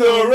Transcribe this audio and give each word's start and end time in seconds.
the 0.00 0.26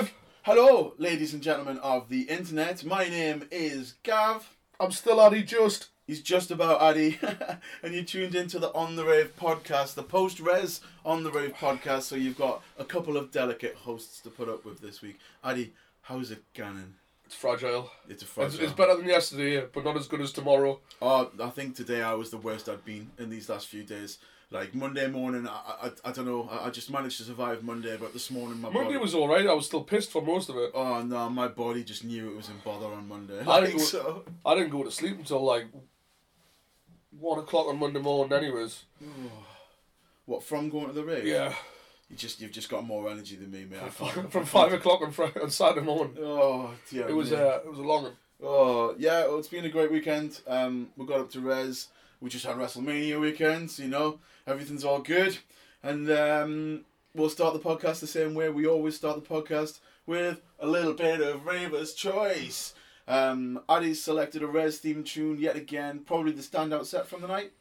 rave. 0.00 0.12
Hello, 0.42 0.92
ladies 0.98 1.34
and 1.34 1.40
gentlemen 1.40 1.78
of 1.78 2.08
the 2.08 2.22
internet. 2.22 2.84
My 2.84 3.04
name 3.04 3.46
is 3.52 3.94
Gav. 4.02 4.56
I'm 4.80 4.90
still 4.90 5.20
Addy 5.20 5.44
Just. 5.44 5.90
He's 6.04 6.20
just 6.20 6.50
about 6.50 6.82
Addy. 6.82 7.20
and 7.84 7.94
you 7.94 8.02
tuned 8.02 8.34
into 8.34 8.58
the 8.58 8.72
On 8.72 8.96
the 8.96 9.04
Rave 9.04 9.36
podcast, 9.36 9.94
the 9.94 10.02
post 10.02 10.40
res 10.40 10.80
On 11.04 11.22
the 11.22 11.30
Rave 11.30 11.52
podcast. 11.52 12.02
So 12.02 12.16
you've 12.16 12.36
got 12.36 12.60
a 12.76 12.84
couple 12.84 13.16
of 13.16 13.30
delicate 13.30 13.76
hosts 13.76 14.18
to 14.22 14.30
put 14.30 14.48
up 14.48 14.64
with 14.64 14.80
this 14.80 15.00
week. 15.00 15.20
Addy, 15.44 15.74
how's 16.02 16.32
it 16.32 16.42
going? 16.52 16.94
It's 17.24 17.36
fragile. 17.36 17.92
It's 18.08 18.24
a 18.24 18.26
fragile. 18.26 18.54
It's, 18.54 18.64
it's 18.64 18.72
better 18.72 18.96
than 18.96 19.06
yesterday, 19.06 19.64
but 19.72 19.84
not 19.84 19.96
as 19.96 20.08
good 20.08 20.22
as 20.22 20.32
tomorrow. 20.32 20.80
Oh, 21.00 21.30
I 21.40 21.50
think 21.50 21.76
today 21.76 22.02
I 22.02 22.14
was 22.14 22.32
the 22.32 22.38
worst 22.38 22.68
I've 22.68 22.84
been 22.84 23.12
in 23.20 23.30
these 23.30 23.48
last 23.48 23.68
few 23.68 23.84
days 23.84 24.18
like 24.54 24.74
Monday 24.74 25.08
morning, 25.08 25.48
I, 25.48 25.88
I, 25.88 25.90
I 26.08 26.12
don't 26.12 26.26
know, 26.26 26.48
I, 26.50 26.66
I 26.66 26.70
just 26.70 26.90
managed 26.90 27.18
to 27.18 27.24
survive 27.24 27.64
Monday, 27.64 27.96
but 28.00 28.12
this 28.12 28.30
morning 28.30 28.60
my 28.60 28.70
Monday 28.70 28.92
body, 28.92 28.98
was 28.98 29.14
all 29.14 29.28
right. 29.28 29.46
I 29.46 29.52
was 29.52 29.66
still 29.66 29.82
pissed 29.82 30.12
for 30.12 30.22
most 30.22 30.48
of 30.48 30.56
it. 30.56 30.70
Oh 30.72 31.02
no, 31.02 31.28
my 31.28 31.48
body 31.48 31.82
just 31.82 32.04
knew 32.04 32.30
it 32.30 32.36
was 32.36 32.48
in 32.48 32.54
bother 32.64 32.86
on 32.86 33.08
Monday. 33.08 33.40
I 33.40 33.60
didn't, 33.60 33.78
go, 33.78 33.82
so. 33.82 34.24
I 34.46 34.54
didn't 34.54 34.70
go 34.70 34.84
to 34.84 34.90
sleep 34.92 35.18
until 35.18 35.44
like 35.44 35.66
one 37.18 37.40
o'clock 37.40 37.66
on 37.66 37.78
Monday 37.78 38.00
morning, 38.00 38.32
anyways. 38.32 38.84
What 40.26 40.42
from 40.42 40.70
going 40.70 40.86
to 40.86 40.94
the 40.94 41.04
race? 41.04 41.26
Yeah. 41.26 41.52
You 42.08 42.16
just 42.16 42.40
you've 42.40 42.50
just 42.50 42.70
got 42.70 42.82
more 42.86 43.10
energy 43.10 43.36
than 43.36 43.50
me, 43.50 43.66
mate. 43.70 43.92
From, 43.92 44.30
from 44.30 44.46
five 44.46 44.72
o'clock 44.72 45.02
on 45.02 45.12
Friday, 45.12 45.38
on 45.38 45.50
Saturday 45.50 45.84
morning. 45.84 46.16
Oh 46.18 46.70
dear. 46.90 47.06
It 47.08 47.12
was 47.12 47.30
a 47.30 47.56
uh, 47.56 47.58
it 47.58 47.68
was 47.68 47.78
a 47.78 47.82
long 47.82 48.04
one. 48.04 48.16
Oh 48.42 48.94
yeah, 48.98 49.26
well, 49.26 49.38
it's 49.38 49.48
been 49.48 49.66
a 49.66 49.68
great 49.68 49.92
weekend. 49.92 50.40
Um, 50.46 50.88
we 50.96 51.04
got 51.04 51.20
up 51.20 51.30
to 51.32 51.40
Res 51.40 51.88
we 52.24 52.30
just 52.30 52.46
had 52.46 52.56
WrestleMania 52.56 53.20
weekends, 53.20 53.78
you 53.78 53.86
know, 53.86 54.18
everything's 54.46 54.82
all 54.82 55.00
good. 55.00 55.36
And 55.82 56.10
um, 56.10 56.80
we'll 57.14 57.28
start 57.28 57.52
the 57.52 57.60
podcast 57.60 58.00
the 58.00 58.06
same 58.06 58.32
way 58.32 58.48
we 58.48 58.66
always 58.66 58.96
start 58.96 59.22
the 59.22 59.28
podcast 59.28 59.80
with 60.06 60.40
a 60.58 60.66
little 60.66 60.94
bit 60.94 61.20
of 61.20 61.44
Raver's 61.44 61.92
Choice. 61.92 62.72
Um, 63.06 63.60
Addy's 63.68 64.02
selected 64.02 64.42
a 64.42 64.46
Red 64.46 64.72
theme 64.72 65.04
tune 65.04 65.38
yet 65.38 65.54
again, 65.54 65.98
probably 65.98 66.32
the 66.32 66.40
standout 66.40 66.86
set 66.86 67.06
from 67.06 67.20
the 67.20 67.28
night. 67.28 67.52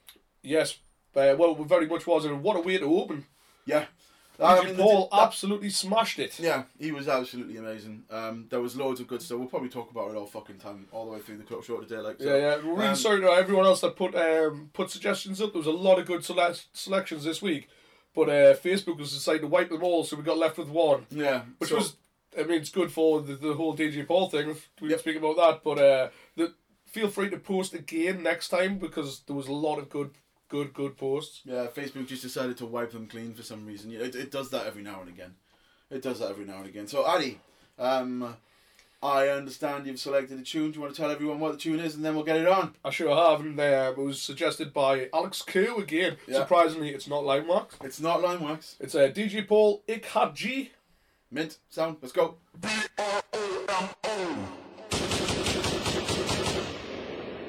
Yes, 0.42 0.78
uh, 1.14 1.36
well, 1.38 1.56
very 1.56 1.86
much 1.86 2.08
was, 2.08 2.24
and 2.24 2.42
what 2.42 2.56
a 2.56 2.62
way 2.62 2.78
to 2.78 2.86
open. 2.86 3.26
Yeah, 3.66 3.88
I 4.40 4.74
Paul 4.74 5.10
that, 5.12 5.22
absolutely 5.22 5.70
smashed 5.70 6.20
it. 6.20 6.40
Yeah, 6.40 6.64
he 6.80 6.92
was 6.92 7.08
absolutely 7.08 7.58
amazing. 7.58 8.04
Um, 8.10 8.48
there 8.50 8.60
was 8.60 8.76
loads 8.76 9.00
of 9.00 9.08
good 9.08 9.22
stuff. 9.22 9.38
We'll 9.38 9.48
probably 9.48 9.70
talk 9.70 9.92
about 9.92 10.12
it 10.12 10.18
all 10.18 10.26
fucking 10.26 10.58
time, 10.58 10.88
all 10.92 11.06
the 11.06 11.12
way 11.12 11.20
through 11.20 11.38
the 11.38 11.44
club 11.44 11.64
show 11.64 11.80
today. 11.80 11.98
Like, 11.98 12.20
so. 12.20 12.26
yeah, 12.26 12.38
yeah. 12.38 12.56
We're 12.58 12.74
really 12.74 12.88
um, 12.88 12.96
sorry 12.96 13.22
to 13.22 13.28
everyone 13.28 13.66
else 13.66 13.82
that 13.82 13.96
put 13.96 14.16
um, 14.16 14.70
put 14.74 14.90
suggestions 14.90 15.42
up. 15.42 15.54
There 15.54 15.60
was 15.60 15.68
a 15.68 15.72
lot 15.72 16.00
of 16.00 16.08
good 16.08 16.26
sele- 16.26 16.56
selections 16.74 17.24
this 17.24 17.42
week, 17.42 17.70
but 18.16 18.30
uh, 18.30 18.56
Facebook 18.56 18.98
was 18.98 19.14
decided 19.14 19.42
to 19.42 19.48
wipe 19.48 19.70
them 19.70 19.84
all, 19.84 20.04
so 20.04 20.18
we 20.18 20.24
got 20.24 20.38
left 20.38 20.58
with 20.58 20.70
one. 20.70 21.06
Yeah, 21.12 21.44
which 21.60 21.70
so, 21.70 21.76
was, 21.76 21.96
I 22.38 22.44
mean, 22.44 22.62
it's 22.62 22.72
good 22.72 22.92
for 22.92 23.22
the, 23.22 23.36
the 23.36 23.54
whole 23.54 23.78
DJ 23.78 24.08
Paul 24.08 24.30
thing. 24.30 24.56
We 24.82 24.90
yep. 24.90 25.00
speak 25.00 25.18
about 25.18 25.38
that, 25.38 25.62
but 25.64 25.78
uh, 25.78 26.10
the, 26.36 26.54
feel 26.88 27.08
free 27.08 27.30
to 27.30 27.38
post 27.38 27.74
again 27.74 28.24
next 28.24 28.50
time 28.50 28.80
because 28.80 29.22
there 29.28 29.36
was 29.36 29.48
a 29.48 29.54
lot 29.54 29.78
of 29.78 29.90
good 29.90 30.12
good, 30.54 30.72
good 30.72 30.96
posts. 30.98 31.42
Yeah, 31.46 31.66
Facebook 31.76 32.06
just 32.06 32.22
decided 32.22 32.58
to 32.58 32.68
wipe 32.68 32.92
them 32.92 33.08
clean 33.08 33.34
for 33.34 33.42
some 33.42 33.66
reason. 33.66 33.92
It, 33.92 34.14
it 34.14 34.30
does 34.30 34.52
that 34.52 34.68
every 34.68 34.84
now 34.84 35.02
and 35.02 35.10
again. 35.10 35.34
It 35.90 36.04
does 36.04 36.20
that 36.20 36.30
every 36.30 36.46
now 36.46 36.58
and 36.58 36.68
again. 36.68 36.88
So, 36.88 37.08
Addy, 37.08 37.40
um, 37.80 38.38
I 39.02 39.30
understand 39.30 39.88
you've 39.88 40.00
selected 40.00 40.40
a 40.40 40.44
tune. 40.44 40.70
Do 40.70 40.76
you 40.76 40.82
want 40.82 40.94
to 40.94 41.02
tell 41.02 41.10
everyone 41.10 41.40
what 41.40 41.54
the 41.54 41.58
tune 41.58 41.80
is 41.80 41.96
and 41.96 42.06
then 42.06 42.14
we'll 42.14 42.24
get 42.24 42.38
it 42.38 42.48
on? 42.48 42.76
I 42.86 42.92
sure 42.92 43.16
have. 43.16 43.42
And 43.42 43.60
uh, 43.60 43.94
it 43.98 44.00
was 44.00 44.22
suggested 44.22 44.72
by 44.74 45.10
Alex 45.12 45.42
Koo 45.42 45.78
again. 45.80 46.18
Yeah. 46.28 46.38
Surprisingly, 46.38 46.92
it's 46.92 47.08
not 47.08 47.24
Limewax. 47.24 47.72
It's 47.84 48.00
not 48.00 48.20
Limewax. 48.20 48.76
It's 48.80 48.94
uh, 48.94 49.10
DJ 49.10 49.48
Paul 49.48 49.82
Ikhaji. 49.88 50.70
Mint, 51.32 51.58
sound, 51.72 51.98
let's 52.04 52.14
go. 52.14 52.36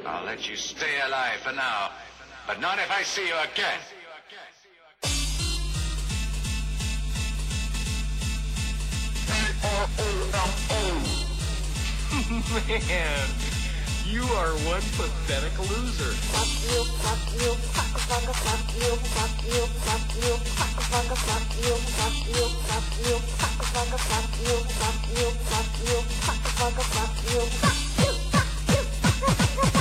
I'll 0.06 0.24
let 0.24 0.48
you 0.48 0.56
stay 0.56 1.00
alive 1.06 1.40
for 1.40 1.52
now 1.52 1.90
but 2.46 2.60
not 2.60 2.78
if 2.78 2.90
I 2.90 3.02
see 3.02 3.26
you 3.26 3.34
again. 3.34 3.80
Man, 12.54 13.28
you 14.06 14.22
are 14.22 14.52
one 14.68 14.84
pathetic 14.94 15.58
loser. 15.58 16.12
Fuck 16.30 16.52
you, 16.70 16.84
fuck 17.02 17.24
you, 17.34 17.50
fuck, 17.74 17.98
fuck, 18.06 18.26
fuck 18.36 18.68
you, 18.76 18.94
fuck 19.14 19.36
you, 19.42 19.66
fuck 19.82 20.06
you, 20.14 20.36
fuck, 20.54 20.76
fuck, 20.90 21.10
fuck 21.18 21.50
you, 21.58 21.74
fuck 21.98 22.20
you, 22.28 22.46
fuck 22.68 22.92
you, 23.02 23.18
fuck, 23.40 23.58
fuck, 23.72 23.92
fuck 23.98 24.32
you, 24.44 24.56
fuck 24.78 25.04
you, 25.10 25.26
fuck 25.50 25.74
you, 25.82 25.96
fuck, 26.22 26.44
fuck, 26.54 26.78
fuck 26.94 27.16
you, 27.24 27.40
fuck 27.60 27.80
you, 27.98 28.12
fuck 28.30 29.64
you. 29.64 29.73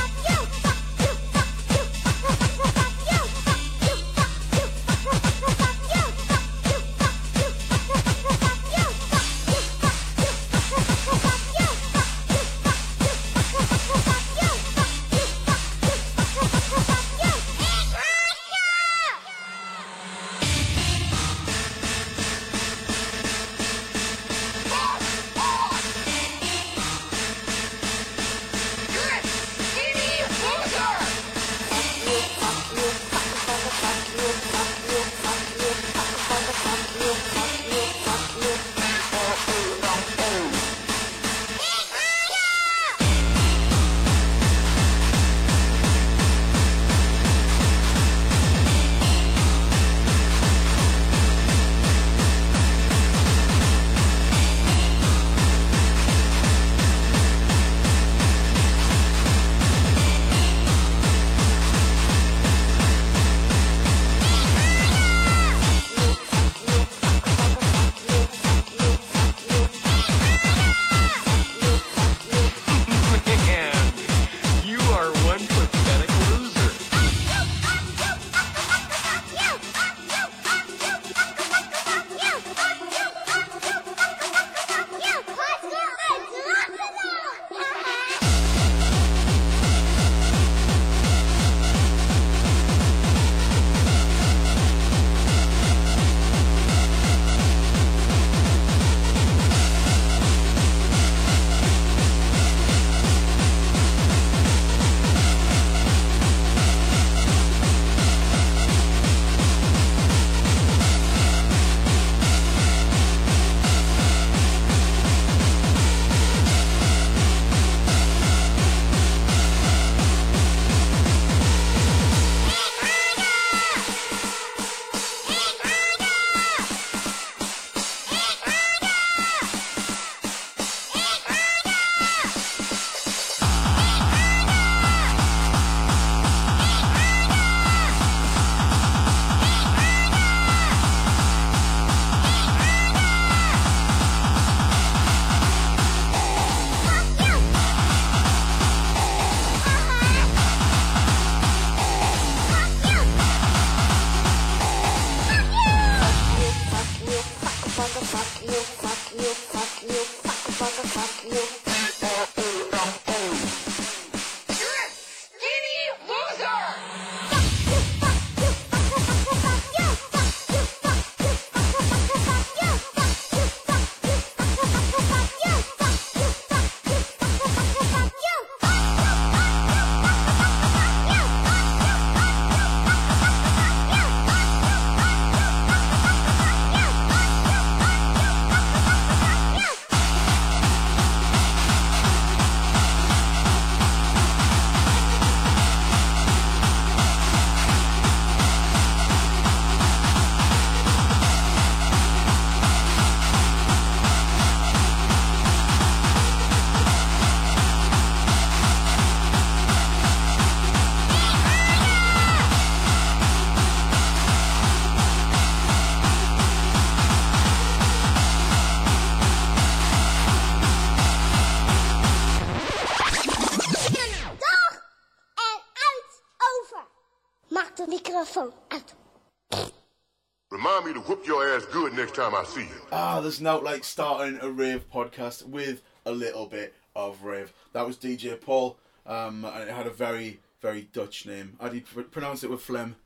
Next 232.04 232.16
time 232.16 232.36
I 232.36 232.44
see 232.44 232.64
you. 232.64 232.82
Ah, 232.92 233.22
there's 233.22 233.40
now 233.40 233.62
like 233.62 233.86
starting 233.86 234.38
a 234.42 234.50
rave 234.50 234.92
podcast 234.92 235.48
with 235.48 235.82
a 236.06 236.12
little 236.12 236.48
bit 236.48 236.74
of 236.98 237.24
rave. 237.24 237.54
That 237.72 237.88
was 237.88 237.96
DJ 237.96 238.40
Paul, 238.42 238.78
um, 239.06 239.46
and 239.46 239.70
it 239.70 239.74
had 239.74 239.88
a 239.88 239.90
very, 239.90 240.42
very 240.62 240.90
Dutch 240.92 241.26
name. 241.26 241.56
How 241.62 241.70
do 241.70 241.78
you 241.78 241.82
pr- 241.82 242.02
pronounce 242.02 242.44
it 242.44 242.50
with 242.50 242.60
phlegm? 242.60 242.98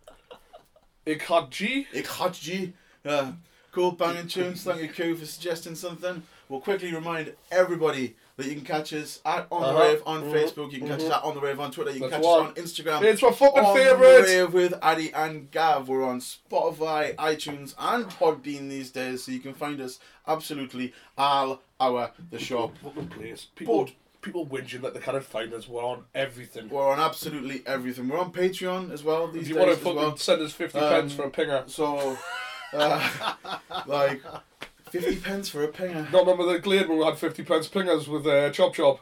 Ik 1.05 1.21
had 1.21 1.51
G. 1.51 1.85
Ik 1.93 2.07
had 2.07 2.43
you. 2.43 2.73
Uh, 3.05 3.33
cool 3.71 3.91
banging 3.91 4.27
tunes. 4.27 4.63
Thank 4.63 4.81
you, 4.81 4.87
Q, 4.87 5.15
for 5.15 5.27
suggesting 5.27 5.75
something. 5.75 6.23
We'll 6.49 6.61
quickly 6.61 6.91
remind 6.91 7.35
everybody 7.51 8.15
that 8.37 8.45
you 8.45 8.53
can 8.53 8.63
catch 8.63 8.93
us 8.93 9.19
at 9.25 9.47
On 9.51 9.61
the 9.61 9.67
Uh-huh. 9.67 9.79
Rave 9.81 10.03
on 10.05 10.23
Mhm. 10.23 10.31
Facebook. 10.31 10.71
You 10.71 10.79
can 10.79 10.87
catch 10.89 11.01
us 11.01 11.11
at 11.11 11.23
On 11.23 11.33
the 11.33 11.41
Rave 11.41 11.59
on 11.59 11.71
Twitter. 11.71 11.91
You 11.91 11.99
can 12.01 12.09
That's 12.11 12.21
catch 12.23 12.31
one. 12.39 12.41
us 12.45 12.57
on 12.57 12.63
Instagram. 12.63 13.01
It's 13.03 13.21
my 13.21 13.31
fucking 13.31 13.65
on. 13.65 13.75
The 13.77 13.95
Rave 13.97 14.53
with 14.53 14.73
Addy 14.81 15.11
and 15.13 15.49
Gav. 15.51 15.89
We're 15.89 16.03
on 16.07 16.19
Spotify, 16.21 17.15
iTunes, 17.15 17.73
and 17.79 18.05
Podbean 18.05 18.69
these 18.69 18.91
days, 18.91 19.23
so 19.23 19.31
you 19.31 19.39
can 19.39 19.53
find 19.55 19.81
us 19.81 19.99
absolutely 20.27 20.93
all 21.17 21.61
our 21.79 22.11
the 22.29 22.39
shop. 22.39 22.73
Fucking 22.83 23.07
place. 23.09 23.47
People, 23.55 23.85
But- 23.85 23.93
people 24.21 24.45
whinging 24.45 24.81
that 24.81 24.93
they 24.93 24.99
can't 24.99 25.23
find 25.23 25.51
us. 25.53 25.67
We're 25.67 25.83
on 25.83 26.03
everything. 26.13 26.69
We're 26.69 26.87
on 26.91 26.99
absolutely 26.99 27.63
everything. 27.65 28.07
We're 28.07 28.19
on 28.19 28.31
Patreon 28.31 28.91
as 28.91 29.03
well 29.03 29.27
these 29.27 29.33
days. 29.33 29.41
If 29.43 29.47
you 29.49 29.55
days 29.55 29.65
want 29.67 29.77
to 29.79 29.83
fucking 29.83 29.95
well. 29.99 30.17
send 30.17 30.41
us 30.43 30.51
50 30.53 30.77
Um, 30.79 30.89
pence 30.89 31.13
for 31.13 31.23
a 31.23 31.31
pinger. 31.31 31.67
So, 31.69 32.17
uh, 32.73 33.33
like, 33.87 34.21
50 34.91 35.15
pence 35.17 35.49
for 35.49 35.63
a 35.63 35.67
pinger. 35.67 36.11
Not 36.11 36.25
remember 36.25 36.51
the 36.51 36.59
Glade 36.59 36.87
when 36.87 36.99
we 36.99 37.05
had 37.05 37.17
50 37.17 37.43
pence 37.43 37.67
pingers 37.67 38.07
with 38.07 38.25
uh, 38.25 38.49
Chop 38.51 38.73
Chop. 38.73 38.99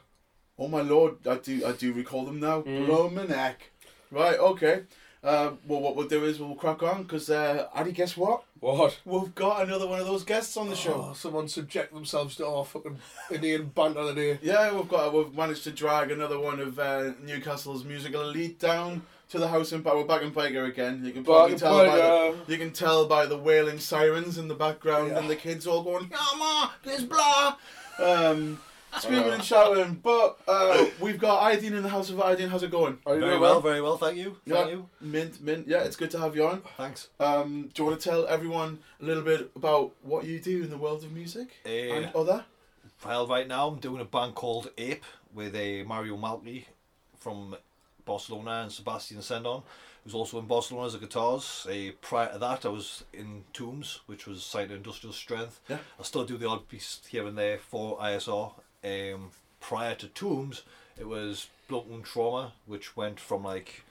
Oh 0.58 0.68
my 0.68 0.82
lord, 0.82 1.16
I 1.28 1.36
do 1.36 1.66
I 1.66 1.74
do 1.74 1.92
recall 1.94 2.26
them 2.26 2.40
now. 2.40 2.62
Mm. 2.62 2.86
Blow 2.86 3.10
my 3.10 3.26
neck. 3.26 3.72
Right, 4.12 4.40
okay. 4.40 4.84
Uh, 5.26 5.54
well, 5.68 5.82
what 5.82 5.96
we'll 5.96 6.08
do 6.08 6.24
is 6.24 6.40
we'll 6.40 6.54
crack 6.54 6.84
on 6.84 7.02
because, 7.02 7.32
uh, 7.32 7.68
Addy, 7.74 7.92
guess 7.92 8.16
what? 8.16 8.44
What? 8.60 9.00
We've 9.06 9.34
got 9.34 9.64
another 9.64 9.88
one 9.88 10.00
of 10.00 10.06
those 10.06 10.24
guests 10.24 10.56
on 10.56 10.70
the 10.70 10.76
show. 10.76 11.08
Oh, 11.10 11.14
someone 11.14 11.48
subject 11.48 11.92
themselves 11.94 12.36
to 12.36 12.48
our 12.48 12.64
fucking 12.64 13.00
Indian 13.32 13.72
banter 13.74 14.14
today. 14.14 14.38
Yeah, 14.44 14.72
we've 14.76 14.88
got 14.88 15.14
we've 15.14 15.34
managed 15.34 15.64
to 15.64 15.72
drag 15.72 16.12
another 16.12 16.40
one 16.40 16.60
of 16.60 16.78
uh, 16.78 17.14
Newcastle's 17.24 17.84
musical 17.84 18.30
elite 18.30 18.60
down 18.60 19.02
to 19.30 19.40
the 19.40 19.48
house 19.48 19.72
in 19.72 19.84
We're 19.84 20.04
back 20.06 20.22
in 20.22 20.32
Byker 20.32 20.68
again. 20.68 21.04
You 21.04 21.12
can 21.12 21.24
probably 21.24 21.54
Back 21.54 21.60
tell 21.62 21.86
by 21.86 21.96
the, 21.96 22.36
you 22.48 22.58
can 22.58 22.72
tell 22.72 23.08
by 23.08 23.26
the 23.26 23.38
wailing 23.38 23.80
sirens 23.80 24.38
in 24.38 24.48
the 24.48 24.56
background 24.56 25.10
Yeah. 25.12 25.20
and 25.20 25.30
the 25.30 25.36
kids 25.36 25.66
all 25.68 25.84
going, 25.84 26.10
"Yeah, 26.12 26.18
ma, 26.38 26.70
this 26.84 27.02
blah," 27.02 27.56
um, 28.00 28.60
screaming 29.00 29.34
and 29.34 29.44
shouting. 29.44 30.00
But 30.04 30.38
uh, 30.48 30.86
we've 31.02 31.18
got 31.18 31.52
Ideen 31.52 31.74
in 31.74 31.84
the 31.84 31.90
house 31.90 32.10
of 32.10 32.18
Ideen. 32.18 32.50
How's 32.50 32.64
it 32.64 32.72
going? 32.72 33.00
Are 33.06 33.16
you 33.16 33.20
Very 33.22 33.32
doing 33.32 33.42
well, 33.42 33.62
very 33.62 33.82
well, 33.82 33.98
thank 33.98 34.18
you. 34.18 34.38
Thank 34.48 34.70
you. 34.72 34.88
mint, 35.02 35.42
mint. 35.42 35.68
Yeah, 35.68 35.84
it's 35.84 35.96
good 35.96 36.12
to 36.12 36.20
have 36.20 36.36
you 36.36 36.46
on. 36.48 36.62
Thanks. 36.78 37.10
Um, 37.20 37.70
do 37.74 37.82
you 37.84 37.90
want 37.90 38.00
to 38.00 38.10
tell 38.10 38.28
everyone 38.28 38.80
a 39.02 39.06
little 39.06 39.24
bit 39.24 39.50
about 39.56 39.92
what 40.04 40.26
you 40.26 40.40
do 40.40 40.64
in 40.64 40.70
the 40.70 40.78
world 40.78 41.04
of 41.04 41.12
music 41.12 41.50
Eh, 41.66 41.90
and 41.96 42.12
other? 42.16 42.46
Well, 43.06 43.28
right 43.28 43.48
now 43.48 43.68
I'm 43.68 43.80
doing 43.80 44.02
a 44.02 44.06
band 44.06 44.36
called 44.36 44.70
Ape 44.78 45.04
with 45.34 45.54
a 45.56 45.84
Mario 45.84 46.16
Malki 46.16 46.66
from 47.20 47.56
Barcelona 48.06 48.62
and 48.64 48.72
Sebastian 48.72 49.22
Sendon, 49.22 49.62
who's 50.04 50.14
also 50.14 50.40
in 50.40 50.46
Barcelona 50.46 50.88
as 50.88 50.96
a 50.96 51.00
guitars. 51.00 51.68
Uh, 51.70 51.92
prior 52.02 52.32
to 52.32 52.38
that, 52.40 52.66
I 52.66 52.70
was 52.70 53.04
in 53.14 53.44
Tombs, 53.54 54.02
which 54.06 54.28
was 54.28 54.44
signed 54.44 54.70
to 54.70 54.76
Industrial 54.76 55.14
Strength. 55.14 55.60
Yeah. 55.68 55.80
I 56.00 56.04
still 56.04 56.26
do 56.26 56.38
the 56.38 56.48
odd 56.48 56.68
piece 56.68 57.02
here 57.10 57.26
and 57.28 57.38
there 57.38 57.58
for 57.58 57.98
ISR. 57.98 58.54
Um, 58.84 59.32
prior 59.60 59.96
to 59.96 60.08
Tombs, 60.08 60.62
it 60.98 61.08
was 61.08 61.48
and 61.70 62.04
Trauma, 62.04 62.54
which 62.66 62.96
went 62.96 63.20
from 63.20 63.44
like 63.44 63.84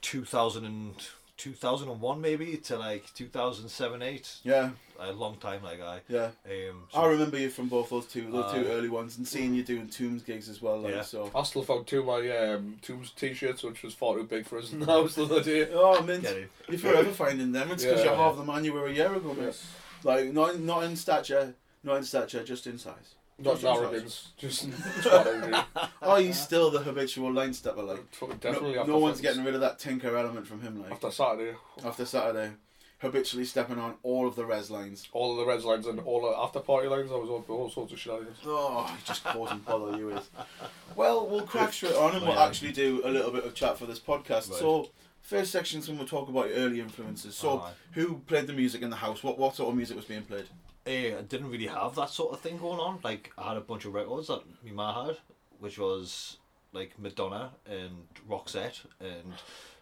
2000 0.00 0.64
and 0.64 0.94
2001 1.40 2.20
maybe 2.20 2.56
to 2.58 2.76
like 2.78 3.04
2007 3.14 4.02
8 4.02 4.36
Yeah, 4.44 4.70
a 4.98 5.12
long 5.12 5.36
time 5.36 5.62
like 5.62 5.80
I 5.80 6.00
yeah. 6.08 6.30
um 6.46 6.82
I 6.94 7.06
remember 7.06 7.38
you 7.38 7.48
from 7.50 7.68
both 7.68 7.88
those 7.90 8.06
two, 8.06 8.30
those 8.30 8.52
two 8.52 8.60
Uh, 8.68 8.72
early 8.74 8.88
ones, 8.90 9.16
and 9.16 9.26
seeing 9.26 9.54
you 9.54 9.62
doing 9.62 9.88
Tombs 9.88 10.22
gigs 10.22 10.48
as 10.48 10.60
well. 10.60 10.78
Like, 10.80 10.94
Yeah. 10.94 11.02
So. 11.02 11.30
I 11.34 11.42
still 11.44 11.62
found 11.62 11.86
two 11.86 12.00
of 12.00 12.06
my 12.06 12.20
um, 12.38 12.76
Tombs 12.82 13.10
t-shirts, 13.12 13.62
which 13.62 13.82
was 13.82 13.94
far 13.94 14.16
too 14.16 14.24
big 14.24 14.46
for 14.46 14.58
us 14.58 14.72
in 14.72 14.80
the 14.80 14.86
house 14.86 15.14
the 15.14 15.24
other 15.24 15.42
day. 15.42 15.68
Oh, 15.72 16.02
mint. 16.02 16.22
Get. 16.24 16.48
You're 16.68 16.78
forever 16.78 17.10
finding 17.10 17.52
them. 17.52 17.70
It's 17.70 17.84
because 17.84 18.00
Yeah. 18.00 18.06
you're 18.06 18.16
half 18.16 18.36
the 18.36 18.44
man 18.44 18.64
you 18.64 18.72
were 18.74 18.86
a 18.86 18.92
year 18.92 19.12
ago, 19.14 19.32
mate. 19.34 19.56
Like, 20.04 20.32
not 20.32 20.60
not 20.60 20.84
in 20.84 20.94
stature, 20.96 21.54
not 21.82 21.96
in 21.96 22.04
stature, 22.04 22.44
just 22.44 22.66
in 22.66 22.78
size. 22.78 23.14
Not 23.42 23.58
Just 23.58 23.64
in 23.64 23.70
in 23.70 23.76
arrogance, 23.76 24.28
just 24.36 24.64
in 24.64 24.72
twattery. 24.72 25.64
Oh, 26.02 26.16
he's 26.16 26.38
still 26.38 26.70
the 26.70 26.80
habitual 26.80 27.32
line 27.32 27.54
stepper. 27.54 27.82
Like, 27.82 28.14
Fucking 28.14 28.34
no, 28.42 28.52
Definitely 28.52 28.84
no 28.86 28.98
one's 28.98 29.20
things. 29.20 29.28
getting 29.34 29.44
rid 29.44 29.54
of 29.54 29.60
that 29.62 29.78
tinker 29.78 30.16
element 30.16 30.46
from 30.46 30.60
him. 30.60 30.82
Like, 30.82 30.92
After 30.92 31.10
Saturday, 31.10 31.56
after 31.84 32.04
Saturday, 32.04 32.52
habitually 32.98 33.46
stepping 33.46 33.78
on 33.78 33.94
all 34.02 34.28
of 34.28 34.36
the 34.36 34.44
res 34.44 34.70
lines. 34.70 35.08
all 35.12 35.32
of 35.32 35.38
the 35.38 35.50
res 35.50 35.64
lines 35.64 35.86
and 35.86 36.00
all 36.00 36.20
the 36.20 36.36
after 36.38 36.60
party 36.60 36.86
lines, 36.88 37.10
I 37.10 37.14
was 37.16 37.30
all, 37.30 37.44
all 37.48 37.70
sorts 37.70 37.92
of 37.94 37.98
shenanigans. 37.98 38.36
Oh, 38.44 38.84
he 38.94 39.04
just 39.06 39.24
causing 39.24 39.58
bother 39.60 39.96
you 39.96 40.06
with. 40.08 40.30
Well, 40.96 41.26
we'll 41.28 41.42
crack 41.46 41.72
straight 41.72 41.94
on 41.94 42.14
and 42.16 42.26
we'll 42.26 42.34
Right. 42.36 42.46
actually 42.48 42.72
do 42.72 43.00
a 43.04 43.08
little 43.10 43.30
bit 43.30 43.44
of 43.44 43.54
chat 43.54 43.78
for 43.78 43.86
this 43.86 44.00
podcast. 44.00 44.50
Right. 44.50 44.58
So, 44.58 44.90
first 45.22 45.52
section, 45.52 45.78
is 45.80 45.88
when 45.88 45.96
we'll 45.96 46.06
talk 46.06 46.28
about 46.28 46.48
your 46.48 46.56
early 46.58 46.80
influences. 46.80 47.36
So, 47.36 47.50
Alright. 47.50 47.74
who 47.92 48.16
played 48.26 48.48
the 48.48 48.52
music 48.52 48.82
in 48.82 48.90
the 48.90 48.96
house? 48.96 49.22
What 49.22 49.38
what 49.38 49.54
sort 49.54 49.70
of 49.70 49.76
music 49.76 49.96
was 49.96 50.04
being 50.04 50.22
played? 50.24 50.46
Eh, 50.86 51.14
I 51.18 51.22
didn't 51.22 51.50
really 51.50 51.66
have 51.66 51.94
that 51.96 52.10
sort 52.10 52.32
of 52.32 52.40
thing 52.40 52.56
going 52.58 52.80
on. 52.80 52.98
Like 53.04 53.32
I 53.36 53.48
had 53.48 53.56
a 53.56 53.60
bunch 53.60 53.84
of 53.84 53.94
records 53.94 54.28
that 54.28 54.40
my 54.64 54.72
ma 54.72 55.06
had, 55.06 55.18
which 55.58 55.78
was 55.78 56.38
like 56.72 56.98
Madonna 56.98 57.50
and 57.66 58.06
Roxette 58.28 58.80
and 59.00 59.34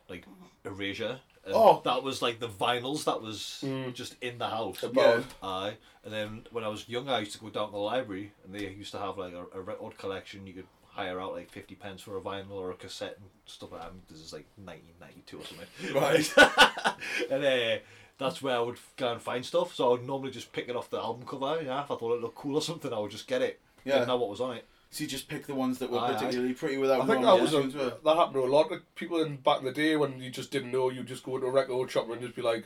like 0.09 0.25
Erasure. 0.65 1.21
And 1.45 1.55
Oh. 1.55 1.81
that 1.85 2.03
was 2.03 2.21
like 2.21 2.41
the 2.41 2.49
vinyls 2.49 3.05
that 3.05 3.23
was 3.23 3.65
just 3.95 4.17
in 4.21 4.39
the 4.39 4.49
house. 4.49 4.85
Yeah. 4.93 5.23
Aye, 5.43 5.77
and 6.05 6.13
then 6.13 6.47
when 6.51 6.65
I 6.65 6.69
was 6.69 6.89
younger, 6.89 7.13
I 7.13 7.21
used 7.21 7.33
to 7.33 7.39
go 7.39 7.49
down 7.49 7.67
to 7.69 7.73
the 7.73 7.79
library, 7.79 8.33
and 8.45 8.55
they 8.55 8.69
used 8.69 8.93
to 8.93 8.99
have 8.99 9.17
like 9.17 9.33
a, 9.33 9.45
a 9.57 9.61
record 9.61 9.97
collection. 9.97 10.47
You 10.47 10.53
could 10.55 10.67
hire 10.89 11.21
out 11.21 11.33
like 11.33 11.51
fifty 11.51 11.75
pence 11.75 12.03
for 12.03 12.19
a 12.19 12.21
vinyl 12.21 12.51
or 12.53 12.71
a 12.73 12.75
cassette 12.75 13.17
and 13.19 13.29
stuff 13.47 13.73
like 13.73 13.83
that. 13.83 13.93
This 14.09 14.19
is 14.19 14.33
like 14.33 14.47
nineteen 14.59 14.95
ninety 15.01 15.23
two 15.27 15.39
or 15.39 15.45
something. 15.45 15.95
Right. 15.95 16.35
and 17.31 17.45
uh, 17.45 17.79
that's 18.19 18.43
where 18.43 18.57
I 18.57 18.61
would 18.61 18.79
go 18.97 19.13
and 19.13 19.23
find 19.23 19.45
stuff. 19.45 19.75
So 19.75 19.89
I 19.89 19.91
would 19.93 20.07
normally 20.07 20.31
just 20.31 20.53
pick 20.53 20.69
it 20.69 20.77
off 20.77 20.91
the 20.91 20.99
album 20.99 21.27
cover. 21.27 21.63
Yeah, 21.63 21.83
if 21.85 21.91
I 21.91 21.97
thought 21.97 22.15
it 22.17 22.21
looked 22.23 22.35
cool 22.37 22.57
or 22.57 22.63
something, 22.63 22.93
I 22.93 22.99
would 22.99 23.11
just 23.11 23.27
get 23.29 23.43
it. 23.43 23.61
Yeah. 23.85 23.95
Didn't 23.95 24.09
know 24.09 24.17
what 24.17 24.29
was 24.31 24.41
on 24.41 24.57
it. 24.57 24.65
So 24.91 25.05
you 25.05 25.09
just 25.11 25.29
pick 25.29 25.47
the 25.47 25.55
ones 25.55 25.79
that 25.79 25.91
were 25.91 25.99
Aye, 25.99 26.09
aye. 26.11 26.15
particularly 26.15 26.55
pretty 26.55 26.79
without 26.79 27.03
I 27.03 27.07
think 27.07 27.23
that 27.23 27.41
was 27.41 27.53
a, 27.55 27.63
that 28.05 28.17
happened 28.17 28.35
to 28.35 28.45
a 28.45 28.47
lot 28.47 28.73
of 28.73 28.95
people 28.95 29.23
in 29.23 29.37
back 29.37 29.59
in 29.61 29.67
the 29.67 29.73
day 29.73 29.97
when 29.97 30.19
you 30.21 30.31
just 30.31 30.51
didn't 30.51 30.73
know. 30.73 30.89
You 30.91 31.03
just 31.03 31.23
go 31.25 31.39
to 31.39 31.47
a 31.47 31.51
record 31.51 31.91
shop 31.91 32.09
and 32.11 32.21
just 32.23 32.35
be 32.35 32.41
like, 32.43 32.65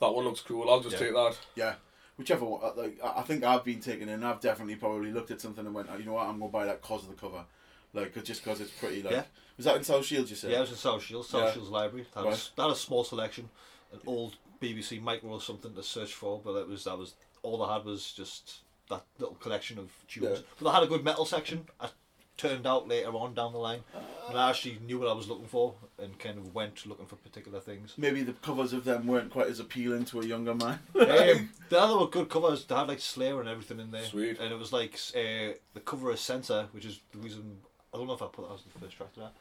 "That 0.00 0.12
one 0.12 0.24
looks 0.24 0.40
cool. 0.40 0.68
I'll 0.68 0.80
just 0.80 0.94
Yeah. 0.94 0.98
take 1.06 1.14
that." 1.14 1.38
Yeah. 1.54 1.74
Whichever 2.16 2.44
one. 2.44 2.60
uh, 2.62 2.72
Like, 2.76 2.98
I 3.04 3.20
I 3.20 3.22
think 3.22 3.44
I've 3.44 3.64
been 3.64 3.80
taken 3.80 4.08
in. 4.08 4.24
I've 4.24 4.40
definitely 4.40 4.76
probably 4.76 5.12
looked 5.12 5.30
at 5.30 5.40
something 5.40 5.64
and 5.64 5.74
went, 5.74 5.88
oh, 5.92 5.96
you 5.96 6.04
know 6.06 6.14
what, 6.14 6.26
I'm 6.26 6.38
going 6.38 6.50
to 6.50 6.52
buy 6.52 6.64
that 6.64 6.80
cause 6.82 7.02
of 7.04 7.10
the 7.10 7.14
cover. 7.14 7.44
like 7.92 8.12
just 8.24 8.42
because 8.42 8.60
it's 8.60 8.70
pretty. 8.72 9.02
Like, 9.02 9.12
Yeah. 9.12 9.24
Was 9.56 9.64
that 9.66 9.76
in 9.76 9.84
South 9.84 10.04
Shields, 10.04 10.28
you 10.30 10.36
said? 10.36 10.50
Yeah, 10.50 10.58
I 10.58 10.60
was 10.62 10.70
in 10.70 10.76
South 10.76 11.02
Shields, 11.02 11.28
South 11.28 11.44
Yeah. 11.44 11.52
Shields 11.52 11.70
Library. 11.70 12.06
That, 12.14 12.24
was, 12.26 12.50
that 12.56 12.62
had 12.62 12.72
a 12.72 12.76
small 12.76 13.04
selection, 13.04 13.48
an 13.96 14.02
old 14.06 14.36
BBC 14.60 15.02
micro 15.02 15.30
or 15.30 15.40
something 15.40 15.74
to 15.74 15.82
search 15.82 16.12
for, 16.12 16.40
but 16.42 16.52
that 16.52 16.68
was 16.68 16.84
that 16.84 16.98
was 16.98 17.14
all 17.42 17.62
I 17.62 17.74
had 17.74 17.84
was 17.84 18.12
just 18.12 18.60
that 18.90 19.02
little 19.18 19.36
collection 19.36 19.78
of 19.78 19.90
tunes. 20.08 20.38
Yeah. 20.38 20.44
But 20.60 20.70
I 20.70 20.74
had 20.74 20.82
a 20.82 20.86
good 20.86 21.04
metal 21.04 21.24
section. 21.24 21.66
I 21.80 21.88
turned 22.36 22.66
out 22.66 22.86
later 22.86 23.08
on 23.10 23.34
down 23.34 23.52
the 23.52 23.58
line, 23.58 23.80
and 24.28 24.38
I 24.38 24.50
actually 24.50 24.78
knew 24.84 24.98
what 24.98 25.08
I 25.08 25.12
was 25.12 25.28
looking 25.28 25.46
for 25.46 25.74
and 25.98 26.18
kind 26.18 26.38
of 26.38 26.54
went 26.54 26.86
looking 26.86 27.06
for 27.06 27.16
particular 27.16 27.60
things. 27.60 27.94
Maybe 27.96 28.22
the 28.22 28.34
covers 28.34 28.72
of 28.72 28.84
them 28.84 29.06
weren't 29.06 29.30
quite 29.30 29.48
as 29.48 29.60
appealing 29.60 30.04
to 30.06 30.20
a 30.20 30.24
younger 30.24 30.54
man. 30.54 30.78
um, 30.94 31.50
the 31.68 31.80
other 31.80 31.98
were 31.98 32.08
good 32.08 32.28
covers. 32.28 32.64
They 32.64 32.74
had 32.74 32.88
like 32.88 33.00
Slayer 33.00 33.40
and 33.40 33.48
everything 33.48 33.80
in 33.80 33.90
there. 33.90 34.04
Sweet. 34.04 34.38
And 34.38 34.52
it 34.52 34.58
was 34.58 34.72
like 34.72 34.98
uh, 35.14 35.54
the 35.74 35.80
cover 35.84 36.10
of 36.10 36.18
Senser, 36.18 36.68
which 36.72 36.84
is 36.84 37.00
the 37.12 37.18
reason. 37.18 37.58
I 37.94 37.98
don't 37.98 38.06
know 38.06 38.14
if 38.14 38.22
I 38.22 38.26
put 38.26 38.48
that 38.48 38.54
as 38.54 38.62
the 38.62 38.78
first 38.78 38.96
track 38.96 39.12
to 39.14 39.20
that. 39.20 39.32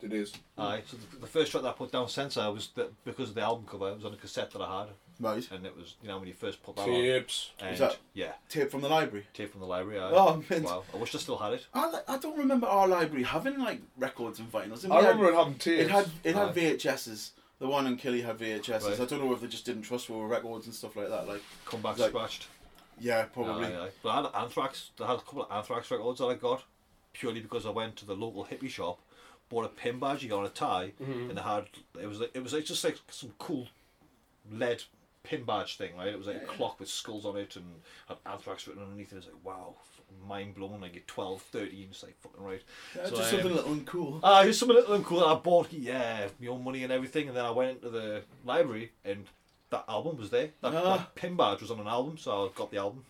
It 0.00 0.12
is. 0.12 0.32
Aye. 0.56 0.82
So 0.86 0.96
the, 0.96 1.16
the 1.22 1.26
first 1.26 1.50
track 1.50 1.64
that 1.64 1.70
I 1.70 1.72
put 1.72 1.90
down, 1.90 2.08
Senser, 2.08 2.50
was 2.52 2.68
the, 2.74 2.88
because 3.04 3.30
of 3.30 3.34
the 3.34 3.40
album 3.42 3.66
cover. 3.68 3.88
It 3.90 3.96
was 3.96 4.04
on 4.04 4.12
a 4.12 4.16
cassette 4.16 4.50
that 4.52 4.62
I 4.62 4.80
had, 4.80 4.88
right. 5.18 5.48
and 5.50 5.66
it 5.66 5.76
was 5.76 5.96
you 6.02 6.08
know 6.08 6.18
when 6.18 6.28
you 6.28 6.34
first 6.34 6.62
put 6.62 6.76
that 6.76 6.84
Tapes. 6.86 7.50
on. 7.60 7.66
And 7.66 7.74
Is 7.74 7.80
that- 7.80 7.96
yeah, 8.14 8.32
Tape 8.48 8.70
from 8.70 8.80
the 8.82 8.88
library. 8.88 9.26
tape 9.34 9.50
from 9.50 9.60
the 9.60 9.66
library. 9.66 9.98
Aye. 9.98 10.10
Oh, 10.12 10.42
mint. 10.48 10.64
wow! 10.64 10.84
I 10.94 10.96
wish 10.98 11.14
I 11.14 11.18
still 11.18 11.36
had 11.38 11.54
it. 11.54 11.66
I, 11.74 11.90
li- 11.90 11.98
I 12.06 12.16
don't 12.18 12.38
remember 12.38 12.68
our 12.68 12.86
library 12.86 13.24
having 13.24 13.58
like 13.58 13.80
records 13.96 14.38
and 14.38 14.50
vinyls. 14.52 14.84
And 14.84 14.92
I 14.92 14.98
we 15.00 15.04
had- 15.06 15.16
remember 15.16 15.32
it 15.32 15.36
having 15.36 15.54
tapes. 15.54 15.82
It 15.82 15.90
had 15.90 16.06
it 16.22 16.34
had 16.36 16.48
Aye. 16.50 16.52
VHSs. 16.52 17.30
The 17.58 17.66
one 17.66 17.88
in 17.88 17.96
Killy 17.96 18.22
had 18.22 18.38
VHSs. 18.38 18.84
Right. 18.88 19.00
I 19.00 19.04
don't 19.04 19.18
know 19.24 19.32
if 19.32 19.40
they 19.40 19.48
just 19.48 19.64
didn't 19.66 19.82
trust 19.82 20.08
with 20.08 20.30
records 20.30 20.66
and 20.66 20.74
stuff 20.74 20.94
like 20.94 21.08
that. 21.08 21.26
Like, 21.26 21.42
Come 21.64 21.82
back 21.82 21.98
Like- 21.98 22.10
scratched. 22.10 22.46
yeah, 23.00 23.24
probably. 23.24 23.66
Aye, 23.66 23.86
aye. 23.86 23.88
But 24.00 24.08
I 24.10 24.14
had 24.22 24.42
Anthrax. 24.44 24.90
I 25.02 25.06
had 25.08 25.16
a 25.16 25.22
couple 25.22 25.42
of 25.42 25.50
Anthrax 25.50 25.90
records 25.90 26.20
that 26.20 26.26
I 26.26 26.34
got 26.34 26.62
purely 27.12 27.40
because 27.40 27.66
I 27.66 27.70
went 27.70 27.96
to 27.96 28.06
the 28.06 28.14
local 28.14 28.44
hippie 28.44 28.68
shop, 28.70 29.00
bought 29.48 29.64
a 29.64 29.68
pin 29.68 29.98
badge 29.98 30.30
on 30.30 30.44
a 30.44 30.48
tie, 30.48 30.92
Mm-hmm. 31.02 31.30
and 31.30 31.38
it 31.38 31.42
had 31.42 31.64
it 32.00 32.06
was 32.06 32.20
like, 32.20 32.30
it 32.34 32.42
was 32.42 32.52
like 32.52 32.64
just 32.64 32.84
like 32.84 32.98
some 33.10 33.32
cool 33.38 33.68
lead 34.50 34.82
pin 35.22 35.44
badge 35.44 35.76
thing, 35.76 35.96
right? 35.96 36.08
It 36.08 36.18
was 36.18 36.26
like 36.26 36.36
a 36.42 36.46
clock 36.46 36.80
with 36.80 36.88
skulls 36.88 37.26
on 37.26 37.36
it 37.36 37.56
and 37.56 37.66
had 38.08 38.16
Anthrax 38.26 38.66
written 38.66 38.82
underneath 38.82 39.12
it. 39.12 39.16
It 39.16 39.16
was 39.16 39.26
like 39.26 39.44
wow, 39.44 39.74
mind 40.26 40.54
blown. 40.54 40.80
Like 40.80 40.94
you're 40.94 41.02
12, 41.06 41.42
13, 41.42 41.86
it's 41.90 42.02
like 42.02 42.16
fucking 42.20 42.42
right. 42.42 42.62
Yeah, 42.96 43.04
So, 43.06 43.16
just 43.16 43.22
um, 43.34 43.40
something 43.40 43.56
little 43.56 43.72
and 43.72 43.86
cool. 43.86 44.20
Ah, 44.22 44.42
here's 44.42 44.58
something 44.58 44.76
a 44.76 44.80
little 44.80 44.94
and 44.94 45.04
cool 45.04 45.24
I 45.24 45.34
bought. 45.34 45.72
Yeah, 45.72 46.28
my 46.40 46.46
own 46.48 46.64
money 46.64 46.82
and 46.82 46.92
everything, 46.92 47.28
and 47.28 47.36
then 47.36 47.44
I 47.44 47.50
went 47.50 47.70
into 47.76 47.90
the 47.90 48.22
library 48.44 48.92
and 49.04 49.26
that 49.70 49.84
album 49.88 50.16
was 50.16 50.30
there. 50.30 50.50
That, 50.62 50.74
Ah. 50.74 50.96
that 50.96 51.14
pin 51.14 51.36
badge 51.36 51.60
was 51.60 51.70
on 51.70 51.80
an 51.80 51.86
album, 51.86 52.16
so 52.16 52.46
I 52.46 52.48
got 52.58 52.70
the 52.70 52.78
album. 52.78 53.04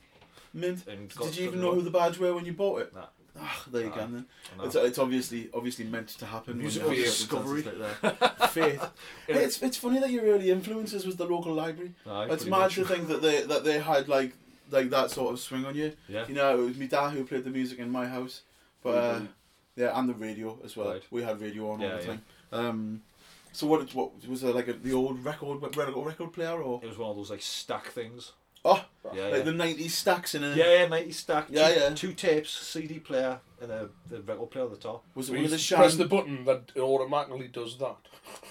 Mint. 0.53 0.87
And 0.89 1.15
got 1.15 1.27
Did 1.27 1.37
you 1.37 1.47
even 1.47 1.61
know 1.61 1.73
who 1.75 1.83
the 1.83 1.91
badge 1.91 2.19
were 2.19 2.35
when 2.35 2.45
you 2.47 2.53
bought 2.53 2.81
it? 2.81 2.95
Nah. 2.95 3.05
Ah, 3.41 3.65
there 3.71 3.83
you 3.85 3.91
go 3.91 3.97
then. 3.97 4.27
It's, 4.63 4.75
it's 4.75 4.99
obviously 4.99 5.49
obviously 5.55 5.85
meant 5.85 6.09
to 6.09 6.27
happen. 6.27 6.59
Musical 6.59 6.91
discovery. 6.91 7.63
Like. 7.63 8.51
Faith. 8.51 8.81
Hey, 9.27 9.45
it's 9.45 9.63
it's 9.63 9.77
funny 9.77 10.01
that 10.01 10.11
your 10.11 10.25
early 10.25 10.51
influences 10.51 11.07
was 11.07 11.17
the 11.17 11.27
local 11.27 11.53
library. 11.55 11.93
Aye, 12.07 12.29
it's 12.31 12.45
mad 12.45 12.59
much. 12.59 12.75
to 12.77 12.85
think 12.85 13.09
that 13.09 13.23
they 13.23 13.43
that 13.43 13.65
they 13.65 13.79
had 13.79 14.09
like 14.09 14.33
like 14.71 14.91
that 14.91 15.11
sort 15.11 15.33
of 15.33 15.41
swing 15.41 15.65
on 15.65 15.75
you. 15.75 15.93
Yeah. 16.09 16.27
You 16.29 16.35
know, 16.35 16.59
it 16.59 16.65
was 16.65 16.77
my 16.79 16.87
dad 16.87 17.11
who 17.11 17.25
played 17.25 17.45
the 17.45 17.51
music 17.51 17.79
in 17.79 17.91
my 17.91 18.07
house, 18.07 18.43
but 18.83 18.95
uh, 18.95 19.21
yeah, 19.77 19.99
and 19.99 20.09
the 20.09 20.15
radio 20.15 20.59
as 20.65 20.77
well. 20.77 20.93
Right. 20.93 21.03
We 21.11 21.23
had 21.23 21.41
radio 21.41 21.71
on 21.71 21.81
all 21.83 21.89
Yeah, 21.89 21.97
the 21.97 22.01
yeah. 22.03 22.07
time. 22.07 22.23
Um, 22.53 23.03
so 23.53 23.67
what 23.67 23.95
what 23.95 24.11
was 24.29 24.43
it 24.45 24.55
like 24.55 24.69
a, 24.69 24.73
the 24.75 24.93
old 24.93 25.25
record 25.25 25.63
record 25.77 26.07
record 26.07 26.33
player 26.33 26.61
or 26.63 26.81
It 26.83 26.89
was 26.89 26.99
one 26.99 27.11
of 27.11 27.17
those 27.17 27.31
like 27.31 27.43
stack 27.43 27.87
things. 27.89 28.33
Oh 28.65 28.85
Yeah, 29.15 29.23
like 29.25 29.33
yeah. 29.39 29.43
the 29.43 29.53
nineties 29.53 29.95
stacks 29.97 30.35
in 30.35 30.45
a 30.45 30.55
Yeah, 30.55 30.81
yeah, 30.83 30.87
90 30.89 31.13
stack. 31.13 31.47
Yeah, 31.51 31.69
two, 31.69 31.81
yeah. 31.81 31.89
Two 31.95 32.13
tapes, 32.13 32.51
CD 32.51 32.99
player, 32.99 33.41
and 33.61 33.71
a 33.71 33.89
the 34.09 34.21
record 34.23 34.51
player 34.51 34.65
at 34.65 34.71
the 34.71 34.77
top. 34.77 35.05
was 35.15 35.29
it 35.29 35.33
We 35.33 35.39
one 35.39 35.45
of 35.47 35.51
the 35.53 35.57
used 35.57 35.73
press 35.75 35.97
the 35.97 36.05
button 36.07 36.45
that 36.45 36.77
automatically 36.77 37.49
does 37.49 37.79
that. 37.79 37.97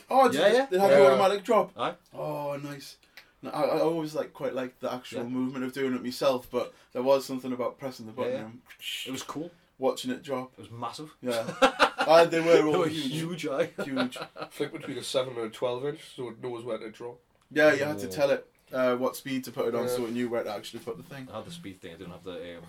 Oh, 0.09 0.29
did 0.29 0.39
Yeah, 0.39 0.47
it- 0.47 0.53
yeah. 0.53 0.65
They 0.71 0.79
had 0.79 0.91
Yeah. 0.91 0.97
the 0.99 1.07
automatic 1.07 1.43
drop. 1.43 1.71
Aye. 1.77 1.93
Oh, 2.13 2.55
nice. 2.57 2.97
No, 3.43 3.51
I, 3.51 3.61
I 3.61 3.79
always 3.81 4.15
like 4.15 4.33
quite 4.33 4.55
like 4.55 4.79
the 4.79 4.91
actual 4.91 5.19
Yeah. 5.23 5.29
movement 5.29 5.63
of 5.65 5.73
doing 5.73 5.93
it 5.93 6.03
myself, 6.03 6.47
but 6.49 6.73
there 6.93 7.03
was 7.03 7.23
something 7.25 7.51
about 7.53 7.77
pressing 7.77 8.07
the 8.07 8.11
button 8.11 8.31
Yeah, 8.33 8.39
yeah. 8.39 8.45
and 8.45 8.61
It 9.05 9.11
was 9.11 9.21
cool. 9.23 9.51
watching 9.77 10.09
it 10.09 10.23
drop. 10.23 10.53
It 10.57 10.61
was 10.61 10.71
massive. 10.71 11.11
Yeah, 11.21 11.43
Ah, 12.09 12.23
they 12.25 12.39
were 12.39 12.53
They 12.53 12.61
all 12.63 12.79
were 12.79 12.87
huge, 12.87 13.11
huge, 13.43 13.47
aye. 13.47 13.69
huge. 13.83 14.17
Flick 14.49 14.71
between 14.71 14.97
a 14.97 15.03
7 15.03 15.35
and 15.35 15.45
a 15.45 15.49
12 15.49 15.85
inch 15.85 15.99
so 16.15 16.29
it 16.29 16.41
knows 16.41 16.63
where 16.63 16.77
to 16.79 16.89
drop. 16.89 17.19
Yeah, 17.51 17.73
you 17.73 17.83
had 17.83 17.99
to 17.99 18.07
tell 18.07 18.31
it 18.31 18.47
uh, 18.73 18.95
what 18.95 19.15
speed 19.15 19.43
to 19.45 19.51
put 19.51 19.67
it 19.67 19.75
on, 19.75 19.87
so 19.87 20.05
it 20.05 20.11
knew 20.11 20.29
where 20.29 20.43
to 20.43 20.51
actually 20.53 20.79
put 20.79 20.97
the 20.97 21.03
thing. 21.03 21.27
I 21.31 21.37
had 21.37 21.45
the 21.45 21.51
speed 21.51 21.81
thing. 21.81 21.93
I 21.93 21.97
didn't 21.97 22.11
have 22.11 22.23
the 22.23 22.57
um, 22.57 22.63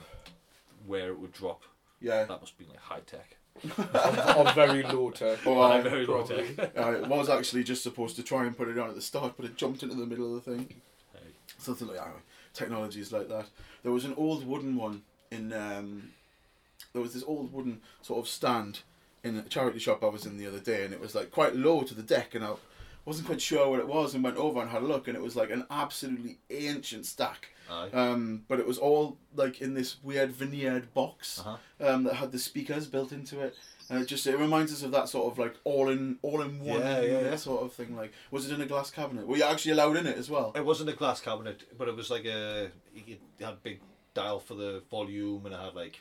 where 0.86 1.08
it 1.08 1.18
would 1.18 1.32
drop. 1.32 1.62
Yeah. 2.00 2.24
That 2.24 2.40
must 2.40 2.56
be 2.58 2.64
like 2.66 2.78
high 2.78 3.00
tech. 3.00 3.36
on 4.36 4.54
very 4.54 4.84
low 4.84 5.10
tech. 5.10 5.38
Oh, 5.44 5.60
I- 5.60 5.80
very 5.80 6.06
low 6.06 6.22
probably. 6.22 6.54
tech. 6.54 6.72
Uh, 6.78 6.92
it 6.92 7.08
was 7.08 7.28
actually 7.28 7.64
just 7.64 7.82
supposed 7.82 8.14
to 8.16 8.22
try 8.22 8.44
and 8.44 8.56
put 8.56 8.68
it 8.68 8.78
on 8.78 8.88
at 8.88 8.94
the 8.94 9.02
start, 9.02 9.34
but 9.36 9.46
it 9.46 9.56
jumped 9.56 9.82
into 9.82 9.96
the 9.96 10.06
middle 10.06 10.36
of 10.36 10.44
the 10.44 10.50
thing. 10.52 10.68
Hey. 11.12 11.20
Something 11.58 11.88
like 11.88 11.96
that. 11.96 12.14
Technologies 12.54 13.12
like 13.12 13.28
that. 13.28 13.46
There 13.82 13.92
was 13.92 14.04
an 14.04 14.14
old 14.16 14.46
wooden 14.46 14.76
one 14.76 15.02
in. 15.30 15.52
Um, 15.52 16.10
there 16.92 17.02
was 17.02 17.14
this 17.14 17.24
old 17.26 17.52
wooden 17.52 17.80
sort 18.02 18.20
of 18.20 18.28
stand 18.28 18.80
in 19.24 19.36
a 19.36 19.42
charity 19.42 19.78
shop 19.78 20.02
I 20.02 20.06
was 20.06 20.24
in 20.24 20.38
the 20.38 20.46
other 20.46 20.60
day, 20.60 20.84
and 20.84 20.94
it 20.94 21.00
was 21.00 21.14
like 21.14 21.30
quite 21.30 21.56
low 21.56 21.82
to 21.82 21.94
the 21.94 22.02
deck, 22.02 22.34
and 22.34 22.44
I 22.44 22.54
wasn't 23.08 23.26
quite 23.26 23.40
sure 23.40 23.68
what 23.70 23.80
it 23.80 23.88
was, 23.88 24.14
and 24.14 24.22
went 24.22 24.36
over 24.36 24.60
and 24.60 24.70
had 24.70 24.82
a 24.82 24.86
look, 24.86 25.08
and 25.08 25.16
it 25.16 25.22
was 25.22 25.34
like 25.34 25.50
an 25.50 25.64
absolutely 25.70 26.38
ancient 26.50 27.06
stack. 27.06 27.48
Aye. 27.70 27.90
Um, 27.92 28.44
but 28.48 28.58
it 28.60 28.66
was 28.66 28.78
all 28.78 29.18
like 29.34 29.60
in 29.60 29.74
this 29.74 29.96
weird 30.02 30.30
veneered 30.32 30.94
box 30.94 31.40
Uh-huh. 31.40 31.56
um, 31.86 32.04
that 32.04 32.14
had 32.14 32.32
the 32.32 32.38
speakers 32.38 32.86
built 32.86 33.12
into 33.12 33.40
it, 33.40 33.54
and 33.90 34.00
it 34.00 34.06
just 34.06 34.26
it 34.26 34.38
reminds 34.38 34.72
us 34.72 34.82
of 34.82 34.90
that 34.92 35.08
sort 35.08 35.30
of 35.32 35.38
like 35.38 35.54
all 35.64 35.88
in 35.90 36.18
all 36.22 36.40
in 36.40 36.60
one 36.60 36.80
Yeah, 36.80 37.00
yeah, 37.02 37.20
yeah. 37.20 37.36
sort 37.36 37.62
of 37.64 37.72
thing. 37.72 37.94
Like, 37.96 38.12
was 38.30 38.48
it 38.50 38.54
in 38.54 38.60
a 38.62 38.66
glass 38.66 38.90
cabinet? 38.90 39.26
Were 39.26 39.36
you 39.36 39.44
actually 39.44 39.72
allowed 39.72 39.96
in 39.96 40.06
it 40.06 40.16
as 40.16 40.30
well? 40.30 40.52
It 40.54 40.64
wasn't 40.64 40.88
a 40.90 40.94
glass 40.94 41.20
cabinet, 41.20 41.64
but 41.76 41.88
it 41.88 41.96
was 41.96 42.10
like 42.10 42.24
a. 42.24 42.70
It 42.94 43.20
had 43.40 43.54
a 43.54 43.56
big 43.62 43.80
dial 44.14 44.40
for 44.40 44.54
the 44.54 44.82
volume, 44.90 45.44
and 45.46 45.54
it 45.54 45.60
had 45.60 45.74
like 45.74 46.00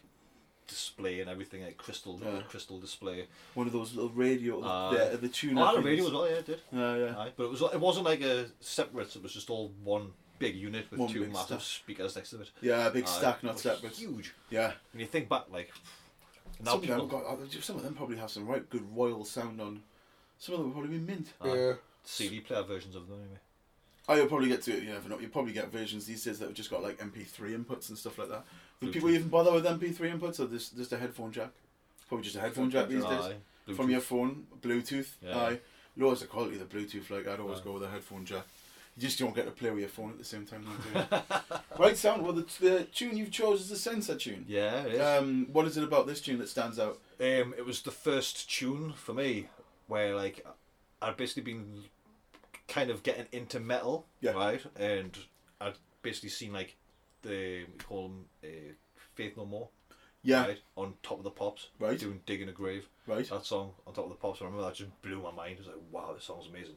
display 0.68 1.22
and 1.22 1.30
everything, 1.30 1.64
like 1.64 1.78
crystal 1.78 2.20
Yeah. 2.24 2.42
crystal 2.50 2.80
display. 2.80 3.28
One 3.54 3.68
of 3.68 3.74
those 3.74 3.94
little 3.96 4.12
radio, 4.12 4.64
Aye. 4.64 5.10
the, 5.12 5.18
the 5.18 5.30
tuner. 5.30 5.62
Oh, 5.62 5.64
I 5.64 5.68
had 5.72 5.80
a 5.80 5.82
radio 5.82 6.06
as 6.08 6.12
well. 6.12 6.30
Yeah, 6.30 6.36
it 6.36 6.46
did. 6.46 6.62
Yeah, 6.72 6.96
yeah. 6.98 7.18
Aye, 7.18 7.32
but 7.36 7.44
it 7.46 7.50
was 7.52 7.62
it 7.62 7.80
wasn't 7.80 8.06
like 8.06 8.22
a 8.22 8.48
separate. 8.60 9.16
It 9.16 9.24
was 9.24 9.34
just 9.34 9.50
all 9.50 9.72
one 9.84 10.12
big 10.40 10.56
unit 10.56 10.86
with 10.92 11.00
One 11.00 11.10
two 11.12 11.22
big 11.22 11.34
massive 11.34 11.62
stack. 11.62 11.82
speakers 11.84 12.16
next 12.16 12.30
to 12.32 12.42
it. 12.42 12.52
Yeah, 12.62 12.88
a 12.88 12.92
big 12.92 13.06
Aye, 13.06 13.08
stack, 13.08 13.38
it 13.38 13.44
not 13.46 13.54
was 13.54 13.62
separate. 13.64 13.94
Huge. 13.94 14.34
Yeah. 14.50 14.74
When 14.94 15.02
you 15.02 15.08
think 15.08 15.30
back, 15.30 15.46
like 15.52 15.72
now 16.64 16.72
Some 16.72 16.82
of, 16.84 16.88
them 16.88 17.08
got, 17.08 17.26
uh, 17.26 17.36
some 17.62 17.76
of 17.78 17.84
them 17.84 17.94
probably 17.96 18.18
have 18.18 18.30
some 18.32 18.48
right 18.48 18.68
good 18.70 18.86
royal 18.96 19.26
sound 19.26 19.60
on. 19.62 19.82
Some 20.40 20.54
of 20.56 20.60
them 20.62 20.68
will 20.70 20.82
probably 20.82 20.98
be 21.00 21.04
mint. 21.06 21.34
Aye. 21.42 21.48
Yeah. 21.56 21.74
CD 22.04 22.40
player 22.40 22.64
versions 22.64 22.96
of 22.96 23.08
them 23.08 23.18
anyway. 23.20 23.40
Oh, 24.10 24.16
you'll 24.16 24.28
probably 24.28 24.48
get 24.48 24.62
to 24.64 24.72
it. 24.78 24.84
you 24.84 24.90
never 24.92 25.10
know. 25.10 25.20
You'll 25.20 25.30
probably 25.32 25.52
get 25.52 25.70
versions 25.70 26.06
these 26.06 26.24
days 26.24 26.40
that 26.40 26.46
have 26.46 26.54
just 26.54 26.70
got 26.70 26.82
like 26.82 26.98
MP3 27.00 27.58
inputs 27.62 27.90
and 27.90 27.98
stuff 27.98 28.18
like 28.18 28.30
that. 28.30 28.46
Do 28.80 28.88
Bluetooth. 28.88 28.94
people 28.94 29.10
even 29.10 29.28
bother 29.30 29.52
with 29.52 29.66
MP3 29.66 30.20
inputs 30.20 30.40
or 30.40 30.48
just 30.48 30.76
just 30.78 30.92
a 30.94 30.98
headphone 30.98 31.32
jack? 31.32 31.50
Probably 32.08 32.24
just 32.24 32.36
a 32.36 32.42
headphone 32.42 32.70
jack 32.70 32.88
these 32.88 33.04
days. 33.04 33.32
Aye, 33.70 33.74
From 33.74 33.90
your 33.90 34.00
phone, 34.02 34.46
Bluetooth. 34.62 35.10
Yeah. 35.22 35.38
Aye. 35.38 35.60
Loads 35.98 36.22
of 36.22 36.30
quality 36.30 36.60
of 36.60 36.70
the 36.70 36.78
Bluetooth. 36.78 37.10
Like 37.10 37.28
I'd 37.28 37.40
always 37.40 37.60
go 37.60 37.74
with 37.74 37.84
a 37.84 37.90
headphone 37.90 38.24
jack. 38.26 38.44
You 38.96 39.02
just 39.02 39.20
don't 39.20 39.36
get 39.36 39.46
to 39.46 39.52
play 39.52 39.70
with 39.70 39.80
your 39.80 39.90
phone 39.90 40.10
at 40.10 40.18
the 40.18 40.24
same 40.26 40.46
time. 40.46 40.66
Like, 40.94 41.10
do 41.10 41.16
you? 41.16 41.60
right, 41.80 41.96
sound. 41.98 42.24
Well, 42.24 42.34
the, 42.34 42.46
the 42.60 42.84
tune 42.86 43.16
you've 43.16 43.30
chose 43.32 43.62
is 43.62 43.70
a 43.72 43.76
Senser 43.78 44.16
tune. 44.16 44.44
Yeah, 44.48 44.84
it 44.86 44.94
is. 44.96 45.02
Um, 45.02 45.48
what 45.54 45.68
is 45.68 45.78
it 45.78 45.84
about 45.84 46.08
this 46.08 46.20
tune 46.22 46.40
that 46.40 46.50
stands 46.50 46.80
out? 46.80 46.98
Um, 47.20 47.54
it 47.58 47.66
was 47.66 47.82
the 47.84 47.92
first 47.92 48.50
tune 48.50 48.94
for 48.94 49.14
me 49.14 49.48
where 49.88 50.16
like 50.16 50.46
I'd 51.02 51.16
basically 51.18 51.44
been 51.44 51.84
kind 52.68 52.90
of 52.90 53.04
getting 53.04 53.26
into 53.32 53.60
metal, 53.60 54.06
Yeah. 54.22 54.32
right? 54.32 54.62
And 54.80 55.16
I'd 55.62 55.76
basically 56.02 56.30
seen 56.30 56.52
like 56.54 56.76
the 57.24 57.66
we 57.66 57.78
call 57.88 58.04
them 58.10 58.26
uh, 58.44 58.74
Faith 59.16 59.38
No 59.38 59.46
More, 59.46 59.70
Yeah. 60.24 60.46
right? 60.48 60.60
On 60.76 60.94
top 61.04 61.18
of 61.20 61.24
the 61.24 61.32
pops, 61.32 61.68
Right. 61.80 62.00
Doing 62.00 62.22
digging 62.26 62.50
a 62.50 62.54
grave. 62.54 62.88
Right. 63.06 63.28
That 63.30 63.46
song 63.46 63.72
on 63.86 63.94
top 63.94 64.06
of 64.06 64.10
the 64.12 64.16
pops. 64.18 64.42
I 64.42 64.46
remember 64.46 64.66
that 64.66 64.76
just 64.76 65.02
blew 65.02 65.22
my 65.22 65.32
mind. 65.32 65.56
I 65.58 65.60
was 65.60 65.68
like, 65.68 65.78
wow, 65.92 66.14
this 66.14 66.26
song's 66.26 66.48
amazing. 66.48 66.76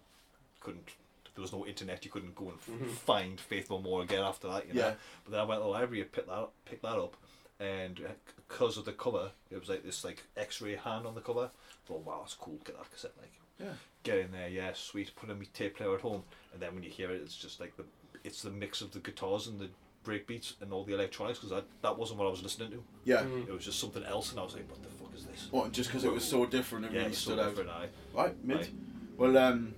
Couldn't. 0.61 0.89
There 1.35 1.43
was 1.43 1.53
no 1.53 1.65
internet. 1.67 2.05
You 2.05 2.11
couldn't 2.11 2.35
go 2.35 2.51
and 2.51 2.83
f- 2.89 2.91
find 2.99 3.41
Faith 3.41 3.71
No 3.71 3.79
More 3.81 4.03
again 4.03 4.23
after 4.23 4.49
that. 4.49 4.67
You 4.69 4.75
know? 4.75 4.81
Yeah. 4.81 4.95
But 5.25 5.31
then 5.33 5.41
I 5.41 5.45
went 5.45 5.61
to 5.61 5.65
the 5.65 5.69
library 5.71 6.03
and 6.03 6.13
picked 6.13 6.27
that 6.29 6.33
up, 6.35 6.53
picked 6.65 6.83
that 6.83 6.99
up, 6.99 7.17
and 7.61 8.01
because 8.49 8.77
of 8.77 8.85
the 8.85 8.93
cover, 8.93 9.31
it 9.51 9.59
was 9.61 9.69
like 9.69 9.85
this 9.85 10.05
like 10.05 10.23
X-ray 10.37 10.77
hand 10.77 11.07
on 11.07 11.15
the 11.15 11.21
cover. 11.21 11.51
I 11.53 11.87
thought, 11.89 12.05
wow, 12.05 12.19
that's 12.23 12.35
cool. 12.35 12.59
Get 12.65 12.77
that 12.77 12.91
cassette, 12.91 13.13
like, 13.19 13.33
Yeah. 13.61 13.75
get 14.03 14.19
in 14.19 14.33
there, 14.33 14.49
yeah, 14.49 14.73
sweet. 14.75 15.15
Put 15.15 15.31
in 15.31 15.39
my 15.39 15.47
tape 15.55 15.77
player 15.77 15.95
at 15.95 16.01
home, 16.01 16.25
and 16.53 16.61
then 16.61 16.75
when 16.75 16.83
you 16.83 16.91
hear 16.91 17.11
it, 17.11 17.21
it's 17.23 17.37
just 17.37 17.61
like 17.61 17.77
the, 17.77 17.85
it's 18.25 18.43
the 18.43 18.51
mix 18.51 18.81
of 18.81 18.91
the 18.93 18.99
guitars 18.99 19.47
and 19.47 19.59
the 19.61 19.69
breakbeats 20.05 20.55
and 20.61 20.73
all 20.73 20.85
the 20.85 20.95
electronics 20.95 21.39
because 21.39 21.51
that 21.51 21.65
that 21.83 21.99
wasn't 21.99 22.19
what 22.19 22.27
I 22.27 22.31
was 22.31 22.43
listening 22.43 22.71
to. 22.71 22.83
Yeah. 23.05 23.25
It 23.47 23.53
was 23.53 23.65
just 23.65 23.79
something 23.81 24.03
else, 24.05 24.31
and 24.31 24.41
I 24.41 24.45
was 24.45 24.55
like, 24.55 24.69
what 24.71 24.83
the 24.83 24.89
fuck 24.89 25.15
is 25.15 25.25
this? 25.27 25.49
What? 25.51 25.73
Just 25.73 25.91
because 25.91 26.05
it 26.05 26.13
was 26.13 26.25
so 26.25 26.47
different, 26.47 26.87
it 26.87 26.93
Yeah, 26.93 26.99
really 26.99 27.11
it's 27.11 27.19
so 27.19 27.33
stood 27.33 27.39
out. 27.41 27.51
different. 27.51 27.71
Aye. 27.71 27.89
Right, 28.15 28.45
mid. 28.45 28.57
Right. 28.59 28.71
Well, 29.19 29.37
um, 29.37 29.75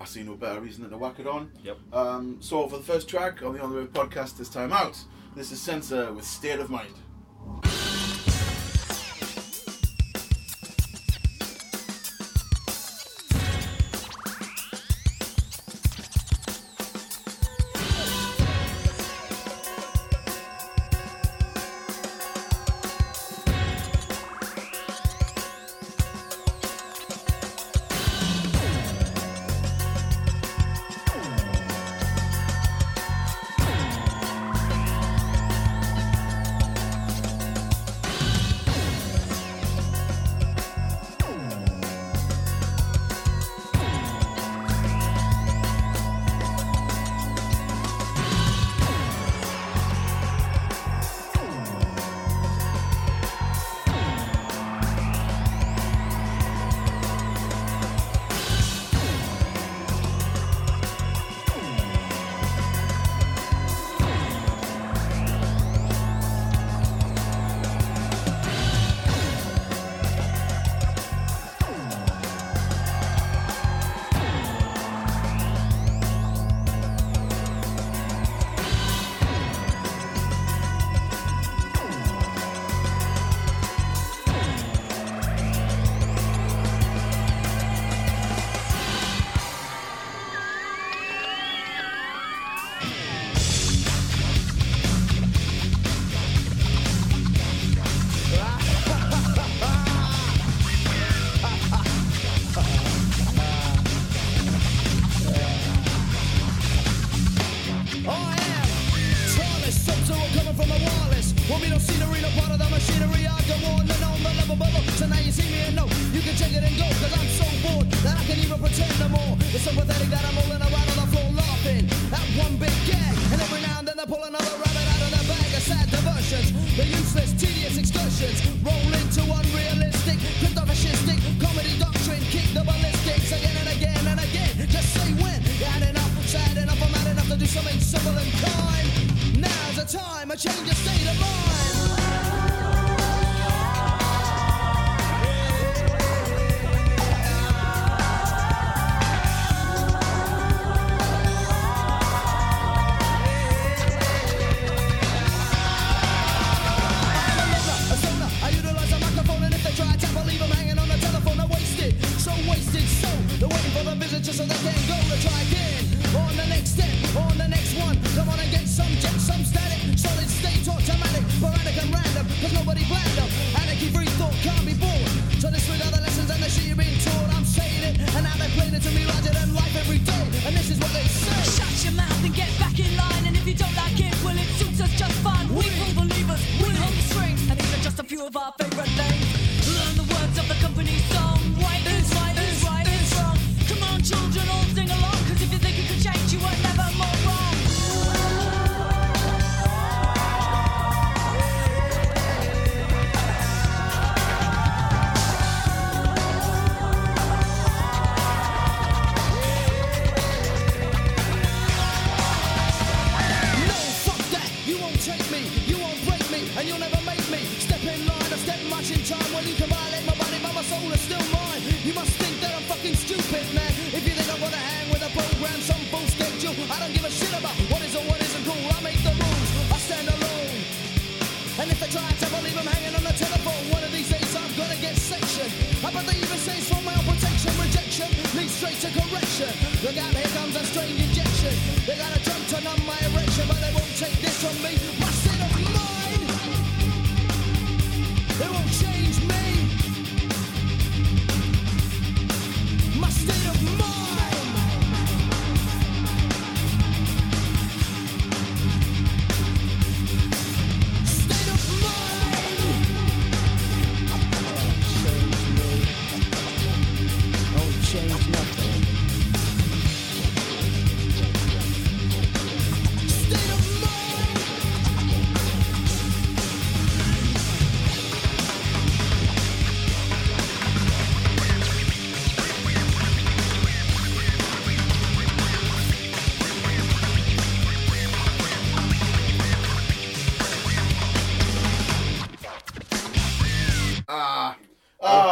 I 0.00 0.04
see 0.04 0.22
no 0.22 0.34
better 0.34 0.60
reason 0.60 0.82
than 0.82 0.90
to 0.92 0.98
whack 0.98 1.18
it 1.18 1.26
on. 1.26 1.50
Yep. 1.62 1.78
Um, 1.92 2.36
so 2.40 2.68
for 2.68 2.78
the 2.78 2.84
first 2.84 3.08
track 3.08 3.42
on 3.42 3.54
the 3.54 3.60
On 3.62 3.70
the 3.70 3.78
Rave 3.78 3.92
podcast 3.92 4.36
this 4.38 4.48
time 4.48 4.72
out, 4.72 4.96
this 5.34 5.50
is 5.52 5.60
Senser 5.60 6.12
with 6.12 6.24
State 6.24 6.60
of 6.60 6.70
Mind. 6.70 6.94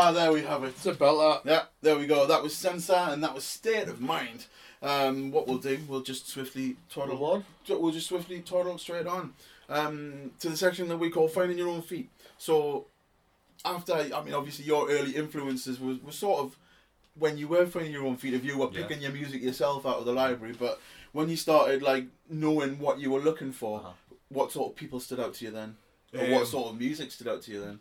Ah, 0.04 0.10
there 0.10 0.32
we 0.32 0.42
have 0.42 0.64
it. 0.64 0.70
It's 0.70 0.84
a. 0.86 1.40
Yeah, 1.44 1.62
there 1.80 1.96
we 1.96 2.06
go. 2.08 2.26
That 2.26 2.42
was 2.42 2.56
Senser 2.56 2.92
and 3.12 3.22
that 3.22 3.32
was 3.36 3.44
State 3.44 3.86
of 3.86 4.00
Mind. 4.00 4.46
Um, 4.82 5.30
what 5.30 5.46
we'll 5.46 5.58
do, 5.58 5.78
we'll 5.86 6.00
just 6.02 6.26
swiftly 6.28 6.74
toddle 6.90 7.24
on. 7.24 7.44
We'll 7.68 7.92
just 7.92 8.08
swiftly 8.08 8.40
toddle 8.40 8.78
straight 8.78 9.06
on 9.06 9.32
um, 9.68 10.32
to 10.40 10.48
the 10.50 10.56
section 10.56 10.88
that 10.88 10.96
we 10.96 11.08
call 11.08 11.28
finding 11.28 11.56
your 11.56 11.68
own 11.68 11.82
feet. 11.82 12.10
So, 12.36 12.86
after 13.64 13.92
I 13.92 14.24
mean, 14.24 14.34
obviously, 14.34 14.64
your 14.64 14.90
early 14.90 15.12
influences 15.14 15.78
was, 15.78 16.02
was 16.02 16.16
sort 16.16 16.40
of 16.40 16.56
when 17.16 17.38
you 17.38 17.46
were 17.46 17.64
finding 17.66 17.92
your 17.92 18.04
own 18.04 18.16
feet. 18.16 18.34
If 18.34 18.44
you 18.44 18.58
were 18.58 18.70
Yeah. 18.72 18.82
picking 18.84 19.02
your 19.02 19.12
music 19.12 19.40
yourself 19.40 19.86
out 19.86 19.98
of 19.98 20.04
the 20.04 20.12
library, 20.12 20.56
but 20.58 20.80
when 21.12 21.28
you 21.28 21.36
started 21.36 21.80
like 21.80 22.06
knowing 22.28 22.80
what 22.80 22.98
you 22.98 23.12
were 23.12 23.20
looking 23.20 23.52
for, 23.52 23.78
Uh-huh. 23.78 23.92
what 24.30 24.50
sort 24.50 24.72
of 24.72 24.76
people 24.76 24.98
stood 24.98 25.20
out 25.20 25.34
to 25.34 25.44
you 25.44 25.52
then, 25.52 25.76
or 26.12 26.24
Um, 26.24 26.30
what 26.32 26.48
sort 26.48 26.72
of 26.72 26.80
music 26.80 27.12
stood 27.12 27.28
out 27.28 27.42
to 27.42 27.52
you 27.52 27.60
then? 27.60 27.78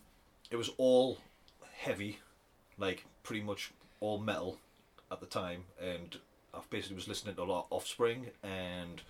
it 0.51 0.57
was 0.57 0.69
all 0.77 1.17
heavy, 1.81 2.19
like 2.77 3.05
pretty 3.23 3.41
much 3.43 3.71
all 3.99 4.19
metal 4.19 4.57
at 5.11 5.19
the 5.19 5.25
time, 5.25 5.63
and 5.79 6.17
I 6.53 6.59
basically 6.69 6.95
was 6.95 7.07
listening 7.07 7.35
to 7.35 7.41
a 7.41 7.43
lot 7.43 7.65
of 7.69 7.77
Offspring, 7.77 8.27
and 8.43 9.01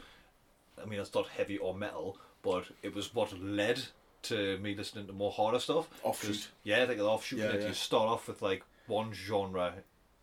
I 0.81 0.86
mean 0.86 0.99
it's 0.99 1.13
not 1.13 1.27
heavy 1.27 1.57
or 1.57 1.73
metal, 1.75 2.17
but 2.41 2.65
it 2.84 2.93
was 2.95 3.13
what 3.13 3.38
led 3.39 3.81
to 4.23 4.57
me 4.60 4.75
listening 4.75 5.07
to 5.07 5.13
more 5.13 5.31
harder 5.31 5.60
stuff. 5.60 5.88
Offshoot. 6.03 6.49
Yeah, 6.63 6.84
like 6.86 6.97
an 6.97 7.01
offshoot. 7.01 7.39
Yeah, 7.39 7.55
yeah. 7.55 7.67
You 7.67 7.73
start 7.73 8.07
off 8.10 8.27
with 8.27 8.41
like 8.41 8.63
one 8.88 9.13
genre, 9.13 9.73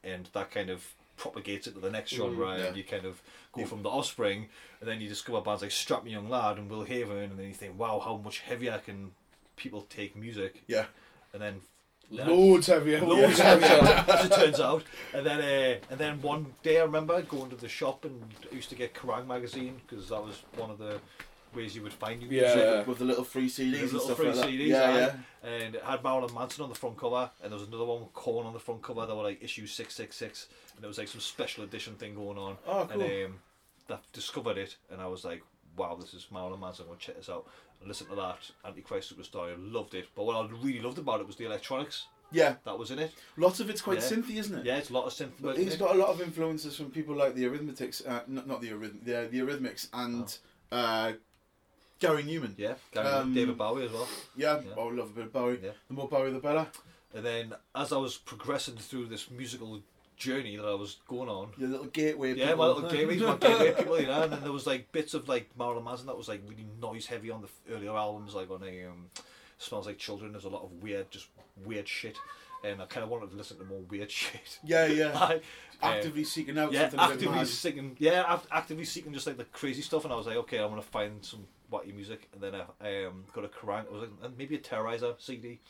and 0.05 0.29
that 0.33 0.51
kind 0.51 0.71
of 0.71 0.85
propagates 1.17 1.67
it 1.67 1.75
to 1.75 1.81
the 1.81 1.91
next 1.91 2.11
genre, 2.13 2.47
Mm, 2.47 2.59
yeah. 2.59 2.65
and 2.67 2.77
you 2.77 2.85
kind 2.85 3.05
of 3.05 3.21
go 3.53 3.65
from 3.67 3.83
the 3.83 3.89
Offspring, 3.91 4.49
and 4.81 4.89
then 4.89 5.01
you 5.01 5.09
discover 5.09 5.41
bands 5.41 5.63
like 5.63 5.73
Strapping 5.73 6.13
Young 6.13 6.29
Lad 6.29 6.59
and 6.59 6.71
Will 6.71 6.85
Haven, 6.85 7.19
and 7.19 7.39
then 7.39 7.47
you 7.49 7.55
think, 7.55 7.77
wow, 7.79 7.99
how 7.99 8.17
much 8.17 8.39
heavier 8.41 8.81
can 8.85 9.11
people 9.57 9.83
take 9.91 10.15
music? 10.17 10.63
Yeah. 10.67 10.87
and 11.33 11.43
then 11.43 11.61
Loads 12.11 12.67
heavier. 12.69 13.01
loads 13.01 13.39
heavier, 13.39 14.05
as 14.09 14.25
it 14.27 14.33
turns 14.33 14.61
out. 14.61 14.83
And 15.13 15.27
then, 15.27 15.41
uh, 15.41 15.79
and 15.91 16.01
then 16.01 16.23
one 16.23 16.47
day 16.63 16.81
I 16.81 16.85
remember 16.85 17.21
going 17.23 17.51
to 17.51 17.57
the 17.57 17.69
shop 17.69 18.05
and 18.05 18.23
I 18.51 18.55
used 18.55 18.71
to 18.71 18.75
get 18.77 18.95
Kerrang 18.95 19.27
magazine 19.27 19.81
because 19.87 20.09
that 20.09 20.23
was 20.23 20.43
one 20.57 20.71
of 20.71 20.79
the 20.79 21.01
ways 21.55 21.75
you 21.77 21.83
would 21.83 21.93
find 21.93 22.21
new 22.21 22.29
Yeah. 22.29 22.55
music. 22.55 22.87
with 22.87 22.99
the 22.99 23.05
little 23.05 23.25
free 23.25 23.49
CDs 23.49 23.73
Those 23.73 23.81
and 23.81 23.93
little 23.93 24.01
stuff 24.01 24.17
free 24.19 24.27
like 24.29 24.37
that. 24.37 24.47
CDs, 24.47 24.69
yeah, 24.69 24.83
aye. 24.83 24.97
yeah. 24.97 25.51
and 25.51 25.75
it 25.75 25.83
had 25.83 26.03
Marilyn 26.03 26.35
Manson 26.35 26.63
on 26.63 26.69
the 26.71 26.75
front 26.75 26.97
cover, 26.99 27.31
and 27.43 27.53
there 27.53 27.59
was 27.59 27.69
another 27.69 27.85
one 27.85 28.01
with 28.01 28.13
Korn 28.15 28.47
on 28.47 28.53
the 28.55 28.59
front 28.61 28.83
cover 28.83 29.05
that 29.07 29.15
were 29.15 29.23
like 29.23 29.43
issue 29.43 29.67
six 29.67 29.95
six 29.95 30.17
six, 30.17 30.47
and 30.75 30.83
there 30.83 30.89
was 30.89 30.99
like 30.99 31.09
some 31.09 31.21
special 31.21 31.65
edition 31.65 31.95
thing 31.95 32.15
going 32.15 32.39
on. 32.39 32.57
Oh, 32.67 32.87
cool. 32.91 33.03
And 33.03 33.27
um, 33.27 33.35
that 33.89 34.03
discovered 34.13 34.57
it, 34.59 34.77
and 34.91 35.01
I 35.01 35.07
was 35.07 35.25
like, 35.25 35.43
wow, 35.77 35.97
this 35.99 36.13
is 36.15 36.27
Marilyn 36.31 36.61
Manson. 36.61 36.85
I'm 36.85 36.89
gonna 36.91 37.01
check 37.01 37.17
this 37.17 37.29
out. 37.31 37.47
And 37.81 37.89
listen 37.89 38.09
to 38.09 38.15
that 38.17 38.39
Antichrist 38.65 39.17
Superstar. 39.17 39.53
I 39.53 39.57
loved 39.57 39.95
it, 39.95 40.09
but 40.17 40.25
what 40.25 40.37
I 40.37 40.49
really 40.63 40.81
loved 40.81 40.99
about 40.99 41.21
it 41.21 41.27
was 41.27 41.37
the 41.37 41.45
electronics 41.47 42.07
Yeah, 42.33 42.57
that 42.65 42.79
was 42.79 42.91
in 42.91 42.99
it. 42.99 43.13
lots 43.37 43.61
of 43.61 43.71
it's 43.71 43.81
quite 43.81 43.99
Yeah. 43.99 44.05
synthy, 44.17 44.37
isn't 44.37 44.59
it? 44.59 44.67
Yeah, 44.67 44.77
it's 44.79 44.91
a 44.91 44.93
lot 44.93 45.05
of 45.07 45.13
synth. 45.13 45.33
But 45.41 45.43
work 45.51 45.57
in 45.59 45.65
he's 45.65 45.75
it. 45.75 45.79
got 45.79 45.95
a 45.95 45.99
lot 45.99 46.09
of 46.09 46.21
influences 46.21 46.77
from 46.77 46.91
people 46.91 47.15
like 47.15 47.35
the 47.35 47.47
Arithmetics, 47.47 48.05
uh, 48.05 48.23
not, 48.27 48.47
not 48.47 48.61
the 48.61 48.71
Arith- 48.71 49.05
the, 49.05 49.29
the 49.31 49.39
Eurythmics, 49.39 49.89
and 49.93 50.37
uh, 50.73 51.13
Gary 52.01 52.23
Numan. 52.25 52.55
Yeah, 52.57 52.75
Gary, 52.93 53.07
Um, 53.07 53.33
David 53.35 53.57
Bowie 53.57 53.85
as 53.87 53.93
well. 53.93 54.09
Yeah, 54.37 54.61
Yeah. 54.61 54.73
I 54.77 54.83
love 54.91 55.11
a 55.11 55.13
bit 55.13 55.25
of 55.27 55.33
Bowie. 55.33 55.61
Yeah. 55.63 55.71
The 55.89 55.95
more 55.95 56.09
Bowie, 56.09 56.31
the 56.33 56.39
better. 56.41 56.67
And 57.15 57.25
then 57.25 57.55
as 57.75 57.93
I 57.93 57.97
was 57.97 58.19
progressing 58.19 58.77
through 58.77 59.07
this 59.07 59.31
musical 59.31 59.81
journey 60.19 60.57
that 60.57 60.67
I 60.67 60.75
was 60.75 60.99
going 61.07 61.29
on. 61.29 61.51
Your 61.57 61.69
little 61.69 61.87
gateway. 61.87 62.35
Yeah, 62.35 62.49
people. 62.49 62.59
my 62.59 62.67
little 62.67 62.91
gateways, 62.91 63.21
my 63.23 63.37
gateway 63.37 63.73
people, 63.73 64.01
you 64.01 64.07
know. 64.07 64.23
And 64.23 64.33
then 64.33 64.43
there 64.43 64.53
was 64.53 64.67
like 64.67 64.91
bits 64.93 65.15
of 65.15 65.29
like 65.29 65.49
Marilyn 65.59 65.85
Manson 65.85 66.07
that 66.07 66.17
was 66.17 66.29
like 66.29 66.43
really 66.47 66.67
noise 66.81 67.07
heavy 67.07 67.31
on 67.31 67.43
the 67.43 67.75
earlier 67.75 67.97
albums, 67.97 68.35
like 68.35 68.51
on 68.51 68.63
a 68.63 68.87
um, 68.87 69.07
Smells 69.59 69.87
Like 69.87 69.99
Children. 69.99 70.33
There's 70.33 70.45
a 70.45 70.49
lot 70.49 70.63
of 70.63 70.73
weird, 70.83 71.11
just 71.11 71.29
weird 71.65 71.89
shit, 71.89 72.19
and 72.65 72.83
I 72.83 72.87
kind 72.87 73.05
of 73.05 73.11
wanted 73.11 73.31
to 73.31 73.37
listen 73.37 73.59
to 73.59 73.65
more 73.65 73.81
weird 73.89 74.11
shit. 74.11 74.59
Yeah, 74.65 74.87
yeah. 74.87 75.13
I, 75.15 75.35
um, 75.35 75.41
Actively 75.81 76.25
seeking 76.25 76.59
out 76.59 76.73
yeah, 76.73 76.91
something 76.91 77.01
actively 77.01 77.45
seeking, 77.45 77.97
yeah, 78.01 78.25
act- 78.27 78.49
actively 78.51 78.85
seeking 78.85 79.13
just 79.13 79.27
like 79.29 79.37
the 79.37 79.45
crazy 79.45 79.83
stuff, 79.83 80.05
and 80.05 80.13
I 80.13 80.17
was 80.17 80.27
like, 80.27 80.37
okay, 80.37 80.59
I'm 80.59 80.71
gonna 80.71 80.83
find 80.83 81.25
some 81.25 81.47
wacky 81.73 81.95
music, 81.95 82.29
and 82.33 82.43
then 82.43 82.61
I 82.81 83.05
um, 83.05 83.25
got 83.33 83.45
a 83.45 83.49
Kerrang, 83.49 83.85
it 83.85 83.93
was 83.93 84.03
like, 84.03 84.37
maybe 84.37 84.57
a 84.57 84.59
Terrorizer 84.59 85.15
CD, 85.19 85.61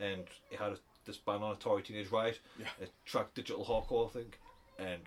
and 0.00 0.24
it 0.50 0.58
had 0.58 0.72
a, 0.72 0.78
this 1.08 1.16
band 1.16 1.42
on 1.42 1.56
Atari 1.56 1.82
Teenage 1.82 2.10
Riot, 2.12 2.38
Yeah. 2.60 2.66
it 2.80 2.92
tracked 3.06 3.34
Digital 3.34 3.64
Hardcore, 3.64 4.06
I 4.08 4.12
think, 4.12 4.38
and 4.78 5.00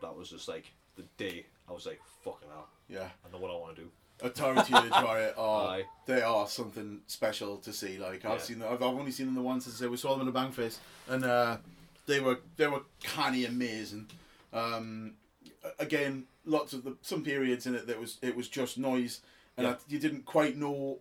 that 0.00 0.16
was 0.16 0.30
just 0.30 0.48
like 0.48 0.64
the 0.96 1.02
day 1.18 1.46
I 1.68 1.72
was 1.72 1.86
like, 1.86 2.00
fucking 2.24 2.48
hell, 2.48 2.66
Yeah. 2.88 3.08
I 3.24 3.30
know 3.30 3.38
what 3.38 3.50
I 3.52 3.54
want 3.54 3.76
to 3.76 3.82
do. 3.82 3.90
Atari 4.20 4.66
Teenage 4.66 4.90
Riot 4.90 5.34
are 5.36 5.68
Aye. 5.76 5.84
they 6.06 6.22
are 6.22 6.48
something 6.48 7.02
special 7.06 7.58
to 7.58 7.72
see. 7.72 7.98
Like 7.98 8.24
I've 8.24 8.38
Yeah. 8.38 8.38
seen 8.38 8.58
them, 8.60 8.68
I've, 8.72 8.82
I've 8.82 8.94
only 8.98 9.10
seen 9.12 9.26
them 9.26 9.34
the 9.34 9.42
once. 9.42 9.66
Say, 9.66 9.86
we 9.86 9.96
saw 9.98 10.16
them 10.16 10.26
in 10.26 10.34
a 10.34 10.38
Bangface, 10.38 10.78
and 11.08 11.24
uh, 11.24 11.58
they 12.06 12.18
were 12.20 12.38
they 12.56 12.66
were 12.66 12.82
canny 13.02 13.44
amazing. 13.44 14.08
Um, 14.54 15.14
again, 15.78 16.24
lots 16.46 16.72
of 16.72 16.84
the 16.84 16.96
some 17.02 17.22
periods 17.24 17.66
in 17.66 17.74
it 17.74 17.86
that 17.86 18.00
was 18.00 18.18
it 18.22 18.34
was 18.36 18.48
just 18.48 18.78
noise, 18.78 19.20
and 19.56 19.66
Yeah. 19.66 19.72
I, 19.74 19.76
you 19.88 19.98
didn't 19.98 20.24
quite 20.24 20.56
know 20.56 20.98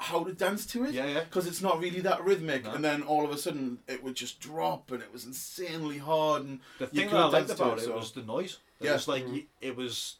how 0.00 0.22
to 0.24 0.32
dance 0.32 0.64
to 0.66 0.84
it. 0.84 0.94
Yeah, 0.94 1.06
yeah. 1.06 1.24
Because 1.24 1.46
it's 1.46 1.60
not 1.60 1.80
really 1.80 2.00
that 2.00 2.22
rhythmic, 2.24 2.64
No. 2.64 2.72
and 2.72 2.84
then 2.84 3.02
all 3.02 3.24
of 3.24 3.30
a 3.32 3.36
sudden 3.38 3.78
it 3.88 4.02
would 4.02 4.14
just 4.14 4.38
drop, 4.40 4.90
and 4.92 5.02
it 5.02 5.12
was 5.12 5.24
insanely 5.24 5.98
hard. 5.98 6.42
And 6.44 6.60
The 6.78 6.86
thing 6.86 7.08
could 7.08 7.16
that 7.18 7.24
I 7.24 7.28
liked 7.28 7.50
about 7.50 7.78
it 7.78 7.84
so- 7.84 7.96
was 7.96 8.12
the 8.12 8.22
noise. 8.22 8.58
It 8.80 8.86
Yeah. 8.86 8.92
was 8.94 9.08
like 9.08 9.26
y 9.26 9.46
it 9.60 9.74
was, 9.76 10.16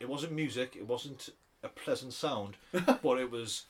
it 0.00 0.08
wasn't 0.08 0.32
music. 0.32 0.74
It 0.74 0.86
wasn't 0.86 1.28
a 1.62 1.68
pleasant 1.68 2.14
sound, 2.14 2.56
but 3.02 3.18
it 3.18 3.30
was 3.30 3.66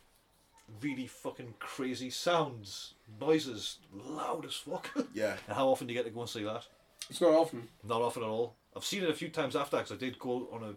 really 0.80 1.08
fucking 1.08 1.54
crazy 1.58 2.10
sounds, 2.10 2.94
noises, 3.20 3.78
loud 3.92 4.46
as 4.46 4.54
fuck. 4.54 4.88
yeah, 5.14 5.36
and 5.48 5.56
how 5.56 5.66
often 5.68 5.88
do 5.88 5.92
you 5.92 5.98
get 5.98 6.04
to 6.04 6.10
go 6.14 6.20
and 6.20 6.30
see 6.30 6.44
that? 6.44 6.64
It's 7.08 7.20
not 7.20 7.32
often. 7.34 7.68
Not 7.82 8.02
often 8.02 8.22
at 8.22 8.28
all. 8.28 8.54
I've 8.76 8.84
seen 8.84 9.02
it 9.02 9.10
a 9.10 9.14
few 9.14 9.30
times 9.30 9.56
after 9.56 9.78
because 9.78 9.90
I 9.90 9.96
did 9.96 10.16
go 10.20 10.48
on 10.52 10.62
a 10.62 10.74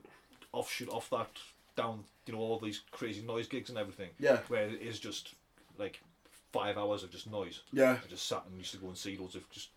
offshoot 0.58 0.90
off 0.90 1.12
that 1.12 1.30
down, 1.76 2.04
you 2.26 2.34
know, 2.34 2.40
all 2.40 2.60
these 2.60 2.82
crazy 2.92 3.22
noise 3.22 3.48
gigs 3.48 3.70
and 3.70 3.78
everything. 3.78 4.10
Yeah. 4.20 4.40
Where 4.48 4.68
it 4.68 4.82
is 4.82 5.00
just 5.00 5.34
like 5.78 6.02
five 6.52 6.78
hours 6.78 7.04
of 7.04 7.12
just 7.12 7.30
noise. 7.30 7.62
Yeah. 7.72 7.98
I 8.04 8.08
just 8.08 8.28
sat 8.28 8.44
and 8.48 8.58
used 8.58 8.72
to 8.72 8.78
go 8.78 8.88
and 8.88 8.98
see 8.98 9.18
loads 9.18 9.36
of 9.36 9.50
just 9.50 9.70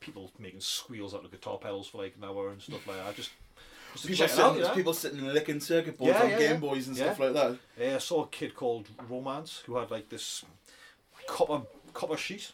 people 0.00 0.30
making 0.38 0.60
squeals 0.60 1.14
out 1.14 1.24
of 1.24 1.30
guitar 1.30 1.58
pedals 1.58 1.88
for 1.88 1.98
like 1.98 2.14
an 2.16 2.24
hour 2.24 2.50
and 2.50 2.60
stuff 2.60 2.86
like 2.86 2.96
that. 2.98 3.16
Just, 3.16 3.30
just 3.92 4.06
people 4.06 4.28
sitting, 4.28 4.44
out, 4.44 4.58
know? 4.58 4.74
people 4.74 4.94
sitting 4.94 5.18
and 5.18 5.32
licking 5.32 5.60
circuit 5.60 5.98
boards 5.98 6.14
Yeah, 6.14 6.22
on 6.22 6.30
yeah, 6.30 6.38
Game 6.38 6.50
yeah. 6.52 6.56
Boys 6.56 6.88
and 6.88 6.96
Yeah. 6.96 7.04
stuff 7.04 7.20
like 7.20 7.32
that. 7.34 7.58
Yeah, 7.78 7.94
I 7.96 7.98
saw 7.98 8.24
a 8.24 8.28
kid 8.28 8.54
called 8.54 8.88
Romance 9.08 9.62
who 9.66 9.76
had 9.76 9.90
like 9.90 10.08
this 10.08 10.44
copper 11.26 11.62
copper 11.92 12.16
sheet, 12.16 12.52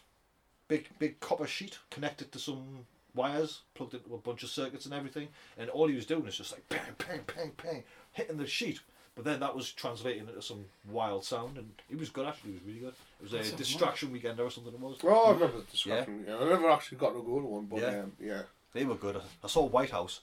big 0.67 0.87
big 0.99 1.19
copper 1.19 1.47
sheet 1.47 1.77
connected 1.89 2.31
to 2.31 2.39
some 2.39 2.85
wires, 3.13 3.61
plugged 3.73 3.93
into 3.95 4.13
a 4.13 4.17
bunch 4.17 4.43
of 4.43 4.49
circuits 4.49 4.85
and 4.85 4.93
everything, 4.93 5.27
and 5.57 5.69
all 5.69 5.87
he 5.87 5.95
was 5.95 6.05
doing 6.05 6.25
is 6.27 6.37
just 6.37 6.51
like 6.51 6.67
bang 6.69 6.95
bang 6.97 7.21
bang 7.27 7.51
bang 7.61 7.83
hitting 8.17 8.37
the 8.37 8.47
sheet. 8.47 8.81
But 9.15 9.25
then 9.25 9.39
that 9.39 9.55
was 9.55 9.71
translating 9.71 10.27
into 10.27 10.39
some 10.43 10.65
wild 10.91 11.25
sound, 11.25 11.57
and 11.57 11.71
it 11.89 11.97
was 11.97 12.09
good 12.09 12.27
actually. 12.27 12.51
It 12.51 12.53
was 12.55 12.63
really 12.67 12.79
good. 12.81 12.93
It 13.19 13.23
was 13.23 13.31
That 13.31 13.41
a 13.41 13.45
sounds 13.45 13.57
distraction 13.57 14.11
weekend 14.11 14.39
or 14.39 14.51
something. 14.51 14.73
It 14.73 14.79
was. 14.79 14.99
Oh, 15.03 15.29
I 15.29 15.31
remember 15.31 15.57
the 15.57 15.63
discussion. 15.63 16.25
Yeah. 16.27 16.35
I 16.37 16.43
never 16.49 16.69
actually 16.69 16.99
got 16.99 17.13
to 17.13 17.23
go 17.23 17.39
to 17.39 17.47
one, 17.47 17.65
but 17.65 17.79
Yeah. 17.79 17.99
um, 18.01 18.11
yeah. 18.19 18.41
They 18.73 18.85
were 18.85 18.93
good. 18.95 19.19
I 19.43 19.47
saw 19.47 19.65
Whitehouse. 19.67 20.19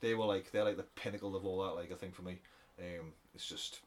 They 0.00 0.14
were 0.14 0.26
like 0.26 0.52
they're 0.52 0.62
like 0.64 0.76
the 0.76 0.84
pinnacle 0.84 1.34
of 1.34 1.44
all 1.44 1.64
that. 1.64 1.74
Like 1.74 1.90
I 1.90 1.96
think 1.96 2.14
for 2.14 2.22
me, 2.22 2.38
um, 2.78 3.12
it's 3.34 3.46
just 3.48 3.80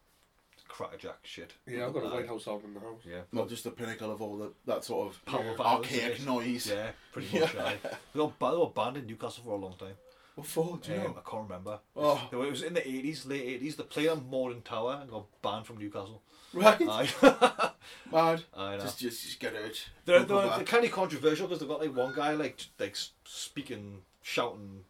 crackerjack 0.68 1.20
shit. 1.24 1.54
Yeah, 1.66 1.86
I've 1.88 1.94
got 1.94 2.04
a 2.04 2.08
Uh, 2.08 2.14
Whitehouse 2.16 2.46
album 2.48 2.72
in 2.72 2.74
the 2.76 2.80
house. 2.82 3.02
Yeah. 3.06 3.22
Not 3.32 3.48
just 3.50 3.64
the 3.64 3.72
pinnacle 3.72 4.12
of 4.12 4.22
all 4.22 4.38
the, 4.38 4.52
that 4.66 4.84
sort 4.84 5.08
of 5.08 5.26
Power 5.26 5.56
violence, 5.56 5.60
archaic 5.88 6.26
noise. 6.26 6.68
Yeah, 6.70 6.92
pretty 7.14 7.40
much. 7.40 7.54
yeah. 7.56 7.74
They, 8.14 8.20
were, 8.20 8.32
they 8.40 8.58
were 8.58 8.68
banned 8.68 8.98
in 8.98 9.08
Newcastle 9.08 9.44
for 9.46 9.52
a 9.54 9.56
long 9.56 9.76
time. 9.80 9.96
What 10.40 10.48
for? 10.48 10.78
Do 10.82 10.92
you 10.92 10.98
Um, 11.00 11.04
know? 11.04 11.18
I 11.26 11.30
can't 11.30 11.44
remember. 11.44 11.80
Oh. 11.96 12.30
It 12.32 12.36
was 12.36 12.64
in 12.64 12.74
the 12.74 12.82
80s, 12.82 13.28
late 13.28 13.62
80s. 13.62 13.76
They 13.76 13.84
played 13.84 14.08
on 14.10 14.30
Morden 14.30 14.62
Tower 14.62 15.00
and 15.02 15.10
got 15.12 15.26
banned 15.42 15.66
from 15.66 15.78
Newcastle. 15.78 16.22
Right. 16.54 16.82
Aye. 16.82 17.10
Mad. 18.12 18.44
I 18.56 18.78
know. 18.78 18.82
Just, 18.84 19.00
just, 19.00 19.24
just 19.24 19.40
get 19.40 19.54
it. 19.54 19.86
They're, 20.06 20.24
they're, 20.24 20.48
they're 20.50 20.64
kind 20.64 20.86
of 20.86 20.92
controversial 20.92 21.48
because 21.48 21.60
they've 21.60 21.70
got 21.70 21.82
like 21.82 21.96
one 21.96 22.14
guy 22.16 22.32
like 22.34 22.62
like 22.80 22.96
speaking, 23.26 24.02
shouting. 24.22 24.84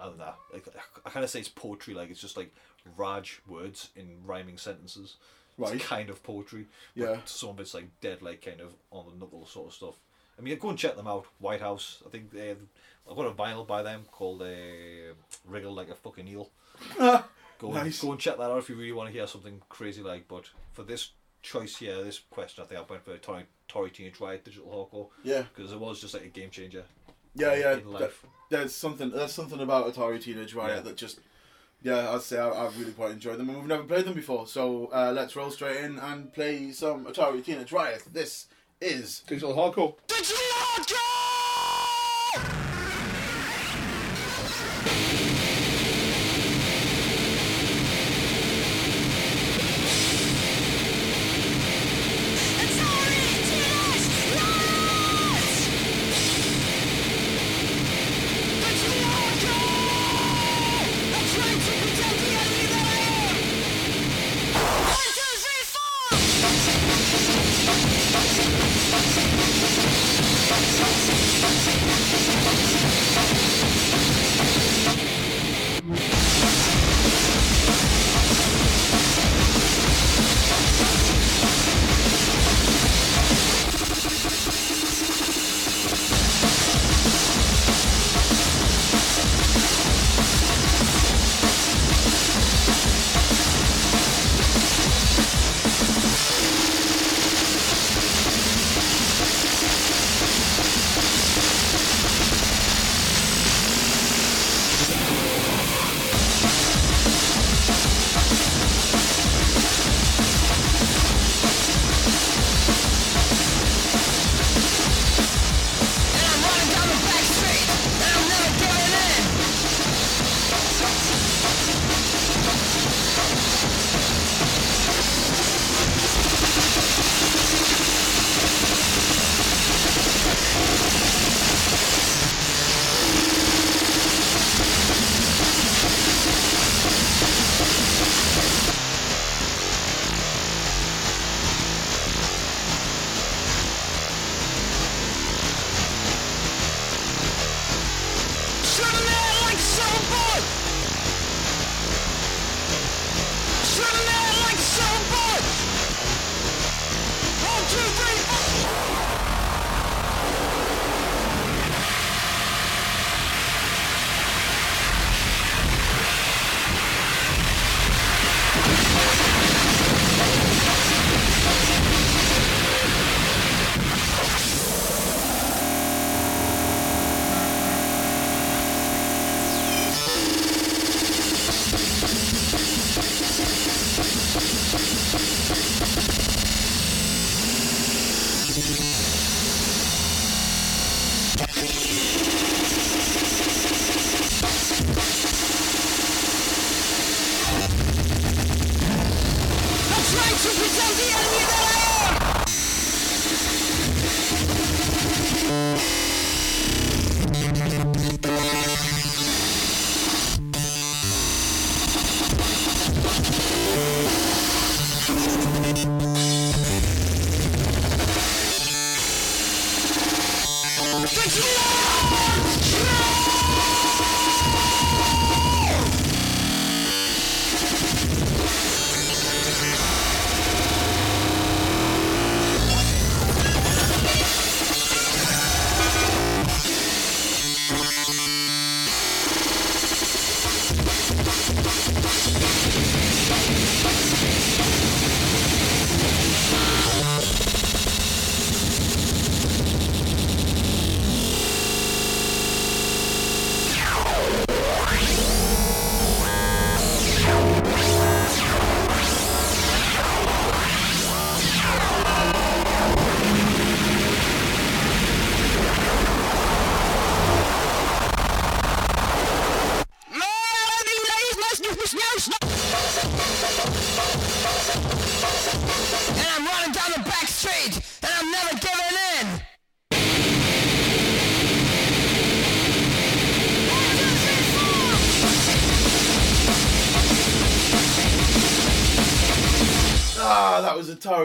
I 0.00 0.06
don't 0.06 0.18
know. 0.18 0.34
Like 0.52 0.66
I 1.04 1.10
kind 1.10 1.24
of 1.24 1.30
say 1.30 1.40
it's 1.40 1.48
poetry. 1.48 1.94
Like 1.94 2.10
it's 2.10 2.20
just 2.20 2.36
like 2.36 2.54
Raj 2.96 3.40
words 3.46 3.90
in 3.96 4.18
rhyming 4.24 4.56
sentences. 4.58 5.16
Right. 5.58 5.74
It's 5.74 5.84
kind 5.84 6.10
of 6.10 6.22
poetry. 6.22 6.66
But 6.96 7.02
Yeah. 7.04 7.16
Some 7.24 7.50
of 7.50 7.60
it's 7.60 7.74
like 7.74 7.88
dead, 8.00 8.22
like 8.22 8.44
kind 8.44 8.60
of 8.60 8.72
on 8.90 9.06
the 9.10 9.16
knuckle 9.16 9.46
sort 9.46 9.68
of 9.68 9.74
stuff. 9.74 9.94
I 10.38 10.42
mean, 10.42 10.58
go 10.58 10.68
and 10.70 10.78
check 10.78 10.96
them 10.96 11.06
out. 11.06 11.26
Whitehouse. 11.38 12.02
I 12.06 12.10
think 12.10 12.30
they. 12.32 12.50
I've 13.08 13.16
got 13.16 13.26
a 13.26 13.32
vinyl 13.32 13.66
by 13.66 13.82
them 13.82 14.04
called 14.10 14.42
uh, 14.42 15.14
"Wriggle 15.46 15.74
Like 15.74 15.90
a 15.90 15.94
Fucking 15.94 16.28
Eel." 16.28 16.50
Go 17.60 17.72
and, 17.72 17.98
go 18.00 18.10
and 18.10 18.20
check 18.20 18.36
that 18.36 18.50
out 18.50 18.58
if 18.58 18.68
you 18.68 18.74
really 18.74 18.92
want 18.92 19.08
to 19.08 19.12
hear 19.12 19.28
something 19.28 19.62
crazy 19.68 20.02
like. 20.02 20.26
But 20.26 20.50
for 20.72 20.82
this 20.82 21.12
choice 21.40 21.76
here, 21.76 22.02
this 22.02 22.18
question, 22.18 22.64
I 22.64 22.66
think 22.66 22.80
I 22.80 22.84
went 22.90 23.04
for 23.04 23.16
Tory, 23.16 23.44
Tory 23.68 23.90
Teenage 23.90 24.18
Riot 24.20 24.44
Digital 24.44 24.88
Hardcore. 24.92 25.08
Yeah. 25.22 25.44
Because 25.54 25.72
it 25.72 25.78
was 25.78 26.00
just 26.00 26.14
like 26.14 26.24
a 26.24 26.28
game 26.28 26.50
changer. 26.50 26.82
Yeah, 27.36 27.54
yeah. 27.54 27.72
In 27.74 27.84
that- 27.92 28.00
life. 28.00 28.26
there's 28.50 28.74
something. 28.74 29.10
There's 29.10 29.32
something 29.32 29.60
about 29.60 29.94
Atari 29.94 30.20
Teenage 30.20 30.52
Riot 30.52 30.78
Yeah. 30.78 30.82
that 30.82 30.96
just. 30.96 31.20
Yeah, 31.80 32.10
I'd 32.12 32.22
say 32.22 32.38
I, 32.38 32.48
I 32.48 32.70
really 32.78 32.92
quite 32.92 33.12
enjoyed 33.12 33.38
them, 33.38 33.48
and 33.50 33.58
we've 33.58 33.66
never 33.68 33.84
played 33.84 34.06
them 34.06 34.14
before. 34.14 34.46
So 34.48 34.86
uh, 34.86 35.12
let's 35.14 35.36
roll 35.36 35.50
straight 35.50 35.84
in 35.84 35.98
and 35.98 36.32
play 36.32 36.72
some 36.72 37.04
Atari 37.04 37.44
Teenage 37.44 37.72
Riot. 37.72 38.02
This 38.12 38.46
is 38.80 39.22
Digital 39.26 39.54
Hardcore. 39.54 39.94
One, 40.08 40.84
two, 40.86 41.13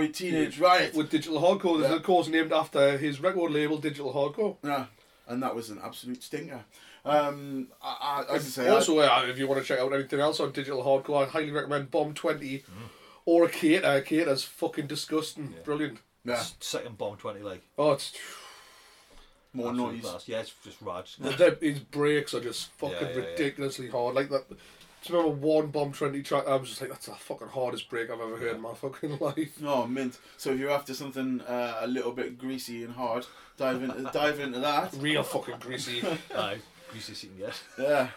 was 0.09 0.15
Atari 0.17 0.31
Teenage 0.31 0.59
Riot. 0.59 0.93
With 0.95 1.09
Digital 1.09 1.39
Hardcore, 1.41 1.81
Yeah. 1.81 1.93
of 1.95 2.03
course 2.03 2.27
named 2.27 2.51
after 2.53 2.97
his 2.97 3.19
record 3.21 3.51
label, 3.51 3.77
Digital 3.77 4.13
Hardcore. 4.13 4.57
Yeah, 4.63 4.85
and 5.27 5.41
that 5.43 5.55
was 5.55 5.69
an 5.69 5.79
absolute 5.83 6.23
stinker. 6.23 6.63
Um, 7.05 7.69
I, 7.81 8.25
I, 8.29 8.35
as 8.35 8.45
I 8.45 8.63
say, 8.63 8.67
Also, 8.69 8.99
uh, 8.99 9.25
if 9.27 9.37
you 9.37 9.47
want 9.47 9.61
to 9.61 9.65
check 9.67 9.79
out 9.79 9.91
anything 9.93 10.19
else 10.19 10.39
on 10.39 10.51
Digital 10.51 10.83
Hardcore, 10.83 11.25
I 11.25 11.29
highly 11.29 11.51
recommend 11.51 11.89
Bomb 11.91 12.13
20 12.13 12.63
or 13.25 13.47
EC8OR. 13.47 13.97
A 13.97 14.01
Cater's 14.01 14.43
fucking 14.43 14.87
disgusting. 14.87 15.53
Brilliant. 15.63 15.99
yeah, 16.25 16.43
Second 16.59 16.97
bomb 16.97 17.15
twenty 17.17 17.39
like 17.41 17.61
Oh, 17.77 17.91
it's. 17.93 18.13
more 19.53 19.69
absolute 19.69 19.93
noise. 19.93 20.01
blast. 20.01 20.27
Yeah, 20.27 20.39
it's 20.41 20.53
just 20.63 20.81
rad. 20.81 21.05
The, 21.19 21.29
the, 21.31 21.57
his 21.61 21.79
brakes 21.79 22.33
are 22.33 22.41
just 22.41 22.67
fucking 22.73 22.95
Yeah, 22.99 23.09
yeah, 23.09 23.15
yeah. 23.21 23.25
ridiculously 23.31 23.87
hard. 23.89 24.15
Like 24.15 24.29
that. 24.29 24.43
Do 25.03 25.13
you 25.13 25.19
remember 25.19 25.37
one 25.47 25.67
Bomb 25.67 25.93
20 25.93 26.21
track? 26.23 26.45
I 26.47 26.55
was 26.55 26.69
just 26.69 26.81
like, 26.81 26.89
that's 26.89 27.05
the 27.05 27.13
fucking 27.13 27.47
hardest 27.47 27.89
break 27.89 28.09
I've 28.09 28.19
ever 28.19 28.35
heard 28.37 28.55
in 28.55 28.61
my 28.61 28.73
fucking 28.73 29.17
life. 29.21 29.57
Oh, 29.63 29.87
mint. 29.87 30.17
So 30.37 30.51
if 30.51 30.59
you're 30.59 30.71
after 30.71 30.93
something 30.93 31.41
uh, 31.41 31.77
a 31.81 31.87
little 31.87 32.11
bit 32.11 32.37
greasy 32.37 32.83
and 32.83 32.93
hard, 32.93 33.25
dive 33.57 33.81
into 33.81 34.01
dive 34.13 34.39
into 34.39 34.59
that. 34.59 34.93
Real 34.97 35.23
fucking 35.23 35.59
greasy. 35.59 36.01
Aye, 36.35 36.57
greasy 36.91 37.13
seating 37.13 37.37
yet. 37.37 37.61
Yeah. 37.77 38.09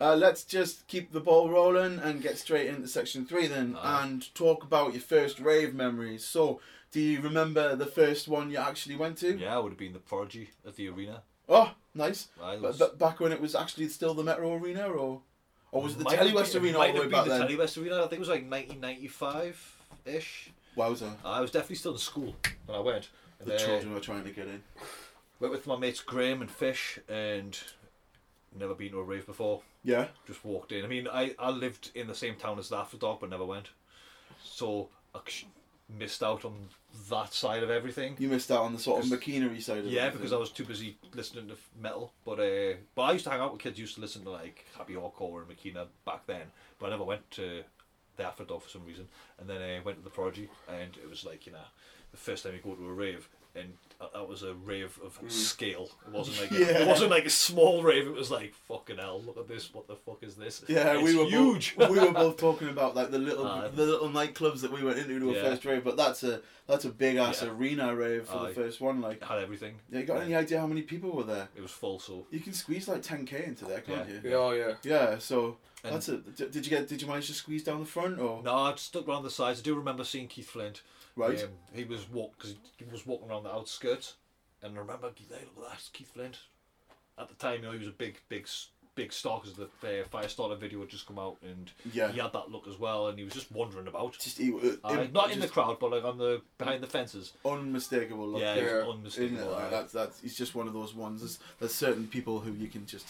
Uh, 0.00 0.14
let's 0.14 0.44
just 0.44 0.86
keep 0.88 1.10
the 1.10 1.20
ball 1.20 1.48
rolling 1.50 1.98
and 1.98 2.22
get 2.22 2.36
straight 2.38 2.66
into 2.68 2.86
section 2.86 3.24
three 3.24 3.46
then, 3.46 3.76
Aye. 3.80 4.04
and 4.04 4.34
talk 4.34 4.62
about 4.62 4.92
your 4.92 5.00
first 5.02 5.40
rave 5.40 5.74
memories. 5.74 6.22
So, 6.22 6.60
do 6.92 7.00
you 7.00 7.20
remember 7.22 7.74
the 7.74 7.86
first 7.86 8.28
one 8.28 8.50
you 8.50 8.58
actually 8.58 8.94
went 8.96 9.16
to? 9.18 9.36
Yeah, 9.38 9.58
it 9.58 9.62
would 9.62 9.70
have 9.72 9.78
been 9.78 9.94
the 9.94 9.98
Prodigy 9.98 10.50
at 10.66 10.76
the 10.76 10.88
arena. 10.88 11.22
Oh, 11.48 11.72
nice. 11.94 12.28
It 12.42 12.62
But, 12.62 12.78
but 12.78 12.98
back 12.98 13.20
when 13.20 13.32
it 13.32 13.40
was 13.40 13.54
actually 13.54 13.88
still 13.88 14.14
the 14.14 14.22
Metro 14.24 14.54
Arena, 14.54 14.88
or 14.88 15.20
or 15.72 15.82
was 15.82 15.92
it 15.92 15.98
the 15.98 16.04
Might 16.04 16.18
have 16.18 16.26
Telewest 16.28 16.52
been- 16.54 16.62
Arena 16.62 16.78
might 16.78 16.86
all 16.88 16.92
the 16.94 16.98
way 17.00 17.04
have 17.04 17.12
back 17.12 17.24
the 17.24 17.30
then? 17.30 17.40
Telewest 17.48 17.78
Arena. 17.78 17.96
I 17.96 18.00
think 18.02 18.12
it 18.14 18.18
was 18.20 18.28
like 18.28 18.50
1995 18.50 19.76
ish. 20.06 20.50
Wowza. 20.76 21.14
I 21.24 21.40
was 21.40 21.50
definitely 21.50 21.76
still 21.76 21.92
in 21.92 21.98
school 21.98 22.34
when 22.66 22.76
I 22.78 22.80
went. 22.80 23.08
And, 23.40 23.48
The 23.48 23.54
uh, 23.54 23.58
children 23.58 23.92
were 23.94 24.00
trying 24.00 24.24
to 24.24 24.30
get 24.30 24.46
in. 24.46 24.62
Went 25.40 25.52
with 25.52 25.66
my 25.66 25.76
mates 25.76 26.00
Graham 26.00 26.40
and 26.40 26.50
Fish, 26.50 26.98
and 27.08 27.58
never 28.58 28.74
been 28.74 28.92
to 28.92 28.98
a 28.98 29.02
rave 29.02 29.26
before. 29.26 29.62
Yeah. 29.84 30.08
Just 30.26 30.44
walked 30.44 30.72
in. 30.72 30.84
I 30.84 30.88
mean, 30.88 31.08
I, 31.12 31.34
I 31.38 31.50
lived 31.50 31.90
in 31.94 32.06
the 32.06 32.14
same 32.14 32.36
town 32.36 32.58
as 32.58 32.68
the 32.70 32.76
After 32.76 32.96
Dog, 32.96 33.20
but 33.20 33.30
never 33.30 33.44
went. 33.44 33.68
So 34.42 34.88
I 35.14 35.20
sh- 35.26 35.46
missed 35.98 36.22
out 36.22 36.44
on 36.44 36.68
that 37.10 37.32
side 37.32 37.62
of 37.62 37.70
everything. 37.70 38.16
You 38.18 38.28
missed 38.28 38.50
out 38.50 38.62
on 38.62 38.72
the 38.72 38.78
sort 38.78 39.04
of 39.04 39.10
machinery 39.10 39.60
side 39.60 39.78
of 39.78 39.86
it. 39.86 39.92
Yeah, 39.92 40.10
because 40.10 40.32
I 40.32 40.36
was 40.36 40.50
too 40.50 40.64
busy 40.64 40.98
listening 41.14 41.46
to 41.48 41.54
f- 41.54 41.70
metal. 41.80 42.12
But 42.24 42.40
uh, 42.40 42.76
but 42.94 43.02
I 43.02 43.12
used 43.12 43.24
to 43.24 43.30
hang 43.30 43.40
out 43.40 43.52
with 43.52 43.62
kids 43.62 43.78
used 43.78 43.94
to 43.96 44.00
listen 44.00 44.24
to 44.24 44.30
like 44.30 44.66
Happy 44.76 44.94
Hardcore 44.94 45.42
and 45.42 45.48
Makina 45.48 45.86
back 46.04 46.26
then. 46.26 46.46
But 46.78 46.86
I 46.86 46.90
never 46.90 47.04
went 47.04 47.30
to 47.32 47.62
the 48.16 48.24
After 48.24 48.44
Dog 48.44 48.62
for 48.62 48.68
some 48.68 48.84
reason. 48.84 49.08
And 49.38 49.48
then 49.48 49.62
I 49.62 49.80
went 49.84 49.98
to 49.98 50.04
the 50.04 50.10
Prodigy, 50.10 50.48
and 50.68 50.96
it 50.96 51.08
was 51.08 51.24
like 51.24 51.46
you 51.46 51.52
know 51.52 51.58
the 52.10 52.16
first 52.16 52.44
time 52.44 52.54
you 52.54 52.60
go 52.62 52.74
to 52.74 52.88
a 52.88 52.92
rave, 52.92 53.28
and 53.56 53.72
that- 53.98 54.12
that 54.12 54.28
was 54.28 54.42
a 54.42 54.54
rave 54.54 54.98
of 55.04 55.16
hmm. 55.16 55.28
scale. 55.28 55.88
It 56.06 56.12
wasn't 56.12 56.40
like 56.40 56.50
a, 56.60 56.80
it 56.82 56.86
wasn't 56.86 57.10
like 57.10 57.24
a 57.24 57.30
small 57.30 57.82
rave. 57.82 58.06
It 58.06 58.12
was 58.12 58.30
like 58.30 58.54
fucking 58.68 58.98
hell. 58.98 59.22
Look 59.22 59.38
at 59.38 59.48
this. 59.48 59.72
What 59.72 59.88
the 59.88 59.96
fuck 59.96 60.22
is 60.22 60.36
this? 60.36 60.62
Yeah, 60.68 60.94
It's 60.94 61.02
we 61.02 61.16
were 61.16 61.24
huge. 61.24 61.76
Both, 61.76 61.90
we 61.96 61.98
were 62.00 62.12
both 62.12 62.36
talking 62.36 62.68
about 62.68 62.94
like 62.94 63.10
the 63.10 63.18
little 63.18 63.46
Aye. 63.46 63.68
the 63.74 63.86
little 63.86 64.08
nightclubs 64.08 64.60
that 64.60 64.72
we 64.72 64.82
went 64.82 64.98
into 64.98 65.18
to 65.18 65.30
a 65.30 65.34
Yeah. 65.34 65.42
first 65.42 65.64
rave, 65.64 65.82
but 65.84 65.96
that's 65.96 66.22
a 66.22 66.40
that's 66.66 66.84
a 66.84 66.90
big 66.90 67.16
ass 67.16 67.42
Yeah. 67.42 67.50
arena 67.50 67.94
rave 67.94 68.26
for 68.26 68.38
Aye. 68.38 68.48
the 68.48 68.54
first 68.54 68.80
one. 68.80 69.00
Like, 69.00 69.18
It 69.18 69.24
had 69.24 69.38
everything. 69.38 69.76
yeah, 69.90 70.00
you 70.00 70.06
got 70.06 70.20
any 70.22 70.34
idea 70.34 70.60
how 70.60 70.66
many 70.66 70.82
people 70.82 71.10
were 71.12 71.24
there? 71.24 71.48
It 71.56 71.62
was 71.62 71.70
full. 71.70 71.98
So 71.98 72.26
You 72.30 72.40
can 72.40 72.52
squeeze 72.52 72.88
like 72.88 73.02
ten 73.02 73.24
k 73.24 73.44
into 73.44 73.64
there, 73.64 73.80
can't 73.80 74.08
Yeah. 74.08 74.14
you? 74.14 74.30
Yeah, 74.30 74.36
oh, 74.36 74.50
yeah. 74.52 74.74
Yeah, 74.82 75.18
so 75.18 75.56
And- 75.84 75.94
that's 75.94 76.08
it. 76.08 76.36
Did 76.36 76.66
you 76.66 76.70
get? 76.70 76.88
Did 76.88 77.00
you 77.00 77.08
manage 77.08 77.28
to 77.28 77.34
squeeze 77.34 77.64
down 77.64 77.80
the 77.80 77.86
front 77.86 78.18
or? 78.20 78.42
No, 78.42 78.54
I 78.54 78.72
just 78.72 78.86
stuck 78.86 79.08
around 79.08 79.22
the 79.22 79.30
sides. 79.30 79.60
I 79.60 79.62
do 79.62 79.74
remember 79.74 80.04
seeing 80.04 80.28
Keith 80.28 80.50
Flint. 80.50 80.82
Right. 81.16 81.42
Um, 81.42 81.48
he 81.74 81.84
was 81.84 82.08
walk 82.10 82.34
because 82.36 82.54
he 82.76 82.84
was 82.92 83.06
walking 83.06 83.30
around 83.30 83.44
the 83.44 83.52
outskirts, 83.52 84.14
and 84.62 84.76
I 84.76 84.80
remember 84.80 85.08
hey, 85.16 85.44
look 85.56 85.64
at 85.66 85.72
that, 85.72 85.82
Keith 85.92 86.12
Flint. 86.12 86.38
At 87.18 87.28
the 87.28 87.34
time, 87.34 87.60
you 87.60 87.66
know, 87.66 87.72
he 87.72 87.78
was 87.78 87.88
a 87.88 87.92
big, 87.92 88.18
big, 88.28 88.46
big 88.94 89.10
star 89.10 89.40
because 89.40 89.56
the 89.56 89.64
uh, 89.64 90.04
Firestarter 90.12 90.58
video 90.58 90.80
had 90.80 90.90
just 90.90 91.06
come 91.06 91.18
out, 91.18 91.38
and 91.42 91.70
Yeah. 91.90 92.12
he 92.12 92.20
had 92.20 92.34
that 92.34 92.50
look 92.50 92.68
as 92.68 92.78
well, 92.78 93.08
and 93.08 93.18
he 93.18 93.24
was 93.24 93.32
just 93.32 93.50
wandering 93.50 93.86
about. 93.88 94.12
Just 94.18 94.36
he, 94.36 94.52
uh, 94.52 94.90
im- 94.92 95.12
not 95.14 95.30
in 95.32 95.40
the 95.40 95.48
crowd, 95.48 95.78
but 95.80 95.90
like 95.92 96.04
on 96.04 96.18
the 96.18 96.42
behind 96.58 96.82
the 96.82 96.86
fences. 96.86 97.32
unmistakable 97.46 98.28
look. 98.28 98.42
Yeah, 98.42 98.54
there, 98.54 98.84
he 98.84 98.88
was 99.00 99.16
Yeah. 99.16 99.24
isn't 99.24 99.36
it? 99.36 99.40
unmistakable. 99.40 99.70
That's 99.70 99.92
that's. 99.92 100.20
He's 100.20 100.36
just 100.36 100.54
one 100.54 100.66
of 100.68 100.74
those 100.74 100.94
ones. 100.94 101.20
There's, 101.22 101.38
there's 101.58 101.74
certain 101.74 102.06
people 102.06 102.40
who 102.40 102.52
you 102.52 102.68
can 102.68 102.84
just. 102.86 103.06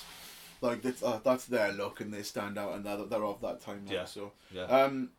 Like 0.63 0.81
that's 0.83 1.03
uh, 1.03 1.21
that's 1.23 1.45
their 1.47 1.73
look 1.73 2.01
and 2.01 2.15
they 2.15 2.23
stand 2.23 2.57
out 2.57 2.73
and 2.75 2.85
they're, 2.87 3.05
they're 3.05 3.25
of 3.25 3.41
that 3.43 3.61
time 3.61 3.85
now. 3.87 3.93
Yeah. 3.93 4.05
So 4.07 4.33
Yeah. 4.53 4.63
Um, 4.65 5.11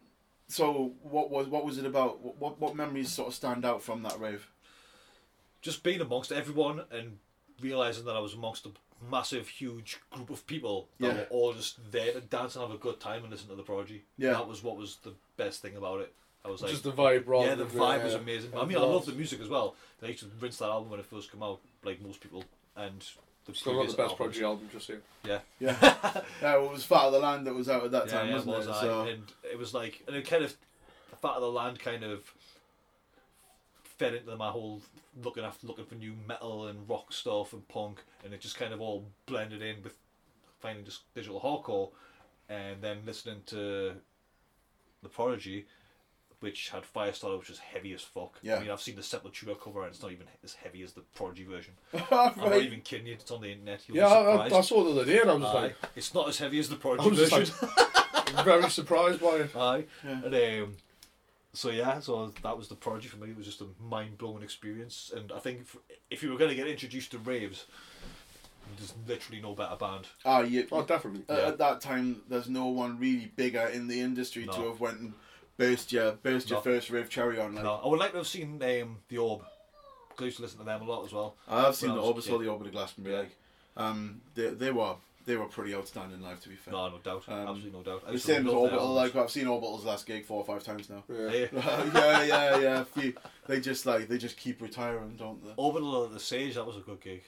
so 0.47 0.93
what 1.03 1.29
was 1.29 1.47
what 1.47 1.65
was 1.65 1.77
it 1.77 1.85
about? 1.85 2.19
What- 2.21 2.37
What 2.37 2.59
what 2.59 2.75
memories 2.75 3.11
sort 3.11 3.27
of 3.29 3.33
stand 3.35 3.65
out 3.65 3.81
from 3.81 4.03
that 4.03 4.19
rave? 4.19 4.49
just 5.61 5.81
being 5.83 5.99
amongst 5.99 6.31
everyone 6.31 6.83
and 6.91 7.17
realizing 7.59 8.05
that 8.05 8.15
I 8.15 8.19
was 8.19 8.35
amongst 8.35 8.65
a 8.67 8.71
massive, 9.09 9.47
huge 9.49 9.97
group 10.11 10.29
of 10.29 10.45
people 10.47 10.87
that 10.99 11.07
Yeah. 11.07 11.13
were 11.21 11.27
all 11.31 11.53
just 11.53 11.91
there 11.91 12.13
to 12.13 12.21
dance 12.21 12.55
and 12.55 12.61
have 12.63 12.73
a 12.73 12.77
good 12.77 12.99
time 12.99 13.23
and 13.23 13.31
listen 13.31 13.49
to 13.49 13.55
the 13.55 13.63
Prodigy. 13.63 14.03
Yeah. 14.17 14.33
that 14.33 14.47
was 14.47 14.63
what 14.63 14.77
was 14.77 14.97
the 14.97 15.13
best 15.35 15.61
thing 15.63 15.75
about 15.75 15.99
it. 16.01 16.13
I 16.45 16.49
was 16.49 16.61
like, 16.61 16.71
Just 16.71 16.83
the 16.83 16.91
vibe, 16.91 17.27
rather 17.27 17.47
yeah, 17.47 17.55
the 17.55 17.65
than 17.65 17.79
vibe 17.79 18.03
was 18.03 18.13
amazing. 18.13 18.55
I 18.55 18.63
mean, 18.65 18.77
I 18.77 18.81
vibes. 18.81 18.93
love 18.93 19.05
the 19.07 19.11
music 19.13 19.41
as 19.41 19.49
well. 19.49 19.75
I 20.01 20.05
used 20.07 20.19
to 20.19 20.29
rinse 20.39 20.57
that 20.59 20.69
album 20.69 20.91
when 20.91 20.99
it 20.99 21.05
first 21.07 21.31
came 21.31 21.43
out, 21.43 21.59
like 21.83 21.99
most 22.01 22.21
people, 22.21 22.43
and 22.75 23.03
the 23.47 23.53
Still 23.53 23.73
not 23.73 23.81
the 23.83 23.87
best 23.87 23.99
albums. 23.99 24.17
Prodigy 24.17 24.43
album, 24.43 24.69
just 24.71 24.87
saying. 24.87 24.99
Yeah, 25.25 25.39
Yeah, 25.59 25.75
yeah. 25.81 26.21
Well, 26.41 26.65
it 26.65 26.71
was 26.71 26.83
Fat 26.83 27.05
of 27.05 27.13
the 27.13 27.19
Land 27.19 27.47
that 27.47 27.55
was 27.55 27.69
out 27.69 27.85
at 27.85 27.91
that 27.91 28.07
yeah, 28.07 28.11
time, 28.11 28.27
yeah, 28.27 28.33
wasn't 28.35 28.57
was 28.57 28.67
it? 28.67 28.73
So 28.73 29.01
And 29.01 29.23
it 29.43 29.57
was 29.57 29.73
like, 29.73 30.03
and 30.07 30.15
it 30.15 30.27
kind 30.27 30.43
of, 30.43 30.55
the 31.09 31.15
Fat 31.15 31.35
of 31.35 31.41
the 31.41 31.51
Land 31.51 31.79
kind 31.79 32.03
of 32.03 32.33
fed 33.83 34.13
into 34.13 34.35
my 34.35 34.49
whole 34.49 34.81
looking 35.23 35.43
after 35.43 35.65
looking 35.65 35.85
for 35.85 35.95
new 35.95 36.13
metal 36.27 36.67
and 36.67 36.87
rock 36.87 37.11
stuff 37.11 37.53
and 37.53 37.67
punk, 37.67 38.03
and 38.23 38.33
it 38.33 38.41
just 38.41 38.57
kind 38.57 38.73
of 38.73 38.81
all 38.81 39.05
blended 39.25 39.61
in 39.61 39.81
with 39.83 39.95
finding 40.59 40.85
just 40.85 41.11
digital 41.15 41.39
hardcore, 41.39 41.89
and 42.49 42.81
then 42.81 42.99
listening 43.05 43.41
to 43.47 43.93
the 45.03 45.09
Prodigy. 45.09 45.65
Which 46.39 46.69
had 46.69 46.83
Firestarter, 46.83 47.39
which 47.39 47.49
was 47.49 47.57
heavy 47.57 47.93
as 47.93 48.01
fuck. 48.03 48.37
Yeah. 48.43 48.57
I 48.57 48.59
mean, 48.59 48.69
I've 48.69 48.79
seen 48.81 48.95
the 48.95 49.01
Sepultura 49.01 49.59
cover, 49.59 49.81
and 49.81 49.89
it's 49.89 50.03
not 50.03 50.11
even 50.11 50.27
as 50.43 50.53
heavy 50.53 50.83
as 50.83 50.93
the 50.93 51.01
Prodigy 51.01 51.45
version. 51.45 51.73
I'm 52.11 52.37
not 52.37 52.57
even 52.61 52.81
kidding 52.81 53.07
you. 53.07 53.13
It's 53.13 53.31
on 53.31 53.41
the 53.41 53.51
internet. 53.51 53.81
You'll 53.87 53.97
Yeah, 53.97 54.07
be 54.07 54.13
I. 54.53 54.55
I, 54.55 54.59
I 54.59 54.61
saw 54.61 54.81
it 54.81 54.93
the 54.93 55.01
other 55.01 55.05
day 55.05 55.19
and 55.21 55.31
I 55.31 55.33
was 55.33 55.43
Aye. 55.45 55.61
like, 55.61 55.75
it's 55.95 56.13
not 56.13 56.29
as 56.29 56.37
heavy 56.37 56.59
as 56.59 56.69
the 56.69 56.75
I 56.75 56.79
Prodigy 56.79 57.09
was 57.09 57.29
version. 57.29 57.55
like 58.35 58.45
very 58.45 58.69
surprised 58.69 59.19
by 59.19 59.35
it. 59.37 59.55
Aye. 59.55 59.85
Yeah. 60.05 60.21
And 60.25 60.63
um, 60.63 60.73
so 61.53 61.69
yeah, 61.71 61.99
so 62.01 62.31
that 62.43 62.55
was 62.55 62.67
the 62.67 62.75
prodigy 62.75 63.07
for 63.07 63.17
me. 63.17 63.31
It 63.31 63.37
was 63.37 63.47
just 63.47 63.61
a 63.61 63.65
mind 63.81 64.19
blowing 64.19 64.43
experience, 64.43 65.11
and 65.15 65.31
I 65.31 65.39
think 65.39 65.61
if, 65.61 65.77
if 66.11 66.21
you 66.23 66.29
were 66.31 66.37
going 66.37 66.49
to 66.51 66.55
get 66.55 66.67
introduced 66.67 67.11
to 67.11 67.17
raves, 67.17 67.65
there's 68.77 68.93
literally 69.07 69.41
no 69.41 69.53
better 69.55 69.75
band. 69.75 70.05
Ah, 70.23 70.41
you, 70.41 70.67
Oh, 70.71 70.83
definitely. 70.83 71.23
uh, 71.27 71.39
Yeah. 71.39 71.47
At 71.47 71.57
that 71.57 71.81
time, 71.81 72.21
there's 72.29 72.47
no 72.49 72.67
one 72.67 72.99
really 72.99 73.31
bigger 73.35 73.65
in 73.67 73.87
the 73.87 73.99
industry 74.01 74.45
to 74.45 74.67
have 74.67 74.79
went 74.79 74.99
and 74.99 75.13
burst 75.57 75.91
your 75.91 76.13
burst 76.13 76.49
your 76.49 76.57
No. 76.59 76.61
first 76.63 76.89
rave 76.89 77.09
cherry 77.09 77.39
on. 77.39 77.55
Like, 77.55 77.63
No, 77.63 77.75
I 77.83 77.87
would 77.87 77.99
like 77.99 78.11
to 78.11 78.17
have 78.17 78.27
seen 78.27 78.61
um, 78.61 78.97
the 79.09 79.17
Orb. 79.17 79.41
'cause 79.41 80.21
I 80.21 80.25
used 80.25 80.37
to 80.37 80.43
listen 80.43 80.59
to 80.59 80.65
them 80.65 80.81
a 80.81 80.85
lot 80.85 81.05
as 81.05 81.13
well. 81.13 81.35
I've 81.47 81.75
seen 81.75 81.89
when 81.89 81.97
the 81.97 82.01
I 82.03 82.05
was 82.05 82.07
a 82.07 82.09
Orbit, 82.11 82.23
saw 82.23 82.37
kid. 82.37 82.45
the 82.45 82.49
Orbit 82.51 82.67
of 82.67 82.73
Glastonbury. 82.73 83.15
Yeah. 83.15 83.21
Like, 83.21 83.31
um, 83.77 84.21
they 84.35 84.47
they 84.49 84.71
were 84.71 84.95
they 85.25 85.35
were 85.35 85.45
pretty 85.45 85.75
outstanding 85.75 86.21
live. 86.21 86.39
To 86.41 86.49
be 86.49 86.55
fair, 86.55 86.71
No, 86.73 86.87
no 86.89 86.97
doubt, 86.99 87.23
Um, 87.27 87.33
absolutely 87.49 87.71
no 87.71 87.83
doubt. 87.83 88.03
I 88.03 88.07
the 88.07 88.11
used 88.13 88.25
to 88.27 88.33
same 88.33 88.47
as 88.47 88.53
love 88.53 88.71
their 88.71 88.79
Orbital. 88.79 88.93
Like. 88.93 89.15
I've 89.15 89.29
seen 89.31 89.45
Orbital's 89.47 89.83
last 89.85 90.05
gig 90.05 90.25
four 90.25 90.37
or 90.39 90.45
five 90.45 90.63
times 90.63 90.89
now. 90.89 91.03
Yeah. 91.09 91.17
Yeah. 91.53 91.93
yeah, 91.93 92.23
yeah, 92.23 92.57
yeah. 92.59 92.83
few- 92.85 93.13
They 93.47 93.59
just 93.59 93.85
like 93.85 94.07
they 94.07 94.17
just 94.17 94.37
keep 94.37 94.61
retiring, 94.61 95.15
don't 95.17 95.43
they? 95.45 95.51
Orbital 95.57 96.05
at 96.05 96.13
the 96.13 96.19
Sage, 96.19 96.55
that 96.55 96.65
was 96.65 96.77
a 96.77 96.81
good 96.81 97.01
gig. 97.01 97.23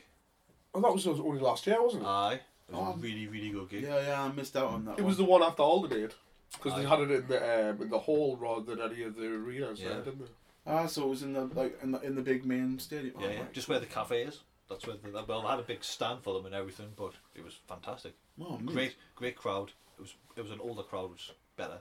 Oh, 0.74 0.82
that 0.82 0.94
was 0.94 1.06
only 1.08 1.40
last 1.40 1.66
year, 1.68 1.82
wasn't 1.82 2.04
it? 2.04 2.08
Aye, 2.08 2.34
it 2.70 2.74
was 2.76 2.88
Oh. 2.88 2.94
a 2.94 2.98
really, 2.98 3.28
really 3.28 3.50
good 3.50 3.70
gig. 3.70 3.84
Yeah, 3.84 4.00
yeah. 4.02 4.24
I 4.24 4.30
missed 4.32 4.56
out 4.56 4.68
on 4.72 4.86
that. 4.86 4.98
it 5.00 5.04
was 5.04 5.18
the 5.18 5.24
one 5.26 5.44
after 5.44 5.64
Aldermade. 5.64 6.14
Because 6.54 6.76
they 6.82 6.88
had 6.88 7.00
it 7.02 7.12
in 7.12 7.28
the 7.28 7.70
um, 7.70 7.82
in 7.82 7.90
the 7.90 8.00
hall 8.00 8.36
rather 8.38 8.62
than 8.76 8.82
any 8.92 9.04
of 9.04 9.16
the 9.16 9.26
arenas, 9.28 9.80
Yeah. 9.80 9.90
there, 9.90 10.02
didn't 10.02 10.20
they? 10.26 10.32
ah, 10.68 10.86
so 10.88 11.04
it 11.04 11.10
was 11.10 11.24
in 11.24 11.34
the 11.34 11.46
like 11.46 11.82
in 11.84 11.92
the 11.92 12.00
in 12.02 12.16
the 12.16 12.22
big 12.22 12.46
main 12.46 12.80
stadium. 12.80 13.16
Yeah, 13.20 13.28
Oh, 13.28 13.32
yeah. 13.32 13.44
Just 13.54 13.70
where 13.70 13.80
the 13.80 13.86
cafe 13.86 14.24
is. 14.24 14.40
That's 14.70 14.86
where 14.86 14.96
the, 14.98 15.24
well, 15.28 15.48
I 15.48 15.52
had 15.52 15.60
a 15.60 15.64
big 15.64 15.84
stand 15.84 16.22
for 16.22 16.34
them 16.36 16.46
and 16.46 16.54
everything, 16.54 16.90
but 16.96 17.14
it 17.36 17.44
was 17.44 17.56
fantastic. 17.68 18.14
Oh, 18.40 18.58
mint. 18.58 18.68
Great, 18.68 18.96
great 19.16 19.36
crowd. 19.36 19.72
It 19.98 20.02
was, 20.02 20.14
it 20.36 20.42
was 20.44 20.52
an 20.52 20.60
older 20.62 20.84
crowd, 20.84 21.10
which 21.10 21.28
was 21.30 21.36
better. 21.58 21.80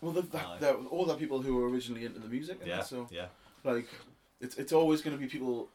Well, 0.00 0.12
the, 0.12 0.22
that, 0.22 0.46
Aye. 0.46 0.56
that, 0.60 0.76
all 0.90 1.04
the 1.04 1.14
people 1.16 1.42
who 1.42 1.56
were 1.56 1.68
originally 1.68 2.04
into 2.04 2.20
the 2.20 2.28
music. 2.28 2.60
Yeah, 2.64 2.82
So 2.82 3.08
yeah, 3.10 3.26
like, 3.64 3.88
it's 4.40 4.56
it's 4.56 4.72
always 4.72 5.02
going 5.02 5.16
to 5.16 5.20
be 5.20 5.28
people 5.28 5.68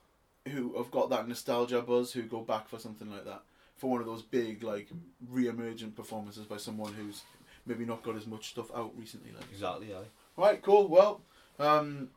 who 0.47 0.77
have 0.77 0.89
got 0.89 1.09
that 1.09 1.27
nostalgia 1.27 1.81
buzz 1.81 2.13
who 2.13 2.21
go 2.23 2.39
back 2.41 2.69
for 2.69 2.79
something 2.79 3.11
like 3.11 3.25
that 3.25 3.41
for 3.75 3.89
one 3.89 3.99
of 3.99 4.07
those 4.07 4.21
big 4.21 4.63
like 4.63 4.87
re-emergent 5.29 5.95
performances 5.97 6.45
by 6.45 6.57
someone 6.57 6.93
who's 6.93 7.23
maybe 7.65 7.85
not 7.85 8.03
got 8.03 8.15
as 8.15 8.27
much 8.27 8.49
stuff 8.49 8.69
out 8.75 8.91
recently. 8.97 9.31
Like, 9.31 9.45
exactly. 9.51 9.93
Aye. 9.93 10.07
right, 10.37 10.61
cool. 10.61 10.87
Well, 10.87 11.21
um, 11.59 12.09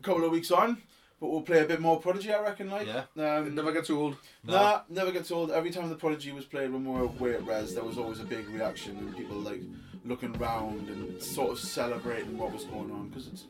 a 0.00 0.02
couple 0.02 0.24
of 0.24 0.30
weeks 0.32 0.50
on, 0.50 0.82
but 1.20 1.28
we'll 1.30 1.42
play 1.42 1.62
a 1.62 1.66
bit 1.66 1.80
more 1.80 2.00
Prodigy, 2.00 2.32
I 2.32 2.40
reckon. 2.42 2.70
Like, 2.70 2.86
Yeah. 2.86 3.04
Um, 3.16 3.46
It 3.46 3.52
never 3.54 3.72
gets 3.72 3.88
old. 3.90 4.16
No. 4.44 4.54
Nah, 4.54 4.80
never 4.88 5.10
gets 5.12 5.30
old. 5.30 5.50
Every 5.50 5.70
time 5.70 5.88
the 5.88 5.94
Prodigy 5.96 6.32
was 6.32 6.44
played 6.44 6.72
when 6.72 6.84
we 6.84 6.90
were 6.92 7.04
away 7.06 7.34
at 7.34 7.46
Res, 7.46 7.74
there 7.74 7.84
was 7.84 7.98
always 7.98 8.20
a 8.20 8.24
big 8.24 8.48
reaction 8.50 8.96
and 8.98 9.16
people 9.16 9.36
like 9.36 9.60
looking 10.04 10.32
round 10.34 10.86
and 10.90 11.22
sort 11.22 11.52
of 11.52 11.58
celebrating 11.58 12.36
what 12.36 12.52
was 12.52 12.64
going 12.64 12.90
on 12.90 13.08
because 13.08 13.26
it's 13.28 13.44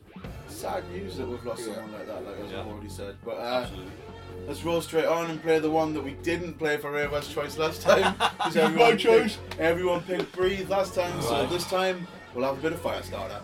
sad 0.47 0.89
news 0.91 1.17
that 1.17 1.27
we've 1.27 1.43
lost 1.45 1.67
Yeah. 1.67 1.73
someone 1.73 1.91
like 1.93 2.07
that, 2.07 2.25
like 2.25 2.39
as 2.39 2.51
Yeah. 2.51 2.61
I've 2.61 2.67
already 2.67 2.87
said. 2.89 3.17
But 3.25 3.37
uh, 3.39 3.41
Absolutely. 3.63 3.91
Let's 4.47 4.63
roll 4.63 4.81
straight 4.81 5.05
on 5.05 5.29
and 5.29 5.41
play 5.41 5.59
the 5.59 5.69
one 5.71 5.93
that 5.93 6.03
we 6.03 6.11
didn't 6.23 6.53
play 6.57 6.77
for 6.77 6.91
Rave 6.91 7.11
Choice 7.33 7.57
last 7.57 7.81
time. 7.89 8.15
'cause 8.15 8.55
My 8.55 8.61
everyone 8.61 8.97
choice. 8.97 9.37
Picked, 9.49 9.59
everyone 9.59 10.01
picked 10.03 10.31
Breathe 10.33 10.69
last 10.69 10.93
time, 10.95 11.21
so 11.21 11.31
Right. 11.31 11.49
this 11.49 11.65
time 11.69 12.07
we'll 12.33 12.45
have 12.45 12.57
a 12.57 12.61
bit 12.61 12.73
of 12.73 12.81
Firestarter. 12.81 13.41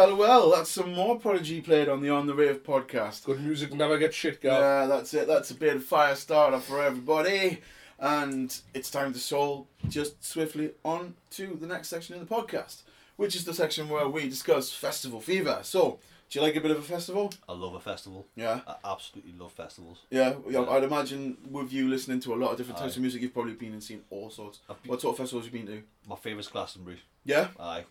Well, 0.00 0.16
well. 0.16 0.50
That's 0.50 0.70
some 0.70 0.94
more 0.94 1.18
Prodigy 1.18 1.60
played 1.60 1.88
on 1.88 2.00
the 2.00 2.10
On 2.10 2.26
the 2.26 2.34
Rave 2.34 2.62
podcast. 2.62 3.24
Good 3.24 3.40
music 3.40 3.72
never 3.74 3.98
gets 3.98 4.16
shit, 4.16 4.40
girl. 4.40 4.58
Yeah, 4.58 4.86
that's 4.86 5.12
it. 5.14 5.26
That's 5.26 5.50
a 5.50 5.54
bit 5.54 5.76
of 5.76 5.84
fire 5.84 6.14
starter 6.14 6.58
for 6.58 6.82
everybody. 6.82 7.60
And 7.98 8.56
it's 8.72 8.90
time 8.90 9.12
to 9.12 9.18
soul 9.18 9.68
just 9.88 10.24
swiftly 10.24 10.70
on 10.84 11.14
to 11.32 11.56
the 11.60 11.66
next 11.66 11.88
section 11.88 12.14
in 12.14 12.20
the 12.20 12.26
podcast, 12.34 12.82
which 13.16 13.36
is 13.36 13.44
the 13.44 13.52
section 13.52 13.88
where 13.90 14.08
we 14.08 14.26
discuss 14.28 14.72
festival 14.72 15.20
fever. 15.20 15.58
So, 15.62 15.98
do 16.30 16.38
you 16.38 16.42
like 16.46 16.56
a 16.56 16.62
bit 16.62 16.70
of 16.70 16.78
a 16.78 16.82
festival? 16.82 17.30
I 17.46 17.52
love 17.52 17.74
a 17.74 17.80
festival. 17.80 18.26
Yeah. 18.36 18.60
I 18.66 18.76
absolutely 18.90 19.34
love 19.38 19.52
festivals. 19.52 19.98
Yeah, 20.10 20.34
yeah, 20.48 20.62
I'd 20.62 20.84
imagine 20.84 21.36
with 21.50 21.72
you 21.74 21.88
listening 21.88 22.20
to 22.20 22.32
a 22.32 22.36
lot 22.36 22.52
of 22.52 22.56
different 22.56 22.78
types 22.78 22.94
Aye. 22.94 22.96
of 22.96 23.02
music, 23.02 23.20
you've 23.20 23.34
probably 23.34 23.52
been 23.52 23.72
and 23.72 23.82
seen 23.82 24.00
all 24.08 24.30
sorts. 24.30 24.60
Been- 24.68 24.76
What 24.90 25.02
sort 25.02 25.14
of 25.14 25.18
festivals 25.18 25.44
have 25.44 25.54
you 25.54 25.60
been 25.62 25.74
to? 25.76 25.82
My 26.08 26.16
favourite's 26.16 26.48
Glastonbury. 26.48 27.00
Yeah? 27.24 27.48
Aye, 27.58 27.84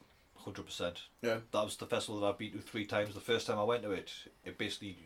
hundred 0.50 0.66
percent. 0.66 1.02
Yeah. 1.22 1.38
That 1.52 1.64
was 1.64 1.76
the 1.78 1.86
festival 1.86 2.20
that 2.22 2.28
I've 2.28 2.38
been 2.38 2.52
to 2.54 2.60
three 2.60 2.86
times. 2.86 3.14
The 3.14 3.20
first 3.22 3.48
time 3.48 3.58
I 3.60 3.64
went 3.64 3.84
to 3.84 3.92
it, 3.92 4.12
it 4.46 4.58
basically 4.58 4.98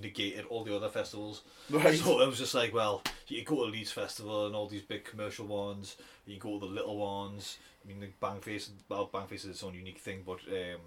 negated 0.00 0.44
all 0.48 0.62
the 0.64 0.74
other 0.76 0.88
festivals. 0.88 1.42
Right. 1.68 1.98
So 1.98 2.20
it 2.20 2.26
was 2.28 2.38
just 2.38 2.54
like, 2.54 2.72
well, 2.72 3.02
you 3.28 3.44
go 3.44 3.56
to 3.56 3.70
Leeds 3.70 3.90
Festival 3.92 4.46
and 4.46 4.54
all 4.54 4.68
these 4.68 4.82
big 4.82 5.04
commercial 5.04 5.46
ones. 5.46 5.96
You 6.26 6.38
go 6.38 6.58
to 6.58 6.66
the 6.66 6.72
little 6.72 6.96
ones. 6.96 7.58
I 7.84 7.88
mean, 7.88 7.98
the 8.00 8.08
Bangface, 8.24 8.68
well, 8.88 9.08
Bangface 9.12 9.32
is 9.36 9.44
its 9.46 9.62
own 9.64 9.74
unique 9.74 9.98
thing, 9.98 10.22
but 10.24 10.38
um, 10.48 10.80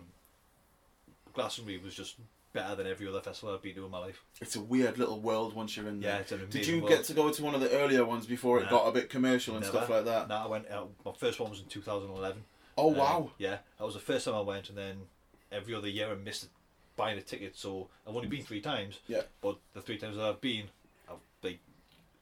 Glastonbury 1.34 1.80
was 1.84 1.95
just 1.95 2.16
better 2.53 2.76
than 2.76 2.86
every 2.86 3.07
other 3.07 3.20
festival 3.20 3.53
I've 3.55 3.64
been 3.64 3.74
to 3.76 3.86
in 3.86 3.91
my 3.91 3.97
life. 3.99 4.22
It's 4.39 4.55
a 4.55 4.61
weird 4.61 4.99
little 4.99 5.20
world 5.20 5.55
once 5.55 5.76
you're 5.76 5.88
in 5.88 5.99
there. 5.99 6.14
Yeah, 6.16 6.20
it's 6.20 6.32
an 6.32 6.47
Did 6.49 6.68
you 6.68 6.78
world. 6.78 6.89
get 6.89 7.03
to 7.05 7.14
go 7.14 7.32
to 7.32 7.43
one 7.43 7.55
of 7.55 7.61
the 7.61 7.72
earlier 7.72 8.05
ones 8.05 8.28
before 8.28 8.59
it 8.59 8.66
Nah. 8.66 8.70
got 8.70 8.88
a 8.88 8.91
bit 8.91 9.09
commercial 9.09 9.55
and 9.55 9.66
Never. 9.66 9.78
stuff 9.80 9.89
like 9.89 10.05
that? 10.05 10.28
No, 10.30 10.36
I 10.36 10.47
went. 10.47 10.70
Uh, 10.70 10.84
my 11.03 11.14
first 11.18 11.39
one 11.39 11.49
was 11.49 11.59
in 11.61 11.66
2011. 11.66 12.43
Oh, 12.78 12.92
Uh, 12.94 12.98
wow. 12.98 13.32
yeah, 13.38 13.60
that 13.78 13.84
was 13.86 13.94
the 13.94 14.00
first 14.00 14.26
time 14.26 14.36
I 14.36 14.42
went, 14.42 14.70
and 14.70 14.78
then 14.78 15.08
every 15.52 15.74
other 15.76 15.88
year 15.88 16.12
I 16.12 16.16
missed 16.16 16.48
buying 16.96 17.18
a 17.18 17.22
ticket. 17.22 17.56
So 17.58 17.90
I've 18.08 18.16
only 18.16 18.28
been 18.28 18.44
three 18.44 18.62
times. 18.62 19.00
Yeah. 19.08 19.24
But 19.42 19.58
the 19.74 19.82
three 19.82 19.98
times 19.98 20.16
that 20.18 20.26
I've 20.26 20.42
been, 20.42 20.66
I've 21.10 21.18
like 21.44 21.60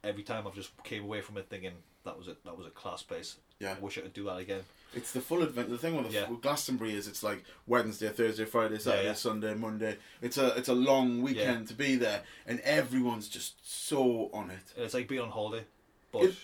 every 0.04 0.22
time 0.22 0.46
I've 0.46 0.54
just 0.54 0.70
came 0.84 1.04
away 1.04 1.20
from 1.20 1.36
it 1.38 1.46
thinking 1.48 1.72
that 2.04 2.18
was 2.18 2.28
it. 2.28 2.42
That 2.44 2.56
was 2.58 2.66
a 2.66 2.70
class 2.70 3.02
place. 3.02 3.36
Yeah. 3.60 3.74
I 3.76 3.78
wish 3.80 3.96
I 3.98 4.00
could 4.02 4.12
do 4.14 4.24
that 4.24 4.38
again. 4.38 4.62
It's 4.94 5.12
the 5.12 5.20
full 5.20 5.42
advent. 5.42 5.70
The 5.70 5.78
thing 5.78 5.96
with, 5.96 6.08
the, 6.08 6.12
Yeah. 6.12 6.28
with 6.28 6.42
Glastonbury 6.42 6.94
is 6.94 7.06
it's 7.06 7.22
like 7.22 7.44
Wednesday, 7.66 8.08
Thursday, 8.10 8.44
Friday, 8.44 8.78
Saturday, 8.78 9.04
yeah. 9.06 9.14
Sunday, 9.14 9.54
Monday. 9.54 9.96
It's 10.20 10.36
a 10.36 10.48
it's 10.58 10.68
a 10.68 10.74
long 10.74 11.22
weekend 11.22 11.68
to 11.68 11.74
be 11.74 11.96
there, 11.96 12.22
and 12.46 12.60
everyone's 12.60 13.28
just 13.28 13.54
so 13.62 14.28
on 14.34 14.50
it. 14.50 14.58
And 14.76 14.84
it's 14.84 14.92
like 14.94 15.08
being 15.08 15.22
on 15.22 15.30
holiday, 15.30 15.64
but 16.10 16.24
It- 16.24 16.36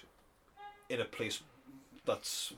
in 0.89 1.01
a 1.03 1.05
place 1.05 1.43
that's 2.07 2.55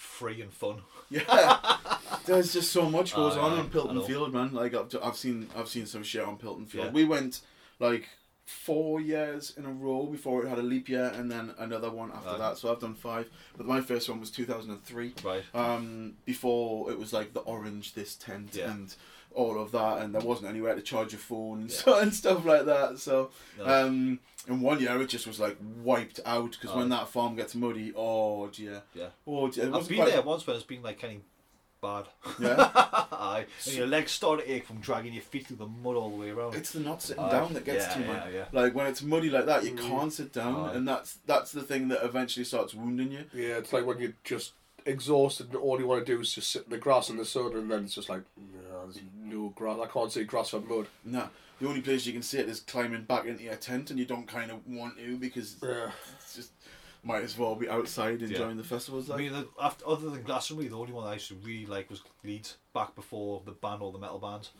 free 0.00 0.40
and 0.40 0.52
fun. 0.52 0.82
Yeah, 1.12 1.76
there's 2.24 2.52
just 2.52 2.70
so 2.70 2.88
much 2.88 3.16
goes 3.16 3.36
on 3.36 3.58
on 3.58 3.68
Pilton. 3.68 4.00
Field, 4.06 4.32
man. 4.32 4.52
Like 4.52 4.74
I've, 4.74 4.94
I've 5.02 5.16
seen 5.16 5.48
I've 5.56 5.68
seen 5.68 5.86
some 5.86 6.04
shit 6.04 6.22
on 6.22 6.36
Pilton 6.38 6.66
Field. 6.68 6.86
Yeah. 6.86 6.92
We 6.92 7.04
went 7.04 7.40
like 7.80 8.08
four 8.44 9.00
years 9.00 9.52
in 9.56 9.64
a 9.66 9.72
row 9.72 10.06
before 10.06 10.44
it 10.44 10.48
had 10.48 10.58
a 10.58 10.62
leap 10.62 10.88
year, 10.88 11.10
and 11.16 11.28
then 11.28 11.52
another 11.58 11.90
one 11.90 12.12
after 12.12 12.38
that. 12.38 12.58
So 12.58 12.70
I've 12.70 12.78
done 12.78 12.94
five. 12.94 13.28
But 13.56 13.66
my 13.66 13.80
first 13.80 14.08
one 14.08 14.20
was 14.20 14.30
2003. 14.30 15.14
Right. 15.24 15.42
Um, 15.52 16.14
before 16.24 16.92
it 16.92 16.98
was 16.98 17.12
like 17.12 17.32
the 17.34 17.40
orange 17.40 17.94
this 17.94 18.14
tent 18.14 18.50
Yeah. 18.54 18.70
and 18.70 18.94
all 19.34 19.60
of 19.60 19.72
that, 19.72 19.98
and 19.98 20.14
there 20.14 20.22
wasn't 20.22 20.48
anywhere 20.48 20.74
to 20.74 20.82
charge 20.82 21.12
your 21.12 21.20
phone 21.20 21.60
and, 21.62 21.70
so, 21.72 21.98
and 22.00 22.12
stuff 22.14 22.44
like 22.44 22.64
that. 22.66 22.98
So, 22.98 23.30
No. 23.58 23.64
um, 23.86 24.18
in 24.48 24.60
one 24.60 24.80
year 24.80 25.00
it 25.00 25.08
just 25.08 25.26
was 25.26 25.38
like 25.38 25.56
wiped 25.82 26.20
out 26.26 26.52
because 26.52 26.74
when 26.74 26.88
that 26.88 27.08
farm 27.08 27.36
gets 27.36 27.54
muddy, 27.54 27.92
oh 27.96 28.48
dear, 28.48 28.82
Yeah. 28.94 29.08
oh 29.26 29.48
dear. 29.48 29.74
I've 29.74 29.86
been 29.88 29.98
quite- 29.98 30.12
there 30.12 30.22
once 30.22 30.46
when 30.46 30.56
it's 30.56 30.64
been 30.64 30.82
like 30.82 31.00
kind 31.00 31.16
of 31.16 31.22
bad. 31.80 32.04
Yeah. 32.40 32.70
Aye. 33.12 33.46
And 33.66 33.74
your 33.76 33.86
legs 33.86 34.12
start 34.12 34.40
to 34.40 34.50
ache 34.52 34.66
from 34.66 34.80
dragging 34.80 35.12
your 35.14 35.22
feet 35.22 35.46
through 35.46 35.56
the 35.58 35.66
mud 35.66 35.96
all 35.96 36.10
the 36.10 36.16
way 36.16 36.30
around. 36.30 36.54
It's 36.54 36.72
the 36.72 36.80
not 36.80 37.00
sitting 37.02 37.22
Aye. 37.22 37.30
down 37.30 37.52
that 37.54 37.64
gets 37.64 37.86
Yeah, 37.86 37.92
to 37.94 38.00
you, 38.00 38.06
yeah, 38.06 38.28
yeah. 38.34 38.44
Like 38.52 38.74
when 38.74 38.86
it's 38.86 39.02
muddy 39.02 39.30
like 39.30 39.46
that, 39.46 39.64
you 39.64 39.74
can't 39.74 40.12
sit 40.12 40.32
down, 40.32 40.70
Aye. 40.70 40.74
and 40.74 40.88
that's 40.88 41.18
that's 41.26 41.52
the 41.52 41.62
thing 41.62 41.88
that 41.88 42.04
eventually 42.04 42.44
starts 42.44 42.74
wounding 42.74 43.12
you. 43.12 43.24
Yeah, 43.32 43.58
it's 43.58 43.72
like 43.72 43.86
when 43.86 43.98
you're 44.00 44.14
just 44.24 44.52
exhausted 44.86 45.48
and 45.48 45.56
all 45.56 45.78
you 45.78 45.86
want 45.86 46.04
to 46.04 46.12
do 46.14 46.20
is 46.20 46.34
just 46.34 46.50
sit 46.50 46.64
in 46.64 46.70
the 46.70 46.78
grass 46.78 47.10
in 47.10 47.16
the 47.18 47.24
sun, 47.24 47.52
and 47.54 47.70
then 47.70 47.84
it's 47.84 47.94
just 47.94 48.08
like, 48.08 48.22
no, 48.80 48.90
there's 48.92 49.04
no 49.22 49.48
grass. 49.54 49.78
I 49.82 49.86
can't 49.86 50.12
see 50.12 50.24
grass 50.24 50.54
or 50.54 50.60
mud. 50.60 50.86
No, 51.04 51.28
the 51.60 51.68
only 51.68 51.80
place 51.80 52.06
you 52.06 52.12
can 52.12 52.22
see 52.22 52.38
it 52.38 52.48
is 52.48 52.60
climbing 52.60 53.04
back 53.04 53.26
into 53.26 53.44
your 53.44 53.56
tent, 53.56 53.90
and 53.90 53.98
you 53.98 54.04
don't 54.06 54.26
kind 54.26 54.50
of 54.50 54.66
want 54.66 54.98
to 54.98 55.16
because 55.16 55.56
Yeah. 55.62 55.90
it's 56.18 56.34
just 56.36 56.50
might 57.02 57.22
as 57.22 57.38
well 57.38 57.54
be 57.54 57.68
outside 57.68 58.20
enjoying 58.22 58.58
the 58.58 58.64
festivals. 58.64 59.10
I 59.10 59.16
mean, 59.16 59.32
the, 59.32 59.48
after, 59.60 59.86
other 59.88 60.10
than 60.10 60.22
Glastonbury, 60.22 60.68
the 60.68 60.76
only 60.78 60.92
one 60.92 61.06
I 61.06 61.14
used 61.14 61.28
to 61.28 61.34
really 61.36 61.64
like 61.66 61.88
was 61.88 62.02
Leeds. 62.22 62.56
Back 62.74 62.94
before 62.94 63.40
the 63.46 63.52
ban 63.52 63.78
all 63.80 63.90
the 63.90 63.98
metal 63.98 64.18
bands, 64.18 64.50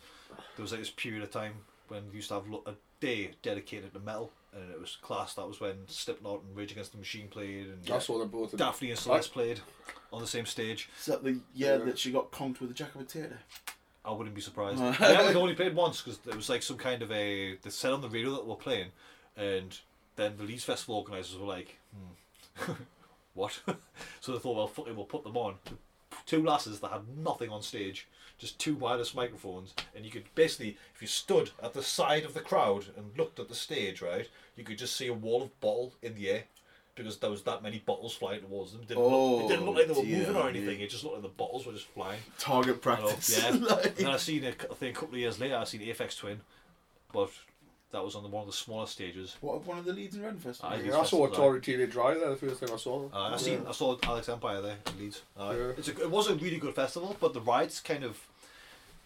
there 0.57 0.63
was 0.63 0.73
like 0.73 0.81
this 0.81 0.91
period 0.91 1.23
of 1.23 1.31
time 1.31 1.53
when 1.89 2.09
we 2.11 2.17
used 2.17 2.29
to 2.29 2.35
have 2.35 2.45
a 2.67 2.75
day 3.01 3.33
dedicated 3.43 3.93
to 3.93 4.01
metal, 4.01 4.33
and 4.55 4.71
it 4.71 4.81
was 4.81 4.97
class. 5.03 5.35
That 5.35 5.47
was 5.47 5.61
when 5.61 5.87
Slipknot 5.87 6.43
and 6.43 6.57
Rage 6.57 6.73
Against 6.73 6.93
the 6.93 6.99
Machine 6.99 7.29
played, 7.29 7.67
and 7.67 7.91
I 7.91 7.99
saw 7.99 8.19
them 8.19 8.29
both. 8.29 8.57
Daphne 8.57 8.91
and 8.91 8.99
Celeste 8.99 9.33
played 9.33 9.61
on 10.13 10.23
the 10.23 10.27
same 10.27 10.47
stage. 10.47 10.89
Is 10.99 11.07
that 11.07 11.23
the 11.23 11.41
year 11.55 11.79
that 11.79 11.99
she 11.99 12.11
got 12.11 12.31
conked 12.31 12.61
with 12.63 12.71
a 12.71 12.75
jack 12.75 12.95
of 12.95 13.03
a 13.03 13.05
potato? 13.05 13.35
I 14.05 14.13
wouldn't 14.13 14.35
be 14.35 14.41
surprised. 14.41 14.81
Yeah, 14.81 15.23
they 15.23 15.35
only 15.35 15.55
played 15.55 15.75
once 15.75 16.01
because 16.01 16.19
it 16.27 16.35
was 16.35 16.49
like 16.49 16.63
some 16.63 16.79
kind 16.79 17.03
of 17.03 17.11
a. 17.13 17.57
They 17.57 17.71
said 17.71 17.93
on 17.93 18.01
the 18.01 18.09
radio 18.09 18.31
that 18.33 18.43
they 18.43 18.49
were 18.49 18.57
playing, 18.57 18.89
and 19.37 19.79
then 20.17 20.37
the 20.37 20.45
Leeds 20.45 20.65
Festival 20.65 20.97
organisers 20.97 21.39
were 21.39 21.47
like, 21.47 21.77
hmm, 22.57 22.73
"What?" 23.35 23.61
so 24.21 24.33
they 24.33 24.39
thought, 24.39 24.57
"Well, 24.57 24.69
fuck 24.69 24.89
it, 24.89 24.97
we'll 24.97 25.05
put 25.05 25.25
them 25.25 25.37
on." 25.37 25.57
Two 26.27 26.43
lasses 26.45 26.81
that 26.81 26.93
had 26.93 27.19
nothing 27.19 27.51
on 27.51 27.63
stage, 27.63 28.09
just 28.39 28.59
two 28.59 28.75
wireless 28.75 29.15
microphones, 29.15 29.75
and 29.95 30.05
you 30.05 30.11
could 30.11 30.35
basically, 30.35 30.77
if 30.95 31.03
you 31.03 31.09
stood 31.09 31.51
at 31.63 31.73
the 31.73 31.83
side 31.83 32.25
of 32.25 32.35
the 32.35 32.41
crowd 32.41 32.87
and 32.97 33.17
looked 33.17 33.39
at 33.39 33.49
the 33.49 33.55
stage, 33.55 34.01
right, 34.03 34.29
you 34.57 34.65
could 34.65 34.79
just 34.79 34.97
see 34.97 35.09
a 35.09 35.15
wall 35.15 35.43
of 35.43 35.61
bottle 35.61 35.93
in 36.03 36.15
the 36.15 36.31
air. 36.31 36.45
Because 37.03 37.19
there 37.19 37.31
was 37.31 37.43
that 37.45 37.63
many 37.63 37.79
bottles 37.79 38.15
flying 38.15 38.41
towards 38.43 38.73
them. 38.73 38.83
It 38.83 38.89
didn't, 38.89 39.03
look, 39.05 39.45
it 39.45 39.49
didn't 39.49 39.65
look 39.65 39.75
like 39.77 39.87
they 39.87 39.93
were 39.95 39.99
Oh, 40.01 40.05
dear 40.05 40.19
moving 40.19 40.37
or 40.37 40.43
me. 40.45 40.49
anything. 40.51 40.81
It 40.81 40.91
just 40.91 41.03
looked 41.03 41.15
like 41.17 41.23
the 41.23 41.29
bottles 41.31 41.65
were 41.67 41.73
just 41.73 41.87
flying. 41.87 42.21
Target 42.39 42.75
Oh, 42.77 42.79
practice. 42.79 43.43
yeah. 43.43 43.51
Like- 43.51 43.87
and 43.87 43.95
then 43.97 44.07
I 44.09 44.17
seen 44.19 44.45
it. 44.45 44.65
I 44.71 44.75
think 44.75 44.97
a 44.97 45.01
couple 45.01 45.15
of 45.15 45.21
years 45.21 45.41
later, 45.41 45.57
I 45.57 45.65
seen 45.65 45.81
Aphex 45.81 46.19
Twin, 46.19 46.41
but 47.13 47.31
that 47.93 48.05
was 48.05 48.15
on 48.15 48.23
the, 48.23 48.29
one 48.29 48.43
of 48.43 48.47
the 48.47 48.53
smaller 48.53 48.87
stages. 48.87 49.37
What 49.41 49.67
one 49.67 49.79
of 49.79 49.85
the 49.85 49.93
Leeds 49.93 50.15
and 50.15 50.25
Ren 50.25 50.37
festivals? 50.37 50.79
Aye, 50.81 50.83
Yeah, 50.87 50.99
I 50.99 51.05
saw 51.05 51.27
a 51.27 51.35
Tory 51.35 51.61
Teenage 51.61 51.91
Drive 51.93 52.21
there 52.21 52.31
the 52.31 52.37
first 52.37 52.61
time 52.61 52.71
I 52.75 52.77
saw. 52.77 53.09
Uh, 53.13 53.31
I 53.33 53.37
seen. 53.39 53.65
I 53.67 53.73
saw 53.73 53.97
Alec 54.03 54.29
Empire 54.29 54.61
there 54.61 54.77
in 54.95 54.99
Leeds. 55.01 55.23
Uh, 55.39 55.55
Yeah. 55.57 55.73
It's 55.79 55.89
a, 55.89 56.01
it 56.03 56.11
was 56.11 56.29
a 56.29 56.35
really 56.35 56.59
good 56.59 56.75
festival, 56.75 57.17
but 57.19 57.33
the 57.35 57.41
rides 57.41 57.81
kind 57.81 58.05
of 58.05 58.21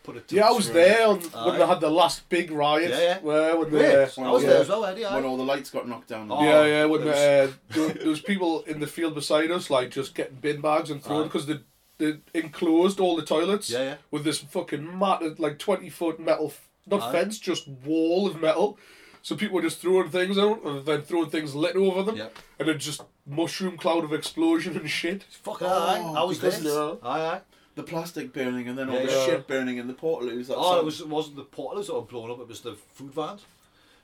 put 0.05 0.17
it. 0.17 0.29
To 0.29 0.37
Yeah, 0.37 0.49
I 0.49 0.53
was 0.53 0.71
there 0.71 1.09
on, 1.09 1.19
when 1.19 1.59
they 1.59 1.67
had 1.67 1.81
the 1.81 1.91
last 1.91 2.29
big 2.29 2.53
riot. 2.53 2.91
Yeah, 2.91 3.01
yeah. 3.01 3.19
Where 3.21 3.57
when 3.59 3.67
I 3.75 4.31
was 4.31 4.43
yeah. 4.45 4.49
there 4.51 4.61
as 4.61 4.69
well, 4.69 4.85
Eddie. 4.85 5.03
When 5.03 5.25
all 5.25 5.37
the 5.37 5.43
lights 5.43 5.71
got 5.71 5.89
knocked 5.89 6.09
down. 6.09 6.31
Oh, 6.31 6.45
yeah, 6.45 6.65
yeah. 6.65 6.85
When 6.85 7.05
was- 7.05 7.17
uh, 7.17 7.51
there, 7.71 7.89
there 7.89 8.09
was 8.09 8.21
people 8.21 8.63
in 8.63 8.79
the 8.79 8.87
field 8.87 9.17
beside 9.17 9.51
us, 9.51 9.69
like 9.71 9.91
just 9.91 10.15
getting 10.15 10.37
bin 10.37 10.61
bags 10.61 10.91
and 10.91 11.03
throwing 11.03 11.25
because 11.25 11.47
they 11.47 11.59
they 11.99 12.19
enclosed 12.35 13.01
all 13.01 13.17
the 13.17 13.25
toilets. 13.25 13.71
Yeah, 13.71 13.83
yeah. 13.83 13.95
With 14.11 14.25
this 14.25 14.39
fucking 14.39 14.97
matted 14.99 15.41
like 15.41 15.59
twenty 15.59 15.91
foot 15.91 16.21
metal, 16.21 16.53
not 16.87 17.03
Aye. 17.03 17.13
fence, 17.13 17.39
just 17.39 17.67
wall 17.67 18.27
of 18.29 18.41
metal. 18.41 18.79
So 19.23 19.35
people 19.37 19.55
were 19.55 19.63
just 19.63 19.79
throwing 19.81 20.11
things 20.11 20.37
out 20.37 20.63
and 20.65 20.85
then 20.85 21.01
throwing 21.01 21.31
things 21.31 21.55
lit 21.55 21.77
over 21.77 22.03
them, 22.03 22.17
Yep. 22.17 22.39
and 22.59 22.69
it 22.69 22.75
just 22.77 23.01
mushroom 23.27 23.79
cloud 23.79 24.05
of 24.05 24.13
explosion 24.13 24.77
and 24.77 24.91
shit. 24.91 25.23
Fuck 25.23 25.63
aye, 25.63 26.13
I 26.15 26.23
was 26.25 26.41
there. 26.41 26.97
Aye, 27.03 27.21
aye. 27.21 27.41
The 27.77 27.83
plastic 27.83 28.33
burning 28.33 28.69
and 28.69 28.79
then 28.79 28.89
all 28.89 28.97
Yeah, 29.01 29.07
the 29.07 29.13
yeah. 29.13 29.27
shit 29.27 29.47
burning 29.49 29.79
in 29.79 29.87
the 29.89 29.95
portaloos. 29.95 30.47
That's 30.47 30.59
Oh, 30.63 30.79
it 30.79 30.85
was 30.85 31.01
it 31.01 31.09
wasn't 31.09 31.37
the 31.37 31.43
portals 31.43 31.89
that 31.89 31.95
were 31.95 32.03
blown 32.03 32.31
up. 32.31 32.39
It 32.41 32.49
was 32.49 32.61
the 32.61 32.75
food 32.95 33.13
vans. 33.13 33.43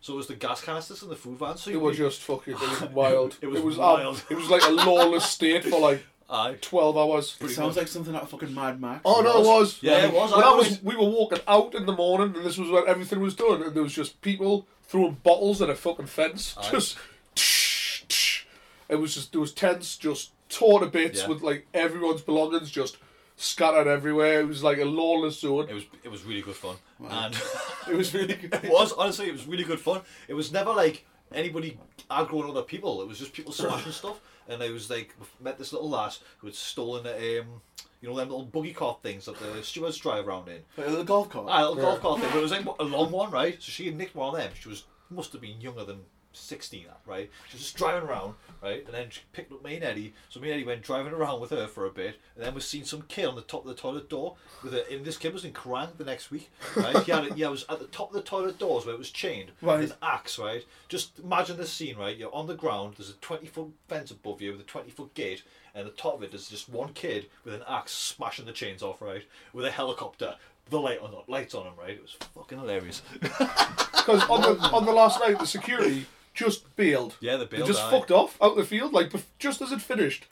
So 0.01 0.15
it 0.15 0.17
was 0.17 0.27
the 0.29 0.35
gas 0.35 0.63
canisters 0.65 1.03
and 1.03 1.11
the 1.11 1.17
food 1.17 1.39
vans. 1.39 1.61
So 1.63 1.71
It 1.71 1.81
was 1.81 1.97
just 1.97 2.21
fucking. 2.23 2.55
It 2.55 2.61
was 2.61 2.81
wild. 2.93 3.37
It 3.41 3.47
was 3.47 3.61
it 3.61 3.65
was 3.65 3.77
wild. 3.77 4.23
it 4.31 4.35
was 4.35 4.49
like 4.51 4.63
a 4.67 4.71
lawless 4.71 5.25
state 5.27 5.63
for 5.65 5.79
like 5.79 6.03
aye. 6.31 6.57
twelve 6.61 6.97
hours. 6.97 7.37
It 7.41 7.51
sounds 7.51 7.77
like 7.77 7.87
something 7.87 8.15
out 8.17 8.23
of 8.23 8.31
fucking 8.31 8.53
Mad 8.55 8.81
Max. 8.81 9.03
Oh 9.05 9.21
no, 9.21 9.41
it 9.41 9.47
was. 9.47 9.79
Yeah, 9.83 10.07
it 10.07 10.13
was. 10.13 10.33
When 10.33 10.43
I 10.43 10.49
I 10.49 10.55
was, 10.55 10.69
was- 10.71 10.83
we 10.83 10.97
were 10.97 11.05
walking 11.09 11.39
out 11.47 11.75
in 11.77 11.87
the 11.87 11.93
morning, 11.93 12.35
and 12.35 12.45
this 12.45 12.59
was 12.59 12.71
where 12.71 12.87
everything 12.89 13.21
was 13.21 13.35
done, 13.37 13.63
and 13.63 13.75
there 13.75 13.83
was 13.85 13.93
just 13.95 14.21
people 14.23 14.67
throwing 14.85 15.19
bottles 15.23 15.63
at 15.63 15.71
a 15.71 15.75
fucking 15.77 16.07
fence. 16.07 16.57
Aye. 16.59 16.71
Just, 16.73 16.97
tsh, 17.37 18.03
tsh. 18.09 18.43
it 18.89 18.97
was 18.97 19.15
just 19.15 19.31
there 19.33 19.41
was 19.41 19.53
tents 19.53 19.97
just 19.97 20.33
torn 20.49 20.81
to 20.83 20.89
bits 20.89 21.21
Yeah. 21.23 21.29
with 21.29 21.43
like 21.43 21.67
everyone's 21.75 22.23
belongings 22.23 22.71
just 22.73 22.97
scattered 23.41 23.87
everywhere. 23.89 24.41
It 24.41 24.49
was 24.49 24.63
like 24.63 24.79
a 24.79 24.85
lawless 24.85 25.41
zone. 25.41 25.69
It 25.69 25.75
was 25.75 25.85
it 26.05 26.11
was 26.11 26.25
really 26.25 26.43
good 26.43 26.57
fun, 26.57 26.77
and 27.09 27.35
It 27.91 27.97
was 27.97 28.13
really 28.15 28.35
good. 28.43 28.53
it 28.55 28.71
was 28.71 28.93
honestly 28.93 29.27
it 29.29 29.33
was 29.33 29.47
really 29.47 29.65
good 29.65 29.81
fun. 29.81 30.03
It 30.29 30.35
was 30.35 30.53
never 30.53 30.73
like 30.73 31.05
anybody 31.33 31.79
aggroing 32.11 32.51
other 32.51 32.63
people. 32.63 33.03
It 33.03 33.09
was 33.09 33.19
just 33.19 33.33
people 33.33 33.53
smashing 33.53 33.93
stuff, 33.93 34.21
and 34.49 34.63
I 34.63 34.71
was 34.71 34.91
like 34.91 35.15
met 35.41 35.59
this 35.59 35.73
little 35.73 35.89
lass 35.89 36.21
who 36.39 36.47
had 36.47 36.55
stolen 36.57 37.07
a, 37.07 37.41
um, 37.41 37.63
you 38.01 38.09
know, 38.09 38.17
them 38.17 38.29
little 38.29 38.45
buggy 38.45 38.73
cart 38.73 39.03
things 39.03 39.25
that 39.27 39.39
the 39.39 39.63
stewards 39.63 39.97
drive 39.99 40.27
around 40.29 40.49
in. 40.49 40.63
Like 40.77 40.87
a 40.87 40.91
little 40.91 41.05
golf 41.05 41.31
cart. 41.31 41.47
Ah, 41.49 41.61
a 41.61 41.71
little 41.71 41.77
golf 41.83 42.01
cart 42.01 42.21
thing, 42.21 42.31
but 42.31 42.39
it 42.39 42.43
was 42.43 42.53
like 42.53 42.67
a 42.79 42.85
long 42.85 43.11
one, 43.11 43.31
right? 43.31 43.55
So 43.63 43.71
she 43.71 43.87
had 43.87 43.97
nicked 43.97 44.15
one 44.15 44.35
of 44.35 44.41
them. 44.41 44.53
She 44.59 44.69
was 44.69 44.85
must 45.11 45.33
have 45.33 45.41
been 45.41 45.61
younger 45.61 45.85
than 45.85 46.01
16, 46.33 46.87
right? 47.07 47.31
She 47.49 47.57
was 47.57 47.63
just 47.63 47.77
driving 47.77 48.09
around, 48.09 48.35
right? 48.63 48.85
And 48.85 48.95
then 48.95 49.11
she 49.11 49.21
picked 49.33 49.53
up 49.53 49.65
me 49.65 49.77
and 49.77 49.85
Eddie. 49.85 50.15
So 50.29 50.41
me 50.41 50.49
and 50.49 50.55
Eddie 50.55 50.65
went 50.67 50.83
driving 50.83 51.13
around 51.13 51.41
with 51.41 51.51
her 51.51 51.67
for 51.67 51.87
a 51.87 51.91
bit. 51.91 52.17
And 52.37 52.45
then 52.45 52.55
we 52.55 52.61
seen 52.61 52.85
some 52.85 53.03
kid 53.03 53.27
on 53.27 53.35
the 53.35 53.43
top 53.43 53.63
of 53.63 53.69
the 53.69 53.75
toilet 53.75 54.09
door. 54.09 54.37
with 54.63 54.75
a, 54.75 54.91
And 54.93 55.05
this 55.05 55.17
kid 55.17 55.33
was 55.33 55.45
in 55.45 55.53
Kerrang 55.53 55.97
the 55.97 56.05
next 56.05 56.31
week, 56.31 56.51
right? 56.77 56.97
He 57.05 57.13
had 57.13 57.25
it, 57.25 57.37
yeah, 57.37 57.49
it 57.49 57.51
was 57.51 57.67
at 57.69 57.79
the 57.79 57.87
top 57.87 58.11
of 58.11 58.15
the 58.15 58.23
toilet 58.23 58.59
doors 58.59 58.87
where 58.87 58.95
it 58.95 58.99
was 58.99 59.11
chained. 59.11 59.53
Right. 59.61 59.81
With 59.81 59.91
an 59.91 59.97
axe, 60.03 60.39
right? 60.39 60.65
Just 60.89 61.19
imagine 61.19 61.57
this 61.57 61.73
scene, 61.73 61.97
right? 61.97 62.17
You're 62.17 62.35
on 62.35 62.47
the 62.47 62.55
ground, 62.55 62.95
there's 62.97 63.11
a 63.11 63.15
20 63.15 63.47
foot 63.47 63.69
fence 63.89 64.11
above 64.11 64.41
you 64.41 64.53
with 64.53 64.61
a 64.61 64.65
20 64.65 64.91
foot 64.91 65.15
gate. 65.15 65.43
And 65.75 65.87
the 65.87 65.93
top 65.93 66.15
of 66.15 66.23
it 66.23 66.35
is 66.35 66.49
just 66.49 66.69
one 66.69 66.93
kid 66.95 67.27
with 67.45 67.55
an 67.55 67.63
axe 67.69 67.93
smashing 67.93 68.47
the 68.47 68.53
chains 68.53 68.83
off, 68.83 69.01
right? 69.01 69.23
With 69.53 69.65
a 69.65 69.71
helicopter. 69.71 70.37
The 70.69 70.79
light 70.81 71.01
on, 71.01 71.13
lights 71.27 71.55
on 71.55 71.67
him, 71.67 71.73
right? 71.77 71.91
It 71.91 72.03
was 72.03 72.17
fucking 72.35 72.59
hilarious. 72.59 73.03
Because 74.01 74.23
on 74.31 74.41
the 74.41 74.59
on 74.71 74.87
the 74.87 74.93
last 74.93 75.21
night, 75.21 75.39
the 75.39 75.45
security 75.47 76.07
just 76.35 76.75
bailed. 76.77 77.17
Yeah, 77.21 77.37
they 77.37 77.45
They 77.47 77.57
bailed, 77.59 77.67
just 77.69 77.83
aye. 77.83 77.91
fucked 77.91 78.11
off 78.11 78.37
out 78.41 78.57
the 78.57 78.65
field, 78.65 78.93
like 78.93 79.13
just 79.39 79.61
as 79.61 79.73
it 79.73 79.81
finished. 79.83 80.27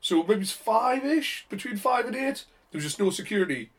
So 0.00 0.22
maybe 0.22 0.42
it's 0.42 0.52
five 0.52 1.04
ish, 1.04 1.46
between 1.50 1.76
five 1.76 2.06
and 2.06 2.16
eight. 2.16 2.44
There 2.70 2.78
was 2.78 2.84
just 2.84 3.00
no 3.00 3.10
security, 3.10 3.70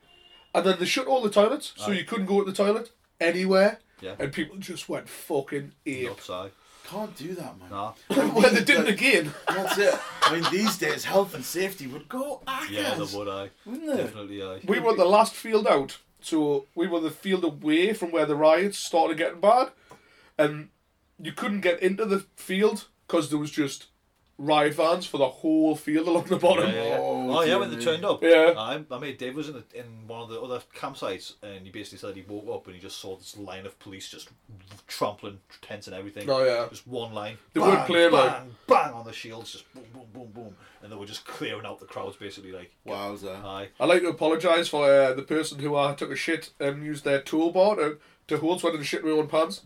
and 0.53 0.65
then 0.65 0.77
they 0.79 0.85
shut 0.85 1.07
all 1.07 1.21
the 1.21 1.29
toilets, 1.29 1.73
so 1.77 1.91
Aye. 1.91 1.95
you 1.95 2.03
couldn't 2.03 2.25
go 2.25 2.43
to 2.43 2.51
the 2.51 2.55
toilet 2.55 2.91
anywhere. 3.19 3.79
Yeah. 4.01 4.15
And 4.19 4.33
people 4.33 4.57
just 4.57 4.89
went 4.89 5.07
fucking 5.07 5.71
ape. 5.85 6.07
Nuts, 6.09 6.29
aye. 6.29 6.49
Can't 6.85 7.15
do 7.15 7.35
that, 7.35 7.57
man. 7.59 7.69
Nah. 7.69 7.93
well, 8.09 8.51
they 8.53 8.63
did 8.63 8.81
it 8.81 8.89
again. 8.89 9.31
That's 9.47 9.77
it. 9.77 9.93
I 10.23 10.33
mean, 10.35 10.43
these 10.51 10.77
days, 10.77 11.05
health 11.05 11.33
and 11.35 11.45
safety 11.45 11.87
would 11.87 12.09
go 12.09 12.41
ackers. 12.47 12.69
Yeah, 12.69 12.95
they 12.95 13.17
would, 13.17 13.27
aye. 13.29 13.49
Wouldn't 13.65 13.87
they? 13.87 13.97
Definitely, 14.03 14.43
aye. 14.43 14.59
We 14.67 14.79
were 14.79 14.95
the 14.95 15.05
last 15.05 15.33
field 15.33 15.67
out, 15.67 15.99
so 16.19 16.65
we 16.75 16.87
were 16.87 16.99
the 16.99 17.11
field 17.11 17.43
away 17.45 17.93
from 17.93 18.11
where 18.11 18.25
the 18.25 18.35
riots 18.35 18.77
started 18.77 19.17
getting 19.17 19.39
bad, 19.39 19.69
and 20.37 20.69
you 21.21 21.31
couldn't 21.31 21.61
get 21.61 21.81
into 21.81 22.05
the 22.05 22.25
field 22.35 22.87
because 23.07 23.29
there 23.29 23.39
was 23.39 23.51
just 23.51 23.87
riot 24.37 24.73
vans 24.73 25.05
for 25.05 25.19
the 25.19 25.27
whole 25.27 25.75
field 25.75 26.07
along 26.07 26.23
the 26.25 26.35
bottom. 26.37 26.67
Yeah, 26.67 26.73
yeah, 26.73 26.83
yeah. 26.89 26.97
Oh, 26.99 27.17
Oh, 27.37 27.41
yeah, 27.43 27.57
when 27.57 27.69
they 27.69 27.77
turned 27.83 28.03
up. 28.03 28.23
Yeah. 28.23 28.53
I, 28.57 28.83
I 28.89 28.97
made 28.97 29.17
Dave 29.19 29.35
was 29.35 29.47
in, 29.49 29.53
the, 29.55 29.63
in 29.79 29.85
one 30.07 30.21
of 30.23 30.29
the 30.29 30.41
other 30.41 30.61
campsites, 30.75 31.33
and 31.43 31.63
he 31.63 31.69
basically 31.71 31.99
said 31.99 32.15
he 32.15 32.23
woke 32.27 32.47
up 32.53 32.65
and 32.65 32.75
he 32.75 32.81
just 32.81 32.97
saw 32.99 33.15
this 33.17 33.37
line 33.37 33.65
of 33.67 33.77
police 33.79 34.09
just 34.09 34.29
trampling 34.87 35.39
tents 35.61 35.87
and 35.87 35.95
everything. 35.95 36.27
Oh, 36.29 36.43
yeah. 36.43 36.65
Just 36.69 36.87
one 36.87 37.13
line. 37.13 37.37
They 37.53 37.61
bang, 37.61 37.69
weren't 37.69 37.85
clear, 37.85 38.09
bang, 38.11 38.19
like- 38.19 38.67
bang 38.67 38.93
on 38.93 39.05
the 39.05 39.13
shields, 39.13 39.51
just 39.51 39.71
boom, 39.73 39.83
boom, 39.93 40.07
boom, 40.13 40.31
boom, 40.33 40.55
and 40.81 40.91
they 40.91 40.95
were 40.95 41.05
just 41.05 41.25
clearing 41.25 41.65
out 41.65 41.79
the 41.79 41.85
crowds 41.85 42.15
basically. 42.17 42.51
Like, 42.51 42.71
Wowza. 42.87 43.43
aye. 43.45 43.69
I'd 43.79 43.89
like 43.89 44.01
to 44.01 44.09
apologise 44.09 44.67
for 44.67 44.85
uh, 44.89 45.13
the 45.13 45.21
person 45.21 45.59
who 45.59 45.75
uh, 45.75 45.93
took 45.95 46.09
a 46.11 46.15
shit 46.15 46.49
and 46.59 46.83
used 46.83 47.03
their 47.03 47.21
towbar 47.21 47.75
to, 47.75 47.97
to 48.27 48.37
hold 48.37 48.61
so 48.61 48.69
I 48.69 48.71
didn't 48.71 48.85
shit 48.85 49.03
in 49.03 49.09
my 49.11 49.17
own 49.17 49.27
pants. 49.27 49.61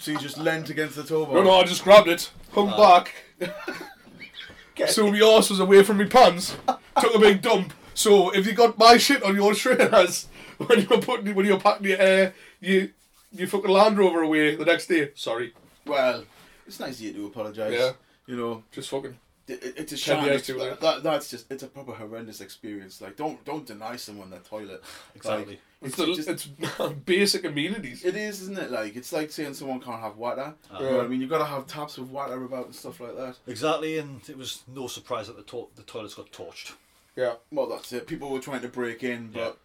So 0.00 0.12
you 0.12 0.18
just 0.18 0.38
leant 0.38 0.70
against 0.70 0.96
the 0.96 1.02
towbar. 1.02 1.34
No, 1.34 1.42
no, 1.42 1.50
I 1.60 1.64
just 1.64 1.84
grabbed 1.84 2.08
it, 2.08 2.30
hung 2.52 2.70
back. 2.70 3.12
so 4.88 5.12
my 5.12 5.20
arse 5.20 5.50
was 5.50 5.60
away 5.60 5.82
from 5.82 5.98
my 5.98 6.06
pants, 6.06 6.56
took 6.98 7.14
a 7.14 7.18
big 7.18 7.42
dump. 7.48 7.74
So 7.92 8.30
if 8.30 8.46
you 8.46 8.54
got 8.54 8.78
my 8.78 8.96
shit 8.96 9.22
on 9.22 9.34
your 9.36 9.54
trainers 9.62 10.28
when 10.56 10.80
you're 10.80 11.02
putting 11.02 11.34
when 11.34 11.44
you're 11.44 11.60
packing 11.60 11.88
your 11.88 12.00
uh, 12.00 12.30
you 12.60 12.92
you 13.30 13.46
fucking 13.46 13.70
Land 13.70 13.98
Rover 13.98 14.22
away 14.22 14.56
the 14.56 14.64
next 14.64 14.86
day, 14.86 15.10
sorry, 15.14 15.52
Well, 15.84 16.24
it's 16.66 16.80
nice 16.80 16.94
of 16.94 17.02
you 17.02 17.12
to 17.12 17.26
apologise. 17.26 17.74
Yeah. 17.74 17.92
You 18.26 18.36
know, 18.36 18.62
just 18.72 18.88
fucking 18.88 19.18
it, 19.50 19.62
it- 19.64 19.74
it's 19.78 19.92
a 19.92 19.96
Ten 19.96 20.16
shame. 20.22 20.24
years 20.26 20.46
that, 20.80 21.02
that's 21.02 21.30
just 21.30 21.50
it's 21.52 21.62
a 21.62 21.66
proper 21.66 21.92
horrendous 21.92 22.40
experience. 22.40 23.00
Like, 23.00 23.16
don't 23.16 23.44
don't 23.44 23.66
deny 23.66 23.96
someone 23.96 24.30
their 24.30 24.40
toilet. 24.40 24.82
Exactly. 25.14 25.54
Like, 25.54 25.60
it's, 25.82 25.98
it's, 25.98 26.26
the, 26.26 26.32
just, 26.34 26.50
it's 26.78 26.92
basic 27.06 27.44
amenities. 27.44 28.04
it 28.04 28.14
is, 28.14 28.42
isn't 28.42 28.58
it? 28.58 28.70
Like, 28.70 28.96
it's 28.96 29.12
like 29.12 29.30
saying 29.30 29.54
someone 29.54 29.80
can't 29.80 30.00
have 30.00 30.16
water. 30.18 30.54
Uh-huh. 30.70 30.82
You 30.84 30.90
know 30.90 30.96
what 30.98 31.04
I 31.06 31.08
mean, 31.08 31.20
you've 31.22 31.30
got 31.30 31.38
to 31.38 31.44
have 31.46 31.66
taps 31.66 31.96
with 31.98 32.08
water 32.10 32.42
about 32.44 32.66
and 32.66 32.74
stuff 32.74 33.00
like 33.00 33.16
that. 33.16 33.36
Exactly, 33.46 33.96
and 33.98 34.20
it 34.28 34.36
was 34.36 34.62
no 34.68 34.86
surprise 34.88 35.26
that 35.28 35.36
the, 35.36 35.42
to- 35.44 35.68
the 35.76 35.82
toilets 35.82 36.14
got 36.14 36.30
torched. 36.32 36.72
Yeah, 37.16 37.34
Well, 37.50 37.66
that's 37.66 37.92
it. 37.92 38.06
People 38.06 38.30
were 38.30 38.40
trying 38.40 38.60
to 38.62 38.68
break 38.68 39.02
in, 39.02 39.30
but 39.32 39.58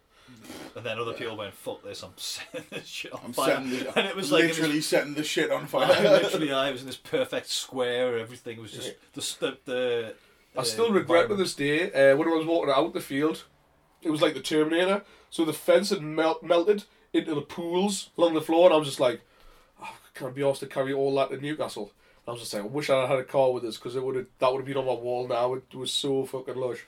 And 0.74 0.84
then 0.84 0.98
other 0.98 1.14
people 1.14 1.36
went, 1.36 1.54
fuck 1.54 1.82
this, 1.82 2.02
I'm 2.02 2.12
setting 2.16 2.64
this 2.70 2.86
shit 2.86 3.12
on 3.12 3.20
I'm 3.26 3.32
fire. 3.32 3.54
setting 3.56 3.70
the, 3.70 3.98
and 3.98 4.06
it 4.06 4.14
was 4.16 4.30
like, 4.30 4.44
it 4.44 4.48
was- 4.48 4.58
literally 4.58 4.80
setting 4.82 5.14
the 5.14 5.24
shit 5.24 5.50
on 5.50 5.66
fire. 5.66 5.88
literally, 6.02 6.52
I 6.52 6.70
was 6.70 6.82
in 6.82 6.86
this 6.86 6.96
perfect 6.96 7.48
square. 7.48 8.18
Everything 8.18 8.60
was 8.60 8.72
just 8.72 8.94
the 9.14 9.20
the. 9.46 9.58
the 9.64 10.14
I 10.56 10.60
uh, 10.60 10.64
still 10.64 10.90
regret 10.90 11.28
to 11.28 11.36
this 11.36 11.54
day 11.54 11.92
uh, 11.92 12.16
when 12.16 12.28
I 12.28 12.32
was 12.32 12.46
walking 12.46 12.72
out 12.74 12.92
the 12.94 13.00
field. 13.00 13.44
It 14.02 14.10
was 14.10 14.22
like 14.22 14.34
the 14.34 14.40
Terminator. 14.40 15.02
So 15.30 15.44
the 15.44 15.52
fence 15.52 15.90
had 15.90 16.00
melt- 16.02 16.42
melted 16.42 16.84
into 17.12 17.34
the 17.34 17.42
pools 17.42 18.10
along 18.16 18.34
the 18.34 18.40
floor, 18.40 18.66
and 18.66 18.74
I 18.74 18.78
was 18.78 18.88
just 18.88 19.00
like, 19.00 19.20
oh, 19.82 19.96
"Can 20.14 20.28
I 20.28 20.30
be 20.30 20.42
asked 20.42 20.60
to 20.60 20.66
carry 20.66 20.92
all 20.92 21.14
that 21.16 21.30
to 21.30 21.36
Newcastle?" 21.38 21.92
I 22.26 22.30
was 22.32 22.40
just 22.40 22.50
saying, 22.52 22.64
"I 22.64 22.68
wish 22.68 22.88
I 22.90 23.06
had 23.06 23.18
a 23.18 23.24
car 23.24 23.52
with 23.52 23.64
us 23.64 23.76
because 23.76 23.96
it 23.96 24.02
would 24.04 24.16
have 24.16 24.26
that 24.38 24.50
would 24.52 24.58
have 24.60 24.66
been 24.66 24.76
on 24.76 24.86
my 24.86 24.92
wall 24.94 25.26
now. 25.28 25.54
It 25.54 25.74
was 25.74 25.92
so 25.92 26.24
fucking 26.26 26.54
lush." 26.56 26.84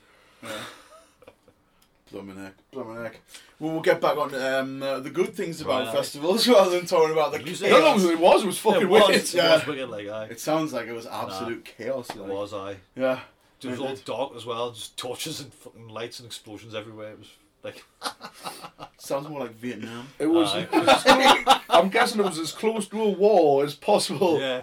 Blumming 2.11 2.37
heck, 2.37 2.53
blumming 2.71 3.03
heck. 3.03 3.19
Well, 3.59 3.73
we'll 3.73 3.81
get 3.81 4.01
back 4.01 4.17
on 4.17 4.33
um, 4.33 4.81
uh, 4.81 4.99
the 4.99 5.09
good 5.09 5.33
things 5.35 5.61
about 5.61 5.85
Right. 5.87 5.95
festivals 5.95 6.47
rather 6.47 6.71
than 6.71 6.85
talking 6.87 7.11
about 7.11 7.31
the 7.31 7.39
Music. 7.39 7.69
No, 7.69 7.79
chaos. 7.81 8.03
no, 8.03 8.09
it 8.09 8.19
was. 8.19 8.43
It 8.43 8.47
was 8.47 8.57
fucking 8.57 8.81
It 8.81 8.89
was, 8.89 9.01
wicked. 9.07 9.23
it 9.23 9.33
Yeah. 9.33 9.53
was 9.55 9.67
wicked, 9.67 9.89
like, 9.89 10.07
aye. 10.07 10.27
It 10.31 10.39
sounds 10.39 10.73
like 10.73 10.87
it 10.87 10.93
was 10.93 11.05
absolute 11.05 11.65
chaos. 11.77 12.09
Like. 12.09 12.17
It 12.29 12.33
was, 12.33 12.53
I. 12.53 12.77
Yeah. 12.95 13.19
It 13.61 13.67
was 13.67 13.79
all 13.79 13.95
dark 14.05 14.35
as 14.37 14.45
well, 14.45 14.71
just 14.71 14.97
torches 14.97 15.41
and 15.41 15.53
fucking 15.53 15.89
lights 15.89 16.19
and 16.19 16.25
explosions 16.25 16.73
everywhere. 16.73 17.11
It 17.11 17.19
was 17.19 17.29
like, 17.63 17.83
Sounds 18.97 19.27
more 19.27 19.41
like 19.41 19.53
Vietnam. 19.55 20.07
It 20.17 20.27
was. 20.27 20.53
Aye. 20.55 20.61
it 20.61 20.71
was 20.71 21.03
close, 21.03 21.59
I'm 21.69 21.89
guessing 21.89 22.19
it 22.21 22.25
was 22.25 22.39
as 22.39 22.51
close 22.53 22.87
to 22.87 23.01
a 23.01 23.09
war 23.09 23.63
as 23.65 23.75
possible. 23.75 24.39
yeah, 24.39 24.61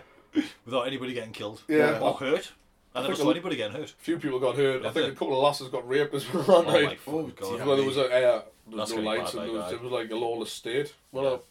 without 0.65 0.87
anybody 0.87 1.13
getting 1.15 1.33
killed 1.33 1.63
Yeah. 1.69 1.99
or 2.01 2.15
hurt. 2.15 2.53
I 2.97 3.03
never 3.03 3.15
think 3.15 3.23
saw 3.25 3.29
a- 3.29 3.33
anybody 3.33 3.57
getting 3.57 3.77
hurt. 3.77 3.91
A 3.91 4.03
few 4.03 4.19
people 4.19 4.39
got 4.41 4.57
hurt. 4.57 4.81
I 4.85 4.91
think 4.91 4.95
they? 5.07 5.13
a 5.13 5.15
couple 5.15 5.37
of 5.37 5.43
lasses 5.45 5.69
got 5.69 5.89
raped 5.89 6.15
as 6.15 6.33
well. 6.33 6.45
Oh 6.49 6.63
that 6.63 6.67
my 6.73 6.83
night. 6.83 6.99
Oh, 7.07 7.23
god! 7.25 7.67
Well, 7.67 7.77
there 7.77 7.87
was 7.87 7.97
a 7.97 8.05
uh, 8.05 8.43
there 8.69 8.79
was 8.81 8.91
no 8.91 8.97
gonna 8.97 9.07
lights 9.09 9.35
and 9.35 9.43
there 9.49 9.53
was, 9.53 9.73
it 9.73 9.81
was 9.83 9.93
like 9.93 10.11
a 10.11 10.17
lawless 10.17 10.53
state. 10.53 10.95
Well, 11.13 11.43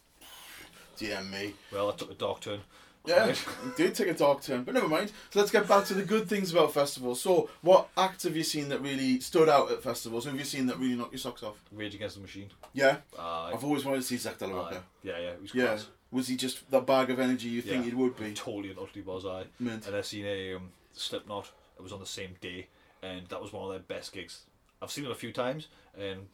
Dear 0.98 1.22
me. 1.24 1.54
Well, 1.74 1.92
I 1.92 1.96
took 1.96 2.12
a 2.12 2.14
dark 2.14 2.40
turn. 2.42 2.60
Yeah, 3.06 3.28
it 3.28 3.38
did 3.78 3.94
take 3.94 4.08
a 4.08 4.14
dark 4.16 4.42
turn, 4.42 4.64
but 4.64 4.74
never 4.74 4.88
mind. 4.88 5.12
So 5.30 5.40
let's 5.40 5.52
get 5.52 5.68
back 5.68 5.86
to 5.86 5.94
the 5.94 6.02
good 6.02 6.28
things 6.28 6.52
about 6.52 6.74
festivals. 6.74 7.22
So, 7.22 7.50
what 7.62 7.90
acts 7.96 8.24
have 8.24 8.36
you 8.36 8.42
seen 8.44 8.70
that 8.70 8.82
really 8.82 9.20
stood 9.20 9.48
out 9.48 9.72
at 9.72 9.84
festivals? 9.84 10.24
Who 10.24 10.32
have 10.32 10.40
you 10.40 10.46
seen 10.46 10.66
that 10.68 10.80
really 10.80 10.96
knocked 10.96 11.12
your 11.12 11.20
socks 11.20 11.44
off? 11.44 11.54
Rage 11.72 11.94
Against 11.94 12.16
the 12.16 12.22
Machine. 12.22 12.50
Yeah, 12.74 12.98
Aye. 13.20 13.52
I've 13.54 13.64
always 13.64 13.86
wanted 13.86 13.98
to 13.98 14.08
see 14.08 14.18
Zach 14.18 14.40
De 14.40 14.48
La 14.48 14.54
Aye. 14.54 14.64
Rocha. 14.64 14.84
Yeah, 15.04 15.20
yeah, 15.20 15.28
it 15.30 15.42
was 15.42 15.54
Yeah, 15.54 15.66
class. 15.66 15.88
was 16.12 16.28
he 16.30 16.36
just 16.36 16.72
the 16.72 16.80
bag 16.82 17.12
of 17.12 17.20
energy 17.20 17.50
you 17.50 17.62
think 17.62 17.84
Yeah. 17.86 17.92
he 17.92 17.96
would 17.96 18.18
be? 18.18 18.34
Totally 18.34 18.72
and 18.72 18.80
utterly 18.80 19.04
was 19.06 19.24
I. 19.24 19.44
Mint. 19.60 19.86
And 19.86 19.96
I 19.96 20.02
seen 20.02 20.26
a 20.26 20.56
um, 20.56 20.70
Slipknot. 20.96 21.52
It 21.78 21.82
was 21.82 21.92
on 21.92 22.00
the 22.00 22.06
same 22.06 22.36
day, 22.42 22.68
and 23.04 23.28
that 23.28 23.42
was 23.42 23.52
one 23.52 23.66
of 23.66 23.72
their 23.72 23.80
best 23.80 24.14
gigs. 24.14 24.42
I've 24.82 24.92
seen 24.92 25.04
them 25.04 25.12
a 25.12 25.16
few 25.16 25.32
times, 25.32 25.68
and 25.98 26.28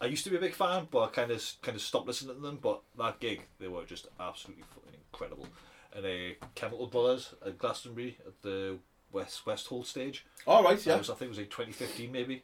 I 0.00 0.06
used 0.06 0.24
to 0.24 0.30
be 0.30 0.36
a 0.36 0.40
big 0.40 0.54
fan, 0.54 0.88
but 0.90 1.02
I 1.02 1.08
kind 1.08 1.30
of 1.30 1.42
kind 1.62 1.76
of 1.76 1.82
stopped 1.82 2.06
listening 2.06 2.36
to 2.36 2.40
them. 2.42 2.58
But 2.60 2.82
that 2.98 3.20
gig, 3.20 3.42
they 3.58 3.68
were 3.68 3.84
just 3.84 4.08
absolutely 4.20 4.64
fucking 4.74 4.98
incredible. 5.12 5.46
And 5.94 6.04
a 6.04 6.36
Chemical 6.54 6.86
Brothers 6.86 7.34
at 7.44 7.58
Glastonbury 7.58 8.18
at 8.26 8.42
the 8.42 8.78
West 9.12 9.46
West 9.46 9.66
Holts 9.68 9.88
stage. 9.88 10.26
All 10.46 10.62
right, 10.62 10.84
yeah. 10.84 10.96
was, 10.96 11.10
I 11.10 11.14
think 11.14 11.28
it 11.28 11.30
was 11.30 11.38
like 11.38 11.50
2015 11.50 12.12
maybe, 12.12 12.42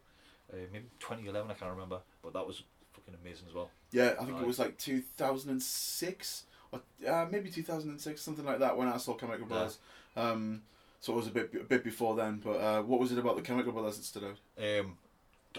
uh, 0.52 0.56
maybe 0.72 0.86
2011. 1.00 1.50
I 1.50 1.54
can't 1.54 1.70
remember, 1.70 2.00
but 2.22 2.32
that 2.32 2.46
was 2.46 2.62
fucking 2.92 3.14
amazing 3.22 3.46
as 3.48 3.54
well. 3.54 3.70
Yeah, 3.90 4.14
I 4.18 4.24
think 4.24 4.40
it 4.40 4.46
was 4.46 4.58
like 4.58 4.78
2006 4.78 6.44
or 6.72 6.80
uh, 7.06 7.26
maybe 7.30 7.50
2006, 7.50 8.20
something 8.20 8.44
like 8.44 8.58
that, 8.60 8.76
when 8.76 8.88
I 8.88 8.96
saw 8.96 9.14
Chemical 9.14 9.46
Brothers. 9.46 9.78
Um, 10.16 10.62
so 11.02 11.12
it 11.12 11.16
was 11.16 11.26
a 11.26 11.30
bit 11.30 11.52
a 11.60 11.64
bit 11.64 11.82
before 11.82 12.14
then. 12.14 12.40
But 12.42 12.58
uh, 12.58 12.82
what 12.82 13.00
was 13.00 13.10
it 13.10 13.18
about 13.18 13.34
the 13.34 13.42
Chemical 13.42 13.72
Brothers 13.72 13.96
that 13.96 14.04
stood 14.04 14.22
out? 14.22 14.38
Um, 14.56 14.96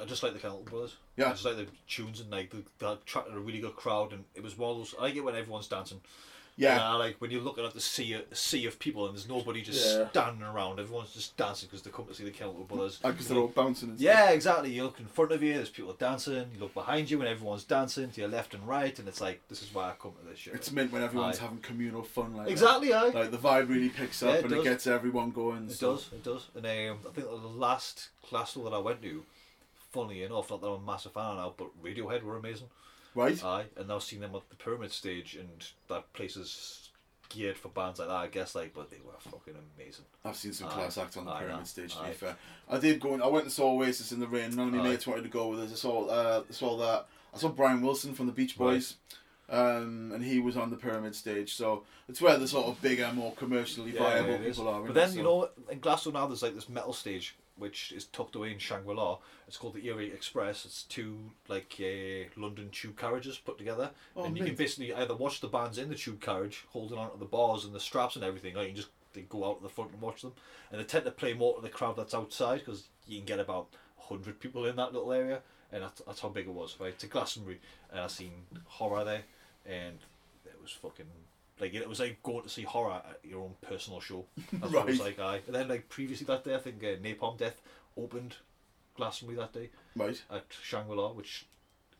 I 0.02 0.06
just 0.06 0.24
like 0.24 0.34
the 0.34 0.39
Chemical 0.39 0.64
Brothers. 0.64 0.96
Yeah. 1.18 1.28
I 1.28 1.32
just 1.32 1.44
like 1.44 1.58
the 1.58 1.68
tunes 1.86 2.22
and 2.22 2.32
like 2.32 2.50
the, 2.50 2.64
they 2.80 2.88
attracted 2.88 3.36
a 3.36 3.39
really 3.39 3.60
good 3.60 3.76
crowd, 3.76 4.14
and 4.14 4.24
it 4.34 4.41
was 4.41 4.58
one 4.58 4.72
of 4.72 4.78
those. 4.78 4.96
I 4.98 5.04
like 5.04 5.16
it 5.18 5.24
when 5.24 5.36
everyone's 5.36 5.68
dancing. 5.68 6.00
Yeah. 6.56 6.74
And 6.74 6.82
I 6.82 6.95
like 6.95 7.16
when 7.20 7.32
you're 7.32 7.41
looking 7.41 7.66
at 7.66 7.74
the 7.74 7.80
sea 7.82 8.14
of, 8.14 8.26
sea 8.38 8.68
of 8.68 8.78
people 8.78 9.08
and 9.08 9.16
there's 9.16 9.28
nobody 9.28 9.64
just 9.64 9.84
Yeah. 9.97 10.10
standing 10.12 10.43
around. 10.43 10.80
Everyone's 10.80 11.12
just 11.12 11.36
dancing 11.36 11.68
because 11.68 11.82
they 11.82 11.89
come 11.89 12.06
to 12.06 12.14
see 12.14 12.24
the 12.24 12.30
Chemical 12.32 12.64
Brothers. 12.66 12.99
Because 13.04 13.28
they're 13.28 13.39
all 13.39 13.47
bouncing 13.47 13.89
and 13.89 13.97
stuff. 13.99 14.06
Yeah, 14.06 14.30
exactly. 14.30 14.72
You 14.72 14.84
look 14.84 14.99
in 14.99 15.08
front 15.08 15.32
of 15.32 15.41
you, 15.41 15.54
there's 15.56 15.70
people 15.72 15.93
dancing. 15.93 16.51
You 16.54 16.60
look 16.60 16.74
behind 16.76 17.10
you, 17.10 17.20
and 17.22 17.28
everyone's 17.28 17.64
dancing 17.64 18.12
to 18.12 18.22
your 18.22 18.30
left 18.30 18.54
and 18.54 18.68
right, 18.68 18.97
and 18.99 19.08
it's 19.08 19.20
like 19.20 19.41
this 19.47 19.64
is 19.64 19.74
why 19.74 19.89
I 19.89 19.93
come 19.99 20.12
to 20.22 20.30
this 20.30 20.38
show. 20.38 20.51
It's 20.54 20.72
meant 20.72 20.91
when 20.91 21.01
everyone's 21.01 21.39
Aye. 21.39 21.43
having 21.43 21.58
communal 21.60 22.04
fun 22.04 22.36
like 22.36 22.45
that. 22.45 22.51
Exactly, 22.51 22.93
aye. 22.93 23.08
Like 23.10 23.32
the 23.32 23.38
vibe 23.38 23.70
really 23.70 23.89
picks 23.89 24.22
up 24.22 24.30
Yeah, 24.30 24.36
it 24.36 24.43
and 24.45 24.54
it 24.54 24.64
gets 24.64 24.86
everyone 24.86 25.32
going. 25.32 25.66
It 25.66 25.72
so- 25.72 25.95
does, 25.95 26.10
it 26.14 26.24
does. 26.24 26.47
And 26.56 26.66
um, 26.68 26.99
I 27.10 27.12
think 27.14 27.28
the 27.28 27.36
last 27.36 28.10
class 28.24 28.54
that 28.54 28.74
I 28.74 28.78
went 28.78 29.01
to, 29.01 29.24
funnily 29.91 30.22
enough, 30.24 30.51
not 30.51 30.62
that 30.62 30.68
I'm 30.68 30.84
a 30.84 30.86
massive 30.86 31.14
fan 31.14 31.38
now, 31.38 31.54
but 31.58 31.70
Radiohead 31.84 32.22
were 32.22 32.38
amazing. 32.38 32.68
Right? 33.16 33.43
Aye, 33.43 33.66
and 33.78 33.88
now 33.88 33.99
seeing 33.99 34.22
them 34.22 34.36
at 34.36 34.49
the 34.49 34.55
Pyramid 34.55 34.91
stage, 34.91 35.36
and 35.36 35.49
that 35.89 36.11
place 36.14 36.36
is 36.36 36.89
geared 37.30 37.57
for 37.57 37.70
bands 37.70 37.99
like 37.99 38.07
that, 38.07 38.16
I 38.16 38.28
guess. 38.28 38.55
Like, 38.55 38.74
but 38.74 38.89
they 38.89 38.97
were 39.05 39.14
fucking 39.20 39.53
amazing. 39.78 40.05
I've 40.26 40.36
seen 40.36 40.53
some 40.53 40.68
Aye. 40.70 40.72
class 40.72 40.97
acts 40.97 41.18
on 41.18 41.26
the 41.26 41.32
Aye, 41.32 41.39
pyramid 41.39 41.59
no. 41.59 41.66
stage. 41.66 41.95
To 41.95 42.03
be 42.03 42.11
fair, 42.11 42.36
I 42.70 42.78
did 42.80 42.99
go. 42.99 43.14
And, 43.14 43.24
I 43.24 43.28
went 43.28 43.45
and 43.45 43.53
saw 43.53 43.72
Oasis 43.72 44.11
in 44.11 44.20
the 44.20 44.28
rain. 44.28 44.55
None 44.55 44.68
of 44.70 44.74
my 44.74 44.80
Aye. 44.82 44.89
mates 44.89 45.05
wanted 45.07 45.24
to 45.24 45.30
go 45.30 45.47
with 45.49 45.59
us. 45.61 45.72
I 45.72 45.76
saw. 45.76 46.05
Uh, 46.07 46.43
I 46.49 46.53
saw 46.53 46.78
that. 46.78 47.07
I 47.34 47.38
saw 47.38 47.49
Brian 47.49 47.82
Wilson 47.82 48.14
from 48.14 48.26
the 48.28 48.32
Beach 48.32 48.57
Boys. 48.57 48.95
Um, 49.49 50.11
and 50.16 50.24
he 50.24 50.39
was 50.39 50.55
on 50.55 50.70
the 50.72 50.78
pyramid 50.78 51.14
stage, 51.16 51.53
so 51.53 51.84
it's 52.07 52.22
where 52.22 52.38
the 52.38 52.47
sort 52.47 52.68
of 52.68 52.82
bigger, 52.82 53.11
more 53.14 53.34
commercially 53.34 53.91
viable 53.91 54.36
it 54.36 54.41
is. 54.41 54.57
people 54.57 54.72
are. 54.72 54.82
But 54.82 54.93
then 54.95 55.09
So- 55.09 55.16
you 55.18 55.24
know, 55.24 55.49
in 55.70 55.80
Glasto 55.82 56.14
now 56.14 56.26
there's 56.28 56.41
like 56.41 56.55
this 56.55 56.70
metal 56.70 56.93
stage 56.93 57.36
which 57.58 57.91
is 57.91 58.06
tucked 58.06 58.36
away 58.36 58.51
in 58.51 58.58
Shangri 58.60 58.95
La. 58.95 59.20
It's 59.47 59.58
called 59.58 59.76
the 59.76 59.88
Earache 59.88 60.14
Express. 60.14 60.66
It's 60.66 60.84
two 60.84 61.32
like 61.47 61.76
uh, 61.80 62.30
London 62.36 62.70
tube 62.72 62.97
carriages 62.97 63.38
put 63.38 63.58
together, 63.58 63.91
Oh, 64.16 64.26
and 64.26 64.38
you 64.38 64.43
can 64.43 64.56
basically 64.56 64.93
either 64.93 65.16
watch 65.16 65.39
the 65.41 65.47
bands 65.47 65.78
in 65.78 65.89
the 65.89 65.95
tube 65.95 66.22
carriage 66.22 66.66
holding 66.70 66.97
on 66.97 67.12
to 67.12 67.18
the 67.18 67.26
bars 67.26 67.66
and 67.66 67.74
the 67.74 67.80
straps 67.80 68.16
and 68.16 68.26
everything, 68.26 68.58
or 68.58 68.62
you 68.62 68.70
can 68.70 68.76
just 68.78 68.89
they 69.14 69.22
go 69.22 69.45
out 69.47 69.58
to 69.58 69.64
the 69.64 69.70
front 69.70 69.91
and 69.91 70.01
watch 70.01 70.22
them. 70.24 70.34
And 70.72 70.80
they 70.82 70.86
tend 70.86 71.06
to 71.06 71.12
play 71.12 71.34
more 71.34 71.56
to 71.56 71.62
the 71.62 71.70
crowd 71.70 71.95
that's 71.95 72.16
outside 72.16 72.60
because 72.60 72.88
you 73.08 73.18
can 73.18 73.26
get 73.26 73.39
about 73.39 73.68
hundred 73.97 74.39
people 74.39 74.66
in 74.66 74.76
that 74.78 74.91
little 74.93 75.14
area, 75.14 75.41
and 75.72 75.84
that's, 75.84 76.01
that's 76.06 76.20
how 76.20 76.30
big 76.30 76.47
it 76.47 76.54
was. 76.54 76.76
Right 76.80 76.97
to 76.99 77.08
Glastonbury, 77.08 77.60
and 77.91 77.99
I 78.01 78.08
seen 78.08 78.32
horror 78.66 79.04
there, 79.04 79.24
and 79.66 79.99
it 80.45 80.58
was 80.62 80.72
fucking 80.72 81.06
like 81.60 81.74
it 81.74 81.88
was 81.88 81.99
like 81.99 82.22
going 82.24 82.43
to 82.43 82.49
see 82.49 82.64
horror 82.64 83.01
at 83.08 83.20
your 83.24 83.41
own 83.41 83.54
personal 83.62 83.99
show. 83.99 84.26
That's 84.54 84.74
what 84.74 84.88
it 84.88 84.91
was 84.91 84.99
Right. 84.99 85.18
like. 85.18 85.20
Aye. 85.20 85.41
And 85.47 85.56
then 85.56 85.68
like 85.68 85.89
previously 85.89 86.26
that 86.26 86.43
day, 86.43 86.56
I 86.56 86.60
think 86.60 86.84
uh, 86.84 86.88
Napalm 87.01 87.38
Death 87.38 87.62
opened 87.97 88.36
Glastonbury 88.95 89.38
that 89.39 89.54
day 89.54 89.70
right. 89.95 90.22
at 90.32 90.45
Shangri 90.62 90.95
La, 90.95 91.12
which 91.12 91.45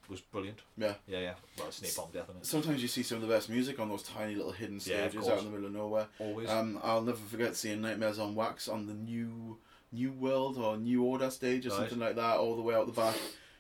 was 0.10 0.20
brilliant. 0.22 0.60
Yeah. 0.78 0.96
Yeah, 1.08 1.20
yeah. 1.20 1.34
Well, 1.58 1.68
it's 1.68 1.80
Napalm 1.80 2.12
Death, 2.14 2.26
isn't 2.30 2.42
it? 2.42 2.46
Sometimes 2.46 2.82
you 2.82 2.88
see 2.88 3.04
some 3.04 3.18
of 3.18 3.22
the 3.28 3.34
best 3.34 3.50
music 3.50 3.80
on 3.80 3.90
those 3.90 4.04
tiny 4.04 4.36
little 4.36 4.52
hidden 4.52 4.80
Yeah, 4.84 5.06
of 5.06 5.12
stages 5.12 5.28
out 5.28 5.34
course. 5.36 5.40
in 5.44 5.46
the 5.46 5.52
middle 5.52 5.68
of 5.68 5.74
nowhere. 5.74 6.08
Always. 6.20 6.50
Um, 6.50 6.80
I'll 6.84 7.02
never 7.02 7.18
forget 7.18 7.56
seeing 7.56 7.82
Nightmares 7.82 8.20
on 8.20 8.36
Wax 8.36 8.68
on 8.68 8.86
the 8.88 8.94
new 8.94 9.58
New 9.92 10.12
World 10.12 10.58
or 10.58 10.76
New 10.78 11.04
Order 11.04 11.30
stage 11.30 11.68
or 11.68 11.70
Right. 11.70 11.78
something 11.82 12.00
like 12.00 12.16
that, 12.16 12.38
all 12.38 12.56
the 12.56 12.62
way 12.64 12.74
out 12.74 12.88
the 12.88 12.92
back. 12.92 13.16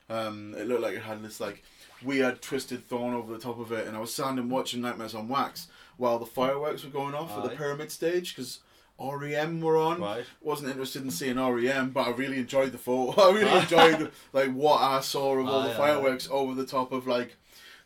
Um, 0.09 0.53
it 0.57 0.67
looked 0.67 0.81
like 0.81 0.95
it 0.95 1.03
had 1.03 1.23
this 1.23 1.39
like 1.39 1.63
weird 2.03 2.41
twisted 2.41 2.83
thorn 2.87 3.13
over 3.13 3.31
the 3.31 3.39
top 3.39 3.59
of 3.59 3.71
it, 3.71 3.87
and 3.87 3.95
I 3.95 3.99
was 3.99 4.13
standing 4.13 4.49
watching 4.49 4.81
Nightmares 4.81 5.15
on 5.15 5.27
Wax 5.27 5.67
while 5.97 6.19
the 6.19 6.25
fireworks 6.25 6.83
were 6.83 6.89
going 6.89 7.13
off 7.15 7.37
at 7.37 7.43
the 7.43 7.55
pyramid 7.55 7.91
stage 7.91 8.35
because 8.35 8.59
REM 8.99 9.61
were 9.61 9.77
on. 9.77 9.99
Right. 10.01 10.25
Wasn't 10.41 10.69
interested 10.69 11.01
in 11.03 11.11
seeing 11.11 11.37
REM, 11.37 11.91
but 11.91 12.07
I 12.07 12.11
really 12.11 12.37
enjoyed 12.39 12.71
the 12.71 12.77
photo. 12.77 13.19
I 13.29 13.33
really 13.33 13.59
enjoyed 13.61 14.11
like 14.33 14.51
what 14.53 14.81
I 14.81 14.99
saw 15.01 15.35
of 15.37 15.47
all 15.47 15.61
Aye, 15.61 15.67
the 15.67 15.73
aye, 15.73 15.77
fireworks 15.77 16.27
over 16.31 16.53
the 16.53 16.65
top 16.65 16.91
of 16.91 17.07
like 17.07 17.35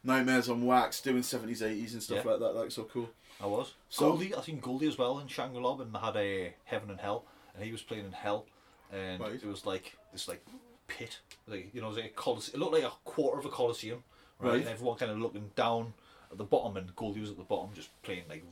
Nightmares 0.04 0.50
on 0.50 0.66
Wax, 0.66 1.02
doing 1.02 1.24
seventies, 1.24 1.62
eighties, 1.62 1.94
and 1.94 2.04
stuff 2.04 2.24
Yeah. 2.24 2.32
like 2.32 2.40
that. 2.40 2.56
Like 2.56 2.72
so 2.72 2.84
cool. 2.84 3.10
I 3.42 3.46
was. 3.46 3.74
So- 3.90 4.10
Goldie, 4.10 4.34
I 4.36 4.42
seen 4.42 4.60
Goldie 4.60 4.88
as 4.88 4.98
well 4.98 5.20
in 5.20 5.28
Shangri 5.28 5.62
La 5.62 5.78
and 5.80 5.94
they 5.94 6.00
had 6.00 6.16
a 6.18 6.54
Heaven 6.66 6.90
and 6.90 7.00
Hell, 7.00 7.26
and 7.56 7.64
he 7.64 7.72
was 7.72 7.82
playing 7.82 8.06
in 8.06 8.12
Hell, 8.12 8.46
and 8.92 9.20
Right. 9.20 9.34
it 9.34 9.46
was 9.46 9.66
like 9.66 9.96
this 10.12 10.28
like 10.28 10.44
pit, 10.88 11.20
like 11.48 11.74
you 11.74 11.82
know, 11.82 11.88
it 11.88 11.90
was 11.90 11.98
like 11.98 12.12
a 12.12 12.20
colise- 12.22 12.50
It 12.54 12.58
looked 12.58 12.74
like 12.74 12.84
a 12.84 12.92
quarter 13.06 13.40
of 13.40 13.46
a 13.46 13.50
coliseum, 13.50 14.04
right? 14.40 14.52
Right. 14.52 14.60
And 14.62 14.70
everyone 14.70 14.98
kind 14.98 15.12
of 15.12 15.20
looking 15.20 15.52
down 15.56 15.94
at 16.32 16.38
the 16.38 16.44
bottom, 16.44 16.78
and 16.78 16.96
Goldie 16.96 17.22
was 17.22 17.30
at 17.32 17.38
the 17.38 17.44
bottom, 17.44 17.70
just 17.74 17.90
playing 18.04 18.24
like 18.30 18.44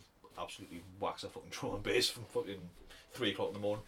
absolutely 0.41 0.81
wax 0.99 1.23
a 1.23 1.29
fucking 1.29 1.49
drum 1.51 1.75
and 1.75 1.83
bass 1.83 2.09
from 2.09 2.23
fucking 2.25 2.59
three 3.13 3.31
o'clock 3.31 3.47
in 3.49 3.53
the 3.53 3.59
morning, 3.59 3.83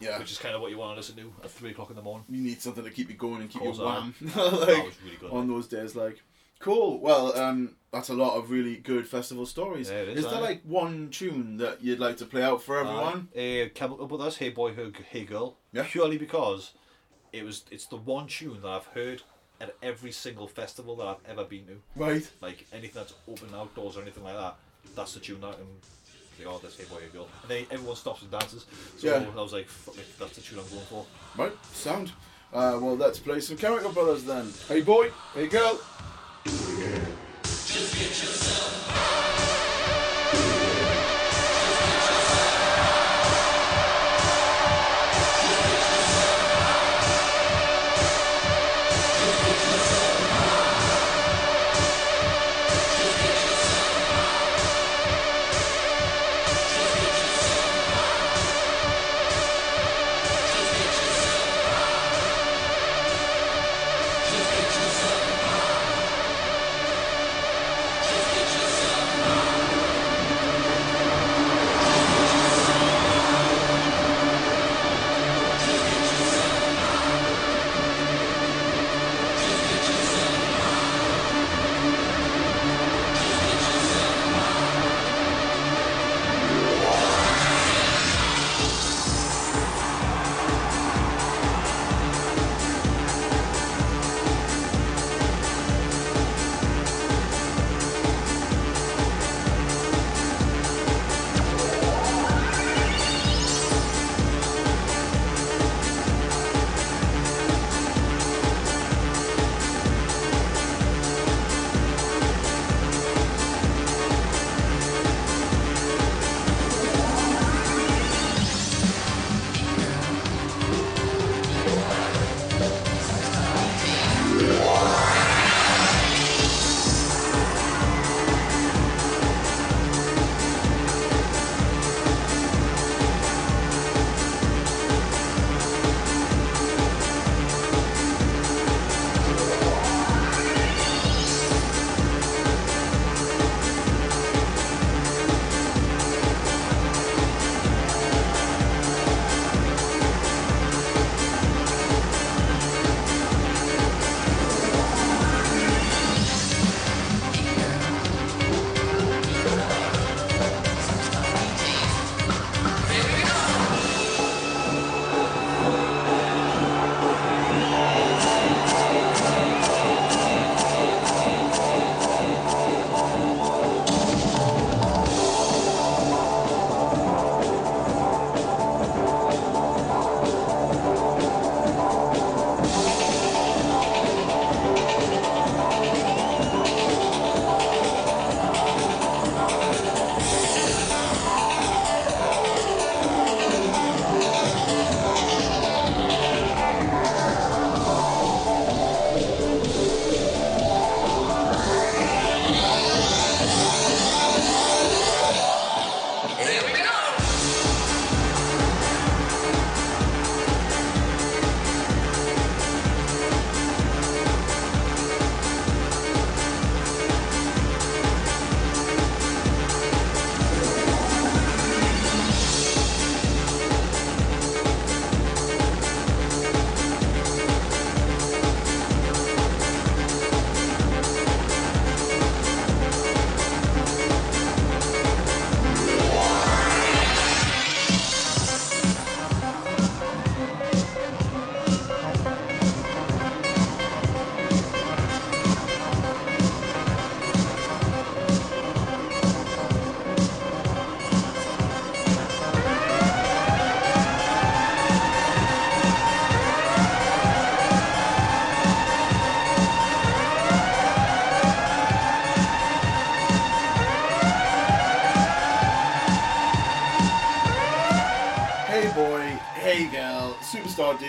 Yeah. 0.00 0.18
which 0.18 0.32
is 0.32 0.38
kind 0.38 0.54
of 0.54 0.60
what 0.60 0.70
you 0.70 0.78
want 0.78 0.92
to 0.92 0.96
listen 0.96 1.16
to 1.16 1.32
at 1.44 1.50
three 1.50 1.70
o'clock 1.70 1.90
in 1.90 1.96
the 1.96 2.02
morning. 2.02 2.24
you 2.28 2.40
need 2.42 2.60
something 2.60 2.82
to 2.84 2.90
keep 2.90 3.08
you 3.08 3.16
going 3.16 3.40
and 3.42 3.50
keep 3.50 3.62
you 3.62 3.70
aye. 3.72 3.76
warm. 3.78 4.14
That 4.20 4.36
was 4.84 4.94
really 5.04 5.16
good. 5.20 5.30
on 5.30 5.46
those 5.48 5.68
days, 5.68 5.94
like 5.94 6.20
cool. 6.58 6.98
Well, 7.00 7.36
um, 7.38 7.76
that's 7.92 8.08
a 8.08 8.14
lot 8.14 8.36
of 8.36 8.50
really 8.50 8.76
good 8.76 9.06
festival 9.06 9.46
stories. 9.46 9.90
Yeah, 9.90 10.00
is, 10.02 10.24
is 10.24 10.30
there 10.30 10.40
like 10.40 10.62
one 10.64 11.10
tune 11.10 11.58
that 11.58 11.82
you'd 11.82 12.00
like 12.00 12.16
to 12.18 12.24
play 12.26 12.42
out 12.42 12.62
for 12.62 12.78
everyone? 12.78 13.28
Uh, 13.36 13.68
Chemical 13.74 14.06
Brothers, 14.06 14.38
Hey 14.38 14.48
Boy, 14.50 14.72
Hey, 14.74 14.90
hey 15.10 15.24
Girl. 15.24 15.56
Yeah. 15.72 15.84
Purely 15.86 16.18
because 16.18 16.72
it 17.32 17.44
was 17.44 17.64
it's 17.70 17.86
the 17.86 17.96
one 17.96 18.26
tune 18.26 18.60
that 18.62 18.68
I've 18.68 18.86
heard 18.86 19.22
at 19.60 19.74
every 19.82 20.12
single 20.12 20.46
festival 20.46 20.96
that 20.96 21.06
I've 21.06 21.30
ever 21.30 21.44
been 21.44 21.66
to. 21.66 21.80
Right. 21.94 22.28
Like 22.40 22.66
anything 22.72 22.92
that's 22.94 23.14
open 23.28 23.48
outdoors 23.54 23.96
or 23.96 24.02
anything 24.02 24.24
like 24.24 24.36
that, 24.36 24.56
that's 24.94 25.14
the 25.14 25.20
tune 25.20 25.40
that 25.40 25.58
and 25.58 25.66
they 26.38 26.44
oh 26.44 26.58
this 26.58 26.76
Hey 26.76 26.84
Boy, 26.84 27.00
Hey 27.00 27.08
Girl. 27.12 27.28
And 27.42 27.50
then 27.50 27.66
everyone 27.70 27.96
stops 27.96 28.22
and 28.22 28.30
dances. 28.30 28.66
So 28.98 29.06
Yeah. 29.08 29.24
I 29.36 29.40
was 29.42 29.52
like, 29.52 29.68
fuck 29.68 29.96
it, 29.96 30.06
that's 30.18 30.36
the 30.36 30.42
tune 30.42 30.58
I'm 30.58 30.68
going 30.68 30.86
for. 30.86 31.06
Right. 31.36 31.52
Sound. 31.72 32.12
Uh, 32.52 32.78
well, 32.80 32.96
let's 32.96 33.18
play 33.18 33.40
some 33.40 33.56
Chemical 33.56 33.90
Brothers 33.92 34.24
then. 34.24 34.52
Hey 34.68 34.82
boy, 34.82 35.10
hey 35.34 35.46
girl. 35.48 35.80
Just 36.44 37.94
get 37.94 38.08
yourself 38.08 39.15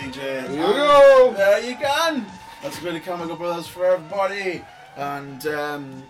DJ. 0.01 0.47
Here 0.49 0.49
we 0.51 0.73
go. 0.73 1.33
There 1.35 1.59
you 1.67 1.75
can. 1.75 2.25
That's 2.61 2.79
a 2.79 2.83
bit 2.83 2.95
of 2.95 3.03
Chemical 3.03 3.35
Brothers 3.35 3.67
for 3.67 3.85
everybody. 3.85 4.63
And 4.95 5.45
um, 5.47 6.03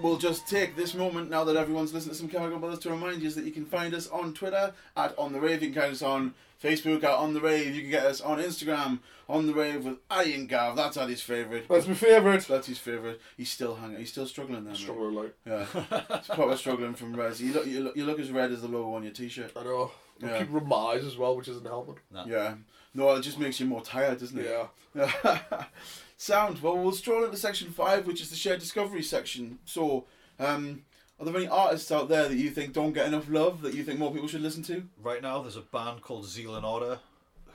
we'll 0.00 0.18
just 0.18 0.46
take 0.46 0.76
this 0.76 0.94
moment 0.94 1.30
now 1.30 1.42
that 1.44 1.56
everyone's 1.56 1.94
listening 1.94 2.12
to 2.14 2.18
some 2.18 2.28
Chemical 2.28 2.58
Brothers 2.58 2.80
to 2.80 2.90
remind 2.90 3.22
you 3.22 3.30
that 3.30 3.44
you 3.44 3.50
can 3.52 3.64
find 3.64 3.94
us 3.94 4.08
on 4.08 4.34
Twitter 4.34 4.72
at 4.96 5.18
On 5.18 5.32
The 5.32 5.40
Rave. 5.40 5.62
You 5.62 5.70
can 5.70 5.80
find 5.80 5.92
us 5.92 6.02
on 6.02 6.34
Facebook 6.62 7.02
at 7.02 7.10
On 7.18 7.32
The 7.32 7.40
Rave. 7.40 7.74
You 7.74 7.80
can 7.82 7.90
get 7.90 8.04
us 8.04 8.20
on 8.20 8.38
Instagram 8.38 8.98
On 9.28 9.46
The 9.46 9.54
Rave 9.54 9.84
with 9.86 9.96
Ian 10.12 10.46
Gav. 10.46 10.76
That's 10.76 10.98
Addy's 10.98 11.22
favourite. 11.22 11.66
That's 11.68 11.86
my 11.88 11.94
favourite. 11.94 12.46
That's 12.46 12.66
his 12.66 12.78
favourite. 12.78 13.20
He's 13.38 13.50
still 13.50 13.74
hanging. 13.76 13.98
He's 13.98 14.10
still 14.12 14.26
struggling 14.26 14.64
there. 14.64 14.74
Struggling 14.74 15.14
like. 15.14 15.34
Yeah, 15.46 15.66
it's 16.10 16.28
proper 16.28 16.56
struggling 16.58 16.92
from 16.94 17.14
Res. 17.14 17.40
You 17.40 17.54
look, 17.54 17.66
you 17.66 17.80
look, 17.84 17.96
you 17.96 18.04
look 18.04 18.20
as 18.20 18.30
red 18.30 18.52
as 18.52 18.60
the 18.60 18.68
logo 18.68 18.94
on 18.94 19.02
your 19.02 19.12
t-shirt. 19.12 19.52
I 19.56 19.64
know. 19.64 19.92
I 20.22 20.26
Yeah. 20.26 20.38
keep 20.38 20.48
remise 20.52 21.04
as 21.04 21.16
well, 21.16 21.36
which 21.36 21.48
isn't 21.48 21.66
helping. 21.66 21.96
Yeah. 22.26 22.54
No, 22.94 23.14
it 23.14 23.22
just 23.22 23.38
makes 23.38 23.58
you 23.58 23.66
more 23.66 23.82
tired, 23.82 24.20
doesn't 24.20 24.38
it? 24.38 24.68
Yeah. 24.94 25.64
Sound. 26.16 26.62
Well, 26.62 26.78
we'll 26.78 26.92
stroll 26.92 27.24
into 27.24 27.36
section 27.36 27.70
five, 27.70 28.06
which 28.06 28.20
is 28.20 28.30
the 28.30 28.36
shared 28.36 28.60
discovery 28.60 29.02
section. 29.02 29.58
So, 29.64 30.04
um, 30.38 30.84
are 31.18 31.26
there 31.26 31.36
any 31.36 31.48
artists 31.48 31.90
out 31.90 32.08
there 32.08 32.28
that 32.28 32.36
you 32.36 32.50
think 32.50 32.72
don't 32.72 32.92
get 32.92 33.06
enough 33.06 33.28
love 33.28 33.62
that 33.62 33.74
you 33.74 33.82
think 33.82 33.98
more 33.98 34.12
people 34.12 34.28
should 34.28 34.42
listen 34.42 34.62
to? 34.64 34.84
Right 35.02 35.20
now, 35.20 35.42
there's 35.42 35.56
a 35.56 35.62
band 35.62 36.02
called 36.02 36.26
Zeal 36.26 36.54
and 36.54 36.64
Ardor, 36.64 36.98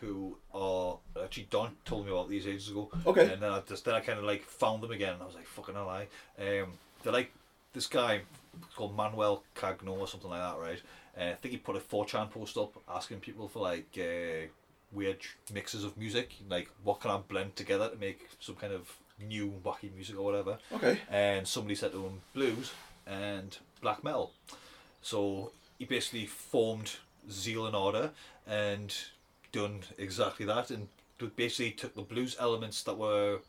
who 0.02 0.38
are 0.54 0.98
actually 1.24 1.48
Don 1.50 1.76
told 1.86 2.06
me 2.06 2.12
about 2.12 2.30
these 2.30 2.46
ages 2.46 2.70
ago. 2.70 2.90
Okay. 3.06 3.32
And 3.32 3.42
then 3.42 3.52
I 3.52 3.62
just 3.62 3.86
then 3.86 3.96
I 3.96 4.02
kind 4.02 4.20
of 4.20 4.26
like 4.26 4.44
found 4.44 4.84
them 4.84 4.92
again, 4.92 5.14
and 5.14 5.22
I 5.22 5.26
was 5.26 5.36
like, 5.36 5.48
fucking 5.48 5.76
hell, 5.76 5.90
I. 5.90 6.08
Um, 6.42 6.74
they're 7.04 7.14
like 7.14 7.32
this 7.74 7.88
guy 7.88 8.22
called 8.76 8.96
Manuel 8.96 9.44
Gagneux 9.56 10.00
or 10.00 10.08
something 10.08 10.30
like 10.30 10.42
that, 10.42 10.60
right? 10.60 10.82
Uh, 11.18 11.32
I 11.32 11.36
think 11.36 11.54
he 11.54 11.58
put 11.58 11.76
a 11.76 11.80
4chan 11.80 12.32
post 12.32 12.58
up 12.58 12.74
asking 12.90 13.20
people 13.20 13.48
for 13.48 13.60
like 13.60 13.88
uh, 13.98 14.48
weird 14.92 15.20
mixes 15.54 15.84
of 15.84 15.98
music, 15.98 16.36
like 16.50 16.70
what 16.84 17.02
can 17.02 17.12
I 17.12 17.18
blend 17.18 17.56
together 17.56 17.90
to 17.90 17.98
make 17.98 18.30
some 18.40 18.56
kind 18.56 18.74
of 18.74 18.98
new 19.20 19.54
wacky 19.64 19.94
music 19.94 20.18
or 20.18 20.24
whatever. 20.24 20.58
Okay. 20.74 21.00
And 21.10 21.48
somebody 21.48 21.76
said 21.76 21.92
to 21.92 22.04
him 22.04 22.22
blues 22.34 22.72
and 23.06 23.58
black 23.82 24.04
metal. 24.04 24.32
So 25.02 25.52
he 25.78 25.86
basically 25.86 26.26
formed 26.26 26.98
Zeal 27.30 27.66
and 27.66 27.76
Ardor 27.76 28.12
and 28.48 28.96
done 29.52 29.80
exactly 29.98 30.46
that 30.46 30.70
and 30.70 30.88
basically 31.36 31.72
took 31.72 31.96
the 31.96 32.02
blues 32.02 32.38
elements 32.40 32.84
that 32.84 32.98
were 32.98 33.40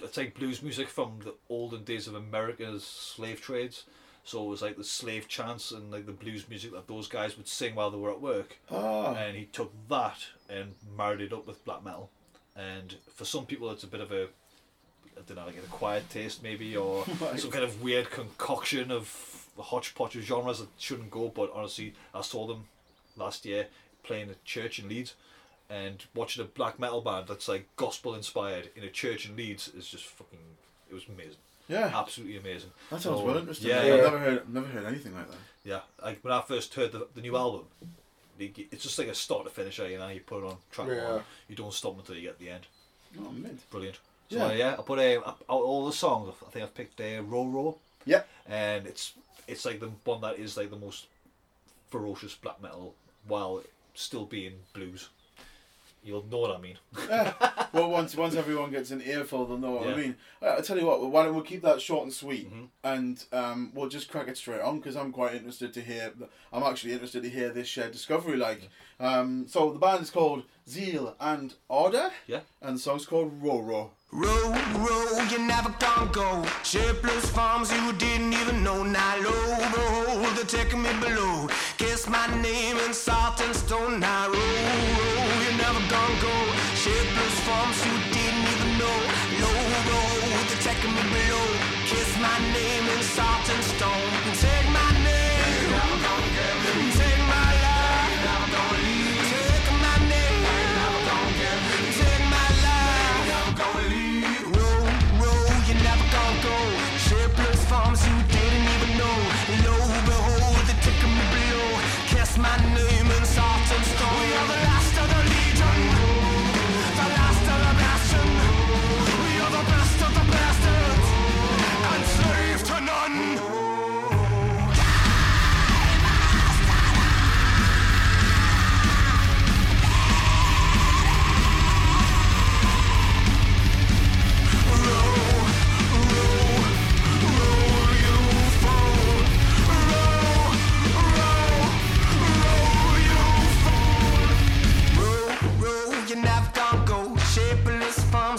let's 0.00 0.14
say 0.14 0.28
blues 0.28 0.62
music 0.62 0.88
from 0.88 1.18
the 1.24 1.34
olden 1.48 1.84
days 1.84 2.06
of 2.06 2.14
America's 2.14 2.84
slave 2.84 3.40
trades. 3.40 3.84
So 4.24 4.44
it 4.44 4.48
was 4.48 4.62
like 4.62 4.76
the 4.76 4.84
slave 4.84 5.28
chants 5.28 5.72
and 5.72 5.90
like 5.90 6.06
the 6.06 6.12
blues 6.12 6.48
music 6.48 6.72
that 6.72 6.88
those 6.88 7.08
guys 7.08 7.36
would 7.36 7.48
sing 7.48 7.74
while 7.74 7.90
they 7.90 7.98
were 7.98 8.10
at 8.10 8.20
work. 8.20 8.58
Ah. 8.70 9.14
And 9.14 9.36
he 9.36 9.46
took 9.46 9.72
that 9.88 10.18
and 10.50 10.74
married 10.96 11.20
it 11.20 11.32
up 11.32 11.46
with 11.46 11.64
black 11.64 11.84
metal. 11.84 12.10
And 12.56 12.96
for 13.14 13.24
some 13.24 13.46
people, 13.46 13.70
it's 13.70 13.84
a 13.84 13.86
bit 13.86 14.00
of 14.00 14.10
a 14.12 14.24
I 15.16 15.22
don't 15.26 15.36
know, 15.36 15.44
like 15.46 15.56
an 15.56 15.64
acquired 15.64 16.08
taste 16.10 16.42
maybe, 16.42 16.76
or 16.76 17.04
Right. 17.20 17.38
some 17.38 17.50
kind 17.50 17.64
of 17.64 17.82
weird 17.82 18.10
concoction 18.10 18.90
of 18.90 19.46
a 19.58 19.62
hodgepodge 19.62 20.16
of 20.16 20.22
genres 20.22 20.60
that 20.60 20.68
shouldn't 20.78 21.10
go. 21.10 21.28
But 21.28 21.50
honestly, 21.54 21.94
I 22.14 22.22
saw 22.22 22.46
them 22.46 22.64
last 23.16 23.44
year 23.44 23.66
playing 24.02 24.30
at 24.30 24.42
church 24.44 24.78
in 24.78 24.88
Leeds, 24.88 25.14
and 25.68 26.04
watching 26.14 26.42
a 26.42 26.46
black 26.46 26.78
metal 26.78 27.00
band 27.02 27.26
that's 27.28 27.48
like 27.48 27.66
gospel 27.76 28.14
inspired 28.14 28.70
in 28.74 28.82
a 28.82 28.88
church 28.90 29.28
in 29.28 29.36
Leeds 29.36 29.68
is 29.76 29.88
just 29.88 30.04
fucking. 30.06 30.38
It 30.90 30.94
was 30.94 31.04
amazing. 31.08 31.36
Yeah. 31.68 31.92
absolutely 31.94 32.36
amazing. 32.38 32.70
That 32.90 33.00
sounds 33.00 33.18
So, 33.20 33.24
well 33.24 33.36
interesting. 33.38 33.68
Yeah, 33.68 33.78
I've 33.80 34.02
never 34.02 34.18
heard, 34.18 34.52
never 34.54 34.66
heard 34.66 34.86
anything 34.86 35.14
like 35.14 35.28
that. 35.30 35.36
Yeah, 35.62 35.80
like 36.02 36.18
when 36.24 36.32
I 36.32 36.40
first 36.40 36.74
heard 36.74 36.90
the, 36.90 37.06
the 37.14 37.20
new 37.20 37.36
album, 37.36 37.66
it's 38.40 38.82
just 38.82 38.98
like 38.98 39.08
a 39.08 39.14
start 39.14 39.44
to 39.44 39.50
finish, 39.50 39.78
eh, 39.80 39.88
you 39.88 39.98
know, 39.98 40.08
you 40.08 40.20
put 40.20 40.42
it 40.44 40.46
on 40.46 40.56
track 40.70 40.88
Yeah. 40.88 41.12
one, 41.12 41.22
you 41.48 41.56
don't 41.56 41.72
stop 41.72 41.98
until 41.98 42.16
you 42.16 42.22
get 42.22 42.38
the 42.38 42.50
end. 42.50 42.66
Oh, 43.18 43.30
mint. 43.30 43.68
Brilliant. 43.70 43.98
So 44.30 44.36
Yeah. 44.36 44.48
yeah, 44.52 44.56
yeah 44.56 44.76
I 44.78 44.82
put 44.82 44.98
a, 44.98 45.16
out 45.26 45.38
all 45.48 45.86
the 45.86 45.92
songs. 45.92 46.32
I 46.46 46.50
think 46.50 46.62
I've 46.64 46.74
picked 46.74 47.00
a 47.00 47.20
Row 47.20 47.46
Row. 47.46 47.78
Yeah. 48.04 48.22
And 48.46 48.86
it's 48.86 49.14
it's 49.48 49.64
like 49.64 49.80
the 49.80 49.90
one 50.04 50.20
that 50.20 50.38
is 50.38 50.56
like 50.56 50.70
the 50.70 50.76
most 50.76 51.06
ferocious 51.90 52.34
black 52.34 52.60
metal 52.62 52.94
while 53.26 53.62
still 53.94 54.24
being 54.26 54.54
blues. 54.72 55.08
You'll 56.02 56.24
know 56.26 56.38
what 56.38 56.56
I 56.56 56.58
mean. 56.58 56.78
well, 57.72 57.90
once 57.90 58.16
once 58.16 58.34
everyone 58.34 58.70
gets 58.70 58.90
an 58.90 59.02
earful, 59.04 59.44
they'll 59.46 59.58
know 59.58 59.72
what 59.72 59.82
I 59.82 59.86
Yeah. 59.86 59.92
Mm-hmm. 59.92 60.00
mean. 60.00 60.16
Uh, 60.42 60.54
I 60.58 60.60
tell 60.62 60.78
you 60.78 60.86
what, 60.86 61.10
why 61.10 61.24
don't 61.24 61.34
we 61.36 61.42
keep 61.42 61.62
that 61.62 61.80
short 61.80 62.04
and 62.04 62.12
sweet, 62.12 62.50
and 62.82 63.22
um, 63.32 63.70
we'll 63.74 63.88
just 63.90 64.08
crack 64.10 64.28
it 64.28 64.36
straight 64.38 64.62
on 64.62 64.78
because 64.78 64.96
I'm 64.96 65.12
quite 65.12 65.34
interested 65.34 65.74
to 65.74 65.80
hear. 65.82 66.12
I'm 66.52 66.62
actually 66.62 66.92
interested 66.94 67.22
to 67.22 67.28
hear 67.28 67.50
this 67.50 67.68
shared 67.68 67.92
discovery. 67.92 68.36
Like, 68.38 68.70
um, 68.98 69.46
so 69.46 69.72
the 69.72 69.78
band 69.78 70.02
is 70.02 70.10
called 70.10 70.44
Zeal 70.68 71.14
and 71.20 71.54
Ardor. 71.68 72.10
Yeah. 72.26 72.40
And 72.62 72.76
the 72.76 72.80
song's 72.80 73.04
called 73.04 73.42
Roro. 73.42 73.90
Row, 74.12 74.50
row, 74.78 75.26
you 75.30 75.38
never 75.46 75.72
gonna 75.78 76.10
go. 76.10 76.44
Shapeless 76.64 77.30
farms 77.30 77.70
you 77.72 77.92
didn't 77.92 78.32
even 78.32 78.64
know. 78.64 78.82
Now 78.82 79.16
low, 79.22 79.56
behold, 79.58 80.34
they're 80.36 80.44
taking 80.46 80.82
me 80.82 80.90
below. 80.98 81.46
Kiss 81.78 82.08
my 82.08 82.26
name 82.42 82.76
in 82.78 82.92
salt 82.92 83.40
and 83.40 83.54
stone. 83.54 84.00
Now 84.00 84.26
row, 84.28 84.34
row, 84.34 85.14
you 85.14 85.19
never 85.72 85.86
gonna 85.88 86.20
go. 86.20 86.34
Shapeless 86.74 87.40
farms 87.40 87.86
you 87.86 88.19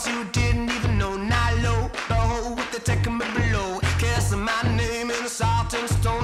songs 0.01 0.17
you 0.17 0.23
didn't 0.31 0.71
even 0.71 0.97
know. 0.97 1.15
Nilo, 1.15 1.91
the 2.07 2.15
hole 2.15 2.55
with 2.55 2.71
the 2.71 2.79
tech 2.79 3.05
and 3.07 3.19
below. 3.19 3.79
Kissing 3.99 4.41
my 4.41 4.61
name 4.75 5.09
in 5.11 5.23
the 5.23 5.29
salt 5.29 5.73
and 5.73 5.89
stone. 5.89 6.20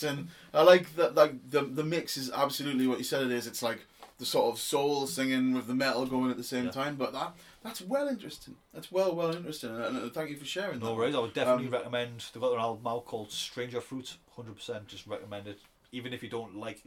That 0.00 0.08
interesting? 0.08 0.28
I 0.54 0.62
like 0.62 0.94
that. 0.96 1.14
Like 1.14 1.50
the 1.50 1.62
the 1.62 1.84
mix 1.84 2.16
is 2.16 2.30
absolutely 2.30 2.86
what 2.86 2.98
you 2.98 3.04
said 3.04 3.22
it 3.22 3.30
is. 3.32 3.46
It's 3.46 3.62
like 3.62 3.80
the 4.18 4.26
sort 4.26 4.52
of 4.52 4.58
soul 4.60 5.06
singing 5.06 5.54
with 5.54 5.66
the 5.66 5.74
metal 5.74 6.04
going 6.06 6.30
at 6.30 6.36
the 6.36 6.44
same 6.44 6.70
time. 6.70 6.96
But 6.96 7.12
that 7.12 7.34
that's 7.62 7.80
well 7.82 8.08
interesting. 8.08 8.56
That's 8.74 8.90
well, 8.92 9.14
well 9.14 9.34
interesting. 9.34 9.70
And, 9.70 9.96
and 9.96 10.12
thank 10.12 10.30
you 10.30 10.36
for 10.36 10.44
sharing. 10.44 10.80
No 10.80 10.86
that. 10.86 10.94
worries. 10.94 11.14
I 11.14 11.18
would 11.20 11.34
definitely 11.34 11.66
Um, 11.66 11.72
recommend. 11.72 12.24
They've 12.32 12.40
got 12.42 12.52
an 12.52 12.60
album 12.60 12.86
out 12.86 13.04
called 13.06 13.30
Stranger 13.32 13.80
Fruit. 13.80 14.16
Hundred 14.36 14.56
percent, 14.56 14.86
just 14.88 15.06
recommend 15.06 15.46
it. 15.46 15.58
Even 15.92 16.12
if 16.12 16.22
you 16.22 16.28
don't 16.28 16.56
like 16.56 16.82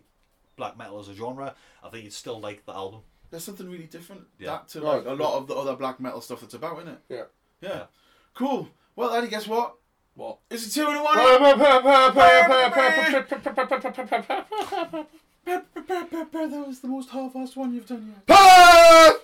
black 0.55 0.77
metal 0.77 0.99
as 0.99 1.07
a 1.09 1.13
genre, 1.15 1.55
I 1.83 1.89
think 1.89 2.03
you'd 2.03 2.13
still 2.13 2.39
like 2.39 2.65
the 2.65 2.73
album. 2.73 3.01
There's 3.31 3.43
something 3.43 3.67
really 3.69 3.85
different 3.85 4.25
Yeah. 4.37 4.51
that 4.51 4.67
to 4.69 4.81
Right. 4.81 4.97
like 4.97 5.05
a 5.07 5.13
lot 5.13 5.33
of 5.37 5.47
the 5.47 5.55
other 5.55 5.75
black 5.75 5.99
metal 5.99 6.21
stuff 6.21 6.41
that's 6.41 6.53
about, 6.53 6.77
isn't 6.77 6.89
it? 6.89 6.99
Yeah. 7.09 7.23
Yeah. 7.61 7.69
Yeah. 7.69 7.83
Cool. 8.35 8.69
Well, 8.95 9.11
Eddie, 9.13 9.27
guess 9.27 9.47
what? 9.47 9.75
What? 10.15 10.37
It's 10.49 10.67
a 10.67 10.71
two 10.73 10.87
and 10.87 10.97
a 10.97 11.03
one. 11.03 11.17
That 15.45 16.65
was 16.67 16.79
the 16.79 16.87
most 16.87 17.09
half-assed 17.09 17.55
one 17.55 17.73
you've 17.73 17.87
done 17.87 18.13
yet. 18.27 19.17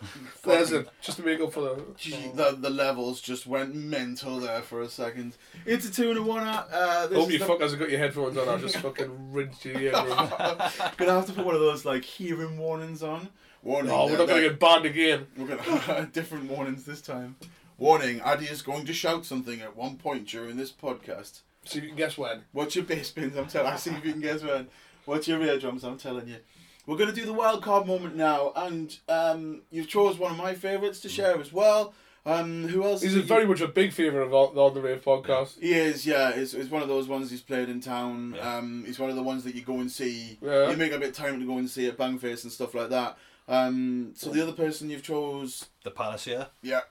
There's 0.43 0.71
it. 0.71 0.89
Just 1.01 1.17
to 1.17 1.23
make 1.23 1.39
up 1.39 1.53
for 1.53 1.61
the. 1.61 1.83
Gee, 1.95 2.31
the, 2.33 2.57
the 2.59 2.69
levels 2.69 3.21
just 3.21 3.45
went 3.45 3.75
mental 3.75 4.39
there 4.39 4.61
for 4.61 4.81
a 4.81 4.89
second. 4.89 5.37
It's 5.65 5.87
a 5.87 5.91
two 5.91 6.09
and 6.09 6.19
a 6.19 6.23
one. 6.23 6.45
Uh, 6.47 7.07
this 7.07 7.17
Hope 7.17 7.27
is 7.27 7.33
you 7.33 7.39
the- 7.39 7.45
fuckers 7.45 7.69
have 7.71 7.79
got 7.79 7.89
your 7.89 7.99
headphones 7.99 8.37
on. 8.37 8.49
I'll 8.49 8.57
just 8.57 8.77
fucking 8.77 9.31
rinse 9.31 9.63
you 9.65 9.73
in. 9.75 9.91
Gonna 9.91 10.71
have 10.97 11.25
to 11.27 11.33
put 11.33 11.45
one 11.45 11.55
of 11.55 11.61
those 11.61 11.85
like 11.85 12.03
hearing 12.03 12.57
warnings 12.57 13.03
on. 13.03 13.29
Warning. 13.61 13.91
Oh, 13.91 14.05
we're 14.05 14.17
not 14.17 14.27
going 14.29 14.41
to 14.41 14.49
get 14.49 14.59
banned 14.59 14.85
again. 14.85 15.27
We're 15.37 15.57
gonna 15.57 16.05
different 16.13 16.49
warnings 16.49 16.85
this 16.85 17.01
time. 17.01 17.35
Warning: 17.79 18.19
Addy 18.21 18.45
is 18.45 18.61
going 18.61 18.85
to 18.85 18.93
shout 18.93 19.25
something 19.25 19.61
at 19.61 19.75
one 19.75 19.95
point 19.97 20.27
during 20.27 20.57
this 20.57 20.71
podcast. 20.71 21.41
See 21.65 21.77
if 21.79 21.83
you 21.83 21.89
can 21.89 21.97
guess 21.97 22.17
when. 22.17 22.43
Watch 22.53 22.75
your 22.75 22.85
bass 22.85 23.11
pins? 23.11 23.35
I'm 23.37 23.47
telling. 23.47 23.71
I 23.73 23.75
see 23.77 23.91
if 23.91 24.03
you 24.05 24.11
can 24.13 24.21
guess 24.21 24.43
when. 24.43 24.67
Watch 25.05 25.27
your 25.27 25.41
ear 25.41 25.57
drums? 25.59 25.83
I'm 25.83 25.97
telling 25.97 26.27
you. 26.27 26.37
We're 26.85 26.97
gonna 26.97 27.11
do 27.13 27.25
the 27.25 27.33
wild 27.33 27.61
card 27.63 27.85
moment 27.87 28.15
now, 28.15 28.51
and 28.55 28.97
um, 29.07 29.61
you've 29.69 29.87
chose 29.87 30.17
one 30.17 30.31
of 30.31 30.37
my 30.37 30.53
favourites 30.55 30.99
to 31.01 31.09
share 31.09 31.39
as 31.39 31.53
well. 31.53 31.93
Um, 32.25 32.67
who 32.67 32.83
else? 32.83 33.01
He's 33.01 33.11
is 33.11 33.17
a 33.17 33.19
it? 33.21 33.25
very 33.25 33.45
much 33.45 33.61
a 33.61 33.67
big 33.67 33.93
favourite 33.93 34.25
of 34.25 34.33
all- 34.33 34.51
the 34.51 34.61
On 34.61 34.73
the 34.73 34.81
Rave 34.81 35.03
podcast. 35.03 35.59
He 35.59 35.73
is, 35.73 36.05
yeah. 36.05 36.29
It's, 36.31 36.53
it's 36.53 36.69
one 36.69 36.81
of 36.81 36.87
those 36.89 37.07
ones 37.07 37.29
he's 37.31 37.41
played 37.41 37.69
in 37.69 37.79
town. 37.79 38.35
Um, 38.41 38.83
he's 38.85 38.99
one 38.99 39.09
of 39.09 39.15
the 39.15 39.23
ones 39.23 39.43
that 39.45 39.55
you 39.55 39.61
go 39.61 39.79
and 39.79 39.89
see. 39.91 40.37
Yeah. 40.41 40.69
You 40.71 40.77
make 40.77 40.91
a 40.91 40.99
bit 40.99 41.09
of 41.09 41.15
time 41.15 41.39
to 41.39 41.45
go 41.45 41.57
and 41.57 41.69
see 41.69 41.87
at 41.87 41.97
Bangface 41.97 42.43
and 42.43 42.51
stuff 42.51 42.73
like 42.75 42.89
that. 42.89 43.17
Um, 43.47 44.11
so 44.15 44.29
the 44.31 44.41
other 44.43 44.51
person 44.51 44.89
you've 44.89 45.01
chose, 45.03 45.67
The 45.83 45.91
Panacea. 45.91 46.49
yeah, 46.61 46.81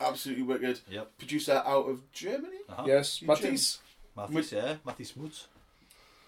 absolutely 0.00 0.44
wicked. 0.44 0.80
Yep. 0.90 1.18
Producer 1.18 1.62
out 1.64 1.88
of 1.88 2.10
Germany. 2.12 2.56
Uh-huh. 2.68 2.84
Yes, 2.86 3.20
You 3.22 3.28
Matisse. 3.28 3.78
Yeah. 4.50 4.74
Mathis 4.84 5.12
Mootz. 5.12 5.46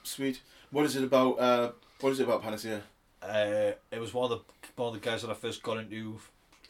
Sweet. 0.02 0.40
What 0.70 0.84
is 0.86 0.96
it 0.96 1.04
about? 1.04 1.38
Uh, 1.38 1.72
what 2.00 2.10
is 2.10 2.20
it 2.20 2.24
about 2.24 2.42
Panacea? 2.42 2.82
Uh, 3.22 3.72
it 3.90 3.98
was 4.00 4.14
one 4.14 4.30
of 4.30 4.38
the 4.38 4.44
one 4.76 4.94
of 4.94 5.00
the 5.00 5.06
guys 5.06 5.22
that 5.22 5.30
I 5.30 5.34
first 5.34 5.62
got 5.62 5.78
into 5.78 6.18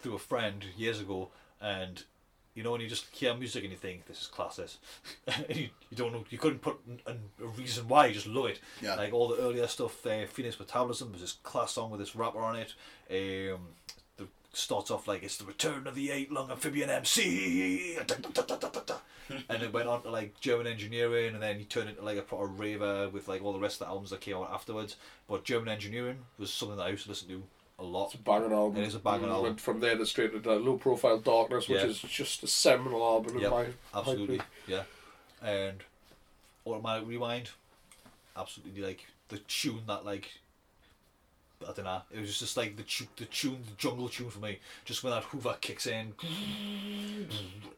through 0.01 0.15
a 0.15 0.19
friend 0.19 0.65
years 0.77 1.01
ago, 1.01 1.29
and 1.61 2.03
you 2.55 2.63
know 2.65 2.73
when 2.73 2.81
you 2.81 2.89
just 2.89 3.07
hear 3.15 3.35
music 3.35 3.63
and 3.63 3.71
you 3.73 3.79
think 3.79 4.07
this 4.07 4.23
is 4.23 4.27
classes, 4.27 4.79
and 5.29 5.45
you, 5.57 5.69
you 5.91 5.97
don't 5.97 6.13
know 6.13 6.25
you 6.31 6.39
couldn't 6.39 6.61
put 6.61 6.79
a, 7.07 7.13
a 7.45 7.47
reason 7.49 7.87
why 7.87 8.07
you 8.07 8.15
just 8.15 8.27
love 8.27 8.47
it. 8.47 8.61
Yeah. 8.81 8.95
Like 8.97 9.13
all 9.13 9.29
the 9.29 9.37
earlier 9.41 9.67
stuff, 9.69 10.05
uh, 10.07 10.27
Phoenix 10.27 10.59
Metabolism 10.59 11.13
was 11.13 11.21
this 11.21 11.33
class 11.33 11.73
song 11.73 11.91
with 11.91 12.01
this 12.01 12.17
rapper 12.17 12.41
on 12.41 12.57
it. 12.57 12.75
Um, 13.11 13.61
the 13.80 13.80
starts 14.53 14.91
off 14.91 15.07
like 15.09 15.23
it's 15.23 15.37
the 15.37 15.45
return 15.45 15.87
of 15.87 15.95
the 15.95 16.11
eight 16.11 16.33
lung 16.33 16.51
amphibian 16.51 16.91
MC, 16.91 17.97
and 19.49 19.63
it 19.63 19.73
went 19.73 19.89
on 19.89 20.03
to 20.03 20.11
like 20.11 20.39
German 20.41 20.67
engineering, 20.67 21.35
and 21.35 21.43
then 21.43 21.59
he 21.59 21.65
turned 21.65 21.89
into 21.89 22.03
like 22.03 22.19
a 22.19 22.23
proper 22.23 22.47
raver 22.47 23.09
with 23.09 23.29
like 23.29 23.43
all 23.43 23.53
the 23.53 23.59
rest 23.59 23.81
of 23.81 23.87
the 23.87 23.91
albums 23.91 24.11
that 24.11 24.21
came 24.21 24.37
out 24.37 24.51
afterwards. 24.53 24.97
But 25.29 25.45
German 25.45 25.69
engineering 25.69 26.19
was 26.39 26.53
something 26.53 26.77
that 26.79 26.85
I 26.87 26.91
used 26.91 27.05
to 27.05 27.11
listen 27.11 27.29
to 27.29 27.43
a 27.79 27.85
lot. 27.85 28.07
It's 28.07 28.15
a 28.15 28.19
banging 28.19 28.53
album. 28.53 28.83
It 28.83 28.87
is 28.89 28.95
a 28.95 28.99
banging 28.99 29.27
Mm, 29.29 29.31
album. 29.31 29.43
Went 29.45 29.61
from 29.61 29.81
there 29.81 29.97
to 29.97 30.05
straight 30.05 30.43
to 30.43 30.53
Low 30.57 30.77
Profile 30.77 31.19
Darkness, 31.19 31.69
which 31.69 31.81
Yeah. 31.81 31.87
is 31.87 32.01
just 32.01 32.43
a 32.43 32.47
seminal 32.47 33.03
album 33.03 33.37
in 33.37 33.43
Yep, 33.43 33.51
my 33.51 33.67
absolutely, 33.95 34.39
my 34.39 34.45
yeah. 34.67 34.83
And 35.43 35.83
automatic 36.67 37.09
rewind, 37.09 37.51
absolutely 38.37 38.83
like 38.83 39.07
the 39.29 39.39
tune 39.39 39.83
that 39.87 40.05
like 40.05 40.40
I 41.69 41.73
don't 41.73 41.85
know. 41.85 42.03
It 42.11 42.21
was 42.21 42.39
just 42.39 42.57
like 42.57 42.77
the 42.77 42.83
tu- 42.83 43.07
the 43.17 43.27
tune, 43.27 43.59
the 43.69 43.77
jungle 43.77 44.09
tune 44.09 44.31
for 44.31 44.39
me. 44.41 44.59
Just 44.85 45.05
when 45.05 45.13
that 45.13 45.25
Hoover 45.25 45.57
kicks 45.61 45.87
in, 45.87 46.15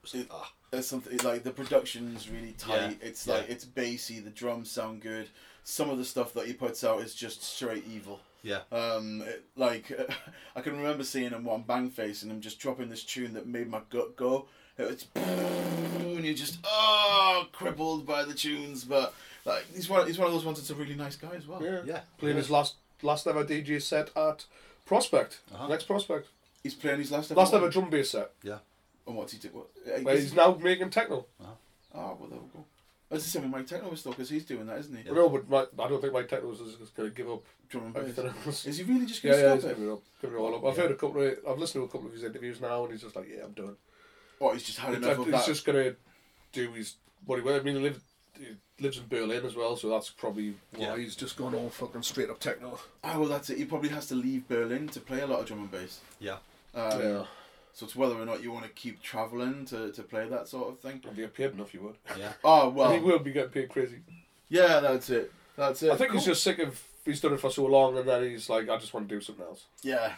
it's 0.03 0.14
like, 0.14 0.28
ah, 0.30 0.53
There's 0.70 0.87
something 0.87 1.18
like 1.18 1.43
the 1.43 1.51
production's 1.51 2.28
really 2.30 2.53
tight. 2.53 2.74
Yeah, 3.01 3.09
It's 3.09 3.26
yeah. 3.26 3.35
like 3.35 3.51
it's 3.51 3.64
bassy. 3.64 4.20
The 4.20 4.30
drums 4.30 4.70
sound 4.70 5.03
good. 5.03 5.28
Some 5.64 5.91
of 5.91 5.99
the 5.99 6.05
stuff 6.05 6.33
that 6.35 6.47
he 6.47 6.53
puts 6.53 6.83
out 6.85 7.01
is 7.03 7.14
just 7.14 7.43
straight 7.43 7.85
evil. 7.89 8.20
yeah, 8.43 8.61
Um, 8.72 9.22
it, 9.22 9.45
like 9.57 9.93
I 10.57 10.61
can 10.61 10.76
remember 10.76 11.05
seeing 11.05 11.30
him 11.30 11.49
on 11.49 11.62
Bangface 11.64 12.22
and 12.22 12.33
him 12.33 12.41
just 12.41 12.59
dropping 12.59 12.89
this 12.89 13.05
tune 13.05 13.35
that 13.35 13.47
made 13.47 13.68
my 13.70 13.80
gut 13.91 14.16
go. 14.16 14.47
It 14.78 14.89
was 14.89 15.07
and 15.14 16.24
you're 16.24 16.35
just 16.35 16.59
oh 16.64 17.47
crippled 17.53 18.07
by 18.07 18.24
the 18.24 18.35
tunes, 18.35 18.85
but 18.85 19.14
like 19.45 19.64
he's 19.74 19.89
one 19.89 20.07
he's 20.07 20.18
one 20.18 20.26
of 20.28 20.33
those 20.33 20.45
ones 20.45 20.59
that's 20.59 20.70
a 20.70 20.74
really 20.74 20.95
nice 20.95 21.14
guy 21.16 21.35
as 21.37 21.47
well. 21.47 21.62
yeah. 21.62 21.80
yeah. 21.85 22.01
Playing 22.18 22.37
his 22.39 22.51
last 22.51 22.76
last 23.03 23.27
ever 23.27 23.45
DJ 23.45 23.81
set 23.83 24.11
at 24.17 24.45
Prospect. 24.87 25.41
Uh-huh. 25.55 25.69
Next 25.69 25.85
Prospect. 25.85 26.29
He's 26.63 26.75
playing 26.75 26.99
his 27.01 27.11
last 27.13 27.31
ever. 27.31 27.41
Last 27.41 27.55
ever 27.55 27.69
drum 27.69 27.91
bass 27.91 28.11
set. 28.11 28.31
yeah. 28.43 28.59
And 29.07 29.17
what's 29.17 29.33
he 29.33 29.39
doing? 29.39 29.55
What? 29.55 30.05
Where 30.05 30.17
he's 30.17 30.33
now 30.35 30.55
making 30.63 30.91
techno. 30.91 31.27
Oh 31.41 31.47
well, 31.93 32.29
there 32.31 32.39
we 32.39 32.47
go. 32.55 32.65
That's 33.11 33.25
the 33.25 33.31
same 33.31 33.43
with 33.43 33.51
Mike 33.51 33.67
Techno 33.67 33.95
still 33.95 34.13
because 34.13 34.31
he's 34.31 34.45
doing 34.47 34.65
that, 34.67 34.79
isn't 34.79 34.97
he? 35.05 35.11
No, 35.13 35.29
but 35.29 35.71
I 35.79 35.89
don't 35.89 36.01
think 36.01 36.15
Mike 36.15 36.29
Techno 36.29 36.51
is 36.53 36.61
going 36.97 37.11
to 37.11 37.15
give 37.15 37.29
up 37.31 37.43
Drum 37.69 37.93
and 37.95 38.17
bass. 38.47 38.65
Is 38.67 38.79
he 38.79 38.85
really 38.85 39.05
just 39.05 39.23
Yeah, 39.23 39.33
going 39.33 39.43
to 39.43 39.49
yeah, 39.49 39.53
he's 39.55 39.61
stop 39.63 39.71
it? 39.73 39.75
giving 39.77 39.91
it 39.91 39.93
up, 39.93 40.03
giving 40.23 40.37
it 40.37 40.41
all 40.41 40.55
up. 40.55 40.65
I've 40.65 40.77
heard 40.79 40.91
a 40.93 40.95
couple 40.95 41.21
of, 41.23 41.35
I've 41.47 41.59
listened 41.59 41.83
to 41.83 41.85
a 41.85 41.89
couple 41.89 42.07
of 42.07 42.15
his 42.15 42.25
interviews 42.25 42.59
now, 42.63 42.85
and 42.85 42.93
he's 42.93 43.03
just 43.03 43.15
like, 43.15 43.29
yeah, 43.29 43.45
I'm 43.45 43.53
done. 43.53 43.77
Oh, 44.41 44.53
he's 44.55 44.63
just 44.63 44.79
had 44.79 44.95
enough 44.95 45.09
like, 45.11 45.19
of 45.19 45.25
he's 45.27 45.33
that. 45.35 45.47
just 45.47 45.67
gonna 45.67 45.95
do 46.53 46.73
his 46.73 46.95
what 47.27 47.43
he. 47.43 47.51
I 47.51 47.61
mean, 47.61 47.77
he, 47.83 47.91
he 48.43 48.82
lives 48.84 48.99
in 48.99 49.07
Berlin 49.09 49.45
as 49.45 49.55
well, 49.55 49.76
so 49.76 49.88
that's 49.88 50.11
probably 50.11 50.55
why 50.76 50.80
Yeah. 50.86 50.97
he's 50.97 51.16
just 51.16 51.36
gone 51.36 51.55
all 51.55 51.70
fucking 51.70 52.03
straight 52.03 52.30
up 52.30 52.40
techno. 52.40 52.78
Oh 53.05 53.20
well, 53.20 53.28
that's 53.28 53.51
it. 53.51 53.59
He 53.59 53.64
probably 53.64 53.88
has 53.90 54.07
to 54.09 54.14
leave 54.14 54.49
Berlin 54.49 54.88
to 54.88 55.01
play 55.01 55.20
a 55.20 55.26
lot 55.26 55.40
of 55.40 55.47
drum 55.47 55.61
and 55.61 55.70
bass. 55.70 56.01
Yeah. 56.20 56.38
Um, 56.74 57.01
yeah, 57.03 57.24
So 57.74 57.86
it's 57.86 57.95
whether 57.97 58.14
or 58.16 58.24
not 58.24 58.43
you 58.43 58.51
want 58.53 58.64
to 58.64 58.70
keep 58.70 59.03
travelling 59.03 59.64
to, 59.66 59.93
to 59.93 60.03
play 60.03 60.26
that 60.28 60.49
sort 60.49 60.68
of 60.68 60.80
thing. 60.80 61.01
if 61.11 61.16
you 61.16 61.24
get 61.24 61.34
paid 61.34 61.51
enough, 61.53 61.72
you 61.74 61.82
would. 61.82 61.97
Yeah. 62.18 62.32
Oh 62.45 62.68
and 62.68 62.76
well, 62.76 62.93
he 62.93 62.99
will 63.01 63.18
be 63.18 63.32
getting 63.32 63.51
paid 63.51 63.68
crazy. 63.70 64.01
yeah, 64.49 64.80
that's 64.80 65.11
it. 65.11 65.32
That's 65.57 65.82
it. 65.82 65.90
I 65.90 65.97
think 65.97 66.12
he's 66.12 66.24
just 66.24 66.43
sick 66.43 66.59
of. 66.59 66.82
He's 67.05 67.20
done 67.20 67.32
it 67.34 67.40
for 67.40 67.51
so 67.51 67.66
long, 67.66 67.99
and 67.99 68.09
then 68.09 68.22
he's 68.24 68.49
like, 68.49 68.68
I 68.68 68.76
just 68.78 68.95
want 68.95 69.09
to 69.09 69.14
do 69.14 69.20
something 69.20 69.45
else. 69.45 69.64
yeah. 69.82 70.12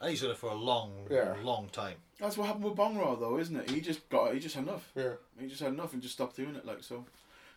And 0.00 0.08
he's 0.10 0.22
done 0.22 0.30
it 0.30 0.38
for 0.38 0.48
a 0.48 0.54
long, 0.54 0.92
Yeah. 1.10 1.34
long 1.42 1.68
time. 1.70 1.96
That's 2.18 2.38
what 2.38 2.46
happened 2.46 2.64
with 2.64 2.74
Bong-Ra 2.74 3.16
though, 3.16 3.38
isn't 3.38 3.54
it? 3.54 3.68
He 3.70 3.82
just 3.82 4.08
got 4.08 4.32
he 4.32 4.40
just 4.40 4.54
had 4.54 4.64
enough. 4.64 4.88
Yeah. 4.94 5.12
He 5.38 5.46
just 5.46 5.60
had 5.60 5.74
enough 5.74 5.92
and 5.92 6.00
just 6.00 6.14
stopped 6.14 6.36
doing 6.36 6.54
it. 6.54 6.64
Like 6.64 6.82
so. 6.82 7.04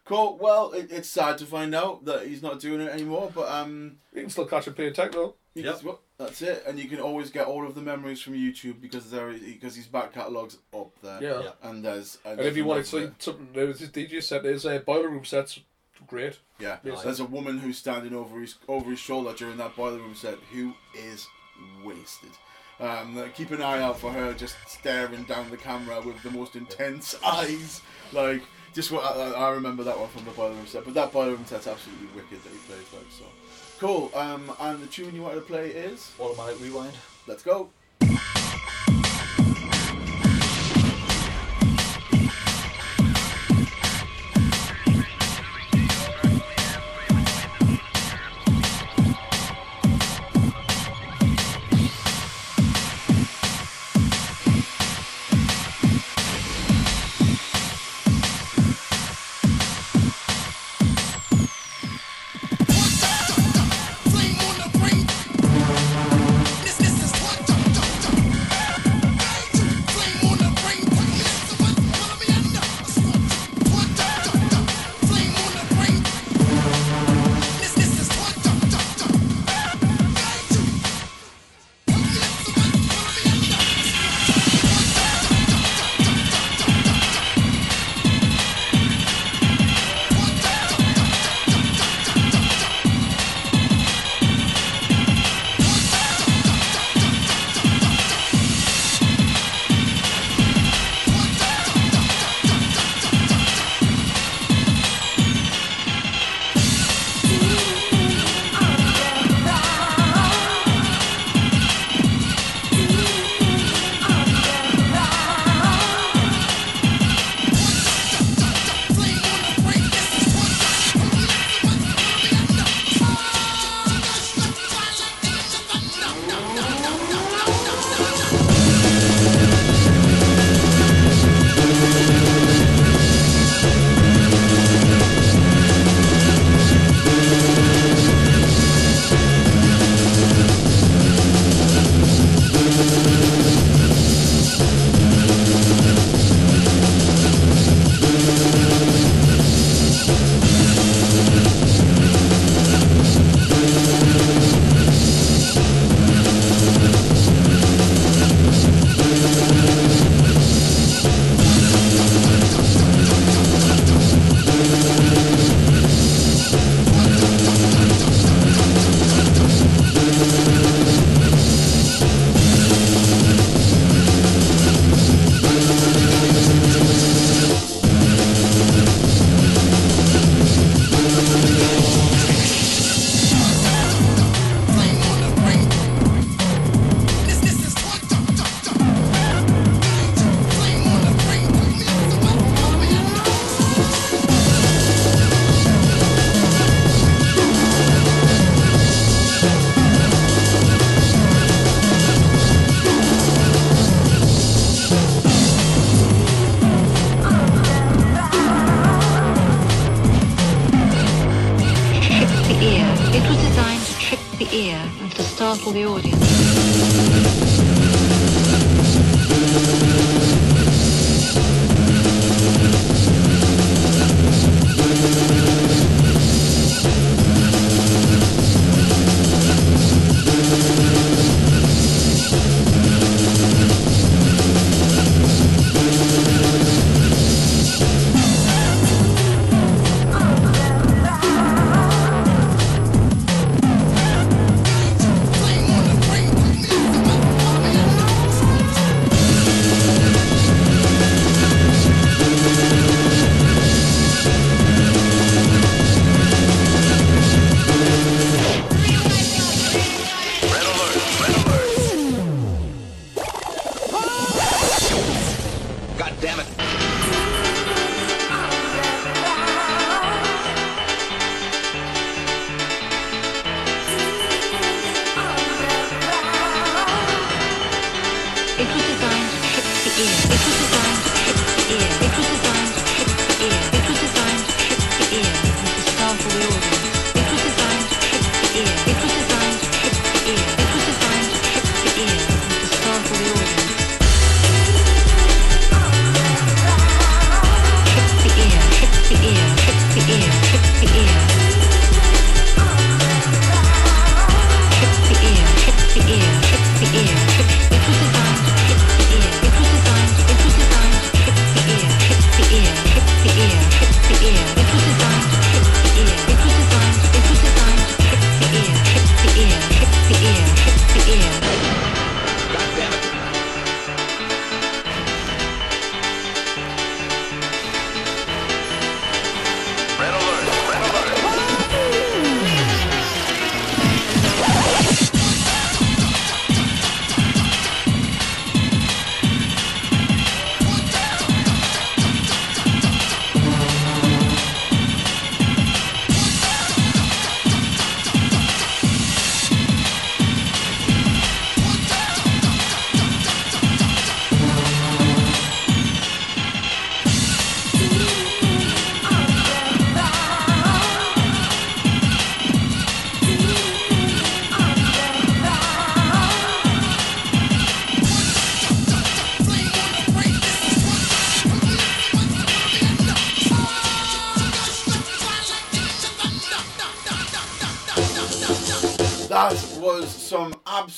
Cool. 0.05 0.37
Well, 0.41 0.71
it, 0.73 0.91
it's 0.91 1.09
sad 1.09 1.37
to 1.39 1.45
find 1.45 1.73
out 1.73 2.05
that 2.05 2.27
he's 2.27 2.41
not 2.41 2.59
doing 2.59 2.81
it 2.81 2.89
anymore, 2.89 3.31
but 3.33 3.47
um, 3.49 3.97
You 4.13 4.21
can 4.21 4.29
still 4.29 4.45
catch 4.45 4.67
him 4.67 4.73
playing 4.73 4.93
techno. 4.93 5.35
you 5.55 5.63
Yep. 5.63 5.77
can- 5.79 5.87
well, 5.87 5.99
that's 6.17 6.41
it. 6.41 6.63
And 6.67 6.77
you 6.79 6.89
can 6.89 6.99
always 6.99 7.29
get 7.29 7.47
all 7.47 7.65
of 7.65 7.73
the 7.75 7.81
memories 7.81 8.21
from 8.21 8.33
YouTube 8.33 8.81
because 8.81 9.09
there 9.11 9.31
because 9.33 9.75
his 9.75 9.87
back 9.87 10.13
catalogue's 10.13 10.57
up 10.73 10.91
there. 11.01 11.21
Yeah. 11.23 11.41
Yeah. 11.43 11.51
And 11.69 11.83
there's 11.85 12.17
And 12.25 12.39
if 12.39 12.55
you 12.57 12.65
wanted 12.65 12.85
to 12.85 12.89
see 12.89 13.09
something, 13.19 13.49
there 13.53 13.65
was 13.67 13.79
his 13.79 13.89
DJ 13.89 14.21
set. 14.21 14.43
His 14.43 14.65
uh, 14.65 14.79
boiler 14.79 15.09
room 15.09 15.25
sets 15.25 15.59
great. 16.07 16.37
Yeah, 16.59 16.77
Yes. 16.83 17.03
there's 17.03 17.19
a 17.21 17.25
woman 17.25 17.59
who's 17.59 17.77
standing 17.77 18.13
over 18.13 18.39
his 18.41 18.55
over 18.67 18.89
his 18.91 18.99
shoulder 18.99 19.33
during 19.33 19.57
that 19.57 19.75
boiler 19.75 19.97
room 19.99 20.15
set 20.15 20.35
who 20.51 20.73
is 20.97 21.25
wasted. 21.83 22.31
Um, 22.79 23.31
keep 23.35 23.51
an 23.51 23.61
eye 23.61 23.81
out 23.81 23.99
for 23.99 24.11
her, 24.11 24.33
just 24.33 24.55
staring 24.67 25.23
down 25.23 25.49
the 25.49 25.57
camera 25.57 26.01
with 26.01 26.21
the 26.23 26.31
most 26.31 26.55
intense 26.55 27.15
eyes. 27.25 27.81
Like, 28.11 28.41
just 28.73 28.91
what 28.91 29.03
I, 29.03 29.31
I 29.31 29.49
remember 29.51 29.83
that 29.83 29.97
one 29.97 30.09
from 30.09 30.25
the 30.25 30.31
boiler 30.31 30.53
room 30.53 30.65
set. 30.65 30.83
But 30.83 30.93
that 30.95 31.11
boiler 31.11 31.31
room 31.31 31.45
set's 31.45 31.67
absolutely 31.67 32.07
wicked 32.15 32.43
that 32.43 32.51
he 32.51 32.57
plays 32.59 32.85
like 32.93 33.05
so. 33.09 33.25
Cool. 33.79 34.11
Um, 34.15 34.51
and 34.59 34.81
the 34.81 34.87
tune 34.87 35.13
you 35.15 35.21
wanted 35.21 35.35
to 35.35 35.41
play 35.41 35.69
is 35.69 36.11
Automatic 36.19 36.59
rewind. 36.61 36.93
Let's 37.27 37.43
go. 37.43 37.69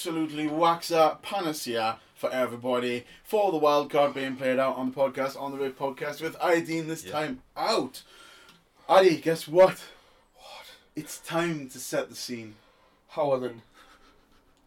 Absolutely 0.06 0.46
waxer 0.48 1.20
panacea 1.24 1.98
for 2.14 2.30
everybody 2.32 3.06
for 3.24 3.52
the 3.52 3.58
wild 3.58 3.90
card 3.90 4.14
being 4.14 4.36
played 4.36 4.60
out 4.60 4.76
on 4.78 4.92
the 4.92 4.96
podcast, 4.96 5.36
on 5.42 5.52
the 5.52 5.58
Rave 5.58 5.80
podcast 5.80 6.22
with 6.22 6.38
Ideen 6.38 6.86
this 6.86 7.02
time 7.04 7.42
out. 7.58 8.04
Addy, 8.88 9.18
guess 9.18 9.48
what? 9.48 9.84
What? 10.36 10.68
It's 10.96 11.18
time 11.18 11.70
to 11.70 11.80
set 11.80 12.10
the 12.10 12.16
scene. 12.16 12.54
How 13.10 13.36
then? 13.38 13.64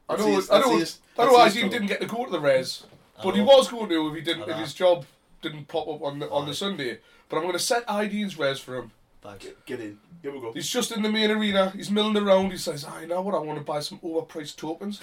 I 0.09 0.17
know, 0.17 0.27
his- 0.27 0.51
I 0.51 0.59
know, 0.59 0.77
his- 0.77 0.99
know 1.17 1.45
his 1.45 1.55
didn't 1.55 1.87
get 1.87 2.01
to 2.01 2.07
go 2.09 2.25
to 2.25 2.33
the 2.33 2.41
res, 2.41 2.83
but 3.23 3.37
he 3.37 3.41
was 3.41 3.69
going 3.69 3.89
to 3.91 4.09
if 4.09 4.17
he 4.17 4.21
didn't, 4.23 4.49
if 4.51 4.57
his 4.57 4.75
job 4.75 5.07
didn't 5.41 5.69
pop 5.69 5.87
up 5.87 6.03
on 6.03 6.19
the 6.19 6.29
on 6.31 6.49
the 6.49 6.55
Sunday. 6.55 6.99
But 7.29 7.37
I'm 7.37 7.43
going 7.45 7.53
to 7.53 7.61
set 7.61 7.87
Ideen's 7.87 8.37
res 8.37 8.59
for 8.59 8.75
him. 8.75 8.91
Thanks. 9.21 9.47
Get 9.67 9.81
in. 9.81 9.99
Here 10.23 10.33
we 10.33 10.41
go. 10.41 10.53
He's 10.53 10.69
just 10.69 10.93
in 10.93 11.03
the 11.03 11.11
main 11.11 11.31
arena. 11.31 11.71
He's 11.71 11.91
milling 11.91 12.17
around. 12.17 12.51
He 12.51 12.57
says, 12.57 12.85
"I 12.85 13.05
know 13.05 13.21
what 13.21 13.35
I 13.35 13.39
want 13.39 13.59
to 13.59 13.65
buy 13.65 13.81
some 13.81 13.99
overpriced 13.99 14.57
tokens." 14.57 15.01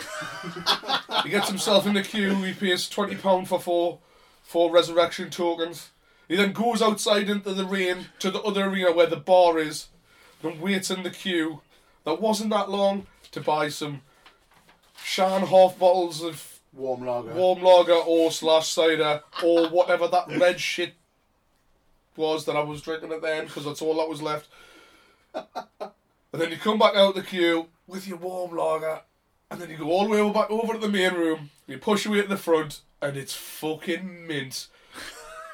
he 1.24 1.30
gets 1.30 1.50
himself 1.50 1.86
in 1.86 1.94
the 1.94 2.02
queue. 2.02 2.36
He 2.44 2.54
pays 2.54 2.88
twenty 2.90 3.16
pound 3.16 3.48
for 3.48 3.60
four 3.60 4.00
four 4.42 4.72
resurrection 4.72 5.30
tokens. 5.30 5.92
He 6.28 6.36
then 6.36 6.54
goes 6.54 6.82
outside 6.82 7.30
into 7.30 7.54
the 7.54 7.66
rain 7.66 8.08
to 8.20 8.32
the 8.32 8.42
other 8.42 8.66
arena 8.66 8.92
where 8.94 9.06
the 9.06 9.18
bar 9.18 9.60
is, 9.60 9.90
and 10.42 10.62
waits 10.62 10.90
in 10.90 11.04
the 11.04 11.12
queue. 11.12 11.62
That 12.06 12.22
wasn't 12.22 12.52
that 12.52 12.70
long 12.70 13.08
to 13.32 13.42
buy 13.42 13.70
some 13.70 14.02
Shan 15.04 15.48
half 15.48 15.78
bottles 15.78 16.24
of 16.24 16.60
Warm 16.74 17.06
lager. 17.06 17.34
warm 17.34 17.62
lager 17.62 17.94
or 17.94 18.32
slash 18.32 18.70
cider 18.70 19.22
or 19.44 19.70
whatever 19.70 20.08
that 20.08 20.28
red 20.40 20.60
shit 20.60 20.96
was 22.18 22.46
that 22.46 22.56
I 22.56 22.62
was 22.62 22.82
drinking 22.82 23.12
at 23.12 23.22
the 23.22 23.34
end 23.36 23.48
because 23.48 23.66
that's 23.66 23.82
all 23.82 23.96
that 23.98 24.10
was 24.10 24.22
left. 24.22 24.48
And 26.36 26.42
then 26.42 26.52
you 26.52 26.58
come 26.58 26.78
back 26.78 26.96
out 26.96 27.16
the 27.16 27.22
queue 27.24 27.68
with 27.88 28.10
your 28.10 28.18
warm 28.18 28.58
lager, 28.58 29.00
and 29.50 29.62
then 29.62 29.70
you 29.70 29.78
go 29.78 29.90
all 29.90 30.04
the 30.04 30.10
way 30.10 30.34
back 30.34 30.52
over 30.52 30.74
to 30.74 30.80
the 30.80 30.90
main 30.90 31.14
room. 31.14 31.50
You 31.66 31.78
push 31.78 32.04
your 32.04 32.14
way 32.14 32.24
to 32.24 32.28
the 32.28 32.36
front, 32.36 32.82
and 33.02 33.16
it's 33.16 33.34
fucking 33.34 34.28
mint. 34.28 34.68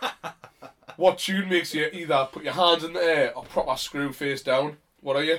what 0.96 1.20
tune 1.20 1.50
makes 1.50 1.76
you 1.76 1.88
either 1.94 2.28
put 2.32 2.44
your 2.44 2.54
hands 2.54 2.84
in 2.84 2.94
the 2.94 3.00
air 3.00 3.32
or 3.38 3.44
prop 3.44 3.66
proper 3.66 3.78
screw 3.78 4.12
face 4.12 4.42
down? 4.42 4.78
What 5.02 5.16
are 5.18 5.24
you? 5.24 5.38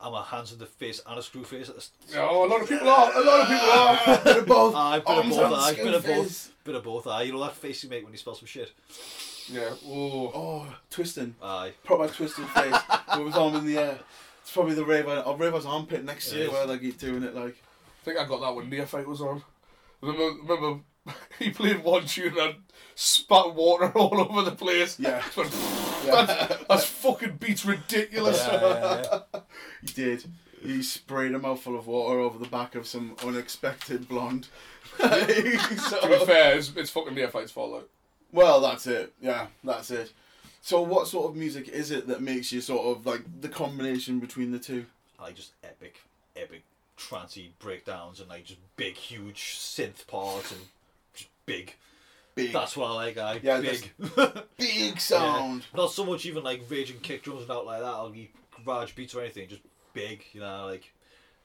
I'm 0.00 0.12
a 0.12 0.24
hands 0.24 0.52
in 0.52 0.58
the 0.58 0.66
face 0.66 1.00
and 1.06 1.16
a 1.16 1.22
screw 1.22 1.44
face. 1.44 1.68
at 1.68 1.76
the 1.76 1.80
s- 1.80 1.90
Oh, 2.16 2.46
a 2.46 2.48
lot 2.48 2.62
of 2.62 2.68
people 2.68 2.88
are. 2.88 3.12
A 3.14 3.24
lot 3.24 3.40
of 3.42 3.46
people 3.46 3.70
are. 3.70 4.18
Bit 4.24 4.36
of 4.38 4.46
both. 4.46 4.74
Aye, 4.74 4.98
bit 4.98 5.06
of 5.08 5.16
Arms 5.18 5.36
both. 5.36 5.44
and 5.46 5.54
Aye, 5.54 5.72
bit 5.74 5.94
of 5.94 6.02
skin 6.02 6.16
both. 6.16 6.26
face. 6.26 6.50
Bit 6.64 6.74
of 6.74 6.82
both. 6.82 7.06
Aye, 7.06 7.22
you 7.22 7.32
know 7.32 7.40
that 7.44 7.54
face 7.54 7.84
you 7.84 7.90
make 7.90 8.02
when 8.02 8.12
you 8.12 8.18
spell 8.18 8.34
some 8.34 8.46
shit. 8.46 8.72
Yeah. 9.48 9.70
Oh. 9.86 10.30
Oh, 10.34 10.74
twisting. 10.90 11.34
Aye. 11.42 11.72
Proper 11.84 12.08
twisted 12.08 12.46
face 12.48 12.74
with 13.16 13.26
his 13.26 13.36
arm 13.36 13.54
in 13.56 13.66
the 13.66 13.78
air. 13.78 13.98
It's 14.42 14.52
probably 14.52 14.74
the 14.74 14.84
Raver, 14.84 15.20
or 15.26 15.36
Raver's 15.36 15.66
armpit 15.66 16.04
next 16.04 16.30
to 16.30 16.36
It 16.36 16.38
you 16.40 16.46
is. 16.46 16.52
where 16.52 16.66
they 16.66 16.78
keep 16.78 16.98
doing 16.98 17.22
it 17.22 17.34
like. 17.34 17.56
I 17.56 18.04
think 18.04 18.18
I 18.18 18.26
got 18.26 18.40
that 18.42 18.54
when 18.54 18.68
Neophyte 18.68 19.06
was 19.08 19.20
on. 19.22 19.42
Remember, 20.02 20.52
remember 20.54 20.82
he 21.38 21.50
played 21.50 21.82
one 21.82 22.04
tune 22.06 22.38
and 22.38 22.56
spat 22.94 23.54
water 23.54 23.90
all 23.94 24.20
over 24.20 24.42
the 24.42 24.54
place. 24.56 24.98
Yeah. 24.98 25.22
But 25.34 25.50
that's, 26.04 26.64
that's 26.66 26.84
fucking 27.02 27.36
beats 27.36 27.64
ridiculous. 27.64 28.38
Yeah, 28.46 29.02
yeah, 29.32 29.40
He 29.82 29.86
did. 29.88 30.24
He 30.62 30.82
sprayed 30.82 31.34
a 31.34 31.38
mouthful 31.38 31.78
of 31.78 31.86
water 31.86 32.18
over 32.20 32.38
the 32.38 32.48
back 32.48 32.74
of 32.74 32.86
some 32.86 33.16
unexpected 33.22 34.08
blonde. 34.08 34.48
to 34.98 35.24
be 35.26 35.58
so, 35.76 36.24
fair, 36.24 36.56
it's, 36.56 36.72
it's 36.74 36.90
fucking 36.90 37.14
Neophyte's 37.14 37.52
fault. 37.52 37.88
Well, 38.34 38.60
that's 38.60 38.88
it. 38.88 39.12
Yeah, 39.20 39.46
that's 39.62 39.92
it. 39.92 40.12
So, 40.60 40.82
what 40.82 41.06
sort 41.06 41.30
of 41.30 41.36
music 41.36 41.68
is 41.68 41.92
it 41.92 42.08
that 42.08 42.20
makes 42.20 42.50
you 42.50 42.60
sort 42.60 42.84
of 42.84 43.06
like 43.06 43.22
the 43.40 43.48
combination 43.48 44.18
between 44.18 44.50
the 44.50 44.58
two? 44.58 44.86
I 45.20 45.24
like 45.24 45.36
just 45.36 45.52
epic, 45.62 46.00
epic, 46.34 46.64
trancy 46.96 47.52
breakdowns 47.60 48.18
and 48.18 48.28
like 48.28 48.44
just 48.44 48.58
big, 48.76 48.96
huge 48.96 49.56
synth 49.58 50.06
parts 50.08 50.50
and 50.50 50.60
just 51.14 51.30
big. 51.46 51.74
Big, 52.34 52.52
That's 52.52 52.76
what 52.76 52.90
I 52.90 52.94
like. 52.94 53.16
I 53.18 53.38
Yeah, 53.40 53.60
big. 53.60 53.92
big 54.58 54.98
sound. 54.98 55.62
Yeah. 55.72 55.82
Not 55.82 55.92
so 55.92 56.04
much 56.04 56.26
even 56.26 56.42
like 56.42 56.62
raging 56.68 56.98
kick 56.98 57.22
drums 57.22 57.42
and 57.42 57.52
out 57.52 57.64
like 57.64 57.78
that. 57.78 57.86
I'll 57.86 58.10
be 58.10 58.32
garage 58.64 58.94
beats 58.94 59.14
or 59.14 59.20
anything. 59.20 59.46
Just 59.46 59.62
big, 59.92 60.24
you 60.32 60.40
know, 60.40 60.66
like 60.66 60.92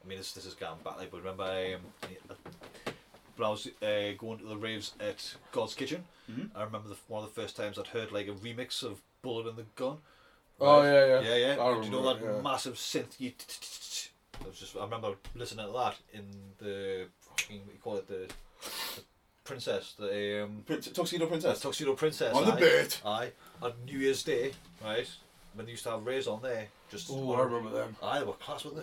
I 0.04 0.08
mean, 0.08 0.18
this, 0.18 0.32
this 0.32 0.46
is 0.46 0.54
going 0.54 0.78
back, 0.82 0.98
like, 0.98 1.10
but 1.10 1.18
remember, 1.18 1.44
um, 1.44 2.36
when 3.40 3.46
I 3.46 3.50
was 3.50 3.66
uh, 3.82 4.12
going 4.18 4.38
to 4.38 4.44
the 4.44 4.56
raves 4.56 4.92
at 5.00 5.34
Godskitchen, 5.52 6.00
Mhm. 6.30 6.50
I 6.54 6.62
remember 6.64 6.88
the, 6.90 6.96
one 7.08 7.24
of 7.24 7.34
the 7.34 7.40
first 7.40 7.56
times 7.56 7.78
I'd 7.78 7.86
heard 7.88 8.12
like 8.12 8.28
a 8.28 8.32
remix 8.32 8.82
of 8.82 9.00
Bullet 9.22 9.46
in 9.48 9.56
the 9.56 9.64
Gun. 9.74 9.96
Oh, 10.60 10.82
yeah, 10.82 11.06
yeah. 11.06 11.20
yeah, 11.22 11.34
yeah. 11.54 11.62
I 11.62 11.72
And 11.74 11.84
you 11.86 11.90
know 11.90 11.98
remember 12.00 12.26
that 12.26 12.36
yeah. 12.36 12.42
massive 12.42 12.74
synth. 12.74 13.18
You 13.18 13.32
I 14.44 14.46
was 14.48 14.58
just, 14.58 14.76
I 14.76 14.84
remember 14.84 15.14
listening 15.34 15.66
to 15.66 15.72
that 15.72 15.96
in 16.12 16.24
the 16.58 17.06
fucking, 17.22 17.60
what 17.64 17.72
you 17.74 17.80
call 17.82 17.96
it, 17.96 18.06
the, 18.08 18.28
the 18.96 19.02
Princess, 19.44 19.94
the 19.98 20.44
um, 20.44 20.62
Prin- 20.66 20.80
Tuxedo 20.82 21.26
Princess. 21.26 21.60
Tuxedo 21.60 21.94
Princess. 21.94 22.34
On 22.34 22.44
the 22.44 22.52
bit. 22.52 23.00
Aye, 23.04 23.32
on 23.62 23.72
New 23.86 23.98
Year's 23.98 24.22
Day, 24.22 24.52
right? 24.84 25.08
When 25.54 25.64
they 25.66 25.72
used 25.72 25.82
to 25.84 25.90
have 25.90 26.06
rays 26.06 26.26
on 26.28 26.42
there, 26.42 26.68
just. 26.90 27.08
Oh, 27.10 27.32
I 27.32 27.40
remember 27.42 27.70
them. 27.70 27.96
Aye, 28.02 28.20
they 28.20 28.24
were 28.26 28.34
class, 28.34 28.64
weren't 28.64 28.76
they? 28.76 28.82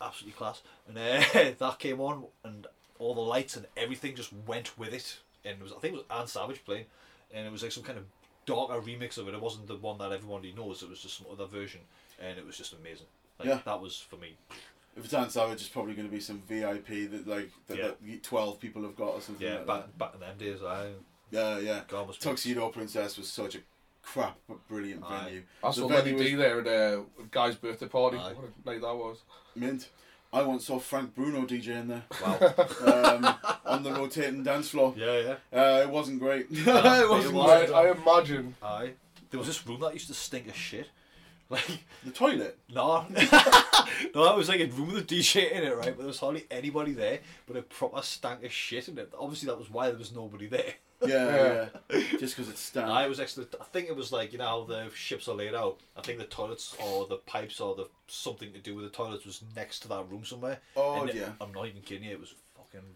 Absolutely 0.00 0.36
class. 0.38 0.62
And 0.88 0.96
uh, 0.98 1.52
that 1.58 1.78
came 1.78 2.00
on, 2.00 2.24
and 2.44 2.66
all 2.98 3.14
the 3.14 3.20
lights 3.20 3.56
and 3.56 3.66
everything 3.76 4.14
just 4.14 4.32
went 4.46 4.78
with 4.78 4.92
it. 4.92 5.18
And 5.44 5.58
it 5.58 5.62
was, 5.62 5.72
I 5.72 5.76
think 5.78 5.94
it 5.94 5.98
was 5.98 6.06
Anne 6.20 6.26
Savage 6.26 6.64
playing, 6.64 6.86
and 7.32 7.46
it 7.46 7.52
was 7.52 7.62
like 7.62 7.72
some 7.72 7.84
kind 7.84 7.98
of 7.98 8.04
darker 8.46 8.80
remix 8.80 9.16
of 9.18 9.28
it. 9.28 9.34
It 9.34 9.40
wasn't 9.40 9.66
the 9.68 9.76
one 9.76 9.98
that 9.98 10.12
everybody 10.12 10.52
knows. 10.52 10.82
It 10.82 10.88
was 10.90 11.00
just 11.00 11.18
some 11.18 11.26
other 11.30 11.46
version, 11.46 11.80
and 12.20 12.38
it 12.38 12.44
was 12.46 12.56
just 12.56 12.72
amazing. 12.72 13.06
Like, 13.38 13.48
Yeah. 13.48 13.60
that 13.64 13.80
was 13.80 13.98
for 13.98 14.16
me. 14.16 14.36
If 14.96 15.04
it's 15.04 15.14
Anne 15.14 15.28
Savage, 15.30 15.60
it's 15.60 15.68
probably 15.68 15.94
going 15.94 16.08
to 16.08 16.12
be 16.12 16.20
some 16.20 16.42
VIP 16.48 17.06
that 17.10 17.26
like 17.28 17.50
that, 17.68 17.76
Yeah. 17.78 17.90
that 18.00 18.22
twelve 18.22 18.58
people 18.58 18.82
have 18.82 18.96
got 18.96 19.08
or 19.14 19.20
something 19.20 19.46
Yeah, 19.46 19.58
like 19.58 19.66
back 19.66 19.82
that. 19.86 19.98
back 19.98 20.14
in 20.14 20.20
them 20.20 20.38
days, 20.38 20.62
I 20.62 20.92
Yeah, 21.30 21.58
yeah. 21.58 21.82
God 21.86 22.06
must 22.06 22.20
be- 22.20 22.24
Tuxedo 22.30 22.68
Princess 22.70 23.18
was 23.18 23.28
such 23.30 23.56
a 23.56 23.58
crap 24.02 24.38
but 24.48 24.66
brilliant 24.68 25.04
Aye. 25.04 25.24
venue. 25.24 25.42
I 25.62 25.70
saw 25.72 25.86
venue 25.88 26.16
Lenny 26.16 26.30
Dee 26.30 26.34
there 26.36 26.60
at 26.60 26.66
uh, 26.66 27.02
a 27.20 27.24
guy's 27.30 27.56
birthday 27.56 27.88
party. 27.88 28.16
Aye. 28.16 28.32
What 28.32 28.44
a 28.64 28.68
night 28.70 28.80
that 28.80 28.96
was. 28.96 29.18
Mint. 29.54 29.90
I 30.32 30.42
once 30.42 30.66
saw 30.66 30.78
Frank 30.78 31.14
Bruno 31.14 31.42
DJ 31.42 31.80
in 31.80 31.88
there. 31.88 32.02
Wow. 32.22 32.38
um, 32.86 33.34
on 33.64 33.82
the 33.82 33.92
rotating 33.92 34.42
dance 34.42 34.68
floor. 34.70 34.94
Yeah, 34.96 35.36
yeah. 35.52 35.60
Uh, 35.60 35.82
it 35.82 35.88
wasn't 35.90 36.18
great. 36.18 36.46
it 36.50 36.66
it 36.66 37.08
wasn't 37.08 37.34
wasn't. 37.34 37.68
great. 37.68 37.70
I, 37.74 37.88
I 37.88 37.90
imagine. 37.92 38.54
Aye. 38.62 38.90
There 39.30 39.38
was 39.38 39.46
this 39.46 39.66
room 39.66 39.80
that 39.80 39.94
used 39.94 40.08
to 40.08 40.14
stink 40.14 40.48
of 40.48 40.56
shit. 40.56 40.88
Like 41.48 41.84
The 42.04 42.10
toilet. 42.10 42.58
no, 42.74 43.06
no, 43.08 44.24
that 44.24 44.36
was 44.36 44.48
like 44.48 44.60
a 44.60 44.66
room 44.66 44.88
with 44.92 44.98
a 45.10 45.14
DJ 45.14 45.50
in 45.52 45.62
it, 45.62 45.76
right? 45.76 45.86
But 45.88 45.98
there 45.98 46.06
was 46.06 46.18
hardly 46.18 46.44
anybody 46.50 46.92
there, 46.92 47.20
but 47.46 47.56
a 47.56 47.62
proper 47.62 48.02
stank 48.02 48.42
of 48.44 48.52
shit 48.52 48.88
in 48.88 48.98
it. 48.98 49.12
Obviously, 49.18 49.46
that 49.46 49.58
was 49.58 49.70
why 49.70 49.88
there 49.88 49.98
was 49.98 50.12
nobody 50.14 50.48
there. 50.48 50.74
Yeah, 51.06 51.68
yeah. 51.90 52.00
Just 52.18 52.34
because 52.36 52.48
it's 52.48 52.60
stank. 52.60 52.88
I 52.88 53.06
was 53.06 53.20
actually, 53.20 53.46
I 53.60 53.64
think 53.64 53.88
it 53.88 53.94
was 53.94 54.10
like 54.12 54.32
you 54.32 54.38
know 54.38 54.46
how 54.46 54.64
the 54.64 54.88
ships 54.94 55.28
are 55.28 55.34
laid 55.36 55.54
out. 55.54 55.78
I 55.96 56.00
think 56.00 56.18
the 56.18 56.24
toilets 56.24 56.74
or 56.84 57.06
the 57.06 57.16
pipes 57.18 57.60
or 57.60 57.74
the 57.76 57.88
something 58.08 58.52
to 58.52 58.58
do 58.58 58.74
with 58.74 58.84
the 58.84 58.90
toilets 58.90 59.24
was 59.26 59.42
next 59.54 59.80
to 59.80 59.88
that 59.88 60.10
room 60.10 60.24
somewhere. 60.24 60.58
Oh, 60.74 61.00
And 61.02 61.10
it- 61.10 61.16
yeah. 61.16 61.32
I'm 61.40 61.52
not 61.52 61.66
even 61.66 61.82
kidding 61.82 62.04
you. 62.04 62.12
It 62.12 62.20
was 62.20 62.34
fucking 62.56 62.86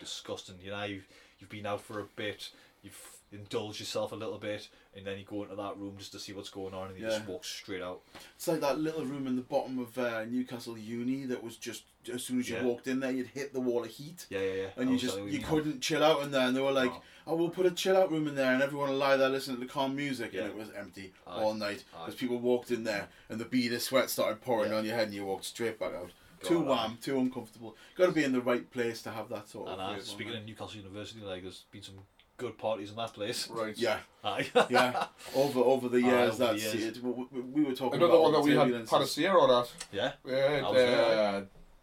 disgusting. 0.00 0.54
You 0.62 0.70
know, 0.70 0.84
you've 0.84 1.06
you've 1.40 1.50
been 1.50 1.66
out 1.66 1.80
for 1.82 2.00
a 2.00 2.04
bit, 2.16 2.48
you've 2.82 3.17
indulged 3.32 3.80
yourself 3.80 4.12
a 4.12 4.16
little 4.16 4.38
bit, 4.38 4.68
and 4.96 5.06
then 5.06 5.18
you 5.18 5.24
go 5.24 5.42
into 5.42 5.54
that 5.56 5.76
room 5.76 5.96
just 5.98 6.12
to 6.12 6.18
see 6.18 6.32
what's 6.32 6.48
going 6.50 6.74
on, 6.74 6.88
and 6.88 6.98
you 6.98 7.04
just 7.06 7.26
walk 7.26 7.44
straight 7.44 7.82
out. 7.82 8.00
It's 8.36 8.48
like 8.48 8.60
that 8.60 8.78
little 8.78 9.04
room 9.04 9.26
in 9.26 9.36
the 9.36 9.42
bottom 9.42 9.78
of 9.78 9.96
uh, 9.98 10.24
Newcastle 10.24 10.78
Uni 10.78 11.24
that 11.26 11.42
was 11.42 11.56
just 11.56 11.82
as 12.12 12.24
soon 12.24 12.40
as 12.40 12.48
you 12.48 12.56
Yeah. 12.56 12.62
walked 12.64 12.86
in 12.86 13.00
there, 13.00 13.10
you'd 13.10 13.26
hit 13.26 13.52
the 13.52 13.60
wall 13.60 13.84
of 13.84 13.90
heat. 13.90 14.26
Yeah, 14.30 14.38
yeah, 14.40 14.52
yeah. 14.54 14.66
And 14.76 14.88
I 14.88 14.92
you 14.92 14.98
just 14.98 15.18
you 15.18 15.24
you. 15.26 15.40
couldn't 15.40 15.80
chill 15.80 16.02
out 16.02 16.22
in 16.22 16.30
there, 16.30 16.46
and 16.46 16.56
they 16.56 16.60
were 16.62 16.72
like, 16.72 16.90
No. 16.90 17.02
"Oh, 17.26 17.36
we'll 17.36 17.50
put 17.50 17.66
a 17.66 17.70
chill 17.70 17.96
out 17.98 18.10
room 18.10 18.26
in 18.28 18.34
there, 18.34 18.54
and 18.54 18.62
everyone 18.62 18.88
will 18.88 18.96
lie 18.96 19.16
there 19.18 19.28
listening 19.28 19.58
to 19.58 19.60
the 19.66 19.70
calm 19.70 19.94
music," 19.94 20.32
Yeah. 20.32 20.42
and 20.44 20.50
it 20.50 20.56
was 20.56 20.70
empty 20.70 21.12
Aye. 21.26 21.42
all 21.42 21.52
night 21.52 21.84
because 21.92 22.14
people 22.14 22.38
walked 22.38 22.70
in 22.70 22.84
there, 22.84 23.08
and 23.28 23.38
the 23.38 23.44
bead 23.44 23.72
of 23.74 23.82
sweat 23.82 24.08
started 24.08 24.40
pouring 24.40 24.72
Yeah. 24.72 24.78
on 24.78 24.84
your 24.86 24.94
head, 24.94 25.08
and 25.08 25.14
you 25.14 25.26
walked 25.26 25.44
straight 25.44 25.78
back 25.78 25.92
out. 25.94 26.10
God, 26.40 26.48
too 26.48 26.60
warm, 26.60 26.96
too 27.02 27.18
uncomfortable. 27.18 27.76
Got 27.96 28.06
to 28.06 28.12
be 28.12 28.22
in 28.24 28.32
the 28.32 28.40
right 28.40 28.70
place 28.70 29.02
to 29.02 29.10
have 29.10 29.28
that 29.30 29.48
sort 29.48 29.68
And 29.68 29.80
of. 29.80 29.98
uh, 29.98 30.02
speaking 30.02 30.34
of 30.36 30.44
Newcastle 30.46 30.76
University, 30.76 31.20
like 31.20 31.42
there's 31.42 31.64
been 31.72 31.82
some 31.82 31.98
good 32.38 32.56
parties 32.56 32.90
in 32.90 32.96
that 32.96 33.12
place. 33.12 33.48
Right. 33.50 33.76
yeah, 33.76 33.98
Aye. 34.24 34.46
yeah, 34.70 35.06
over 35.34 35.60
over 35.60 35.88
the 35.90 36.00
years, 36.00 36.40
over 36.40 36.46
the 36.54 36.60
that's 36.60 36.74
years. 36.74 36.96
it. 36.96 37.02
We, 37.02 37.10
we- 37.30 37.40
we 37.40 37.64
were 37.64 37.74
talking 37.74 38.00
Another 38.00 38.14
about 38.14 38.22
one 38.22 38.32
that 38.32 38.40
we 38.42 38.54
had. 38.74 38.88
Panacea 38.88 39.30
on 39.32 39.50
at. 39.62 39.72
yeah. 39.92 40.12
Yeah, 40.24 40.34
I 40.36 40.62
was 40.62 40.74
there, 40.74 41.18
uh, 41.36 41.42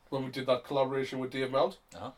when 0.10 0.26
we 0.26 0.32
did 0.32 0.48
that 0.48 0.64
collaboration 0.64 1.20
with 1.20 1.32
Dave 1.32 1.52
Melt. 1.52 1.78
Uh-huh. 1.96 2.12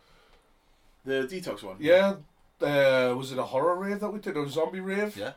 The 1.03 1.27
detox 1.30 1.64
one. 1.64 1.77
Yeah, 1.80 2.15
uh, 2.61 3.14
was 3.18 3.31
it 3.31 3.38
a 3.39 3.43
horror 3.43 3.76
rave 3.76 3.99
that 3.99 4.09
we 4.11 4.19
did 4.19 4.38
or 4.38 4.45
a 4.45 4.49
zombie 4.49 4.80
rave? 4.80 5.15
Yeah. 5.18 5.34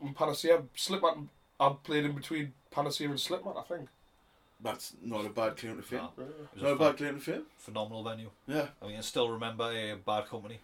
And 0.00 0.14
Panacea, 0.14 0.62
Slipmat, 0.76 1.16
I 1.58 1.74
played 1.82 2.04
in 2.04 2.12
between 2.12 2.52
Panacea 2.70 3.08
and 3.08 3.18
Slipmat, 3.18 3.56
I 3.56 3.62
think. 3.62 3.88
That's 4.62 4.92
not 5.02 5.24
a 5.26 5.30
bad 5.30 5.56
claim 5.56 5.76
to 5.76 5.82
fame. 5.82 6.00
No. 6.16 6.24
Not 6.62 6.70
a 6.70 6.72
a 6.74 6.78
bad 6.78 6.96
claim 6.98 7.14
to 7.14 7.20
fame. 7.20 7.42
phenomenal 7.58 8.02
venue. 8.04 8.30
Yeah. 8.46 8.66
I 8.82 8.86
mean, 8.86 8.96
I 8.96 9.00
still 9.00 9.28
remember 9.30 9.64
a 9.70 9.94
bad 9.96 10.26
company 10.28 10.60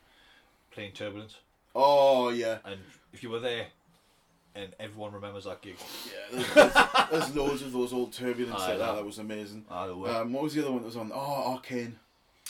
playing 0.71 0.93
Turbulence, 0.93 1.37
Oh 1.75 2.29
yeah. 2.31 2.59
and 2.65 2.81
if 3.13 3.23
you 3.23 3.31
were 3.31 3.41
there, 3.41 3.67
and 4.55 4.75
everyone 4.79 5.13
remembers 5.13 5.45
that 5.45 5.63
gig. 5.63 5.77
Yeah, 6.07 6.39
there's, 6.55 6.55
there's, 6.55 7.11
there's 7.11 7.37
loads 7.37 7.63
of 7.63 7.73
those 7.73 7.93
old 7.93 8.13
turbulence 8.13 8.59
like 8.61 8.79
that. 8.79 8.79
that- 8.79 8.95
That 8.97 9.05
was 9.07 9.19
amazing. 9.19 9.65
There 9.71 9.95
were. 9.95 10.11
Um, 10.11 10.33
what 10.33 10.43
was 10.43 10.55
the 10.55 10.63
other 10.63 10.71
one 10.73 10.81
that 10.83 10.87
was 10.87 10.97
on? 10.97 11.11
Oh, 11.15 11.53
Arcane. 11.55 11.99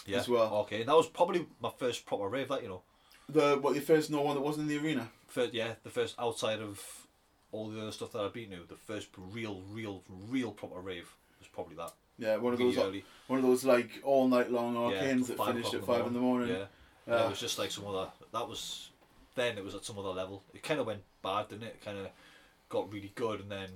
yeah. 0.07 0.19
as 0.19 0.29
well. 0.29 0.53
Okay, 0.63 0.83
that 0.83 0.97
was 0.97 1.07
probably 1.09 1.47
my 1.61 1.71
first 1.79 2.05
proper 2.07 2.29
rave. 2.29 2.49
That 2.49 2.63
you 2.63 2.69
know, 2.69 2.83
The 3.29 3.57
what 3.61 3.75
your 3.75 3.83
first 3.85 4.11
no 4.11 4.23
one 4.23 4.35
that 4.35 4.43
wasn't 4.43 4.71
in 4.71 4.77
the 4.77 4.85
arena. 4.85 5.09
first 5.29 5.55
yeah, 5.55 5.75
the 5.85 5.91
first 5.91 6.17
outside 6.19 6.61
of 6.61 6.83
all 7.53 7.69
the 7.69 7.81
other 7.81 7.93
stuff 7.93 8.13
that 8.13 8.21
I've 8.23 8.33
been 8.33 8.51
to, 8.51 8.61
the 8.69 8.77
first 8.77 9.09
real, 9.17 9.61
real, 9.71 10.03
real 10.29 10.53
proper 10.53 10.81
rave 10.81 11.15
was 11.39 11.49
probably 11.49 11.77
that. 11.77 11.93
Yeah, 12.19 12.37
one 12.37 12.53
of 12.55 12.59
those 12.59 12.79
early. 12.79 13.05
one 13.27 13.39
of 13.39 13.45
those 13.45 13.63
like 13.65 14.01
all 14.05 14.27
night 14.29 14.51
long 14.51 14.75
Yeah, 14.91 15.03
arcanes 15.03 15.27
till 15.27 15.37
that 15.37 15.47
finished 15.47 15.75
at 15.75 15.85
five 15.85 16.07
in 16.07 16.15
the 16.15 16.19
morning. 16.21 16.49
Yeah, 16.49 16.65
Yeah. 17.07 17.27
It 17.27 17.31
was 17.31 17.41
just 17.41 17.59
like 17.59 17.71
some 17.71 17.87
other. 17.87 18.09
That 18.33 18.49
was 18.49 18.91
then. 19.35 19.59
It 19.59 19.65
was 19.65 19.75
at 19.75 19.85
some 19.85 19.99
other 19.99 20.09
level. 20.11 20.43
It 20.55 20.63
kind 20.63 20.81
of 20.81 20.87
went 20.87 21.03
bad, 21.23 21.49
didn't 21.49 21.65
it? 21.65 21.85
Kind 21.85 21.99
of 21.99 22.09
got 22.69 22.93
really 22.93 23.13
good, 23.15 23.41
and 23.41 23.51
then 23.51 23.69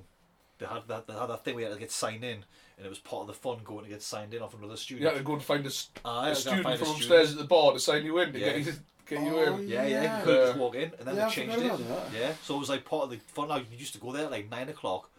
they 0.58 0.66
had 0.66 0.82
that. 0.88 1.06
They 1.06 1.14
had 1.14 1.26
that 1.28 1.44
thing 1.44 1.54
where 1.54 1.64
you 1.64 1.68
had 1.70 1.74
to 1.76 1.80
get 1.80 1.90
signed 1.90 2.24
in, 2.24 2.44
and 2.76 2.86
it 2.86 2.88
was 2.88 2.98
part 2.98 3.22
of 3.22 3.26
the 3.28 3.34
fun 3.34 3.58
going 3.64 3.84
to 3.84 3.90
get 3.90 4.02
signed 4.02 4.32
in 4.34 4.42
off 4.42 4.54
another 4.54 4.76
student. 4.76 5.06
Ah, 5.06 5.10
you 5.10 5.14
had 5.16 5.18
to 5.20 5.26
go 5.26 5.34
and 5.34 5.42
find 5.42 5.64
a, 5.64 5.68
s- 5.68 5.90
Aye, 6.04 6.08
I 6.08 6.26
a 6.26 6.30
was 6.30 6.44
gonna 6.44 6.56
student 6.56 6.62
find 6.64 6.74
a 6.74 6.78
from 6.78 6.86
student. 6.94 7.02
upstairs 7.04 7.32
at 7.32 7.38
the 7.38 7.44
bar 7.44 7.72
to 7.72 7.78
sign 7.80 8.04
you 8.04 8.18
in 8.18 8.32
to 8.32 8.38
Yeah. 8.38 8.46
get 8.52 8.56
you, 8.66 8.72
get 9.06 9.20
you 9.22 9.36
Oh, 9.38 9.56
in. 9.56 9.68
Yeah, 9.68 9.82
yeah, 9.86 10.02
Yeah. 10.02 10.18
you 10.18 10.24
couldn't 10.24 10.40
just 10.46 10.56
Yeah. 10.56 10.62
walk 10.62 10.74
in, 10.74 10.92
and 10.98 11.08
then 11.08 11.16
Yeah, 11.16 11.28
they 11.28 11.34
changed 11.34 11.58
it. 11.58 11.80
Yeah, 12.14 12.34
so 12.42 12.56
it 12.56 12.58
was 12.58 12.68
like 12.70 12.84
part 12.84 13.04
of 13.04 13.10
the 13.10 13.18
fun. 13.18 13.48
Now 13.48 13.56
you 13.56 13.64
used 13.76 13.92
to 13.94 14.00
go 14.00 14.12
there 14.12 14.24
at 14.26 14.30
like 14.30 14.50
nine 14.50 14.68
o'clock 14.68 15.10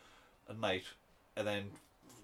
at 0.50 0.58
night, 0.60 0.84
and 1.36 1.46
then 1.48 1.72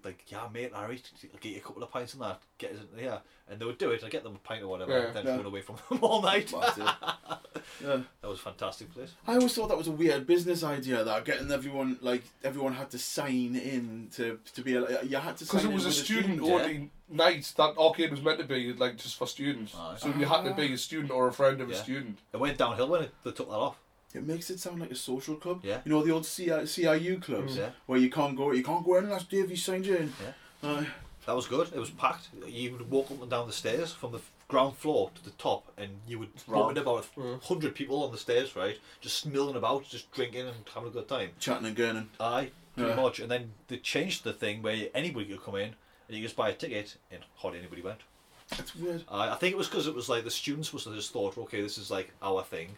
like, 0.03 0.23
yeah, 0.27 0.47
mate, 0.53 0.71
Harry, 0.75 1.01
I'll 1.33 1.39
get 1.39 1.51
you 1.51 1.57
a 1.57 1.61
couple 1.61 1.83
of 1.83 1.91
pints 1.91 2.13
and 2.13 2.21
that, 2.23 2.41
get 2.57 2.71
us 2.73 2.79
in 2.93 2.99
here, 2.99 3.19
and 3.49 3.59
they 3.59 3.65
would 3.65 3.77
do 3.77 3.91
it. 3.91 4.03
I'd 4.03 4.11
get 4.11 4.23
them 4.23 4.35
a 4.35 4.39
pint 4.39 4.63
or 4.63 4.67
whatever, 4.67 4.91
Yeah. 4.91 5.05
and 5.07 5.15
then 5.15 5.25
Yeah. 5.25 5.35
run 5.37 5.45
away 5.45 5.61
from 5.61 5.77
them 5.89 5.99
all 6.01 6.21
night. 6.21 6.51
That's 6.51 6.77
it. 6.77 6.83
yeah. 7.83 8.01
That 8.21 8.27
was 8.27 8.39
a 8.39 8.41
fantastic 8.41 8.93
place. 8.93 9.11
I 9.27 9.35
always 9.35 9.53
thought 9.53 9.69
that 9.69 9.77
was 9.77 9.87
a 9.87 9.91
weird 9.91 10.25
business 10.27 10.63
idea 10.63 11.03
that 11.03 11.25
getting 11.25 11.51
everyone 11.51 11.97
like 12.01 12.23
everyone 12.43 12.73
had 12.73 12.89
to 12.91 12.97
sign 12.99 13.55
in 13.55 14.09
to 14.15 14.39
to 14.55 14.61
be 14.61 14.75
a, 14.75 15.03
you 15.03 15.17
had 15.17 15.37
to 15.37 15.45
sign 15.45 15.61
Because 15.61 15.63
it 15.65 15.67
in 15.69 15.73
was 15.73 15.85
a 15.85 15.87
with 15.87 15.95
student 15.95 16.39
student. 16.43 16.61
only 16.61 16.89
night 17.09 17.53
that 17.57 17.77
Arcane 17.77 18.11
was 18.11 18.21
meant 18.21 18.39
to 18.39 18.45
be 18.45 18.73
like 18.73 18.97
just 18.97 19.17
for 19.17 19.27
students. 19.27 19.73
Aye. 19.77 19.95
So 19.99 20.07
you 20.09 20.25
had 20.25 20.43
to 20.43 20.53
be 20.53 20.73
a 20.73 20.77
student 20.77 21.11
or 21.11 21.27
a 21.27 21.33
friend 21.33 21.61
of 21.61 21.69
a 21.69 21.73
Yeah. 21.73 21.81
student. 21.81 22.19
It 22.33 22.37
went 22.37 22.57
downhill 22.57 22.87
when 22.89 23.03
it, 23.03 23.13
they 23.23 23.31
took 23.31 23.49
that 23.49 23.55
off. 23.55 23.77
It 24.13 24.25
makes 24.25 24.49
it 24.49 24.59
sound 24.59 24.79
like 24.79 24.91
a 24.91 24.95
social 24.95 25.35
club. 25.35 25.61
Yeah. 25.63 25.79
You 25.85 25.91
know 25.91 26.03
the 26.03 26.11
old 26.11 26.25
CI, 26.25 26.65
CIU 26.65 27.21
clubs 27.21 27.55
mm. 27.55 27.57
Yeah. 27.57 27.69
where 27.85 27.99
you 27.99 28.09
can't 28.09 28.35
go 28.35 28.51
you 28.51 28.63
can't 28.63 28.85
go 28.85 28.97
in 28.97 29.05
unless 29.05 29.23
Davey 29.23 29.55
signed 29.55 29.85
you 29.85 29.95
in. 29.95 30.13
Yeah. 30.23 30.69
Aye. 30.69 30.87
That 31.25 31.35
was 31.35 31.47
good. 31.47 31.69
It 31.73 31.79
was 31.79 31.89
packed. 31.89 32.29
You 32.45 32.73
would 32.73 32.89
walk 32.91 33.09
up 33.09 33.21
and 33.21 33.29
down 33.29 33.47
the 33.47 33.53
stairs 33.53 33.93
from 33.93 34.11
the 34.11 34.19
ground 34.49 34.75
floor 34.75 35.09
to 35.15 35.23
the 35.23 35.31
top, 35.31 35.71
and 35.77 35.89
you 36.05 36.19
would 36.19 36.29
bump 36.47 36.77
about 36.77 37.07
a 37.15 37.19
mm. 37.19 37.41
hundred 37.43 37.75
people 37.75 38.03
on 38.03 38.11
the 38.11 38.17
stairs, 38.17 38.55
right? 38.55 38.77
Just 38.99 39.25
milling 39.25 39.55
about, 39.55 39.87
just 39.87 40.11
drinking 40.11 40.47
and 40.47 40.57
having 40.73 40.89
a 40.89 40.91
good 40.91 41.07
time. 41.07 41.29
chatting 41.39 41.65
and 41.65 41.77
gurning. 41.77 42.07
Aye, 42.19 42.51
pretty 42.75 42.89
Yeah. 42.91 42.95
much. 42.95 43.19
And 43.19 43.31
then 43.31 43.53
they 43.67 43.77
changed 43.77 44.23
the 44.23 44.33
thing 44.33 44.61
where 44.61 44.89
anybody 44.93 45.25
could 45.25 45.43
come 45.43 45.55
in 45.55 45.75
and 46.07 46.17
you 46.17 46.21
just 46.21 46.35
buy 46.35 46.49
a 46.49 46.53
ticket, 46.53 46.97
and 47.09 47.23
hardly 47.37 47.59
anybody 47.59 47.81
went. 47.81 48.01
That's 48.49 48.75
weird. 48.75 49.03
I 49.09 49.29
I 49.29 49.35
think 49.35 49.53
it 49.53 49.57
was 49.57 49.69
because 49.69 49.87
it 49.87 49.95
was 49.95 50.09
like 50.09 50.23
the 50.25 50.31
students 50.31 50.73
must 50.73 50.85
have 50.85 50.93
just 50.93 51.13
thought, 51.13 51.37
okay, 51.37 51.61
this 51.61 51.77
is 51.77 51.89
like 51.89 52.11
our 52.21 52.43
thing, 52.43 52.75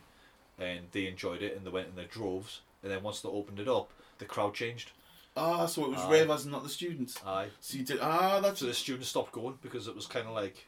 and 0.60 0.88
they 0.92 1.08
enjoyed 1.08 1.42
it, 1.42 1.56
and 1.56 1.66
they 1.66 1.70
went 1.72 1.88
in 1.90 1.96
their 1.96 2.06
droves. 2.06 2.62
And 2.84 2.92
then 2.92 3.04
once 3.04 3.22
they 3.22 3.30
opened 3.30 3.60
it 3.60 3.68
up, 3.68 3.90
the 4.20 4.26
crowd 4.26 4.54
changed. 4.54 4.92
Ah, 5.38 5.66
so 5.66 5.84
it 5.86 5.92
was 5.92 6.00
Aye. 6.02 6.12
ravers 6.12 6.44
and 6.44 6.52
not 6.52 6.64
the 6.64 6.70
students. 6.70 7.18
Aye. 7.26 7.48
So 7.60 7.78
you 7.78 7.84
did 7.84 8.00
ah 8.02 8.40
that's 8.40 8.60
So 8.62 8.68
the 8.68 8.74
students 8.74 9.10
stopped 9.10 9.34
going 9.34 9.58
because 9.62 9.88
it 9.90 9.96
was 9.96 10.06
kind 10.08 10.28
of 10.28 10.34
like 10.34 10.68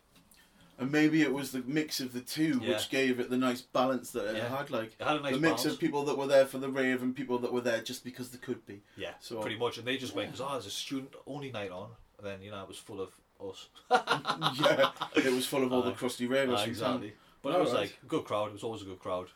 and 0.80 0.92
maybe 0.92 1.22
it 1.22 1.32
was 1.34 1.52
the 1.52 1.64
mix 1.66 2.02
of 2.02 2.12
the 2.12 2.20
two 2.20 2.60
Yeah. 2.62 2.72
which 2.74 2.90
gave 2.90 3.20
it 3.22 3.30
the 3.30 3.38
nice 3.38 3.62
balance 3.62 4.12
that 4.12 4.26
it 4.26 4.36
Yeah. 4.36 4.50
had 4.58 4.70
like 4.70 4.94
it 5.00 5.04
had 5.08 5.18
a 5.18 5.22
nice 5.22 5.36
the 5.36 5.40
mix 5.40 5.62
balance. 5.64 5.74
of 5.76 5.80
people 5.80 6.04
that 6.06 6.18
were 6.18 6.28
there 6.28 6.46
for 6.46 6.58
the 6.58 6.70
rave 6.70 7.02
and 7.02 7.16
people 7.16 7.38
that 7.40 7.54
were 7.54 7.62
there 7.62 7.82
just 7.82 8.04
because 8.04 8.30
they 8.32 8.38
could 8.40 8.66
be. 8.66 8.82
Yeah, 8.98 9.14
So- 9.22 9.40
pretty 9.42 9.58
much. 9.58 9.78
And 9.78 9.88
they 9.88 9.96
just 9.98 10.14
went 10.14 10.32
because 10.32 10.42
oh, 10.46 10.52
there's 10.52 10.66
a 10.66 10.72
student 10.72 11.14
only 11.26 11.50
night 11.52 11.72
on, 11.72 11.92
and 12.18 12.28
then 12.28 12.42
you 12.42 12.52
know 12.52 12.62
it 12.62 12.68
was 12.68 12.78
full 12.78 13.00
of 13.00 13.12
us. 13.40 13.68
yeah, 13.92 14.92
it 15.16 15.32
was 15.34 15.46
full 15.46 15.64
of 15.64 15.72
all 15.72 15.82
the 15.82 15.92
crusty 15.94 16.28
ravers 16.28 16.62
from 16.62 16.70
exactly. 16.72 17.10
town. 17.12 17.18
But 17.42 17.50
it 17.52 17.56
All 17.56 17.62
was 17.64 17.72
like 17.74 17.98
a 18.04 18.06
good 18.06 18.26
crowd. 18.26 18.50
It 18.50 18.54
was 18.54 18.64
always 18.64 18.82
a 18.82 18.86
good 18.86 19.00
crowd. 19.00 19.28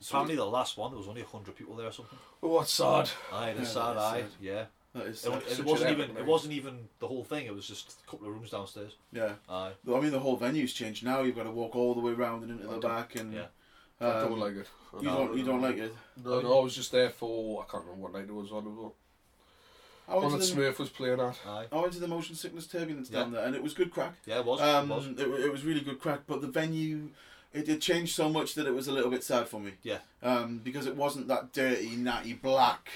Apparently, 0.00 0.36
the 0.36 0.44
last 0.44 0.76
one 0.76 0.90
there 0.92 0.98
was 0.98 1.08
only 1.08 1.22
hundred 1.22 1.56
people 1.56 1.74
there 1.76 1.88
or 1.88 1.92
something. 1.92 2.18
Oh, 2.42 2.48
what's 2.48 2.72
sad. 2.72 3.10
Aye, 3.32 3.52
the 3.54 3.62
Yeah, 3.62 3.66
sad 3.66 3.96
that's 3.96 4.04
eye. 4.04 4.20
sad. 4.20 4.30
Yeah. 4.40 4.64
That 4.94 5.06
is, 5.06 5.24
It, 5.26 5.58
it 5.58 5.64
wasn't 5.64 5.90
even. 5.90 6.04
epic 6.10 6.18
It 6.18 6.26
wasn't 6.26 6.52
even 6.54 6.88
the 6.98 7.08
whole 7.08 7.24
thing. 7.24 7.46
It 7.46 7.54
was 7.54 7.66
just 7.66 7.96
a 8.06 8.10
couple 8.10 8.26
of 8.26 8.32
rooms 8.34 8.50
downstairs. 8.50 8.94
yeah. 9.12 9.32
Aye. 9.48 9.72
I 9.86 10.00
mean, 10.00 10.10
the 10.12 10.18
whole 10.20 10.36
venue's 10.36 10.72
changed 10.72 11.04
now. 11.04 11.22
You've 11.22 11.36
got 11.36 11.42
to 11.44 11.50
walk 11.50 11.76
all 11.76 11.94
the 11.94 12.00
way 12.00 12.12
around 12.12 12.42
and 12.44 12.52
into 12.52 12.66
the 12.66 12.78
back, 12.78 13.16
and 13.16 13.32
Yeah. 13.32 13.46
I 14.00 14.04
um, 14.06 14.28
don't 14.30 14.38
like 14.38 14.54
it. 14.54 14.66
you 15.00 15.08
don't 15.08 15.36
you 15.36 15.44
don't 15.44 15.60
like 15.60 15.76
it. 15.78 15.92
No, 16.24 16.40
no, 16.40 16.60
I 16.60 16.62
was 16.62 16.74
just 16.76 16.92
there 16.92 17.10
for 17.10 17.62
I 17.62 17.70
can't 17.70 17.84
remember 17.84 18.04
what 18.04 18.12
night 18.12 18.28
it 18.28 18.34
was 18.34 18.52
on. 18.52 18.64
It 18.66 18.70
was 18.70 18.92
I 20.08 20.12
went, 20.12 20.22
One 20.30 20.32
to 20.40 20.46
that 20.46 20.54
the, 20.54 20.60
Smurf 20.62 20.78
was 20.78 20.88
playing 20.88 21.20
at. 21.20 21.38
Aye. 21.46 21.66
I 21.70 21.76
went 21.80 21.92
to 21.92 22.00
the 22.00 22.08
motion 22.08 22.34
sickness 22.34 22.66
turbulence 22.66 23.10
Yeah. 23.10 23.20
down 23.20 23.32
there, 23.32 23.44
and 23.44 23.54
it 23.54 23.62
was 23.62 23.74
good 23.74 23.90
crack. 23.90 24.14
Yeah, 24.24 24.38
it 24.38 24.46
was. 24.46 24.60
Um, 24.60 24.90
it 24.90 24.94
was. 24.94 25.06
it, 25.06 25.18
it 25.46 25.52
was 25.52 25.64
really 25.64 25.80
good 25.82 25.98
crack, 26.00 26.20
but 26.26 26.40
the 26.40 26.46
venue, 26.46 27.10
it, 27.52 27.68
it 27.68 27.80
changed 27.80 28.14
so 28.14 28.28
much 28.28 28.54
that 28.54 28.66
it 28.66 28.74
was 28.74 28.88
a 28.88 28.92
little 28.92 29.10
bit 29.10 29.24
sad 29.24 29.48
for 29.48 29.60
me. 29.60 29.72
Yeah. 29.82 29.98
Um, 30.22 30.58
because 30.62 30.86
it 30.86 30.96
wasn't 30.96 31.28
that 31.28 31.52
dirty, 31.52 31.96
natty 31.96 32.34
black 32.34 32.88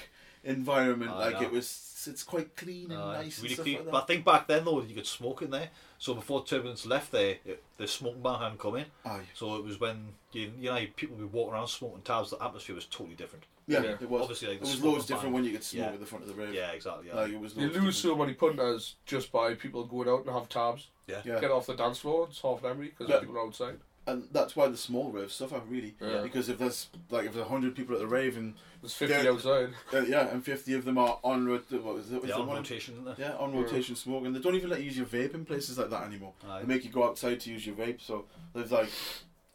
environment. 0.43 1.11
I 1.11 1.17
like 1.29 1.33
know. 1.41 1.47
it 1.47 1.51
was, 1.51 2.05
it's 2.09 2.23
quite 2.23 2.55
clean 2.55 2.91
and 2.91 3.01
Aye, 3.01 3.23
nice 3.23 3.37
really 3.39 3.47
and 3.49 3.53
stuff 3.55 3.63
clean. 3.65 3.77
like 3.77 3.91
But 3.91 4.03
I 4.03 4.05
think 4.05 4.25
back 4.25 4.47
then 4.47 4.65
though 4.65 4.81
you 4.81 4.95
could 4.95 5.07
smoke 5.07 5.41
in 5.41 5.51
there. 5.51 5.69
So 5.97 6.13
before 6.13 6.43
Turbulence 6.43 6.85
left 6.85 7.11
there, 7.13 7.37
it, 7.45 7.63
the 7.77 7.87
smoking 7.87 8.21
ban 8.21 8.39
hadn't 8.39 8.59
come 8.59 8.75
in. 8.75 8.85
Aye. 9.05 9.21
So 9.33 9.55
it 9.55 9.63
was 9.63 9.79
when 9.79 10.07
you, 10.33 10.51
you 10.59 10.69
know 10.69 10.85
people 10.97 11.15
would 11.17 11.31
walk 11.31 11.53
around 11.53 11.67
smoking 11.67 12.01
tabs. 12.01 12.31
The 12.31 12.43
atmosphere 12.43 12.75
was 12.75 12.85
totally 12.85 13.15
different. 13.15 13.45
Yeah, 13.67 13.81
Yeah. 13.81 13.89
it 14.01 14.09
was. 14.09 14.23
Obviously, 14.23 14.49
like, 14.49 14.57
it 14.57 14.61
was 14.61 14.83
loads 14.83 15.05
different 15.05 15.27
ban. 15.27 15.33
when 15.35 15.43
you 15.45 15.51
could 15.51 15.63
smoke 15.63 15.85
Yeah. 15.87 15.93
at 15.93 15.99
the 16.01 16.05
front 16.05 16.25
of 16.25 16.35
the 16.35 16.35
rave. 16.41 16.53
Yeah, 16.53 16.71
exactly. 16.71 17.07
Yeah. 17.07 17.15
Like 17.15 17.31
it 17.31 17.39
was. 17.39 17.55
You 17.55 17.61
lose 17.67 17.73
different. 17.73 17.95
so 17.95 18.15
many 18.17 18.33
punters 18.33 18.95
just 19.05 19.31
by 19.31 19.53
people 19.53 19.85
going 19.85 20.09
out 20.09 20.25
and 20.25 20.35
have 20.35 20.49
tabs. 20.49 20.87
yeah. 21.07 21.21
Yeah. 21.23 21.39
Get 21.39 21.51
off 21.51 21.67
the 21.67 21.75
dance 21.75 21.99
floor. 21.99 22.27
It's 22.29 22.41
half 22.41 22.61
an 22.65 22.71
empty 22.71 22.87
because 22.89 23.07
Yeah. 23.07 23.19
people 23.21 23.37
are 23.37 23.45
outside. 23.45 23.77
And 24.05 24.27
that's 24.31 24.55
why 24.55 24.67
the 24.67 24.77
small 24.77 25.11
raves 25.11 25.33
suffer 25.33 25.61
really. 25.69 25.95
Yeah. 26.01 26.21
Because 26.21 26.49
if 26.49 26.57
there's 26.57 26.89
like 27.09 27.25
if 27.25 27.33
there's 27.33 27.47
hundred 27.47 27.75
people 27.75 27.95
at 27.95 28.01
the 28.01 28.07
rave 28.07 28.35
and 28.37 28.53
There's 28.81 28.93
50 28.93 29.27
outside. 29.29 29.69
uh, 29.93 30.01
yeah, 30.01 30.27
and 30.29 30.43
fifty 30.43 30.73
of 30.73 30.83
them 30.85 30.97
are 30.97 31.19
on 31.23 31.47
what 31.49 31.63
is 31.97 32.11
it? 32.11 32.21
Yeah, 32.25 32.35
on 32.35 32.47
one- 32.47 32.57
rotation. 32.57 33.07
Yeah, 33.17 33.35
on 33.37 33.53
rotation 33.55 33.95
smoking. 33.95 34.33
They 34.33 34.39
don't 34.39 34.55
even 34.55 34.69
let 34.69 34.79
you 34.79 34.85
use 34.85 34.97
your 34.97 35.05
vape 35.05 35.33
in 35.33 35.45
places 35.45 35.77
like 35.77 35.89
that 35.89 36.03
anymore. 36.03 36.33
Aye. 36.49 36.59
They 36.61 36.65
make 36.67 36.83
you 36.83 36.89
go 36.91 37.05
outside 37.05 37.39
to 37.41 37.49
use 37.51 37.65
your 37.65 37.75
vape. 37.75 38.01
So 38.01 38.25
there's 38.53 38.71
like, 38.71 38.89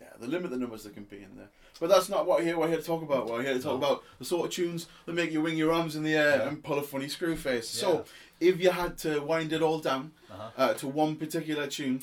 yeah, 0.00 0.08
they 0.20 0.26
limit 0.26 0.50
the 0.50 0.56
numbers 0.56 0.84
that 0.84 0.94
can 0.94 1.04
be 1.04 1.16
in 1.18 1.36
there. 1.36 1.48
But 1.80 1.90
that's 1.90 2.08
not 2.08 2.26
what 2.26 2.38
we're 2.38 2.44
here, 2.46 2.58
we're 2.58 2.66
here 2.68 2.78
to 2.78 2.82
talk 2.82 3.02
about. 3.02 3.28
We're 3.30 3.42
here 3.42 3.54
to 3.54 3.60
talk 3.62 3.80
No. 3.80 3.86
about 3.86 4.04
the 4.18 4.24
sort 4.24 4.46
of 4.46 4.52
tunes 4.52 4.88
that 5.06 5.12
make 5.12 5.30
you 5.30 5.40
wing 5.42 5.56
your 5.56 5.72
arms 5.72 5.94
in 5.94 6.02
the 6.02 6.14
air 6.16 6.38
Yeah. 6.38 6.48
and 6.48 6.64
pull 6.64 6.78
a 6.78 6.82
funny 6.82 7.08
screw 7.08 7.36
face. 7.36 7.72
Yeah. 7.76 7.80
So 7.88 8.04
if 8.40 8.60
you 8.60 8.70
had 8.70 8.98
to 8.98 9.20
wind 9.20 9.52
it 9.52 9.62
all 9.62 9.78
down 9.78 10.10
Uh-huh. 10.30 10.50
uh, 10.56 10.74
to 10.74 10.88
one 10.88 11.14
particular 11.16 11.66
tune, 11.68 12.00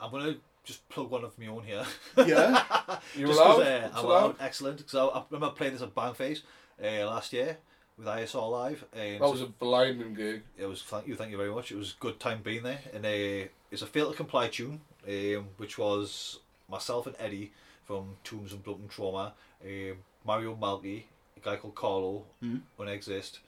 I'm 0.00 0.10
gonna 0.10 0.36
just 0.68 0.88
plug 0.88 1.10
one 1.10 1.24
of 1.24 1.36
my 1.38 1.46
own 1.46 1.64
here. 1.64 1.84
yeah, 2.18 2.62
You're 3.16 3.28
Just 3.28 3.40
allowed. 3.40 3.62
uh, 3.62 3.88
I'm 3.94 4.04
allowed. 4.04 4.22
allowed. 4.22 4.36
Excellent. 4.40 4.76
Because 4.78 4.94
I, 4.94 5.06
I 5.06 5.24
remember 5.30 5.54
playing 5.56 5.72
this 5.72 5.82
at 5.82 5.94
Bangface 5.94 6.42
uh, 6.80 7.06
last 7.06 7.32
year 7.32 7.56
with 7.96 8.06
ISR 8.06 8.50
Live. 8.50 8.84
And 8.92 9.20
That 9.20 9.28
was 9.30 9.42
a 9.42 9.46
blinding 9.46 10.14
gig. 10.14 10.42
It 10.56 10.66
was 10.66 10.82
thank 10.82 11.08
you, 11.08 11.16
thank 11.16 11.30
you 11.30 11.36
very 11.38 11.50
much. 11.50 11.72
It 11.72 11.76
was 11.78 11.94
a 11.98 12.00
good 12.02 12.20
time 12.20 12.42
being 12.44 12.62
there, 12.62 12.78
and 12.94 13.04
uh, 13.04 13.48
it's 13.72 13.82
a 13.82 13.86
fail 13.86 14.10
to 14.10 14.16
comply 14.16 14.48
tune, 14.48 14.80
um, 15.08 15.46
which 15.56 15.78
was 15.78 16.38
myself 16.70 17.06
and 17.06 17.16
Eddie 17.18 17.50
from 17.86 18.16
Tombs 18.22 18.52
and 18.52 18.62
Blood 18.62 18.78
and 18.80 18.90
Trauma, 18.90 19.32
um, 19.64 19.96
Mario 20.26 20.54
Malky, 20.54 21.04
a 21.36 21.40
guy 21.40 21.56
called 21.56 21.74
Carlo, 21.74 22.24
Mhm. 22.44 22.60
Unexist, 22.78 23.38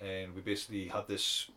and 0.00 0.34
we 0.34 0.40
basically 0.40 0.88
had 0.88 1.06
this 1.06 1.50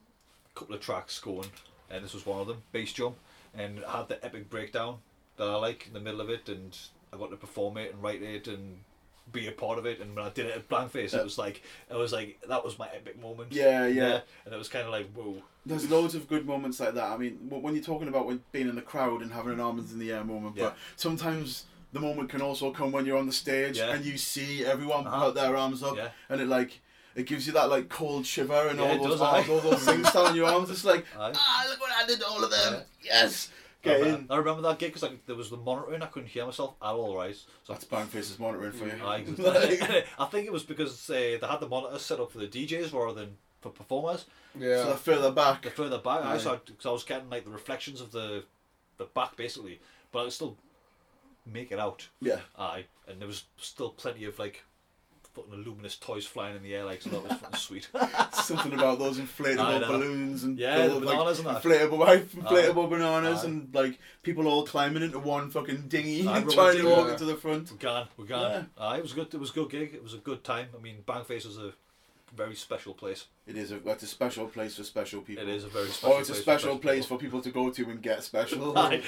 couple 0.54 0.76
of 0.76 0.82
tracks 0.82 1.18
going, 1.20 1.50
and 1.90 2.04
this 2.04 2.14
was 2.14 2.26
one 2.26 2.42
of 2.42 2.48
them, 2.48 2.62
bass 2.74 2.92
jump, 2.92 3.16
and 3.58 3.80
had 3.80 4.08
the 4.08 4.24
epic 4.26 4.50
breakdown 4.50 4.98
that 5.38 5.48
I 5.48 5.56
like 5.56 5.88
in 5.88 5.94
the 5.94 6.00
middle 6.00 6.22
of 6.22 6.30
it, 6.30 6.48
and 6.50 6.78
I 7.14 7.18
got 7.18 7.30
to 7.32 7.38
perform 7.38 7.78
it 7.78 7.94
and 7.94 8.02
write 8.02 8.22
it 8.22 8.48
and 8.48 8.80
be 9.32 9.48
a 9.48 9.52
part 9.52 9.78
of 9.80 9.86
it. 9.86 10.00
And 10.00 10.16
when 10.16 10.24
I 10.26 10.30
did 10.30 10.46
it 10.46 10.56
at 10.56 10.70
Bangface, 10.70 11.14
Yeah. 11.14 11.20
it 11.20 11.24
was 11.24 11.38
like 11.38 11.64
it 11.90 11.96
was 11.96 12.12
like 12.14 12.40
that 12.48 12.64
was 12.64 12.78
my 12.78 12.88
epic 12.94 13.20
moment. 13.22 13.52
Yeah, 13.52 13.88
yeah. 13.88 14.22
and 14.46 14.54
it 14.54 14.58
was 14.58 14.70
kind 14.70 14.86
of 14.86 14.92
like 14.92 15.12
whoa. 15.14 15.42
There's 15.66 15.90
loads 15.90 16.14
of 16.14 16.28
good 16.28 16.46
moments 16.46 16.80
like 16.80 16.94
that. 16.94 17.12
I 17.12 17.18
mean, 17.18 17.38
when 17.50 17.74
you're 17.74 17.84
talking 17.84 18.08
about 18.08 18.28
when 18.28 18.44
being 18.52 18.70
in 18.70 18.76
the 18.76 18.84
crowd 18.84 19.22
and 19.24 19.32
having 19.32 19.54
an 19.54 19.60
arms 19.60 19.92
in 19.92 19.98
the 20.00 20.12
air 20.12 20.24
moment, 20.24 20.56
Yeah. 20.58 20.66
but 20.66 20.78
sometimes 20.96 21.66
the 21.92 22.00
moment 22.00 22.30
can 22.30 22.42
also 22.42 22.72
come 22.72 22.92
when 22.92 23.06
you're 23.06 23.18
on 23.18 23.26
the 23.26 23.34
stage 23.34 23.78
Yeah. 23.78 23.94
and 23.94 24.06
you 24.06 24.18
see 24.18 24.64
everyone 24.66 25.08
Uh-huh. 25.08 25.26
put 25.28 25.36
their 25.36 25.56
arms 25.56 25.82
up, 25.82 25.96
Yeah. 25.98 26.10
and 26.30 26.40
it 26.42 26.48
like 26.48 26.82
it 27.16 27.26
gives 27.26 27.48
you 27.48 27.54
that 27.54 27.70
like 27.70 27.90
cold 27.90 28.26
shiver 28.26 28.68
and 28.68 28.80
Yeah, 28.80 28.92
all 28.92 28.98
those 29.04 29.12
does, 29.20 29.22
arms, 29.22 29.50
aye. 29.50 29.52
all 29.54 29.60
those 29.62 29.84
things 29.86 30.12
down 30.12 30.36
your 30.36 30.48
arms. 30.48 30.70
It's 30.70 30.86
like 30.86 31.06
Aye. 31.18 31.32
ah, 31.36 31.66
look 31.70 31.80
what 31.80 31.92
I 31.92 32.06
did 32.06 32.20
to 32.20 32.28
all 32.28 32.44
of 32.44 32.52
them. 32.52 32.74
Yeah. 32.74 32.82
Yes, 33.24 33.50
I 33.84 33.88
get 33.88 34.00
remember, 34.02 34.20
in. 34.20 34.28
I 34.32 34.36
remember 34.38 34.62
that 34.64 34.80
gig 34.80 34.90
because 34.90 35.04
like, 35.04 35.26
there 35.26 35.36
was 35.36 35.50
the 35.50 35.58
monitoring. 35.58 36.02
I 36.02 36.08
couldn't 36.08 36.30
hear 36.30 36.46
myself 36.46 36.76
at 36.82 36.88
all, 36.90 37.16
right? 37.16 37.36
So 37.36 37.74
That's 37.74 37.86
Bangface's 37.86 38.38
monitoring 38.40 38.72
for 38.74 38.86
you. 38.86 38.94
I, 39.04 39.24
Like, 39.24 39.28
I 40.20 40.26
think 40.26 40.46
it 40.48 40.52
was 40.54 40.64
because 40.64 41.10
uh, 41.10 41.14
they 41.14 41.40
had 41.42 41.60
the 41.60 41.68
monitors 41.70 42.02
set 42.02 42.20
up 42.20 42.32
for 42.32 42.40
the 42.40 42.48
DJs 42.48 42.94
rather 42.94 43.14
than 43.22 43.38
for 43.62 43.70
performers. 43.70 44.26
Yeah. 44.58 44.78
so 44.78 44.86
they're 44.88 44.96
further 44.98 45.32
back. 45.32 45.64
The 45.64 45.70
further 45.72 45.98
back, 46.00 46.24
I 46.24 46.34
Aye. 46.36 46.38
saw 46.38 46.56
because 46.66 46.86
I 46.86 46.92
was 46.92 47.04
getting 47.04 47.30
like 47.30 47.44
the 47.46 47.52
reflections 47.52 48.02
of 48.02 48.12
the 48.12 48.44
the 48.98 49.06
back 49.06 49.36
basically, 49.36 49.80
but 50.12 50.20
I 50.20 50.24
could 50.26 50.34
still 50.34 50.58
make 51.46 51.72
it 51.72 51.80
out. 51.80 52.08
Yeah. 52.22 52.40
Aye, 52.58 52.86
and 53.08 53.20
there 53.20 53.28
was 53.28 53.44
still 53.58 53.90
plenty 53.90 54.26
of 54.26 54.40
like 54.40 54.64
fucking 55.36 55.54
luminous 55.64 55.98
toys 55.98 56.26
flying 56.26 56.56
in 56.56 56.64
the 56.64 56.74
air, 56.74 56.86
like 56.86 57.02
so 57.02 57.10
that 57.10 57.24
was 57.24 57.32
fucking 57.40 57.58
sweet. 57.60 57.88
Something 58.34 58.74
about 58.74 59.00
those 59.00 59.20
inflatable 59.20 59.88
balloons 59.88 60.44
and 60.44 60.58
Yeah, 60.58 60.88
the 60.88 61.00
bananas 61.00 61.44
like, 61.44 61.56
and 61.56 61.64
that. 61.64 61.64
inflatable, 61.90 62.00
right, 62.00 62.26
inflatable 62.36 62.86
Aye. 62.88 62.90
bananas 62.90 63.44
Aye. 63.44 63.48
and 63.48 63.76
like 63.76 64.00
people 64.24 64.48
all 64.48 64.66
climbing 64.66 65.04
into 65.04 65.20
one 65.20 65.50
fucking 65.52 65.88
dinghy 65.88 66.28
Aye, 66.28 66.38
and 66.40 66.50
trying 66.50 66.78
to 66.78 66.86
walk 66.88 66.98
dinghy. 67.00 67.12
into 67.12 67.26
the 67.26 67.36
front. 67.36 67.72
We're 67.72 67.78
gone, 67.78 68.08
we're 68.18 68.26
gone. 68.26 68.70
Aye, 68.78 68.94
uh, 68.96 68.98
it 68.98 69.04
was 69.04 69.14
good. 69.14 69.34
It 69.34 69.40
was 69.40 69.52
a 69.52 69.54
good 69.54 69.70
gig. 69.70 69.94
It 69.94 70.02
was 70.04 70.14
a 70.14 70.18
good 70.18 70.44
time. 70.44 70.68
I 70.78 70.82
mean, 70.82 70.98
Bangface 71.06 71.46
was 71.46 71.58
a 71.58 71.74
very 72.36 72.56
special 72.56 72.94
place. 72.94 73.26
It 73.48 73.56
is 73.56 73.72
a 73.72 73.80
that's 73.80 74.04
a 74.04 74.08
special 74.08 74.48
place 74.48 74.76
for 74.76 74.84
special 74.84 75.22
people. 75.22 75.44
It 75.44 75.50
is 75.50 75.64
a 75.64 75.68
very 75.68 75.88
special. 75.88 76.10
Place. 76.10 76.18
Or 76.18 76.22
it's 76.22 76.30
a 76.30 76.34
place 76.34 76.44
for 76.44 76.44
special 76.44 76.78
place 76.78 77.06
people. 77.06 77.18
for 77.18 77.22
people 77.22 77.42
to 77.42 77.52
go 77.52 77.70
to 77.70 77.90
and 77.90 78.02
get 78.02 78.24
special. 78.24 78.74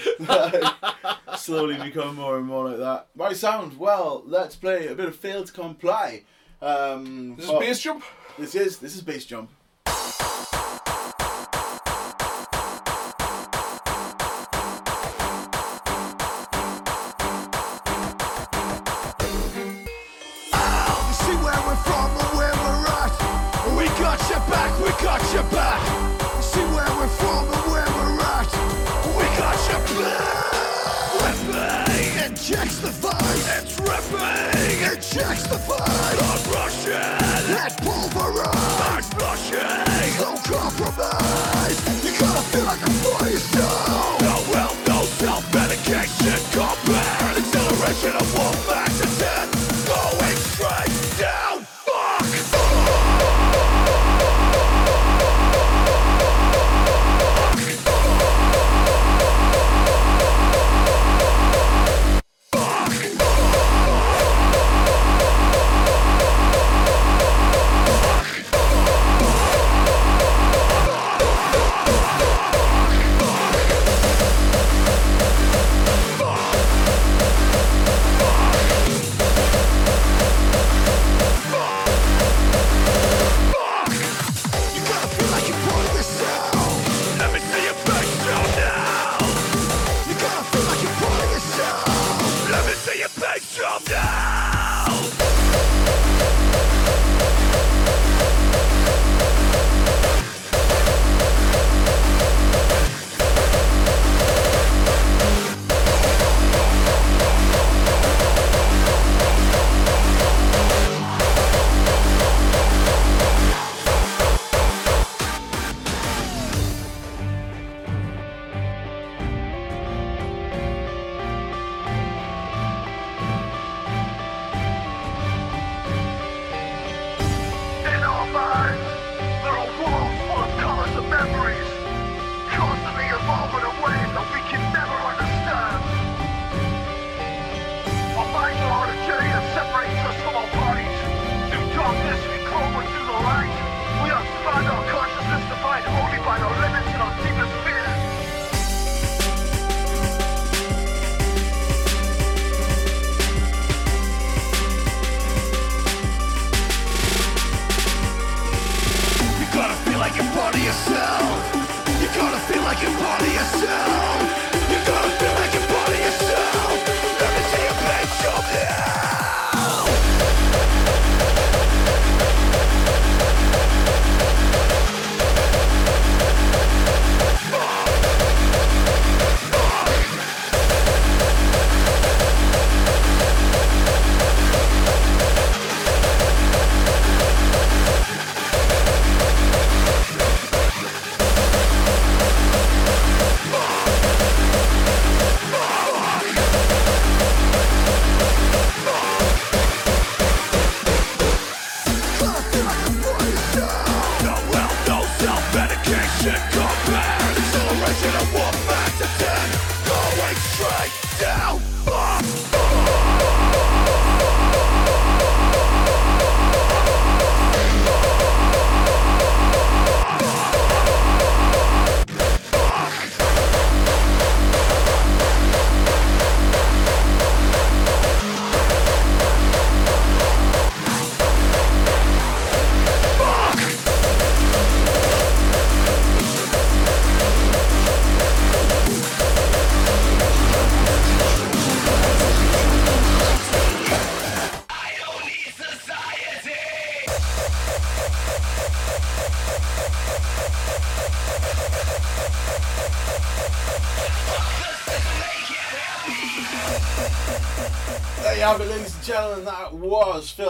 Slowly 1.38 1.78
become 1.78 2.16
more 2.16 2.38
and 2.38 2.46
more 2.46 2.70
like 2.70 2.80
that. 2.80 3.08
Right, 3.16 3.36
sound. 3.36 3.78
Well, 3.78 4.24
let's 4.26 4.56
play 4.56 4.88
a 4.88 4.96
bit 4.96 5.08
of 5.08 5.16
Fail 5.16 5.44
to 5.44 5.52
Comply. 5.52 6.24
Um, 6.62 7.36
This 7.36 7.46
is 7.46 7.52
bass 7.52 7.82
jump. 7.82 8.04
This 8.38 8.56
is 8.56 8.80
this 8.80 8.96
is 8.96 9.02
bass 9.02 9.26
jump. 9.26 9.50
Ripping 35.18 35.32
and 35.32 35.38
checks 35.38 35.48
the 35.48 35.58
fight. 35.58 36.18
On 36.22 36.40
Russian 36.54 36.94
and 36.94 37.78
pulverized. 37.78 38.98
Explosion. 38.98 39.68
No 40.20 40.36
compromise. 40.44 41.78
You 42.04 42.12
gotta 42.20 42.42
feel 42.42 42.66
like 42.66 42.82
a 42.82 42.90
fire 42.90 43.37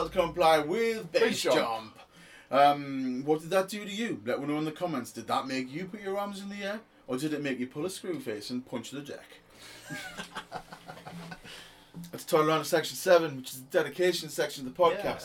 to 0.06 0.10
Comply 0.10 0.60
with 0.60 1.12
base, 1.12 1.42
Jump. 1.42 1.56
Jump. 1.56 2.00
Um, 2.50 3.24
what 3.26 3.42
did 3.42 3.50
that 3.50 3.68
do 3.70 3.84
to 3.84 3.92
you? 3.92 4.22
Let 4.26 4.40
me 4.40 4.48
know 4.48 4.58
in 4.58 4.66
the 4.66 4.72
comments. 4.72 5.12
Did 5.12 5.28
that 5.28 5.48
make 5.48 5.72
you 5.72 5.86
put 5.86 6.02
your 6.02 6.18
arms 6.18 6.42
in 6.42 6.50
the 6.50 6.64
air? 6.64 6.80
Or 7.08 7.18
did 7.18 7.34
it 7.34 7.42
make 7.42 7.60
you 7.60 7.68
pull 7.68 7.86
a 7.86 7.90
screw 7.90 8.20
face 8.20 8.50
and 8.50 8.66
punch 8.66 8.92
the 8.92 9.02
deck? 9.02 9.40
Let's 12.12 12.26
turn 12.26 12.48
around 12.48 12.60
to 12.60 12.66
section 12.66 12.96
seven, 12.96 13.38
which 13.38 13.52
is 13.54 13.62
the 13.62 13.78
dedication 13.84 14.30
section 14.30 14.68
of 14.68 14.76
the 14.76 14.80
podcast. 14.82 15.04
Yeah. 15.04 15.20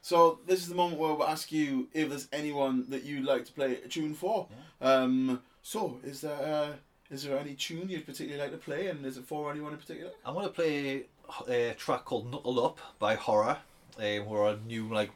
So 0.00 0.38
this 0.46 0.60
is 0.60 0.68
the 0.68 0.74
moment 0.74 1.00
where 1.00 1.14
we'll 1.14 1.26
ask 1.26 1.50
you 1.50 1.88
if 1.92 2.08
there's 2.08 2.28
anyone 2.32 2.86
that 2.90 3.04
you'd 3.04 3.24
like 3.24 3.44
to 3.46 3.52
play 3.52 3.76
a 3.84 3.88
tune 3.88 4.14
for. 4.14 4.46
Um, 4.80 5.40
so 5.62 5.98
is 6.04 6.20
there 6.20 6.36
uh, 6.36 6.72
is 7.10 7.24
there 7.24 7.38
any 7.38 7.54
tune 7.54 7.88
you'd 7.88 8.06
particularly 8.06 8.42
like 8.42 8.52
to 8.52 8.58
play, 8.58 8.88
and 8.88 9.04
is 9.04 9.16
it 9.16 9.24
for 9.24 9.50
anyone 9.50 9.72
in 9.72 9.78
particular? 9.78 10.10
I'm 10.24 10.34
gonna 10.34 10.48
play 10.48 11.06
a 11.48 11.74
track 11.74 12.04
called 12.04 12.30
Knuckle 12.30 12.64
Up 12.64 12.78
by 12.98 13.16
Ho99o9, 13.16 13.56
um, 13.98 14.24
who 14.26 14.34
are 14.34 14.50
a 14.50 14.58
new 14.66 14.92
like, 14.92 15.10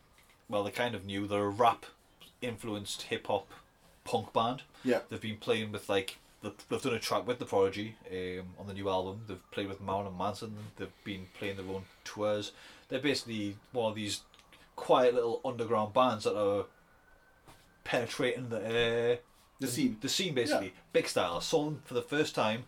well, 0.49 0.63
they're 0.63 0.73
kind 0.73 0.95
of 0.95 1.05
new. 1.05 1.27
They're 1.27 1.45
a 1.45 1.49
rap 1.49 1.87
influenced 2.41 3.03
hip 3.03 3.27
hop 3.27 3.49
punk 4.05 4.33
band. 4.33 4.63
Yeah. 4.85 5.01
They've 5.09 5.21
been 5.21 5.37
playing 5.39 5.73
with 5.73 5.89
like 5.89 6.19
they've 6.43 6.53
they've 6.69 6.83
done 6.83 6.95
a 6.95 6.99
track 6.99 7.27
with 7.27 7.39
the 7.39 7.45
Prodigy 7.45 7.97
um, 8.11 8.47
on 8.59 8.67
the 8.67 8.75
new 8.75 8.89
album. 8.89 9.23
They've 9.27 9.51
played 9.51 9.69
with 9.69 9.81
Marilyn 9.81 10.17
Manson. 10.17 10.55
They've 10.77 10.89
been 11.05 11.27
playing 11.39 11.57
their 11.57 11.67
own 11.67 11.85
tours. 12.05 12.53
They're 12.89 13.01
basically 13.01 13.57
one 13.73 13.91
of 13.91 13.97
these 13.97 14.23
quiet 14.77 15.15
little 15.15 15.41
underground 15.45 15.93
bands 15.93 16.25
that 16.25 16.37
are 16.39 16.65
penetrating 17.85 18.49
the 18.49 18.59
uh, 18.59 19.17
The 19.61 19.67
scene. 19.67 19.97
The 20.01 20.09
scene 20.09 20.35
basically, 20.35 20.67
Yeah. 20.67 20.73
big 20.93 21.09
style. 21.09 21.37
I 21.37 21.41
saw 21.41 21.65
them 21.65 21.83
for 21.85 21.95
the 21.95 22.03
first 22.03 22.35
time, 22.35 22.65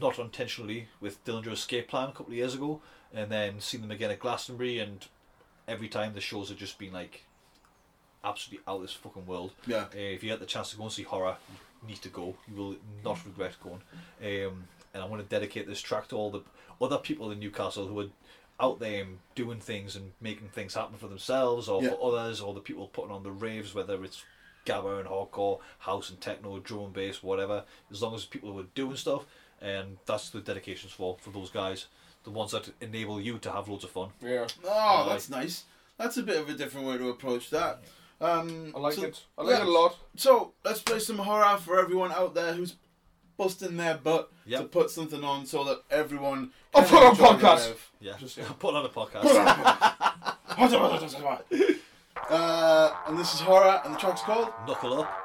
not 0.00 0.18
intentionally, 0.18 0.88
with 1.00 1.22
Dillinger 1.24 1.52
Escape 1.52 1.88
Plan 1.88 2.08
a 2.08 2.12
couple 2.12 2.28
of 2.32 2.34
years 2.34 2.54
ago, 2.54 2.80
and 3.12 3.30
then 3.30 3.60
seen 3.60 3.82
them 3.82 3.90
again 3.90 4.10
at 4.10 4.18
Glastonbury, 4.20 4.78
and 4.78 5.06
every 5.66 5.88
time 5.88 6.14
the 6.14 6.20
shows 6.20 6.48
have 6.48 6.58
just 6.58 6.78
been 6.78 6.92
like 6.92 7.24
absolutely 8.22 8.64
out 8.66 8.76
of 8.76 8.82
this 8.82 8.92
fucking 8.92 9.26
world. 9.26 9.52
Yeah. 9.66 9.84
Uh, 9.84 9.88
if 9.94 10.22
you 10.22 10.30
get 10.30 10.40
the 10.40 10.46
chance 10.46 10.70
to 10.70 10.76
go 10.76 10.84
and 10.84 10.92
see 10.92 11.04
Ho99o9, 11.04 11.36
you 11.82 11.88
need 11.88 12.02
to 12.02 12.08
go. 12.08 12.34
You 12.48 12.56
will 12.56 12.76
not 13.04 13.18
regret 13.26 13.56
going. 13.62 13.82
Um, 14.22 14.64
and 14.94 15.02
I 15.02 15.06
want 15.06 15.22
to 15.22 15.28
dedicate 15.28 15.66
this 15.66 15.80
track 15.80 16.08
to 16.08 16.16
all 16.16 16.30
the 16.30 16.40
other 16.80 16.98
people 16.98 17.30
in 17.30 17.38
Newcastle 17.40 17.86
who 17.86 18.00
are 18.00 18.06
out 18.60 18.78
there 18.78 19.04
doing 19.34 19.58
things 19.60 19.96
and 19.96 20.12
making 20.20 20.48
things 20.48 20.74
happen 20.74 20.96
for 20.96 21.08
themselves 21.08 21.68
or 21.68 21.82
Yeah. 21.82 21.90
for 21.90 22.14
others, 22.14 22.40
or 22.40 22.54
the 22.54 22.60
people 22.60 22.86
putting 22.88 23.10
on 23.10 23.22
the 23.24 23.30
raves, 23.32 23.74
whether 23.74 24.02
it's 24.04 24.24
gabba 24.64 25.00
and 25.00 25.08
hardcore, 25.08 25.58
house 25.80 26.08
and 26.08 26.20
techno, 26.20 26.58
drum 26.60 26.84
and 26.84 26.92
bass, 26.94 27.22
whatever. 27.22 27.64
As 27.90 28.00
long 28.00 28.14
as 28.14 28.24
people 28.24 28.52
who 28.52 28.60
are 28.60 28.66
doing 28.74 28.96
stuff, 28.96 29.24
and 29.60 29.98
that's 30.06 30.30
the 30.30 30.40
dedications 30.40 30.92
for 30.92 31.18
for 31.20 31.30
those 31.30 31.50
guys, 31.50 31.86
the 32.24 32.30
ones 32.30 32.52
that 32.52 32.68
enable 32.80 33.20
you 33.20 33.38
to 33.38 33.50
have 33.52 33.68
loads 33.68 33.84
of 33.84 33.90
fun. 33.90 34.08
Yeah. 34.22 34.46
Oh, 34.64 35.06
that's 35.08 35.28
nice. 35.30 35.64
That's 35.98 36.16
a 36.16 36.22
bit 36.22 36.36
of 36.38 36.48
a 36.48 36.54
different 36.54 36.86
way 36.86 36.98
to 36.98 37.08
approach 37.10 37.50
that. 37.50 37.80
Um, 38.20 38.72
I 38.74 38.78
like 38.80 38.94
so- 38.94 39.04
it. 39.04 39.22
I 39.38 39.42
like 39.42 39.60
it 39.60 39.66
a 39.66 39.70
lot. 39.70 39.96
So 40.16 40.52
let's 40.64 40.80
play 40.80 40.98
some 40.98 41.18
Ho99o9 41.18 41.58
for 41.60 41.78
everyone 41.78 42.12
out 42.12 42.34
there 42.34 42.54
who's 42.54 42.76
busting 43.36 43.76
their 43.76 43.96
butt 43.98 44.30
to 44.48 44.62
put 44.64 44.90
something 44.90 45.22
on 45.24 45.44
so 45.46 45.64
that 45.64 45.82
everyone. 45.90 46.50
I'll 46.74 46.82
can 46.84 46.90
put 46.90 47.02
on 47.02 47.10
enjoy 47.10 47.22
the 47.24 47.46
podcast. 47.46 47.66
live. 47.68 47.90
Yeah, 48.00 48.12
Just, 48.18 48.36
yeah. 48.38 48.44
put 48.58 48.74
on 48.74 48.84
a 48.84 48.88
podcast. 48.88 49.24
uh, 52.30 52.90
and 53.08 53.18
this 53.18 53.34
is 53.34 53.40
Ho99o9, 53.40 53.84
and 53.84 53.94
the 53.94 53.98
track's 53.98 54.22
called. 54.22 54.48
Knuckle 54.66 55.00
up. 55.02 55.23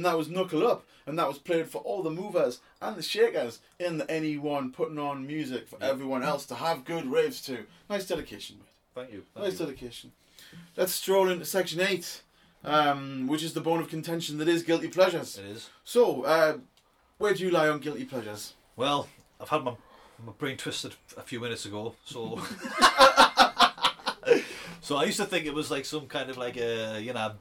And 0.00 0.06
that 0.06 0.16
was 0.16 0.30
Knuckle 0.30 0.66
Up, 0.66 0.86
and 1.04 1.18
that 1.18 1.28
was 1.28 1.36
played 1.36 1.68
for 1.68 1.82
all 1.82 2.02
the 2.02 2.08
movers 2.10 2.60
and 2.80 2.96
the 2.96 3.02
shakers 3.02 3.58
in 3.78 3.98
the 3.98 4.10
anyone 4.10 4.72
putting 4.72 4.98
on 4.98 5.26
music 5.26 5.68
for 5.68 5.76
everyone 5.82 6.22
else 6.22 6.46
to 6.46 6.54
have 6.54 6.86
good 6.86 7.04
raves 7.04 7.42
to. 7.42 7.66
Nice 7.90 8.06
dedication, 8.06 8.56
mate. 8.60 8.66
Thank 8.94 9.12
you. 9.12 9.24
Thank 9.34 9.44
Nice 9.44 9.60
you. 9.60 9.66
dedication. 9.66 10.12
Let's 10.74 10.92
stroll 10.94 11.28
into 11.28 11.44
section 11.44 11.80
eight, 11.82 12.22
um, 12.64 13.26
which 13.26 13.42
is 13.42 13.52
the 13.52 13.60
bone 13.60 13.78
of 13.80 13.90
contention 13.90 14.38
that 14.38 14.48
is 14.48 14.62
guilty 14.62 14.88
pleasures. 14.88 15.36
It 15.36 15.44
is. 15.44 15.68
So, 15.84 16.22
uh, 16.22 16.56
where 17.18 17.34
do 17.34 17.44
you 17.44 17.50
lie 17.50 17.68
on 17.68 17.80
guilty 17.80 18.06
pleasures? 18.06 18.54
Well, 18.74 19.06
I've 19.38 19.50
had 19.50 19.64
my, 19.64 19.74
my 20.24 20.32
brain 20.38 20.56
twisted 20.56 20.94
a 21.18 21.20
few 21.22 21.40
minutes 21.40 21.66
ago, 21.66 21.94
so. 22.06 22.40
so 24.80 24.96
I 24.96 25.04
used 25.04 25.18
to 25.18 25.24
think 25.26 25.46
it 25.46 25.54
was 25.54 25.70
like 25.70 25.84
some 25.84 26.06
kind 26.06 26.30
of 26.30 26.36
like 26.38 26.56
a, 26.56 27.00
you 27.00 27.12
know, 27.12 27.32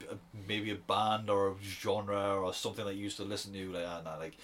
maybe 0.47 0.71
a 0.71 0.75
band 0.75 1.29
or 1.29 1.49
a 1.49 1.55
genre 1.63 2.35
or 2.39 2.53
something 2.53 2.85
that 2.85 2.95
you 2.95 3.03
used 3.03 3.17
to 3.17 3.23
listen 3.23 3.53
to, 3.53 3.71
like, 3.71 3.85
I 3.85 4.01
don't 4.03 4.19
like, 4.19 4.37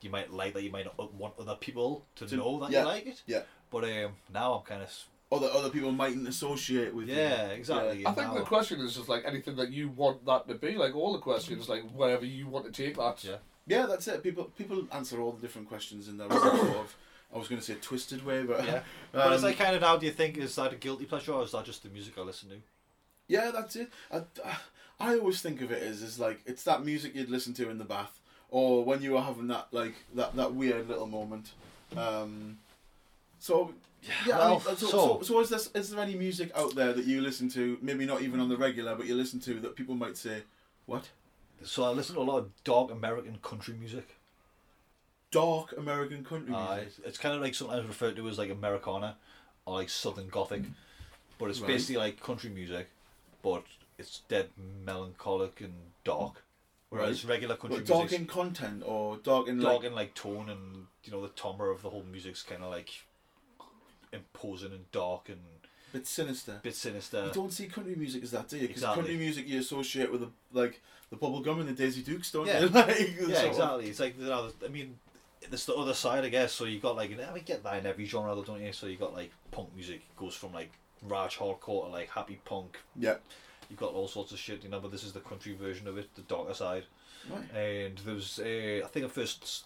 you 0.00 0.10
might 0.10 0.32
like 0.32 0.54
that, 0.54 0.62
you 0.62 0.70
might 0.70 0.84
not 0.86 1.14
want 1.14 1.34
other 1.38 1.56
people 1.56 2.04
to, 2.16 2.26
To- 2.26 2.36
know 2.36 2.58
that 2.60 2.70
yeah, 2.70 2.80
you 2.80 2.86
like 2.86 3.06
it. 3.06 3.22
yeah. 3.26 3.42
But 3.70 3.84
um, 3.84 4.12
now 4.32 4.54
I'm 4.54 4.62
kind 4.64 4.82
of. 4.82 4.90
Other 5.30 5.48
other 5.48 5.70
people 5.70 5.92
mightn't 5.92 6.28
associate 6.28 6.94
with 6.94 7.08
you. 7.08 7.14
Yeah, 7.14 7.46
exactly. 7.46 8.04
I 8.06 8.12
think 8.12 8.28
now- 8.28 8.34
the 8.34 8.42
question 8.42 8.80
is 8.82 8.94
just 8.96 9.08
like 9.08 9.24
anything 9.24 9.56
that 9.56 9.70
you 9.70 9.88
want 9.88 10.26
that 10.26 10.46
to 10.48 10.54
be. 10.54 10.72
Like 10.76 10.94
all 10.94 11.12
the 11.14 11.20
questions, 11.20 11.70
like 11.70 11.84
wherever 11.92 12.26
you 12.26 12.48
want 12.48 12.66
to 12.66 12.70
take 12.72 12.96
that. 12.98 13.24
Yeah. 13.24 13.36
Yeah, 13.66 13.86
that's 13.86 14.06
it. 14.08 14.22
People 14.22 14.44
people 14.58 14.86
answer 14.92 15.20
all 15.22 15.32
the 15.32 15.40
different 15.40 15.68
questions 15.68 16.08
in 16.08 16.18
their 16.18 16.30
own 16.30 16.40
sort 16.40 16.76
of. 16.76 16.96
I 17.34 17.38
was 17.38 17.48
going 17.48 17.60
to 17.60 17.66
say 17.66 17.76
twisted 17.80 18.24
way, 18.24 18.42
but 18.42 18.64
Yeah. 18.64 18.82
but 19.12 19.32
it's 19.32 19.42
um, 19.44 19.54
kind 19.54 19.74
of 19.74 19.80
now, 19.82 19.96
do 19.96 20.06
you 20.06 20.12
think, 20.12 20.36
is 20.36 20.54
that 20.56 20.72
a 20.72 20.76
guilty 20.76 21.04
pleasure 21.06 21.32
or 21.32 21.42
is 21.42 21.52
that 21.52 21.64
just 21.64 21.82
the 21.82 21.88
music 21.88 22.14
I 22.18 22.20
listen 22.22 22.50
to? 22.50 22.56
Yeah, 23.28 23.50
that's 23.50 23.76
it. 23.76 23.90
I, 24.12 24.22
I 25.00 25.18
always 25.18 25.40
think 25.40 25.62
of 25.62 25.72
it 25.72 25.82
as 25.82 26.02
as 26.02 26.18
like 26.18 26.40
it's 26.46 26.64
that 26.64 26.84
music 26.84 27.14
you'd 27.14 27.30
listen 27.30 27.54
to 27.54 27.70
in 27.70 27.78
the 27.78 27.84
bath, 27.84 28.20
or 28.50 28.84
when 28.84 29.00
you 29.02 29.12
were 29.12 29.22
having 29.22 29.48
that 29.48 29.68
like 29.72 29.94
that, 30.14 30.36
that 30.36 30.54
weird 30.54 30.88
little 30.88 31.06
moment. 31.06 31.52
Um, 31.96 32.58
so 33.38 33.72
yeah, 34.26 34.38
I 34.38 34.50
mean, 34.50 34.60
so, 34.60 34.74
so, 34.74 34.86
so- 34.86 35.20
so 35.22 35.40
is 35.40 35.48
this 35.48 35.70
is 35.74 35.90
there 35.90 36.00
any 36.00 36.14
music 36.14 36.50
out 36.54 36.74
there 36.74 36.92
that 36.92 37.06
you 37.06 37.20
listen 37.20 37.48
to? 37.50 37.78
Maybe 37.80 38.04
not 38.04 38.22
even 38.22 38.40
on 38.40 38.48
the 38.48 38.56
regular, 38.56 38.94
but 38.94 39.06
you 39.06 39.14
listen 39.14 39.40
to 39.40 39.54
that 39.60 39.76
people 39.76 39.94
might 39.94 40.16
say, 40.16 40.42
"What 40.86 41.08
So 41.64 41.84
I 41.84 41.90
listen 41.90 42.16
to 42.16 42.20
a 42.20 42.22
lot 42.22 42.38
of 42.38 42.50
dark 42.64 42.90
American 42.90 43.38
country 43.42 43.74
music. 43.74 44.16
Dark 45.32 45.72
American 45.76 46.24
country 46.24 46.54
Uh, 46.54 46.76
music?" 46.76 46.86
it's, 46.86 46.98
it's 47.00 47.18
kind 47.18 47.34
of 47.34 47.40
like 47.42 47.54
sometimes 47.56 47.88
referred 47.88 48.14
to 48.16 48.28
as 48.28 48.38
like 48.38 48.50
Americana 48.50 49.16
or 49.66 49.74
like 49.74 49.88
Southern 49.88 50.28
Gothic, 50.28 50.62
but 51.38 51.50
it's 51.50 51.58
Right. 51.58 51.66
basically 51.66 51.96
like 51.96 52.20
country 52.20 52.50
music, 52.50 52.90
but 53.42 53.64
it's 53.98 54.20
dead 54.28 54.50
melancholic 54.84 55.60
and 55.60 55.74
dark. 56.04 56.44
Whereas 56.90 57.24
regular 57.24 57.56
country 57.56 57.78
What, 57.78 57.86
dark 57.86 58.02
music, 58.10 58.20
in 58.20 58.26
content 58.26 58.82
or 58.84 59.16
dark 59.16 59.48
in 59.48 59.58
dark 59.58 59.78
like 59.82 59.84
in 59.84 59.94
like 59.94 60.14
tone, 60.14 60.48
and 60.50 60.86
you 61.04 61.10
know 61.10 61.22
the 61.22 61.30
timbre 61.30 61.70
of 61.70 61.82
the 61.82 61.90
whole 61.90 62.02
music's 62.04 62.42
kind 62.42 62.62
of 62.62 62.70
like 62.70 62.90
imposing 64.12 64.72
and 64.72 64.90
dark 64.92 65.28
and 65.28 65.40
bit 65.92 66.06
sinister. 66.06 66.60
bit 66.62 66.74
sinister. 66.74 67.24
You 67.26 67.32
don't 67.32 67.52
see 67.52 67.66
country 67.66 67.94
music 67.94 68.22
as 68.24 68.30
that, 68.32 68.48
do 68.48 68.56
you? 68.56 68.62
Because 68.68 68.82
Exactly. 68.82 69.02
country 69.04 69.16
music 69.16 69.48
you 69.48 69.58
associate 69.60 70.12
with 70.12 70.20
the 70.20 70.30
like 70.52 70.80
the 71.10 71.16
bubble 71.16 71.40
gum 71.40 71.60
and 71.60 71.68
the 71.68 71.72
Daisy 71.72 72.02
Dukes, 72.02 72.30
don't 72.30 72.46
Yeah. 72.46 72.60
you? 72.60 72.68
like, 72.68 72.98
yeah, 72.98 73.42
exactly. 73.42 73.88
It's 73.88 74.00
like 74.00 74.18
you 74.18 74.26
know, 74.26 74.50
I 74.64 74.68
mean, 74.68 74.98
it's 75.50 75.66
the 75.66 75.74
other 75.74 75.94
side, 75.94 76.24
I 76.24 76.28
guess. 76.28 76.52
So 76.52 76.64
you 76.64 76.78
got 76.78 76.96
like, 76.96 77.10
mean, 77.10 77.42
get 77.44 77.62
that 77.64 77.78
in 77.78 77.86
every 77.86 78.04
genre, 78.04 78.34
though, 78.34 78.44
don't 78.44 78.62
you? 78.62 78.72
So 78.72 78.86
you 78.86 78.96
got 78.96 79.14
like 79.14 79.32
punk 79.50 79.74
music 79.74 80.02
goes 80.16 80.34
from 80.34 80.52
like 80.52 80.70
rage 81.02 81.38
hardcore 81.38 81.86
to 81.86 81.90
like 81.90 82.10
happy 82.10 82.40
punk. 82.44 82.78
Yeah. 82.96 83.16
You've 83.68 83.78
got 83.78 83.94
all 83.94 84.08
sorts 84.08 84.32
of 84.32 84.38
shit, 84.38 84.62
you 84.62 84.70
know. 84.70 84.80
But 84.80 84.92
this 84.92 85.04
is 85.04 85.12
the 85.12 85.20
country 85.20 85.54
version 85.54 85.88
of 85.88 85.98
it, 85.98 86.14
the 86.14 86.22
darker 86.22 86.54
side. 86.54 86.84
Right. 87.30 87.54
And 87.54 87.98
there 87.98 88.14
was, 88.14 88.38
uh, 88.38 88.84
I 88.84 88.88
think 88.88 89.06
I 89.06 89.08
first 89.08 89.64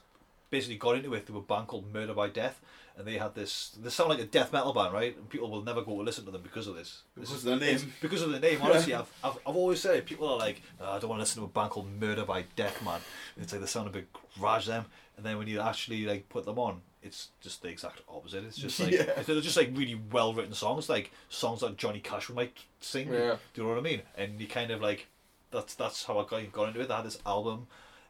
basically 0.51 0.77
got 0.77 0.97
into 0.97 1.13
it 1.15 1.27
through 1.27 1.39
a 1.39 1.43
band 1.43 1.67
called 1.67 1.93
Murder 1.93 2.15
by 2.15 2.29
Death, 2.29 2.61
and 2.97 3.07
they 3.07 3.19
had 3.19 3.35
this. 3.35 3.77
They 3.83 3.91
sound 3.91 4.11
like 4.11 4.19
a 4.21 4.25
death 4.25 4.53
metal 4.53 4.73
band, 4.73 4.93
right? 4.93 5.17
And 5.17 5.29
people 5.29 5.51
will 5.51 5.63
never 5.63 5.83
go 5.83 5.97
to 5.99 6.03
listen 6.03 6.25
to 6.25 6.31
them 6.31 6.43
because 6.43 6.67
of 6.67 6.77
this. 6.77 7.03
This 7.17 7.31
is- 7.31 7.45
of 7.45 7.59
their 7.59 7.59
name. 7.59 7.93
Because 8.01 8.23
of 8.23 8.31
the 8.31 8.41
name, 8.41 8.61
honestly, 8.63 8.95
I've, 8.95 9.11
I've, 9.23 9.39
I've 9.47 9.57
always 9.57 9.81
said 9.81 10.05
people 10.07 10.29
are 10.29 10.39
like, 10.39 10.63
"Oh, 10.81 10.93
I 10.93 10.99
don't 10.99 11.11
want 11.11 11.19
to 11.19 11.23
listen 11.23 11.41
to 11.43 11.47
a 11.47 11.49
band 11.49 11.71
called 11.71 11.89
Murder 12.01 12.25
by 12.25 12.45
Death, 12.57 12.83
man. 12.85 13.01
It's 13.37 13.53
like 13.53 13.61
they 13.61 13.67
sound 13.67 13.89
a 13.89 13.91
bit 13.91 14.09
rage 14.41 14.67
them, 14.67 14.87
and 15.17 15.25
then 15.27 15.39
when 15.39 15.47
you 15.49 15.61
actually 15.61 16.05
like 16.07 16.29
put 16.29 16.45
them 16.47 16.59
on, 16.59 16.81
it's 17.03 17.29
just 17.41 17.63
the 17.63 17.69
exact 17.69 18.01
opposite. 18.09 18.45
It's 18.45 18.57
just 18.57 18.81
like 18.81 18.91
Yeah. 18.93 19.05
they're 19.23 19.41
just 19.41 19.57
like 19.57 19.71
really 19.75 20.01
well 20.11 20.33
written 20.33 20.55
songs, 20.55 20.89
like 20.89 21.11
songs 21.29 21.61
that 21.61 21.77
Johnny 21.77 22.01
Cash 22.01 22.29
would 22.29 22.37
might 22.37 22.57
sing. 22.81 23.13
Yeah. 23.13 23.37
Do 23.55 23.61
you 23.61 23.63
know 23.65 23.69
what 23.75 23.79
I 23.79 23.83
mean? 23.83 24.03
And 24.17 24.41
you 24.41 24.47
kind 24.49 24.71
of 24.71 24.81
like 24.81 25.07
that's 25.51 25.75
that's 25.75 26.05
how 26.05 26.19
I 26.19 26.25
got 26.27 26.51
got 26.53 26.69
into 26.69 26.81
it. 26.81 26.91
I 26.91 26.97
had 26.97 27.05
this 27.07 27.19
album 27.27 27.67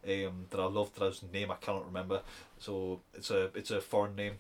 um, 0.06 0.46
that 0.50 0.60
I 0.60 0.64
loved, 0.66 0.94
that 0.94 1.02
I 1.04 1.08
was 1.08 1.22
name 1.32 1.50
I 1.50 1.56
cannot 1.56 1.86
remember. 1.86 2.22
So 2.58 3.00
it's 3.14 3.30
a 3.30 3.50
it's 3.54 3.70
a 3.70 3.80
foreign 3.80 4.14
name. 4.14 4.34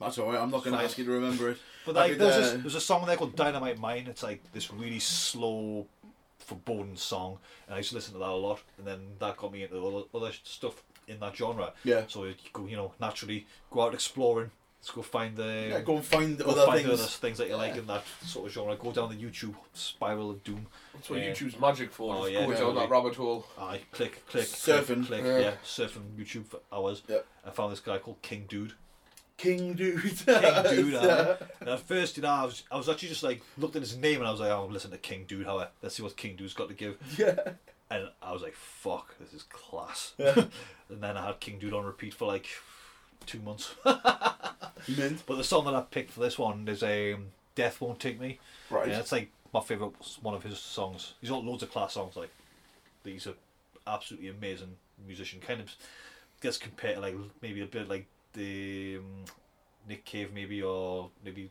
That's 0.00 0.18
alright. 0.18 0.40
I'm 0.40 0.50
not 0.50 0.64
going 0.64 0.76
to 0.76 0.82
ask 0.82 0.98
you 0.98 1.04
to 1.04 1.10
remember 1.12 1.50
it. 1.50 1.58
But 1.86 1.94
like 1.94 2.12
could, 2.12 2.20
there's, 2.20 2.34
uh, 2.34 2.40
this, 2.54 2.62
there's 2.62 2.74
a 2.74 2.80
song 2.80 3.06
there 3.06 3.16
called 3.16 3.36
Dynamite 3.36 3.78
Mine. 3.78 4.06
It's 4.08 4.22
like 4.22 4.42
this 4.52 4.72
really 4.72 4.98
slow, 4.98 5.86
foreboding 6.38 6.96
song, 6.96 7.38
and 7.66 7.74
I 7.74 7.78
used 7.78 7.90
to 7.90 7.94
listen 7.94 8.12
to 8.14 8.18
that 8.20 8.28
a 8.28 8.34
lot. 8.34 8.60
And 8.78 8.86
then 8.86 9.00
that 9.20 9.36
got 9.36 9.52
me 9.52 9.62
into 9.62 9.76
other, 9.86 10.04
other 10.14 10.32
stuff 10.42 10.82
in 11.06 11.20
that 11.20 11.36
genre. 11.36 11.72
Yeah. 11.84 12.02
So 12.08 12.24
you 12.24 12.34
go, 12.52 12.66
you 12.66 12.76
know, 12.76 12.92
naturally 13.00 13.46
go 13.70 13.82
out 13.82 13.94
exploring. 13.94 14.50
Let's 14.80 14.90
go 14.90 15.00
find 15.00 15.34
the 15.34 15.66
Yeah, 15.70 15.80
go 15.80 15.96
and 15.96 16.04
find 16.04 16.36
go 16.38 16.44
other 16.50 16.66
find 16.66 16.82
things. 16.84 16.88
the 16.88 16.92
other 16.94 17.04
things 17.04 17.38
that 17.38 17.48
you 17.48 17.56
like 17.56 17.74
in 17.76 17.86
that 17.86 18.04
sort 18.22 18.46
of 18.48 18.52
genre. 18.52 18.76
Go 18.76 18.92
down 18.92 19.08
the 19.08 19.14
YouTube 19.22 19.54
spiral 19.72 20.30
of 20.30 20.44
doom. 20.44 20.66
That's 20.92 21.08
what 21.08 21.20
Yeah. 21.20 21.30
YouTube's 21.30 21.58
magic 21.58 21.90
for. 21.90 22.14
Oh, 22.14 22.20
just 22.22 22.32
yeah, 22.32 22.38
going 22.40 22.50
down 22.50 22.58
totally. 22.60 22.80
that 22.86 22.90
rabbit 22.90 23.14
hole. 23.14 23.46
I 23.58 23.80
click, 23.92 24.26
click, 24.28 24.44
Surfing. 24.44 25.06
click, 25.06 25.22
click 25.22 25.24
Yeah. 25.24 25.38
yeah. 25.38 25.52
surfing 25.64 26.02
YouTube 26.18 26.44
for 26.46 26.60
hours. 26.70 27.00
Yeah. 27.08 27.18
I 27.46 27.50
found 27.50 27.72
this 27.72 27.80
guy 27.80 27.96
called 27.96 28.20
King 28.20 28.44
Dude. 28.46 28.74
King 29.36 29.74
Dude. 29.74 30.02
King 30.26 30.62
Dude. 30.70 30.94
uh, 30.94 31.36
and 31.60 31.68
at 31.68 31.80
first, 31.80 32.16
you 32.16 32.22
know, 32.22 32.30
I 32.30 32.44
was, 32.44 32.62
I 32.70 32.76
was 32.76 32.88
actually 32.88 33.08
just 33.08 33.22
like 33.22 33.42
looked 33.58 33.76
at 33.76 33.82
his 33.82 33.96
name 33.96 34.18
and 34.18 34.26
I 34.26 34.30
was 34.30 34.40
like, 34.40 34.50
oh, 34.50 34.64
I'm 34.64 34.72
listening 34.72 34.92
to 34.92 34.98
King 34.98 35.24
Dude. 35.26 35.46
How 35.46 35.68
let's 35.82 35.96
see 35.96 36.02
what 36.02 36.16
King 36.16 36.36
Dude's 36.36 36.54
got 36.54 36.68
to 36.68 36.74
give. 36.74 36.96
yeah. 37.18 37.36
And 37.90 38.08
I 38.22 38.32
was 38.32 38.42
like, 38.42 38.54
fuck, 38.54 39.14
this 39.18 39.32
is 39.34 39.42
class. 39.44 40.14
Yeah. 40.18 40.44
and 40.88 41.02
then 41.02 41.16
I 41.16 41.26
had 41.26 41.40
King 41.40 41.58
Dude 41.58 41.74
on 41.74 41.84
repeat 41.84 42.14
for 42.14 42.26
like 42.26 42.46
two 43.26 43.40
months. 43.40 43.74
Mint. 44.88 45.22
But 45.26 45.36
the 45.36 45.44
song 45.44 45.64
that 45.66 45.74
I 45.74 45.80
picked 45.82 46.12
for 46.12 46.20
this 46.20 46.38
one 46.38 46.66
is 46.68 46.82
um, 46.82 47.26
"Death 47.54 47.80
Won't 47.80 48.00
Take 48.00 48.20
Me." 48.20 48.38
Right. 48.70 48.88
Yeah, 48.88 49.00
it's 49.00 49.12
like 49.12 49.30
my 49.52 49.60
favorite 49.60 49.92
one 50.20 50.34
of 50.34 50.42
his 50.42 50.58
songs. 50.58 51.14
He's 51.20 51.30
got 51.30 51.44
loads 51.44 51.62
of 51.62 51.70
class 51.70 51.94
songs. 51.94 52.16
Like 52.16 52.30
these 53.02 53.26
are 53.26 53.34
absolutely 53.86 54.28
amazing 54.28 54.76
musician. 55.06 55.40
Kind 55.40 55.60
of 55.60 55.70
gets 56.40 56.58
compared 56.58 56.96
to 56.96 57.00
like 57.00 57.14
maybe 57.40 57.62
a 57.62 57.66
bit 57.66 57.88
like 57.88 58.06
the 58.34 58.98
um, 58.98 59.24
Nick 59.88 60.04
Cave 60.04 60.30
maybe 60.34 60.62
or 60.62 61.10
maybe 61.24 61.50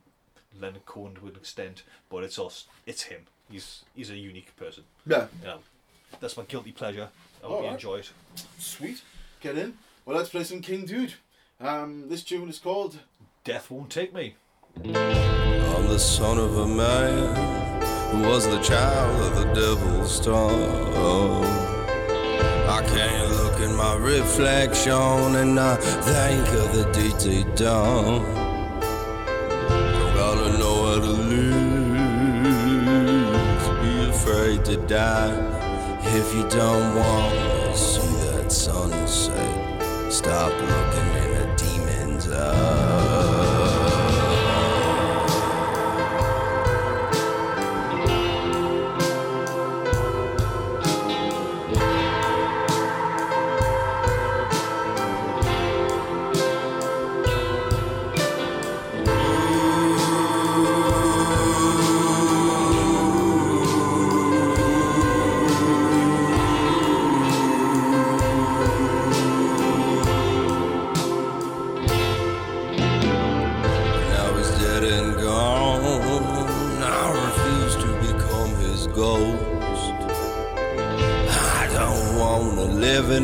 Leonard 0.60 0.86
Cohen 0.86 1.16
to 1.16 1.28
an 1.28 1.36
extent. 1.36 1.84
But 2.10 2.24
it's 2.24 2.38
us. 2.38 2.68
It's 2.86 3.04
him. 3.04 3.22
He's 3.50 3.84
he's 3.96 4.10
a 4.10 4.16
unique 4.16 4.56
person. 4.56 4.84
Yeah. 5.06 5.28
You 5.42 5.48
know, 5.48 5.60
that's 6.20 6.38
my 6.38 6.44
guilty 6.44 6.72
pleasure. 6.72 7.10
I 7.44 7.48
hope 7.48 7.50
you 7.50 7.56
Alright. 7.58 7.74
enjoy 7.74 7.96
it. 7.98 8.12
Sweet. 8.58 9.02
Get 9.42 9.58
in. 9.58 9.74
Well, 10.06 10.18
let's 10.18 10.30
play 10.30 10.44
some 10.44 10.62
King 10.62 10.86
Dude. 10.86 11.16
Um, 11.60 12.10
this 12.10 12.24
tune 12.24 12.50
is 12.50 12.60
called 12.60 13.00
Death 13.44 13.70
Won't 13.72 13.90
Take 13.90 14.14
Me. 14.14 14.36
I'm 14.84 15.88
the 15.88 16.00
son 16.00 16.38
of 16.38 16.58
a 16.58 16.68
man 16.68 18.12
who 18.12 18.28
was 18.28 18.48
the 18.48 18.60
child 18.62 19.22
of 19.22 19.36
the 19.36 19.54
devil's 19.54 20.16
storm. 20.16 21.63
Reflection 24.04 25.36
and 25.36 25.58
I 25.58 25.76
think 25.78 26.48
of 26.50 26.74
the 26.76 26.84
DT 26.92 27.56
dawn. 27.56 28.22
Don't 29.70 30.16
gotta 30.16 30.58
know 30.58 30.86
how 30.88 31.00
to 31.00 31.14
lose, 31.32 32.04
be 33.82 33.94
afraid 34.10 34.66
to 34.66 34.78
die. 34.88 35.34
If 36.02 36.34
you 36.36 36.44
don't 36.50 36.96
want 36.96 37.34
to 37.34 37.78
see 37.78 38.14
that 38.28 38.52
sunset, 38.52 40.12
stop 40.12 40.52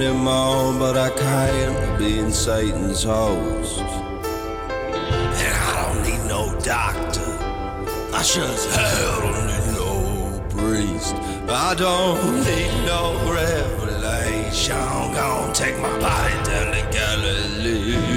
anymore, 0.01 0.73
but 0.79 0.97
I 0.97 1.09
can't 1.09 1.99
be 1.99 2.19
in 2.19 2.31
Satan's 2.31 3.03
host. 3.03 3.79
And 3.79 5.55
I 5.55 5.93
don't 5.93 6.03
need 6.03 6.27
no 6.27 6.57
doctor. 6.59 7.29
I 8.13 8.21
sure 8.21 8.45
as 8.45 8.65
hell 8.75 9.21
don't 9.21 9.47
need 9.47 9.67
no 9.77 10.47
priest. 10.49 11.15
I 11.49 11.75
don't 11.75 12.43
need 12.45 12.85
no 12.85 13.17
revelation. 13.31 14.77
Gonna 14.77 15.53
take 15.53 15.77
my 15.79 15.99
body 15.99 16.33
down 16.43 16.73
to 16.73 16.83
Galilee. 16.91 18.08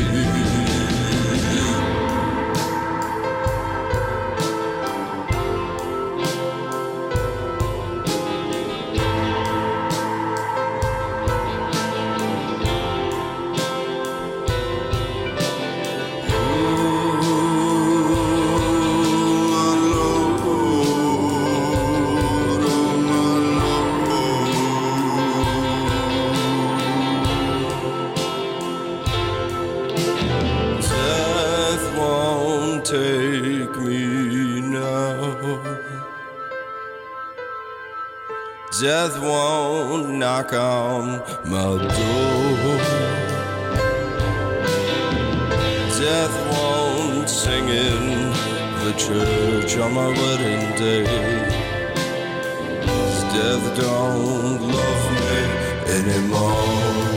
Death 38.83 39.17
won't 39.23 40.09
knock 40.09 40.53
on 40.53 41.23
my 41.49 41.79
door. 41.79 42.79
Death 46.01 46.37
won't 46.51 47.29
sing 47.31 47.69
in 47.69 48.33
the 48.83 48.93
church 48.99 49.79
on 49.79 49.95
my 49.95 50.09
wedding 50.09 50.77
day. 50.77 51.05
Death 53.31 53.77
don't 53.81 54.61
love 54.61 55.13
me 55.13 55.43
anymore. 55.99 57.12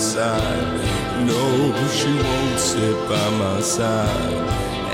Side. 0.00 0.80
No, 1.26 1.74
she 1.92 2.08
won't 2.08 2.58
sit 2.58 2.96
by 3.08 3.30
my 3.38 3.60
side. 3.60 4.48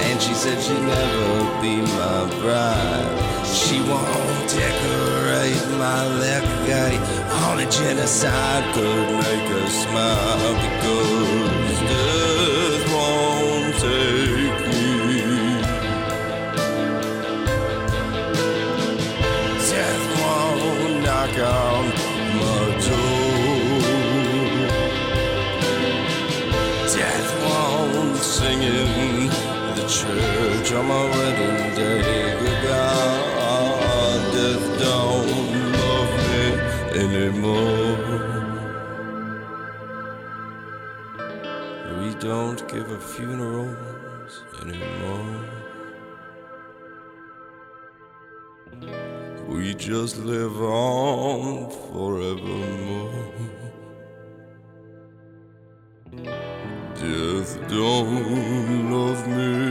And 0.06 0.20
she 0.20 0.34
said 0.34 0.60
she'd 0.60 0.82
never 0.82 1.62
be 1.62 1.76
my 1.80 2.28
bride. 2.40 3.46
She 3.46 3.78
won't 3.80 4.50
decorate 4.50 5.64
my 5.78 6.06
left 6.18 6.66
gate. 6.66 7.00
Only 7.46 7.66
genocide 7.66 8.64
could 8.74 9.08
make 9.24 9.48
her 9.54 9.68
smile 9.68 10.52
because 10.64 11.78
death 11.90 12.92
won't 12.92 13.74
take 13.78 14.45
church 30.16 30.72
on 30.72 30.86
my 30.86 31.04
wedding 31.14 31.74
day. 31.74 32.36
Goodbye. 32.40 33.34
Death 34.36 34.66
don't 34.80 35.30
love 35.80 36.12
me 36.30 36.44
anymore. 37.02 37.96
We 41.98 42.08
don't 42.28 42.60
give 42.68 42.88
a 42.90 43.00
funerals 43.00 44.34
anymore. 44.62 45.36
We 49.48 49.74
just 49.74 50.18
live 50.18 50.60
on 50.60 51.70
forevermore. 51.70 53.32
Death 56.94 57.52
don't 57.68 58.90
love 58.90 59.22
me 59.28 59.65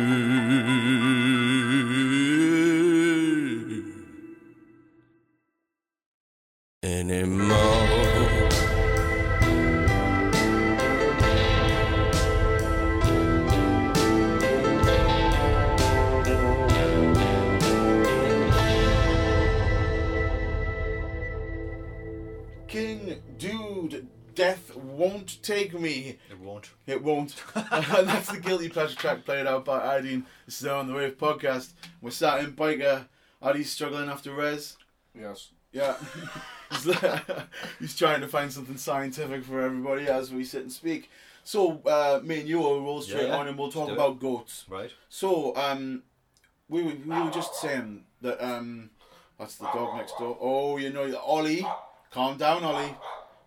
It 26.88 27.04
won't. 27.04 27.36
And 27.56 28.08
that's 28.08 28.32
the 28.32 28.40
Guilty 28.40 28.70
Pleasure 28.70 28.96
track 28.96 29.26
played 29.26 29.48
out 29.48 29.66
by 29.66 30.00
Ideen. 30.00 30.24
This 30.46 30.62
is 30.62 30.68
on 30.68 30.88
the 30.88 30.94
Rave 30.94 31.18
podcast. 31.18 31.74
We're 32.02 32.12
sat 32.12 32.44
in 32.44 32.54
Byker. 32.54 33.06
Addy's 33.42 33.72
struggling 33.72 34.10
after 34.10 34.34
Res. 34.34 34.78
Yes. 35.20 35.50
Yeah. 35.72 35.96
he's, 37.80 37.96
trying 37.98 38.22
to 38.22 38.28
find 38.28 38.52
something 38.52 38.78
scientific 38.78 39.44
for 39.44 39.62
everybody 39.62 40.08
as 40.08 40.32
we 40.32 40.44
sit 40.44 40.62
and 40.62 40.72
speak. 40.72 41.10
So, 41.44 41.82
uh, 41.86 42.22
me 42.24 42.40
and 42.40 42.50
you 42.50 42.60
will 42.60 42.82
roll 42.82 43.02
straight 43.02 43.28
Yeah, 43.28 43.38
on 43.38 43.48
and 43.48 43.58
we'll 43.58 43.72
talk 43.72 43.88
do 43.88 43.94
it. 43.94 43.96
about 43.96 44.20
goats. 44.20 44.66
Right. 44.70 44.92
So, 45.10 45.56
um, 45.56 46.04
we, 46.70 46.82
were, 46.82 46.94
we 47.06 47.22
were 47.22 47.32
just 47.32 47.56
saying 47.56 48.06
that, 48.22 48.44
um, 48.44 48.90
that's 49.38 49.56
the 49.56 49.66
dog 49.66 49.98
next 49.98 50.18
door. 50.18 50.38
Oh, 50.40 50.78
you 50.78 50.92
know, 50.92 51.14
Ollie. 51.18 51.66
Calm 52.12 52.38
down, 52.38 52.64
Ollie. 52.64 52.96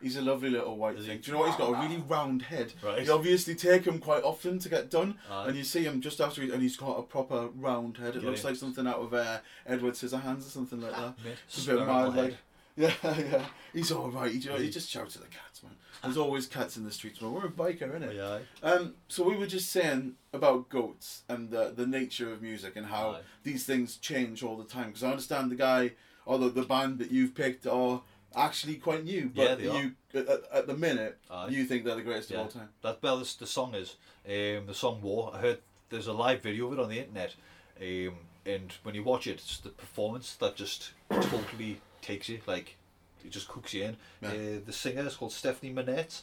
He's 0.02 0.16
a 0.16 0.22
lovely 0.22 0.50
little 0.50 0.76
white 0.76 0.96
thing. 0.98 1.18
Do 1.20 1.30
you 1.30 1.32
know 1.32 1.40
what? 1.40 1.48
He's 1.48 1.56
got 1.58 1.70
a 1.70 1.80
really 1.88 2.02
round 2.08 2.42
head. 2.42 2.72
Right. 2.82 3.04
You 3.04 3.12
obviously 3.12 3.54
take 3.54 3.84
him 3.84 3.98
quite 3.98 4.22
often 4.22 4.58
to 4.60 4.68
get 4.68 4.90
done, 4.90 5.16
Aye. 5.30 5.48
and 5.48 5.56
you 5.56 5.64
see 5.64 5.82
him 5.84 6.00
just 6.00 6.20
after, 6.20 6.42
he, 6.42 6.50
and 6.52 6.62
he's 6.62 6.76
got 6.76 6.98
a 6.98 7.02
proper 7.02 7.48
round 7.56 7.96
head. 7.96 8.16
It 8.16 8.24
looks 8.24 8.44
like 8.44 8.56
something 8.56 8.86
out 8.86 8.98
of 9.00 9.12
uh, 9.14 9.38
Edward 9.66 9.94
Scissorhands 9.94 10.40
or 10.46 10.50
something 10.50 10.80
like 10.80 10.92
that. 10.92 11.14
Mate, 11.24 11.36
It's 11.46 11.66
a 11.66 11.70
bit 11.76 11.86
head. 11.86 12.14
like. 12.16 12.36
Yeah, 12.78 12.92
yeah. 13.02 13.44
He's 13.72 13.90
all 13.90 14.08
right. 14.08 14.30
He, 14.30 14.38
he 14.38 14.70
just 14.70 14.88
shouts 14.88 15.16
at 15.16 15.22
the 15.22 15.28
cats, 15.28 15.64
man. 15.64 15.72
There's 16.00 16.16
always 16.16 16.46
cats 16.46 16.76
in 16.76 16.84
the 16.84 16.92
streets, 16.92 17.20
man. 17.20 17.32
We're 17.32 17.46
a 17.46 17.50
Byker, 17.50 17.90
innit? 17.98 18.14
Yeah. 18.14 18.38
Um, 18.62 18.94
so 19.08 19.24
we 19.24 19.36
were 19.36 19.48
just 19.48 19.68
saying 19.72 20.12
about 20.32 20.68
goats 20.68 21.22
and 21.28 21.50
the 21.50 21.72
the 21.74 21.88
nature 21.88 22.32
of 22.32 22.40
music 22.40 22.76
and 22.76 22.86
how 22.86 23.10
Aye. 23.16 23.20
these 23.42 23.66
things 23.66 23.96
change 23.96 24.44
all 24.44 24.56
the 24.56 24.62
time. 24.62 24.86
Because 24.90 25.02
I 25.02 25.10
understand 25.10 25.50
the 25.50 25.56
guy 25.56 25.90
or 26.24 26.38
the, 26.38 26.50
the 26.50 26.62
band 26.62 27.00
that 27.00 27.10
you've 27.10 27.34
picked 27.34 27.66
are 27.66 28.02
actually 28.36 28.76
quite 28.76 29.04
new, 29.04 29.30
Yeah, 29.34 29.48
but 29.48 29.58
they 29.58 29.64
you 29.78 29.92
at, 30.14 30.28
at- 30.28 30.44
at 30.52 30.66
the 30.66 30.76
minute 30.76 31.18
Aye. 31.30 31.48
you 31.48 31.64
think 31.64 31.84
they're 31.84 31.94
the 31.96 32.02
greatest 32.02 32.30
Yeah, 32.30 32.38
of 32.38 32.42
all 32.44 32.50
time. 32.50 32.68
that 32.82 32.98
well, 33.02 33.18
the 33.18 33.46
song 33.46 33.74
is 33.74 33.96
um, 34.26 34.66
the 34.66 34.74
song 34.74 35.00
"War." 35.02 35.32
I 35.34 35.38
heard 35.40 35.58
there's 35.90 36.06
a 36.06 36.12
live 36.12 36.42
video 36.42 36.66
of 36.66 36.74
it 36.74 36.78
on 36.80 36.88
the 36.88 36.98
internet, 36.98 37.34
um, 37.80 38.14
and 38.46 38.72
when 38.82 38.94
you 38.94 39.02
watch 39.02 39.26
it, 39.26 39.32
it's 39.36 39.58
the 39.58 39.70
performance 39.70 40.34
that 40.36 40.56
just 40.56 40.92
totally 41.10 41.80
takes 42.02 42.28
you. 42.28 42.40
Like 42.46 42.76
it 43.24 43.30
just 43.30 43.48
cooks 43.48 43.74
you 43.74 43.84
in. 43.84 43.96
Yeah. 44.22 44.28
Uh, 44.28 44.60
the 44.64 44.72
singer 44.72 45.06
is 45.06 45.16
called 45.16 45.32
Stefanie 45.32 45.74
Mannaerts. 45.74 46.22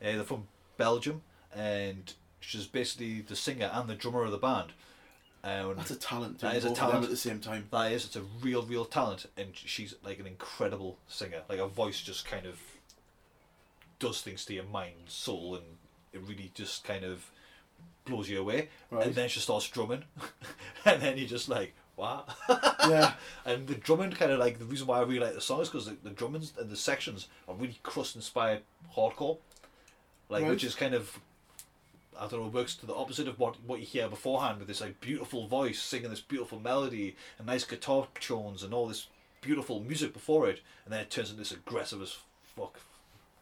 Uh, 0.00 0.12
they're 0.12 0.24
from 0.24 0.46
Belgium, 0.76 1.22
and 1.54 2.12
she's 2.40 2.66
basically 2.66 3.20
the 3.22 3.34
singer 3.36 3.70
and 3.72 3.88
the 3.88 3.94
drummer 3.94 4.22
of 4.24 4.30
the 4.30 4.38
band. 4.38 4.72
And 5.44 5.76
That's 5.78 5.90
a 5.92 5.96
talent. 5.96 6.40
That 6.40 6.56
is 6.56 6.64
a 6.64 6.68
both 6.68 6.78
of 6.78 6.78
them 6.78 6.90
talent 6.90 7.04
at 7.04 7.10
the 7.10 7.16
same 7.16 7.40
time. 7.40 7.66
That 7.70 7.92
is, 7.92 8.04
it's 8.06 8.16
a 8.16 8.22
real, 8.42 8.62
real 8.62 8.84
talent, 8.84 9.26
and 9.36 9.50
she's 9.54 9.94
like 10.04 10.18
an 10.18 10.26
incredible 10.26 10.98
singer. 11.06 11.42
Like 11.48 11.58
her 11.58 11.66
voice 11.66 12.00
just 12.00 12.26
kind 12.26 12.44
of 12.46 12.58
does 13.98 14.20
things 14.20 14.44
to 14.46 14.54
your 14.54 14.64
mind, 14.64 14.94
soul, 15.06 15.54
and 15.56 15.64
it 16.12 16.20
really 16.28 16.50
just 16.54 16.84
kind 16.84 17.04
of 17.04 17.30
blows 18.04 18.28
you 18.28 18.40
away. 18.40 18.68
Right. 18.90 19.06
And 19.06 19.14
then 19.14 19.28
she 19.28 19.40
starts 19.40 19.68
drumming, 19.68 20.04
and 20.84 21.00
then 21.00 21.18
you're 21.18 21.28
just 21.28 21.48
like, 21.48 21.74
wow. 21.96 22.24
Yeah. 22.88 23.12
and 23.44 23.66
the 23.66 23.74
drumming 23.74 24.12
kind 24.12 24.32
of 24.32 24.38
like 24.38 24.58
the 24.58 24.64
reason 24.64 24.86
why 24.86 24.98
I 24.98 25.02
really 25.02 25.20
like 25.20 25.34
the 25.34 25.40
song 25.40 25.60
is 25.60 25.68
because 25.68 25.86
the, 25.86 25.96
the 26.02 26.10
drumming 26.10 26.42
and 26.58 26.70
the 26.70 26.76
sections 26.76 27.28
are 27.46 27.54
really 27.54 27.78
crust 27.82 28.16
inspired 28.16 28.62
hardcore, 28.96 29.38
like 30.28 30.42
Right. 30.42 30.50
which 30.50 30.64
is 30.64 30.74
kind 30.74 30.94
of 30.94 31.18
I 32.18 32.26
don't 32.26 32.42
know, 32.42 32.48
works 32.48 32.74
to 32.76 32.86
the 32.86 32.94
opposite 32.94 33.28
of 33.28 33.38
what 33.38 33.56
what 33.64 33.80
you 33.80 33.86
hear 33.86 34.08
beforehand 34.08 34.58
with 34.58 34.68
this 34.68 34.80
like 34.80 35.00
beautiful 35.00 35.46
voice 35.46 35.80
singing 35.80 36.10
this 36.10 36.20
beautiful 36.20 36.58
melody 36.58 37.16
and 37.38 37.46
nice 37.46 37.64
guitar 37.64 38.08
tones 38.20 38.62
and 38.62 38.74
all 38.74 38.88
this 38.88 39.06
beautiful 39.40 39.80
music 39.80 40.12
before 40.12 40.48
it, 40.48 40.60
and 40.84 40.92
then 40.92 41.00
it 41.00 41.10
turns 41.10 41.30
into 41.30 41.40
this 41.40 41.52
aggressive 41.52 42.02
as 42.02 42.16
fuck 42.56 42.80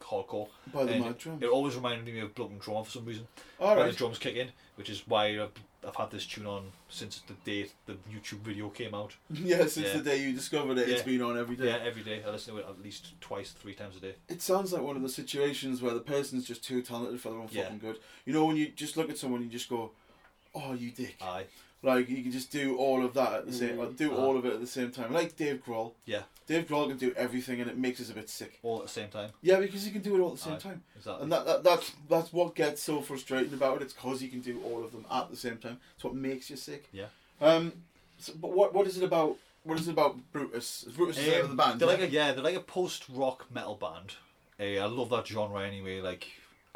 hardcore. 0.00 0.48
By 0.72 0.84
the 0.84 0.92
And 0.92 1.04
mad 1.04 1.18
drums. 1.18 1.42
It 1.42 1.48
always 1.48 1.74
reminded 1.74 2.12
me 2.12 2.20
of 2.20 2.34
Blood 2.34 2.50
and 2.50 2.60
Drum 2.60 2.84
for 2.84 2.90
some 2.90 3.04
reason. 3.04 3.26
All 3.58 3.76
when 3.76 3.86
the 3.86 3.92
drums 3.92 4.18
kick 4.18 4.36
in, 4.36 4.48
which 4.76 4.90
is 4.90 5.02
why 5.06 5.40
I've, 5.40 5.52
I've 5.86 5.94
had 5.96 6.10
this 6.10 6.26
tune 6.26 6.46
on 6.46 6.72
since 6.88 7.22
the 7.26 7.34
day 7.44 7.68
the 7.86 7.94
YouTube 8.12 8.40
video 8.40 8.68
came 8.70 8.94
out. 8.94 9.14
Yeah, 9.30 9.66
since 9.66 9.92
the 9.92 10.00
day 10.00 10.16
you 10.20 10.32
discovered 10.32 10.78
it, 10.78 10.88
it's 10.88 11.02
been 11.02 11.22
on 11.22 11.38
every 11.38 11.54
day. 11.56 11.66
Yeah, 11.66 11.78
every 11.84 12.02
day. 12.02 12.22
I 12.26 12.30
listen 12.30 12.54
to 12.54 12.60
it 12.60 12.66
at 12.68 12.82
least 12.82 13.20
twice, 13.20 13.52
three 13.52 13.74
times 13.74 13.96
a 13.96 14.00
day. 14.00 14.14
It 14.28 14.42
sounds 14.42 14.72
like 14.72 14.82
one 14.82 14.96
of 14.96 15.02
the 15.02 15.08
situations 15.08 15.80
where 15.82 15.94
the 15.94 16.00
person's 16.00 16.44
just 16.44 16.64
too 16.64 16.82
talented 16.82 17.20
for 17.20 17.30
their 17.30 17.38
own 17.38 17.48
Yeah. 17.52 17.62
fucking 17.64 17.78
good. 17.78 17.98
You 18.24 18.32
know, 18.32 18.44
when 18.46 18.56
you 18.56 18.68
just 18.68 18.96
look 18.96 19.08
at 19.10 19.18
someone, 19.18 19.42
you 19.42 19.48
just 19.48 19.68
go, 19.68 19.92
"Oh, 20.54 20.72
you 20.72 20.90
dick." 20.90 21.16
Aye. 21.22 21.44
Like 21.86 22.08
you 22.10 22.22
can 22.22 22.32
just 22.32 22.50
do 22.50 22.76
all 22.76 23.04
of 23.04 23.14
that 23.14 23.32
at 23.34 23.46
the 23.46 23.52
same, 23.52 23.76
Mm. 23.76 23.78
or 23.78 23.92
do 23.92 24.12
Uh. 24.12 24.16
all 24.16 24.36
of 24.36 24.44
it 24.44 24.52
at 24.52 24.60
the 24.60 24.66
same 24.66 24.90
time. 24.90 25.12
Like 25.12 25.36
Dave 25.36 25.62
Grohl. 25.64 25.92
Yeah. 26.04 26.22
Dave 26.46 26.66
Grohl 26.66 26.88
can 26.88 26.96
do 26.98 27.12
everything, 27.16 27.60
and 27.60 27.70
it 27.70 27.76
makes 27.78 28.00
us 28.00 28.10
a 28.10 28.12
bit 28.12 28.28
sick. 28.28 28.58
All 28.62 28.78
at 28.78 28.86
the 28.86 28.92
same 28.92 29.08
time. 29.08 29.30
Yeah, 29.42 29.58
because 29.60 29.84
he 29.84 29.90
can 29.90 30.02
do 30.02 30.16
it 30.16 30.20
all 30.20 30.30
at 30.32 30.36
the 30.36 30.42
same 30.42 30.54
Aye, 30.54 30.58
time. 30.58 30.82
exactly. 30.96 31.22
And 31.22 31.32
that, 31.32 31.46
that 31.46 31.64
that's 31.64 31.92
that's 32.08 32.32
what 32.32 32.54
gets 32.56 32.82
so 32.82 33.00
frustrating 33.00 33.54
about 33.54 33.76
it. 33.76 33.82
It's 33.84 33.92
because 33.94 34.20
he 34.20 34.28
can 34.28 34.40
do 34.40 34.60
all 34.62 34.84
of 34.84 34.90
them 34.92 35.06
at 35.10 35.30
the 35.30 35.36
same 35.36 35.58
time. 35.58 35.78
It's 35.94 36.04
what 36.04 36.14
makes 36.14 36.50
you 36.50 36.56
sick. 36.56 36.88
Yeah. 36.92 37.06
Um. 37.40 37.72
So, 38.18 38.32
but 38.40 38.50
what 38.52 38.74
what 38.74 38.86
is 38.86 38.96
it 38.98 39.04
about? 39.04 39.36
What 39.64 39.78
is 39.80 39.88
it 39.88 39.92
about 39.92 40.16
Brutus? 40.32 40.84
Is 40.84 40.92
Brutus 40.92 41.16
the 41.16 41.30
name 41.30 41.44
of 41.44 41.50
the 41.50 41.56
band? 41.56 41.80
They're 41.80 41.88
yeah? 41.88 41.94
like 41.94 42.08
a, 42.08 42.12
yeah, 42.12 42.32
they're 42.32 42.44
like 42.44 42.54
a 42.56 42.60
post 42.60 43.04
rock 43.08 43.46
metal 43.52 43.74
band. 43.74 44.14
Uh, 44.58 44.80
I 44.82 44.86
love 44.86 45.10
that 45.10 45.26
genre 45.26 45.64
anyway. 45.66 46.00
Like 46.00 46.26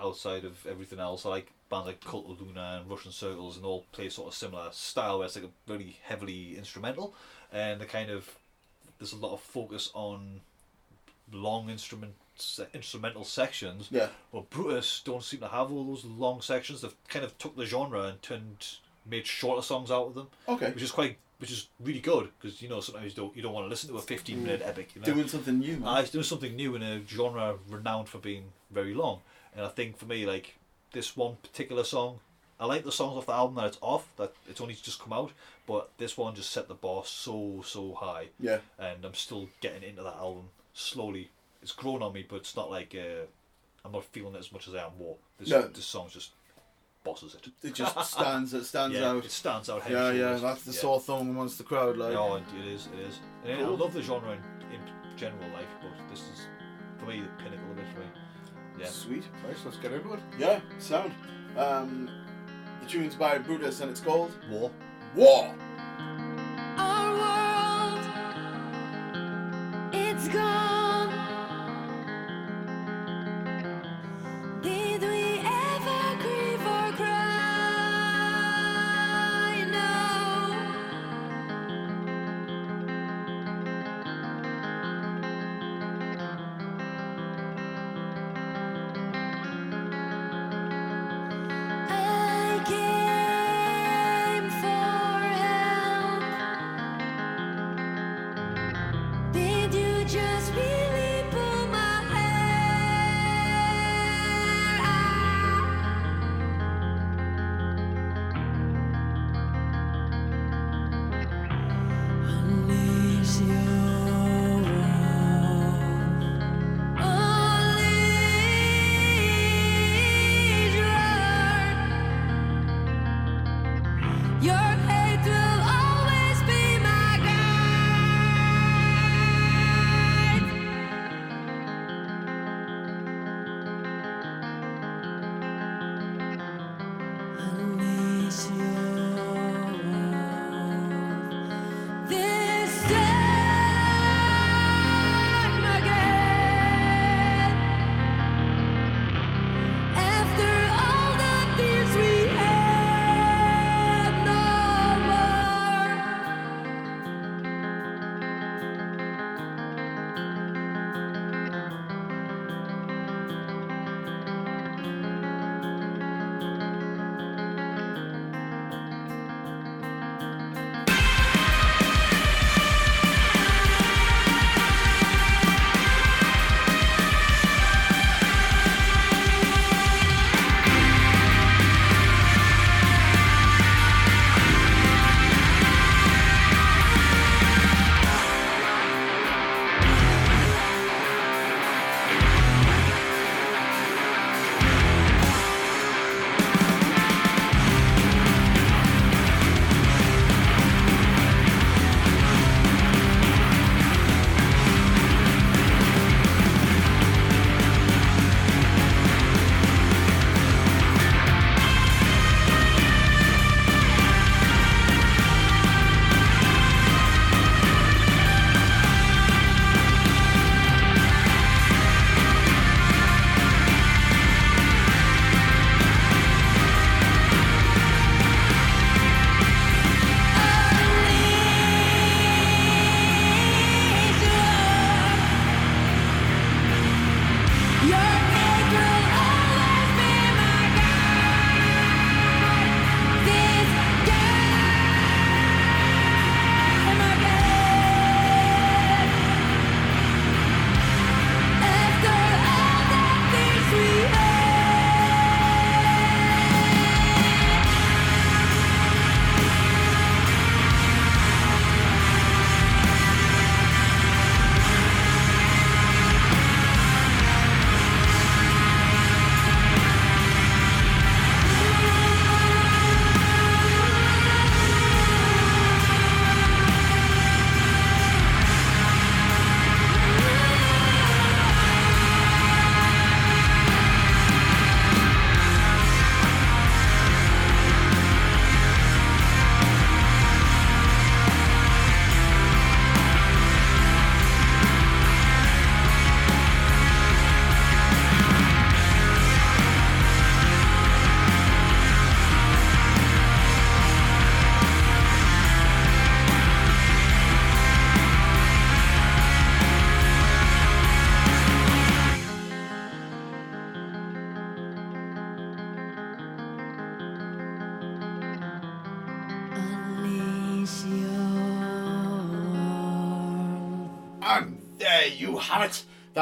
outside 0.01 0.45
of 0.45 0.67
everything 0.67 0.99
else, 0.99 1.27
I 1.27 1.31
like 1.31 1.53
bands 1.71 1.87
like 1.87 2.05
Cult 2.05 2.29
of 2.31 2.41
Luna 2.41 2.81
and 2.81 2.91
Russian 2.91 3.13
Circles, 3.13 3.57
and 3.57 3.65
all 3.65 3.85
play 3.93 4.09
sort 4.09 4.29
of 4.29 4.35
similar 4.35 4.69
style 4.73 5.19
where 5.19 5.27
it's 5.27 5.37
like 5.37 5.45
a 5.45 5.71
very 5.71 5.99
heavily 6.03 6.57
instrumental, 6.57 7.15
and 7.53 7.81
the 7.81 7.87
kind 7.87 8.11
of 8.11 8.29
there's 8.99 9.13
a 9.13 9.17
lot 9.17 9.33
of 9.33 9.41
focus 9.41 9.91
on 9.95 10.41
long 11.33 11.71
instrument 11.71 12.15
se- 12.37 12.67
instrumental 12.75 13.25
sections. 13.25 13.89
Yeah. 13.91 14.09
But 14.33 14.51
Brutus 14.51 15.03
don't 15.05 15.23
seem 15.23 15.41
to 15.41 15.49
have 15.49 15.71
all 15.73 15.85
those 15.85 16.05
long 16.05 16.43
sections. 16.43 16.83
They've 16.83 16.95
kind 17.09 17.25
of 17.25 17.37
took 17.39 17.57
the 17.57 17.67
genre 17.67 18.03
and 18.03 18.21
turned 18.23 18.67
made 19.07 19.27
shorter 19.27 19.63
songs 19.63 19.91
out 19.91 20.09
of 20.09 20.15
them. 20.15 20.29
Okay. 20.49 20.71
Which 20.71 20.83
is 20.83 20.91
quite 20.91 21.17
which 21.39 21.51
is 21.51 21.69
really 21.81 22.01
good 22.01 22.29
because 22.39 22.61
you 22.61 22.69
know 22.69 22.81
sometimes 22.81 23.17
you 23.17 23.23
don't 23.23 23.37
you 23.37 23.43
don't 23.43 23.55
want 23.55 23.65
to 23.65 23.71
listen 23.71 23.89
to 23.89 23.97
a 23.97 24.03
15 24.03 24.43
minute 24.43 24.63
mm. 24.63 24.69
epic. 24.69 24.91
You 24.95 25.01
know? 25.01 25.07
Doing 25.07 25.29
something 25.29 25.59
new, 25.59 25.79
man. 25.79 25.83
Ah, 25.85 26.01
it's 26.01 26.11
doing 26.11 26.25
something 26.25 26.55
new 26.55 26.75
in 26.77 26.83
a 26.83 27.07
genre 27.07 27.57
renowned 27.69 28.09
for 28.09 28.19
being 28.19 28.45
very 28.71 28.95
long. 28.95 29.21
And 29.57 29.65
I 29.65 29.69
think 29.69 29.97
for 29.99 30.07
me, 30.07 30.27
like 30.27 30.57
this 30.93 31.17
one 31.17 31.37
particular 31.43 31.85
song, 31.85 32.21
I 32.59 32.67
like 32.67 32.85
the 32.85 32.93
songs 32.93 33.17
off 33.17 33.27
the 33.27 33.33
album 33.33 33.57
that 33.57 33.67
it's 33.67 33.79
off, 33.81 34.07
that 34.17 34.33
it's 34.49 34.61
only 34.61 34.75
just 34.75 35.01
come 35.01 35.13
out, 35.13 35.33
but 35.67 35.91
this 35.99 36.17
one 36.17 36.35
just 36.35 36.51
set 36.51 36.69
the 36.69 36.75
bar 36.75 37.03
so 37.07 37.63
so 37.65 37.95
high. 37.95 38.29
Yeah. 38.39 38.59
And 38.79 39.05
I'm 39.05 39.15
still 39.15 39.49
getting 39.61 39.83
into 39.83 40.03
that 40.03 40.17
album 40.17 40.51
slowly. 40.75 41.31
It's 41.63 41.73
grown 41.73 42.03
on 42.03 42.13
me, 42.13 42.25
but 42.29 42.37
it's 42.37 42.57
not 42.57 42.71
like 42.71 42.95
uh, 42.95 43.25
I'm 43.85 43.93
not 43.93 44.05
feeling 44.05 44.35
it 44.35 44.39
as 44.39 44.53
much 44.53 44.69
as 44.69 44.75
I 44.75 44.85
am 44.85 44.99
War. 44.99 45.17
This 45.39 45.49
No. 45.49 45.63
this 45.63 45.85
song 45.87 46.09
just 46.11 46.31
bosses 47.03 47.35
it. 47.35 47.49
It 47.67 47.75
just 47.75 47.97
stands. 48.13 48.53
It 48.53 48.65
stands 48.65 48.95
Yeah, 48.97 49.11
out. 49.11 49.25
It 49.25 49.31
stands 49.31 49.71
out. 49.71 49.83
Yeah, 49.91 50.11
yeah. 50.13 50.35
That's 50.35 50.63
the 50.65 50.73
Yeah. 50.73 50.81
sore 50.81 51.01
thumb 51.01 51.31
amongst 51.31 51.57
the 51.59 51.65
crowd. 51.65 51.97
Like. 51.97 52.13
No, 52.13 52.37
it 52.37 52.43
is, 52.67 52.89
it 52.93 52.99
is. 53.01 53.19
And 53.45 53.63
I 53.63 53.69
love 53.69 53.95
the 53.95 54.03
genre 54.03 54.33
in, 54.33 54.39
in 54.75 55.17
general, 55.17 55.49
like, 55.55 55.67
but 55.81 55.91
this 56.11 56.21
is, 56.21 56.47
for 56.99 57.07
me, 57.07 57.23
the 57.23 57.29
pinnacle 57.43 57.70
Yeah. 58.81 58.87
Sweet. 58.87 59.25
Nice, 59.47 59.59
let's 59.65 59.77
get 59.77 59.93
into 59.93 60.15
it. 60.15 60.21
Yeah. 60.39 60.61
Sound. 60.79 61.13
Um, 61.57 62.11
the 62.81 62.87
tune's 62.89 63.15
by 63.15 63.37
Brutus 63.39 63.81
and 63.81 63.91
it's 63.91 64.01
called 64.01 64.33
War. 64.51 64.71
War. 65.15 65.55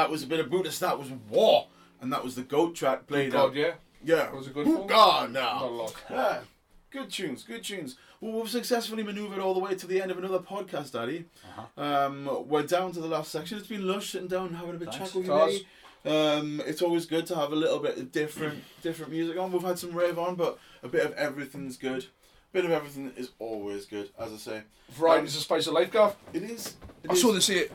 That 0.09 0.13
was 0.13 0.23
a 0.23 0.27
bit 0.27 0.39
of 0.39 0.49
Brutus. 0.49 0.79
That 0.79 0.97
was 0.97 1.11
War, 1.29 1.67
and 2.01 2.11
that 2.11 2.23
was 2.23 2.33
the 2.33 2.41
goat 2.41 2.73
track 2.73 3.05
played 3.05 3.31
God, 3.31 3.49
out. 3.49 3.55
yeah. 3.55 3.73
Yeah. 4.03 4.31
Was 4.31 4.47
it 4.47 4.55
good 4.55 4.65
Ooh. 4.67 4.87
God, 4.87 5.31
no. 5.31 5.39
Not 5.39 5.61
a 5.61 5.65
lot. 5.67 5.95
Yeah. 6.09 6.39
Good 6.89 7.11
tunes, 7.11 7.43
good 7.43 7.63
tunes. 7.63 7.95
Well, 8.19 8.31
we've 8.31 8.49
successfully 8.49 9.03
manoeuvred 9.03 9.37
all 9.37 9.53
the 9.53 9.59
way 9.59 9.75
to 9.75 9.85
the 9.85 10.01
end 10.01 10.09
of 10.09 10.17
another 10.17 10.39
podcast, 10.39 10.93
Daddy. 10.93 11.25
Uh-huh. 11.59 11.83
Um, 11.83 12.47
we're 12.49 12.63
down 12.63 12.91
to 12.93 12.99
the 12.99 13.07
last 13.07 13.31
section. 13.31 13.59
It's 13.59 13.67
been 13.67 13.87
lush 13.87 14.09
sitting 14.09 14.27
down 14.27 14.55
having 14.55 14.71
a 14.73 14.79
bit 14.79 14.87
of 14.87 14.95
Thanks. 14.95 15.13
chat 15.13 15.27
with 15.27 15.63
you. 16.03 16.11
Um, 16.11 16.59
it's 16.65 16.81
always 16.81 17.05
good 17.05 17.27
to 17.27 17.35
have 17.35 17.51
a 17.51 17.55
little 17.55 17.77
bit 17.77 17.99
of 17.99 18.11
different, 18.11 18.63
different 18.81 19.11
music 19.11 19.37
on. 19.37 19.51
We've 19.51 19.61
had 19.61 19.77
some 19.77 19.91
rave 19.93 20.17
on, 20.17 20.33
but 20.33 20.57
a 20.81 20.87
bit 20.87 21.05
of 21.05 21.13
everything's 21.13 21.77
good. 21.77 22.05
A 22.05 22.53
bit 22.53 22.65
of 22.65 22.71
everything 22.71 23.13
is 23.15 23.29
always 23.37 23.85
good, 23.85 24.09
as 24.17 24.33
I 24.33 24.37
say. 24.37 24.61
Variety 24.89 25.17
Variety's 25.19 25.35
the 25.35 25.41
spice 25.41 25.67
of 25.67 25.73
life, 25.73 25.91
Gav. 25.91 26.15
It 26.33 26.41
is. 26.41 26.73
It 27.03 27.11
I 27.11 27.13
is. 27.13 27.21
saw 27.21 27.31
they 27.31 27.39
say 27.41 27.57
it. 27.59 27.71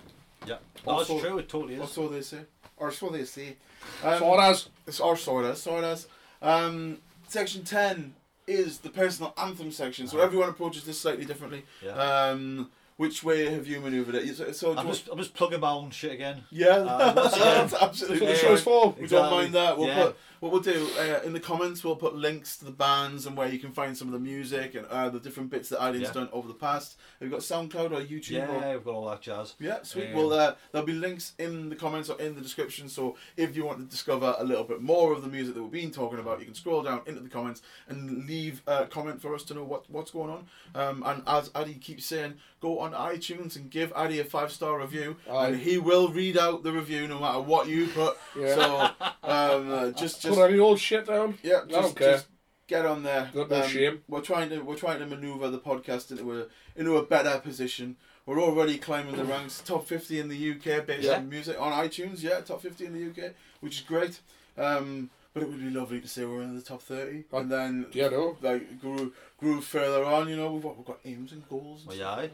Yeah. 0.46 0.56
No, 0.86 1.00
it's 1.00 1.08
true. 1.08 1.38
It 1.38 1.48
totally 1.48 1.78
Or 1.78 1.84
is. 1.84 1.90
so 1.90 2.08
they 2.08 2.22
say. 2.22 2.40
Or 2.76 2.90
so 2.90 3.08
they 3.08 3.24
say. 3.24 3.56
Um, 4.02 4.18
So 4.18 4.34
it 4.34 4.40
has. 4.40 4.68
It's 4.86 5.00
or 5.00 5.12
of, 5.12 5.56
sort 5.56 5.84
of. 5.84 6.06
Um, 6.42 6.98
section 7.28 7.64
ten 7.64 8.14
is 8.46 8.78
the 8.78 8.90
personal 8.90 9.32
anthem 9.38 9.70
section, 9.72 10.06
so 10.06 10.20
everyone 10.20 10.48
approaches 10.50 10.84
this 10.84 11.00
slightly 11.00 11.24
differently. 11.24 11.64
Yeah. 11.82 11.92
Um, 11.92 12.70
which 12.96 13.24
way 13.24 13.46
have 13.50 13.66
you 13.66 13.80
manoeuvred 13.80 14.14
it? 14.14 14.36
So, 14.36 14.52
so 14.52 14.76
I'm 14.76 14.86
just, 14.86 15.08
I'm 15.10 15.18
just 15.18 15.34
plugging 15.34 15.60
my 15.60 15.70
own 15.72 15.90
shit 15.90 16.12
again. 16.12 16.42
yeah, 16.50 16.68
Uh, 16.76 17.12
that's 17.30 17.74
absolutely 17.74 18.26
what 18.26 18.32
the 18.34 18.38
show's 18.40 18.62
for. 18.62 18.90
We 18.92 19.02
Exactly. 19.04 19.08
don't 19.08 19.30
mind 19.30 19.54
that. 19.54 19.76
We'll 19.78 19.88
Yeah. 19.88 20.04
put 20.06 20.16
what 20.40 20.52
we'll 20.52 20.60
do 20.60 20.86
uh, 20.98 21.20
in 21.24 21.32
the 21.32 21.40
comments. 21.40 21.82
We'll 21.82 21.96
put 21.96 22.14
links 22.14 22.58
to 22.58 22.66
the 22.66 22.70
bands 22.70 23.24
and 23.26 23.34
where 23.34 23.48
you 23.48 23.58
can 23.58 23.72
find 23.72 23.96
some 23.96 24.08
of 24.08 24.12
the 24.12 24.18
music 24.20 24.74
and 24.74 24.86
uh, 24.88 25.08
the 25.08 25.18
different 25.18 25.48
bits 25.50 25.70
that 25.70 25.80
Ireland's 25.80 26.08
Yeah. 26.08 26.12
done 26.12 26.28
over 26.32 26.46
the 26.46 26.54
past. 26.54 26.98
Have 27.18 27.26
you 27.28 27.32
got 27.32 27.40
SoundCloud 27.40 27.92
or 27.92 28.00
YouTube? 28.04 28.30
Yeah, 28.30 28.48
Or, 28.48 28.74
we've 28.74 28.84
got 28.84 28.94
all 28.94 29.08
that 29.08 29.22
jazz. 29.22 29.54
yeah, 29.58 29.82
sweet. 29.82 30.08
Um, 30.10 30.14
well, 30.16 30.32
uh, 30.34 30.54
there'll 30.70 30.86
be 30.86 30.92
links 30.92 31.32
in 31.38 31.70
the 31.70 31.76
comments 31.76 32.10
or 32.10 32.20
in 32.20 32.34
the 32.34 32.42
description. 32.42 32.90
So 32.90 33.16
if 33.38 33.56
you 33.56 33.64
want 33.64 33.78
to 33.78 33.84
discover 33.86 34.34
a 34.38 34.44
little 34.44 34.64
bit 34.64 34.82
more 34.82 35.12
of 35.14 35.22
the 35.22 35.28
music 35.28 35.54
that 35.54 35.62
we've 35.62 35.72
been 35.72 35.90
talking 35.90 36.18
about, 36.18 36.40
you 36.40 36.44
can 36.44 36.54
scroll 36.54 36.82
down 36.82 37.00
into 37.06 37.20
the 37.20 37.30
comments 37.30 37.62
and 37.88 38.26
leave 38.26 38.62
a 38.66 38.84
comment 38.86 39.22
for 39.22 39.34
us 39.34 39.44
to 39.44 39.54
know 39.54 39.64
what, 39.64 39.88
what's 39.90 40.10
going 40.10 40.30
on. 40.30 40.46
Um, 40.74 41.02
and 41.06 41.22
as 41.26 41.50
Addy 41.54 41.74
keeps 41.74 42.04
saying, 42.04 42.34
go 42.60 42.83
on 42.84 42.92
iTunes 42.92 43.56
and 43.56 43.70
give 43.70 43.92
Addy 43.96 44.20
a 44.20 44.24
five 44.24 44.52
star 44.52 44.78
review, 44.80 45.16
Aye. 45.30 45.48
and 45.48 45.56
he 45.60 45.78
will 45.78 46.08
read 46.08 46.36
out 46.38 46.62
the 46.62 46.72
review 46.72 47.08
no 47.08 47.18
matter 47.18 47.40
what 47.40 47.66
you 47.68 47.86
put. 47.88 48.16
Yeah. 48.38 48.54
So 48.54 48.80
um, 49.22 49.72
uh, 49.72 49.90
just 49.90 50.22
just 50.22 50.36
Put 50.38 50.50
any 50.50 50.58
old 50.58 50.78
shit 50.78 51.06
down. 51.06 51.38
yeah, 51.42 51.60
I 51.66 51.68
don't 51.70 51.96
care. 51.96 52.12
just 52.12 52.26
get 52.66 52.86
on 52.86 53.02
there. 53.02 53.30
Got 53.34 53.50
no 53.50 53.62
Um, 53.62 53.68
shame. 53.68 54.02
We're 54.08 54.20
trying 54.20 54.50
to 54.50 54.60
we're 54.60 54.76
trying 54.76 54.98
to 55.00 55.06
maneuver 55.06 55.48
the 55.50 55.58
podcast 55.58 56.10
into 56.10 56.40
a 56.40 56.46
into 56.76 56.96
a 56.96 57.02
better 57.04 57.38
position. 57.40 57.96
We're 58.26 58.40
already 58.40 58.78
climbing 58.78 59.16
the 59.16 59.24
ranks, 59.24 59.60
top 59.64 59.86
fifty 59.86 60.18
in 60.18 60.28
the 60.28 60.50
UK 60.52 60.86
based 60.86 61.04
Yeah. 61.04 61.16
on 61.16 61.28
music 61.28 61.60
on 61.60 61.72
iTunes. 61.72 62.22
Yeah, 62.22 62.40
top 62.40 62.62
fifty 62.62 62.86
in 62.86 62.92
the 62.94 63.04
UK, 63.10 63.32
which 63.60 63.76
is 63.76 63.82
great. 63.82 64.20
Um, 64.56 65.10
but 65.34 65.42
it 65.42 65.48
would 65.48 65.58
be 65.60 65.68
lovely 65.68 66.00
to 66.00 66.06
say 66.08 66.24
we're 66.24 66.42
in 66.42 66.54
the 66.54 66.62
top 66.62 66.80
thirty, 66.80 67.24
and 67.32 67.50
then 67.50 67.86
Yeah, 67.92 68.08
no. 68.08 68.36
like 68.40 68.80
grew, 68.80 69.12
grew 69.36 69.60
further 69.60 70.04
on. 70.04 70.28
You 70.28 70.36
know, 70.36 70.52
we've 70.52 70.62
got, 70.62 70.76
we've 70.76 70.86
got 70.86 71.00
aims 71.04 71.32
and 71.32 71.46
goals. 71.48 71.80
And 71.80 71.88
Well, 71.88 71.96
stuff 71.96 72.16
yeah. 72.16 72.22
like. 72.22 72.32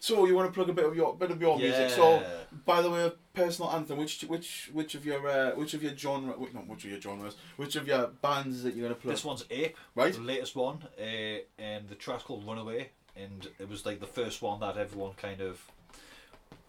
So 0.00 0.26
you 0.26 0.34
want 0.34 0.48
to 0.48 0.52
plug 0.54 0.68
a 0.68 0.72
bit 0.74 0.84
of 0.84 0.94
your 0.94 1.14
bit 1.16 1.30
of 1.30 1.40
your 1.40 1.56
music. 1.58 1.90
So 1.90 2.22
by 2.66 2.82
the 2.82 2.90
way, 2.90 3.02
of 3.04 3.16
personal 3.32 3.70
anthem. 3.72 3.98
Which 3.98 4.22
which 4.24 4.70
which 4.72 4.94
of 4.94 5.04
your 5.06 5.26
uh, 5.26 5.52
which 5.52 5.72
of 5.74 5.82
your 5.82 5.96
genre? 5.96 6.34
wait, 6.38 6.54
Not 6.54 6.66
which 6.68 6.84
of 6.84 6.90
your 6.90 7.00
genres. 7.00 7.36
Which 7.56 7.76
of 7.76 7.88
your 7.88 8.08
bands 8.08 8.62
that 8.62 8.74
you're 8.74 8.84
gonna 8.88 9.00
plug? 9.00 9.14
This 9.14 9.24
one's 9.24 9.44
Ape, 9.50 9.76
Right. 9.94 10.12
the 10.12 10.20
latest 10.20 10.54
one, 10.54 10.86
uh, 11.00 11.38
and 11.58 11.88
the 11.88 11.94
track's 11.94 12.24
called 12.24 12.46
Runaway, 12.46 12.90
and 13.16 13.48
it 13.58 13.68
was 13.70 13.86
like 13.86 14.00
the 14.00 14.06
first 14.06 14.42
one 14.42 14.60
that 14.60 14.76
everyone 14.76 15.14
kind 15.14 15.40
of. 15.40 15.62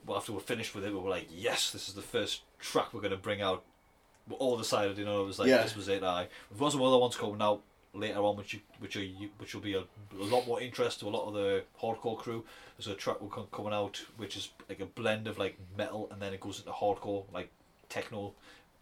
Well, 0.06 0.18
after 0.18 0.31
we're 0.34 0.39
finished 0.39 0.73
with 0.76 0.85
it, 0.85 0.93
we 0.93 0.99
were 0.99 1.10
like, 1.10 1.27
"Yes, 1.31 1.72
this 1.72 1.89
is 1.89 1.95
the 1.95 2.02
first 2.02 2.41
track 2.60 2.93
we're 2.93 3.02
gonna 3.02 3.18
bring 3.18 3.41
out." 3.41 3.64
We 4.27 4.35
all 4.38 4.57
decided, 4.57 4.97
you 4.97 5.06
know, 5.06 5.22
it 5.22 5.26
was 5.26 5.39
like 5.39 5.47
Yeah. 5.49 5.61
this 5.64 5.76
was 5.76 5.88
it. 5.88 6.03
I. 6.03 6.27
We've 6.49 6.60
got 6.60 6.72
some 6.72 6.81
other 6.81 6.97
ones 6.97 7.15
coming 7.15 7.41
out 7.41 7.61
later 7.93 8.19
on, 8.19 8.35
which 8.38 8.53
you, 8.53 8.60
which 8.80 8.95
are 8.95 9.03
which 9.38 9.53
will 9.53 9.61
be 9.61 9.73
a, 9.76 9.81
a 10.19 10.23
lot 10.23 10.45
more 10.47 10.60
interest 10.61 10.99
to 11.02 11.07
a 11.07 11.10
lot 11.10 11.27
of 11.27 11.34
the 11.34 11.64
hardcore 11.81 12.18
crew. 12.18 12.43
There's 12.77 12.88
a 12.88 12.95
track 12.95 13.22
will 13.22 13.30
come 13.30 13.47
coming 13.52 13.73
out, 13.73 14.03
which 14.18 14.35
is 14.35 14.49
like 14.68 14.80
a 14.80 14.85
blend 14.85 15.27
of 15.27 15.38
like 15.38 15.57
metal, 15.77 16.10
and 16.11 16.22
then 16.22 16.34
it 16.34 16.39
goes 16.39 16.60
into 16.60 16.72
hardcore, 16.72 17.23
like 17.34 17.49
techno, 17.89 18.34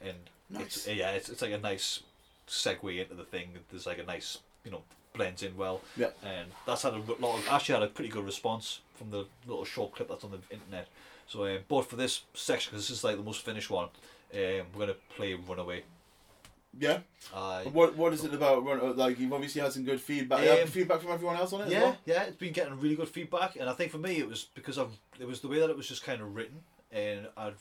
and 0.01 0.17
it's 0.59 0.87
yeah, 0.87 1.11
it's, 1.11 1.29
it's 1.29 1.41
like 1.41 1.51
a 1.51 1.57
nice 1.57 2.01
segue 2.47 3.01
into 3.01 3.13
the 3.15 3.23
thing. 3.23 3.49
There's 3.69 3.85
like 3.85 3.99
a 3.99 4.03
nice, 4.03 4.39
you 4.65 4.71
know, 4.71 4.81
blends 5.13 5.43
in 5.43 5.55
well. 5.57 5.81
Yeah. 5.97 6.09
And 6.23 6.49
that's 6.65 6.83
had 6.83 6.93
a 6.93 6.97
lot 6.97 7.37
of, 7.37 7.47
actually 7.49 7.73
had 7.75 7.83
a 7.83 7.87
pretty 7.87 8.09
good 8.09 8.25
response 8.25 8.79
from 8.95 9.11
the 9.11 9.25
little 9.45 9.65
short 9.65 9.93
clip 9.95 10.09
that's 10.09 10.23
on 10.23 10.31
the 10.31 10.39
internet. 10.49 10.87
So, 11.27 11.45
um, 11.45 11.59
but 11.67 11.83
for 11.83 11.95
this 11.95 12.23
section, 12.33 12.71
because 12.71 12.87
this 12.87 12.97
is 12.97 13.03
like 13.03 13.15
the 13.17 13.23
most 13.23 13.45
finished 13.45 13.69
one, 13.69 13.89
um, 14.33 14.67
we're 14.73 14.79
gonna 14.87 14.95
play 15.15 15.33
Runaway. 15.33 15.83
Yeah. 16.79 16.99
Uh, 17.33 17.63
What 17.65 17.95
What 17.95 18.13
is 18.13 18.23
it 18.23 18.33
about? 18.33 18.63
Run- 18.65 18.79
uh, 18.81 18.93
Like 18.93 19.19
you've 19.19 19.31
obviously 19.33 19.61
had 19.61 19.71
some 19.73 19.83
good 19.83 20.01
feedback. 20.01 20.41
You 20.43 20.49
have 20.49 20.59
Um, 20.63 20.67
feedback 20.67 21.01
from 21.01 21.11
everyone 21.11 21.35
else 21.37 21.53
on 21.53 21.61
it. 21.61 21.65
as 21.65 21.71
yeah, 21.71 21.81
well? 21.83 21.97
yeah, 22.05 22.23
it's 22.23 22.37
been 22.37 22.51
getting 22.53 22.79
really 22.79 22.95
good 22.95 23.09
feedback, 23.09 23.55
and 23.57 23.69
I 23.69 23.73
think 23.73 23.91
for 23.91 23.99
me 23.99 24.17
it 24.17 24.27
was 24.27 24.45
because 24.55 24.77
of 24.77 24.97
it 25.19 25.25
was 25.27 25.41
the 25.41 25.47
way 25.47 25.59
that 25.59 25.69
it 25.69 25.77
was 25.77 25.87
just 25.87 26.03
kind 26.03 26.21
of 26.21 26.35
written, 26.35 26.63
and 26.91 27.27
I'd 27.37 27.53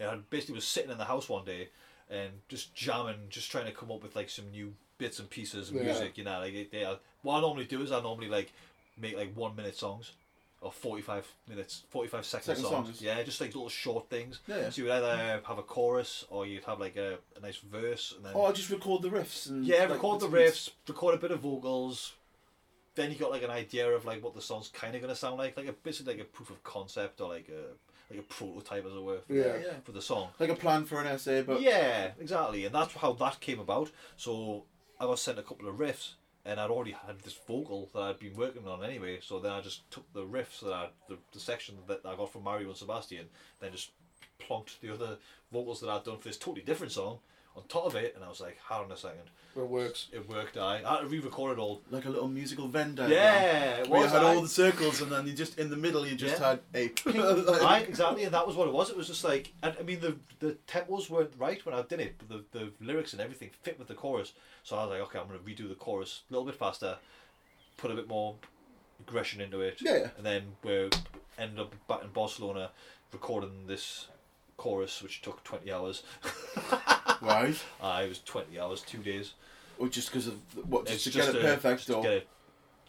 I 0.00 0.16
basically 0.30 0.54
was 0.54 0.64
sitting 0.66 0.90
in 0.90 0.96
the 0.98 1.04
house 1.04 1.28
one 1.28 1.44
day 1.44 1.68
and 2.08 2.30
just 2.48 2.74
jamming, 2.74 3.26
just 3.28 3.50
trying 3.50 3.66
to 3.66 3.72
come 3.72 3.90
up 3.92 4.02
with 4.02 4.16
like 4.16 4.30
some 4.30 4.50
new 4.50 4.74
bits 4.98 5.18
and 5.18 5.28
pieces 5.28 5.68
of 5.68 5.76
Yeah. 5.76 5.82
music, 5.82 6.16
you 6.16 6.24
know. 6.24 6.38
Like 6.38 6.54
it- 6.54 6.68
yeah, 6.72 6.94
what 7.22 7.36
I 7.36 7.40
normally 7.40 7.66
do 7.66 7.82
is 7.82 7.90
I 7.92 8.00
normally 8.00 8.28
like 8.28 8.52
make 8.96 9.16
like 9.16 9.34
one 9.34 9.54
minute 9.56 9.76
songs. 9.76 10.12
Or 10.62 10.70
forty 10.70 11.00
five 11.00 11.26
minutes, 11.48 11.84
forty 11.88 12.08
five 12.10 12.26
second, 12.26 12.44
Second 12.56 12.62
songs. 12.64 12.86
songs. 12.88 13.00
Yeah, 13.02 13.22
just 13.22 13.40
like 13.40 13.54
little 13.54 13.70
short 13.70 14.10
things. 14.10 14.40
Yeah, 14.46 14.56
yeah. 14.56 14.70
So 14.70 14.82
you 14.82 14.88
would 14.88 14.92
either 15.02 15.40
have 15.46 15.56
a 15.58 15.62
chorus 15.62 16.26
or 16.28 16.44
you'd 16.46 16.64
have 16.64 16.78
like 16.78 16.96
a, 16.96 17.16
a 17.36 17.40
nice 17.40 17.56
verse 17.56 18.12
and 18.14 18.26
then 18.26 18.32
Oh, 18.34 18.44
I 18.44 18.52
just 18.52 18.68
record 18.68 19.00
the 19.00 19.08
riffs 19.08 19.48
and 19.48 19.64
yeah, 19.64 19.80
like, 19.84 19.92
record 19.92 20.20
the 20.20 20.28
bits 20.28 20.68
riffs, 20.68 20.88
record 20.88 21.14
a 21.14 21.18
bit 21.18 21.30
of 21.30 21.40
vocals. 21.40 22.12
Then 22.94 23.10
you 23.10 23.16
got 23.16 23.30
like 23.30 23.42
an 23.42 23.50
idea 23.50 23.88
of 23.88 24.04
like 24.04 24.22
what 24.22 24.34
the 24.34 24.42
song's 24.42 24.68
kind 24.68 24.94
of 24.94 25.00
gonna 25.00 25.16
sound 25.16 25.38
like, 25.38 25.56
like 25.56 25.66
a 25.66 25.72
basically 25.72 26.12
like 26.14 26.22
a 26.22 26.26
proof 26.26 26.50
of 26.50 26.62
concept 26.62 27.22
or 27.22 27.30
like 27.30 27.48
a 27.48 28.12
like 28.12 28.18
a 28.20 28.22
prototype 28.24 28.84
as 28.84 28.92
it 28.92 29.02
were 29.02 29.20
for, 29.26 29.32
Yeah. 29.32 29.42
the, 29.52 29.58
Yeah. 29.60 29.72
for 29.84 29.92
the 29.92 30.02
song. 30.02 30.28
Like 30.38 30.50
a 30.50 30.56
plan 30.56 30.84
for 30.84 31.00
an 31.00 31.06
essay, 31.06 31.40
but 31.40 31.62
yeah, 31.62 32.10
exactly, 32.20 32.66
and 32.66 32.74
that's 32.74 32.92
how 32.94 33.12
that 33.14 33.40
came 33.40 33.60
about. 33.60 33.90
So 34.18 34.64
I 35.00 35.04
got 35.06 35.18
sent 35.20 35.38
a 35.38 35.42
couple 35.42 35.68
of 35.68 35.76
riffs, 35.76 36.14
and 36.44 36.58
I'd 36.58 36.70
already 36.70 36.92
had 37.06 37.20
this 37.20 37.38
vocal 37.46 37.88
that 37.92 38.02
I'd 38.02 38.18
been 38.18 38.36
working 38.36 38.66
on 38.66 38.84
anyway. 38.84 39.18
So 39.22 39.38
then 39.38 39.52
I 39.52 39.60
just 39.60 39.90
took 39.90 40.10
the 40.12 40.24
riffs 40.24 40.60
that 40.60 40.72
I 40.72 40.88
the, 41.08 41.18
the 41.32 41.40
section 41.40 41.76
that 41.86 42.00
I 42.04 42.16
got 42.16 42.32
from 42.32 42.44
Mario 42.44 42.68
and 42.68 42.76
Sebastian, 42.76 43.26
then 43.60 43.72
just 43.72 43.90
plonked 44.40 44.80
the 44.80 44.92
other 44.92 45.18
vocals 45.52 45.80
that 45.80 45.90
I'd 45.90 46.04
done 46.04 46.18
for 46.18 46.28
this 46.28 46.38
totally 46.38 46.64
different 46.64 46.92
song 46.92 47.18
on 47.56 47.62
top 47.68 47.86
of 47.86 47.94
it, 47.96 48.14
and 48.14 48.24
I 48.24 48.28
was 48.28 48.40
like, 48.40 48.58
hold 48.66 48.86
on 48.86 48.92
a 48.92 48.96
second. 48.96 49.30
It 49.56 49.68
works. 49.68 50.06
It 50.12 50.28
worked. 50.28 50.56
I, 50.56 50.80
I 50.86 50.88
had 50.94 51.00
to 51.00 51.06
re-record 51.06 51.58
it 51.58 51.60
all. 51.60 51.82
like 51.90 52.04
a 52.04 52.08
little 52.08 52.28
musical 52.28 52.68
Venn 52.68 52.94
diagram. 52.94 53.18
Yeah, 53.18 53.70
it 53.78 53.88
where 53.88 53.98
you 53.98 54.04
was, 54.04 54.12
had 54.12 54.22
aye. 54.22 54.34
all 54.36 54.42
the 54.42 54.48
circles, 54.48 55.00
and 55.00 55.10
then 55.10 55.26
you 55.26 55.32
just 55.32 55.58
in 55.58 55.70
the 55.70 55.76
middle 55.76 56.06
you 56.06 56.14
just 56.14 56.40
Yeah. 56.40 56.50
had 56.50 56.60
a. 56.72 56.92
I 57.64 57.80
exactly, 57.80 58.22
and 58.22 58.32
that 58.32 58.46
was 58.46 58.54
what 58.54 58.68
it 58.68 58.72
was. 58.72 58.90
It 58.90 58.96
was 58.96 59.08
just 59.08 59.24
like, 59.24 59.52
and 59.64 59.74
I 59.78 59.82
mean, 59.82 59.98
the 60.00 60.16
the 60.38 60.56
tempos 60.68 61.10
weren't 61.10 61.32
right 61.36 61.64
when 61.66 61.74
I 61.74 61.82
did 61.82 61.98
it, 61.98 62.14
but 62.18 62.28
the 62.28 62.58
the 62.58 62.72
lyrics 62.80 63.12
and 63.12 63.20
everything 63.20 63.50
fit 63.62 63.76
with 63.76 63.88
the 63.88 63.94
chorus. 63.94 64.34
So 64.62 64.76
I 64.76 64.84
was 64.84 64.90
like, 64.92 65.00
okay, 65.08 65.18
I'm 65.18 65.26
gonna 65.26 65.40
redo 65.40 65.68
the 65.68 65.74
chorus 65.74 66.22
a 66.30 66.32
little 66.32 66.46
bit 66.46 66.54
faster, 66.54 66.98
put 67.76 67.90
a 67.90 67.94
bit 67.94 68.06
more 68.06 68.36
aggression 69.00 69.40
into 69.40 69.60
it. 69.62 69.78
Yeah, 69.80 69.96
yeah. 69.96 70.08
And 70.16 70.24
then 70.24 70.42
we 70.62 70.90
end 71.38 71.58
up 71.58 71.74
back 71.88 72.04
in 72.04 72.10
Barcelona, 72.10 72.70
recording 73.12 73.66
this 73.66 74.06
chorus, 74.56 75.02
which 75.02 75.22
took 75.22 75.42
twenty 75.42 75.72
hours. 75.72 76.04
right. 77.20 77.56
Uh, 77.80 78.02
it 78.04 78.08
was 78.08 78.20
twenty 78.20 78.58
hours, 78.58 78.82
two 78.82 78.98
days. 78.98 79.34
Or 79.78 79.88
just 79.88 80.08
because 80.10 80.26
of 80.26 80.34
what? 80.68 80.86
Just 80.86 81.06
It's 81.06 81.16
to 81.16 81.22
get 81.22 81.28
it 81.34 81.36
a- 81.36 81.40
perfect, 81.40 81.78
just 81.78 81.86
to 81.88 81.94
or 81.96 82.02
get 82.02 82.12
it 82.12 82.28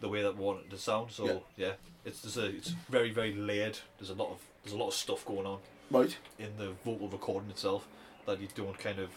the 0.01 0.09
way 0.09 0.21
that 0.23 0.35
we 0.37 0.43
want 0.43 0.59
it 0.61 0.69
to 0.71 0.77
sound. 0.77 1.11
So 1.11 1.25
Yeah. 1.25 1.67
yeah, 1.67 1.71
it's 2.05 2.21
there's 2.21 2.37
a 2.37 2.45
it's 2.55 2.69
very 2.89 3.11
very 3.11 3.33
layered. 3.33 3.77
There's 3.97 4.09
a 4.09 4.13
lot 4.15 4.29
of 4.31 4.39
there's 4.63 4.73
a 4.73 4.77
lot 4.77 4.87
of 4.89 4.93
stuff 4.93 5.25
going 5.25 5.45
on 5.45 5.59
right? 5.89 6.15
in 6.39 6.49
the 6.57 6.71
vocal 6.85 7.07
recording 7.07 7.49
itself 7.49 7.87
that 8.25 8.39
you 8.41 8.47
don't 8.55 8.77
kind 8.77 8.99
of. 8.99 9.09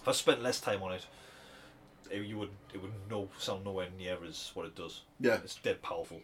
If 0.00 0.08
I 0.08 0.12
spent 0.12 0.42
less 0.42 0.60
time 0.60 0.82
on 0.82 0.92
it, 0.92 1.06
it 2.10 2.22
you 2.22 2.38
would 2.38 2.50
it 2.74 2.80
would 2.82 2.92
no 3.10 3.28
sound 3.38 3.64
nowhere 3.64 3.88
near 3.98 4.16
as 4.26 4.50
what 4.54 4.66
it 4.66 4.74
does. 4.74 5.02
Yeah. 5.20 5.34
it's 5.44 5.56
dead 5.56 5.82
powerful. 5.82 6.20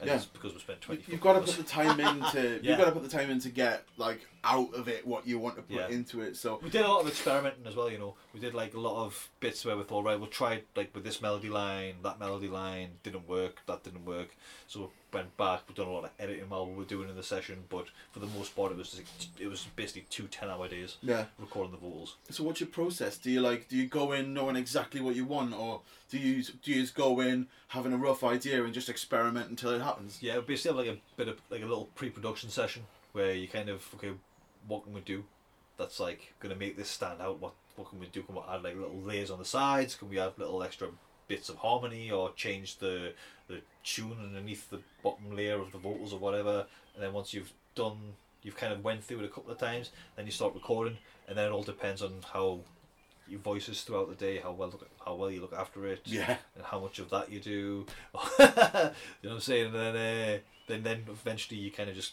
And 0.00 0.08
Yeah. 0.08 0.16
it's 0.16 0.24
because 0.24 0.54
we 0.54 0.60
spent 0.60 0.80
twenty. 0.80 1.02
You- 1.02 1.12
You've 1.12 1.20
got 1.20 1.34
to 1.34 1.40
put 1.40 1.56
the 1.56 1.62
time 1.62 2.00
in 2.00 2.20
to. 2.32 2.60
Yeah. 2.62 2.70
You've 2.70 2.78
got 2.78 2.86
to 2.86 2.92
put 2.92 3.02
the 3.02 3.08
time 3.08 3.30
in 3.30 3.38
to 3.40 3.50
get 3.50 3.84
like 3.98 4.26
out 4.42 4.72
of 4.74 4.88
it 4.88 5.06
what 5.06 5.26
you 5.26 5.38
want 5.38 5.56
to 5.56 5.62
put 5.62 5.76
Yeah. 5.76 5.88
into 5.88 6.22
it. 6.22 6.36
So 6.36 6.58
We 6.62 6.70
did 6.70 6.82
a 6.84 6.88
lot 6.88 7.02
of 7.02 7.08
experimenting 7.08 7.66
as 7.66 7.76
well, 7.76 7.90
you 7.90 7.98
know. 7.98 8.14
We 8.32 8.40
did 8.40 8.54
like 8.54 8.72
a 8.74 8.80
lot 8.80 9.04
of 9.04 9.28
bits 9.40 9.64
where 9.64 9.76
we 9.76 9.82
thought, 9.84 10.04
right, 10.04 10.18
we'll 10.18 10.28
try 10.30 10.62
like 10.74 10.94
with 10.94 11.04
this 11.04 11.20
melody 11.20 11.50
line, 11.50 11.96
that 12.02 12.18
melody 12.18 12.48
line 12.48 12.92
didn't 13.02 13.28
work, 13.28 13.58
that 13.66 13.82
didn't 13.84 14.06
work. 14.06 14.34
So 14.66 14.90
went 15.12 15.36
back, 15.36 15.62
we've 15.66 15.76
done 15.76 15.86
a 15.88 15.92
lot 15.92 16.04
of 16.04 16.10
editing 16.18 16.48
while 16.48 16.66
we 16.66 16.74
were 16.74 16.84
doing 16.84 17.08
in 17.08 17.16
the 17.16 17.22
session, 17.22 17.64
but 17.68 17.86
for 18.12 18.20
the 18.20 18.26
most 18.28 18.54
part, 18.54 18.72
it 18.72 18.78
was 18.78 18.90
just, 18.92 19.28
it 19.40 19.46
was 19.48 19.66
basically 19.76 20.06
two 20.10 20.26
10 20.28 20.48
hour 20.48 20.68
days 20.68 20.96
Yeah. 21.02 21.26
recording 21.38 21.72
the 21.72 21.78
vocals. 21.78 22.16
So 22.30 22.44
what's 22.44 22.60
your 22.60 22.68
process? 22.68 23.16
Do 23.18 23.30
you 23.30 23.40
like 23.40 23.68
do 23.68 23.76
you 23.76 23.86
go 23.86 24.12
in 24.12 24.32
knowing 24.34 24.56
exactly 24.56 25.00
what 25.00 25.14
you 25.16 25.24
want, 25.24 25.54
or 25.54 25.80
do 26.10 26.18
you 26.18 26.42
do 26.42 26.72
you 26.72 26.82
just 26.82 26.94
go 26.94 27.20
in 27.20 27.48
having 27.68 27.92
a 27.92 27.96
rough 27.98 28.22
idea 28.24 28.64
and 28.64 28.72
just 28.74 28.88
experiment 28.88 29.50
until 29.50 29.70
it 29.70 29.80
happens? 29.80 30.18
Yeah, 30.22 30.40
basically 30.40 30.76
have 30.86 30.86
like 30.86 30.96
a 30.96 31.16
bit 31.16 31.28
of 31.28 31.40
like 31.50 31.62
a 31.62 31.66
little 31.66 31.88
pre 31.94 32.10
production 32.10 32.50
session 32.50 32.84
where 33.12 33.32
you 33.34 33.48
kind 33.48 33.68
of, 33.68 33.84
okay, 33.96 34.12
what 34.68 34.84
can 34.84 34.92
we 34.92 35.00
do 35.00 35.24
that's 35.76 35.98
like 35.98 36.34
gonna 36.40 36.54
make 36.54 36.76
this 36.76 36.88
stand 36.88 37.20
out? 37.20 37.40
What 37.40 37.52
what 37.76 37.88
can 37.88 37.98
we 37.98 38.06
do? 38.06 38.22
Can 38.22 38.34
we 38.34 38.42
add 38.48 38.62
like 38.62 38.76
little 38.76 39.00
layers 39.00 39.30
on 39.30 39.38
the 39.38 39.44
sides? 39.44 39.94
Can 39.94 40.08
we 40.10 40.18
add 40.18 40.32
little 40.36 40.62
extra 40.62 40.88
bits 41.30 41.48
of 41.48 41.56
harmony 41.56 42.10
or 42.10 42.32
change 42.34 42.76
the 42.78 43.12
the 43.48 43.58
tune 43.84 44.16
underneath 44.22 44.68
the 44.70 44.80
bottom 45.02 45.34
layer 45.34 45.58
of 45.60 45.70
the 45.72 45.78
vocals 45.78 46.12
or 46.12 46.18
whatever? 46.18 46.66
And 46.94 47.02
then 47.02 47.12
once 47.12 47.32
you've 47.32 47.52
done, 47.74 47.98
you've 48.42 48.56
kind 48.56 48.72
of 48.72 48.82
went 48.84 49.02
through 49.04 49.20
it 49.20 49.24
a 49.24 49.28
couple 49.28 49.52
of 49.52 49.58
times, 49.58 49.90
then 50.16 50.26
you 50.26 50.32
start 50.32 50.54
recording, 50.54 50.98
and 51.28 51.38
then 51.38 51.46
it 51.46 51.52
all 51.52 51.62
depends 51.62 52.02
on 52.02 52.12
how 52.32 52.60
your 53.28 53.40
voices 53.40 53.82
throughout 53.82 54.08
the 54.08 54.16
day, 54.26 54.38
how 54.38 54.50
well 54.52 54.72
how 55.06 55.14
well 55.14 55.30
you 55.30 55.40
look 55.40 55.54
after 55.54 55.86
it, 55.86 56.00
Yeah. 56.04 56.36
and 56.56 56.64
how 56.64 56.80
much 56.80 56.98
of 56.98 57.08
that 57.10 57.30
you 57.30 57.38
do. 57.40 57.86
you 58.38 58.44
know 58.44 58.92
what 59.22 59.32
I'm 59.34 59.40
saying? 59.40 59.66
And 59.66 59.74
then 59.74 59.96
uh, 59.96 60.38
then 60.66 60.82
then 60.82 61.04
eventually 61.08 61.60
you 61.60 61.70
kind 61.70 61.88
of 61.88 61.94
just 61.94 62.12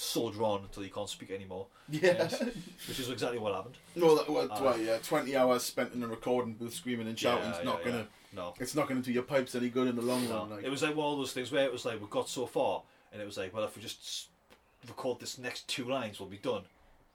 soldier 0.00 0.42
on 0.42 0.62
until 0.62 0.82
you 0.82 0.90
can't 0.90 1.08
speak 1.08 1.30
anymore. 1.30 1.66
Yeah. 1.90 2.00
Yes. 2.02 2.40
which 2.88 2.98
is 3.00 3.10
exactly 3.10 3.38
what 3.38 3.54
happened. 3.54 3.76
Well, 3.96 4.16
that, 4.16 4.30
well, 4.30 4.50
Uh, 4.50 4.60
well, 4.62 4.78
yeah, 4.80 4.98
twenty 4.98 5.36
hours 5.36 5.62
spent 5.62 5.92
in 5.92 6.02
a 6.02 6.06
recording 6.08 6.54
booth 6.54 6.74
screaming 6.74 7.06
and 7.08 7.18
shouting 7.18 7.50
is 7.50 7.64
not 7.64 7.80
yeah, 7.80 7.84
gonna. 7.84 7.98
yeah. 7.98 8.04
No. 8.32 8.54
It's 8.60 8.74
not 8.76 8.88
gonna 8.88 9.00
do 9.00 9.12
your 9.12 9.24
pipes 9.24 9.54
any 9.54 9.68
good 9.68 9.88
in 9.88 9.96
the 9.96 10.02
long 10.02 10.28
No. 10.28 10.38
run. 10.38 10.50
Like. 10.50 10.64
It 10.64 10.70
was 10.70 10.82
like 10.82 10.94
one 10.96 11.12
of 11.12 11.18
those 11.18 11.32
things 11.32 11.50
where 11.52 11.64
it 11.64 11.72
was 11.72 11.84
like 11.84 12.00
we 12.00 12.06
got 12.08 12.28
so 12.28 12.46
far, 12.46 12.82
and 13.12 13.20
it 13.20 13.24
was 13.24 13.36
like, 13.36 13.52
well, 13.52 13.64
if 13.64 13.76
we 13.76 13.82
just 13.82 14.28
record 14.88 15.20
this 15.20 15.36
next 15.38 15.68
two 15.68 15.84
lines, 15.88 16.18
we'll 16.20 16.28
be 16.28 16.38
done. 16.38 16.62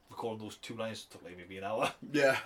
Recording 0.10 0.44
those 0.46 0.58
two 0.58 0.76
lines 0.76 1.04
took 1.06 1.24
like 1.24 1.38
maybe 1.38 1.58
an 1.58 1.64
hour 1.64 1.92
Yeah. 2.12 2.38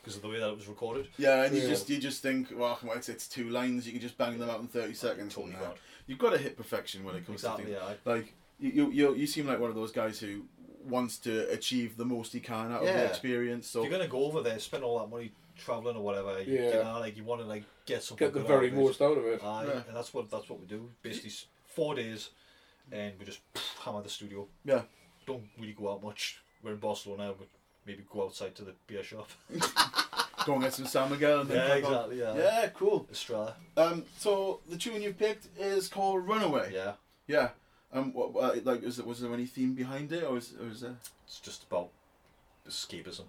because 0.00 0.16
of 0.16 0.22
the 0.22 0.28
way 0.28 0.38
that 0.38 0.48
it 0.48 0.56
was 0.56 0.68
recorded. 0.68 1.08
Yeah, 1.18 1.42
and 1.44 1.54
you 1.54 1.62
just 1.62 1.90
you 1.90 1.98
just 1.98 2.22
think, 2.22 2.48
well, 2.56 2.78
it's, 2.94 3.08
it's 3.08 3.28
two 3.28 3.50
lines. 3.50 3.84
You 3.86 3.92
can 3.92 4.00
just 4.00 4.16
bang 4.16 4.38
them 4.38 4.48
out 4.48 4.60
in 4.60 4.68
thirty 4.68 4.94
seconds. 4.94 5.34
totally 5.34 5.54
Nah. 5.54 5.72
You've 6.06 6.18
got 6.18 6.30
to 6.30 6.38
hit 6.38 6.56
perfection 6.56 7.04
when 7.04 7.16
it 7.16 7.26
comes 7.26 7.40
Exactly, 7.40 7.64
to 7.66 7.70
things. 7.72 7.82
yeah, 8.06 8.10
Like 8.12 8.32
you, 8.58 8.70
you, 8.70 8.90
you, 8.90 9.14
you 9.14 9.26
seem 9.26 9.46
like 9.46 9.58
one 9.60 9.70
of 9.70 9.76
those 9.76 9.92
guys 9.92 10.18
who 10.18 10.42
wants 10.88 11.18
to 11.18 11.48
achieve 11.50 11.96
the 11.96 12.04
most 12.04 12.32
he 12.32 12.40
can 12.40 12.72
out 12.72 12.80
of 12.82 12.86
the 12.86 13.04
experience. 13.04 13.68
So 13.68 13.82
if 13.84 13.90
you're 13.90 13.98
gonna 13.98 14.10
go 14.10 14.24
over 14.24 14.42
there, 14.42 14.58
spend 14.58 14.84
all 14.84 14.98
that 15.00 15.10
money 15.10 15.32
traveling 15.56 15.96
or 15.96 16.02
whatever, 16.02 16.40
you, 16.42 16.54
Yeah. 16.54 16.78
you 16.78 16.84
know, 16.84 17.00
like 17.00 17.16
you 17.16 17.24
want 17.24 17.40
to 17.42 17.46
like 17.46 17.64
get 17.86 18.02
something. 18.02 18.26
Get 18.26 18.32
the 18.34 18.40
good 18.40 18.48
very 18.48 18.68
out 18.68 18.74
most 18.74 19.02
out 19.02 19.18
of 19.18 19.26
it. 19.26 19.42
Aye, 19.42 19.64
Yeah. 19.66 19.82
and 19.88 19.96
that's 19.96 20.14
what 20.14 20.30
that's 20.30 20.48
what 20.48 20.60
we 20.60 20.66
do. 20.66 20.90
Basically, 21.02 21.32
four 21.66 21.94
days, 21.94 22.30
and 22.90 23.12
we 23.18 23.24
just 23.24 23.40
hammer 23.84 24.02
the 24.02 24.08
studio. 24.08 24.46
Yeah. 24.64 24.82
Don't 25.26 25.44
really 25.58 25.72
go 25.74 25.92
out 25.92 26.02
much. 26.02 26.40
We're 26.62 26.72
in 26.72 26.78
Barcelona, 26.78 27.34
but 27.38 27.48
maybe 27.86 28.02
go 28.10 28.24
outside 28.24 28.54
to 28.56 28.62
the 28.64 28.74
beer 28.86 29.02
shop. 29.02 29.28
go 30.46 30.54
and 30.54 30.62
get 30.62 30.72
some 30.74 30.86
San 30.86 31.10
Miguel 31.10 31.40
and 31.40 31.50
Yeah, 31.50 31.74
exactly, 31.74 32.18
yeah. 32.18 32.34
Yeah, 32.34 32.68
cool. 32.68 33.06
Estrella. 33.12 33.54
Um, 33.76 34.04
so 34.18 34.60
the 34.68 34.76
tune 34.76 35.02
you 35.02 35.12
picked 35.12 35.48
is 35.58 35.88
called 35.88 36.26
Runaway. 36.26 36.72
Yeah. 36.72 36.92
Yeah. 37.26 37.50
Um, 37.92 38.12
what, 38.12 38.32
what 38.32 38.64
like 38.64 38.82
was 38.82 38.98
it 38.98 39.06
was 39.06 39.20
there 39.20 39.32
any 39.32 39.46
theme 39.46 39.74
behind 39.74 40.12
it 40.12 40.22
or 40.24 40.32
was 40.34 40.54
or 40.60 40.66
was 40.68 40.80
there? 40.82 40.96
It's 41.26 41.40
just 41.40 41.64
about 41.64 41.88
escapism. 42.68 43.24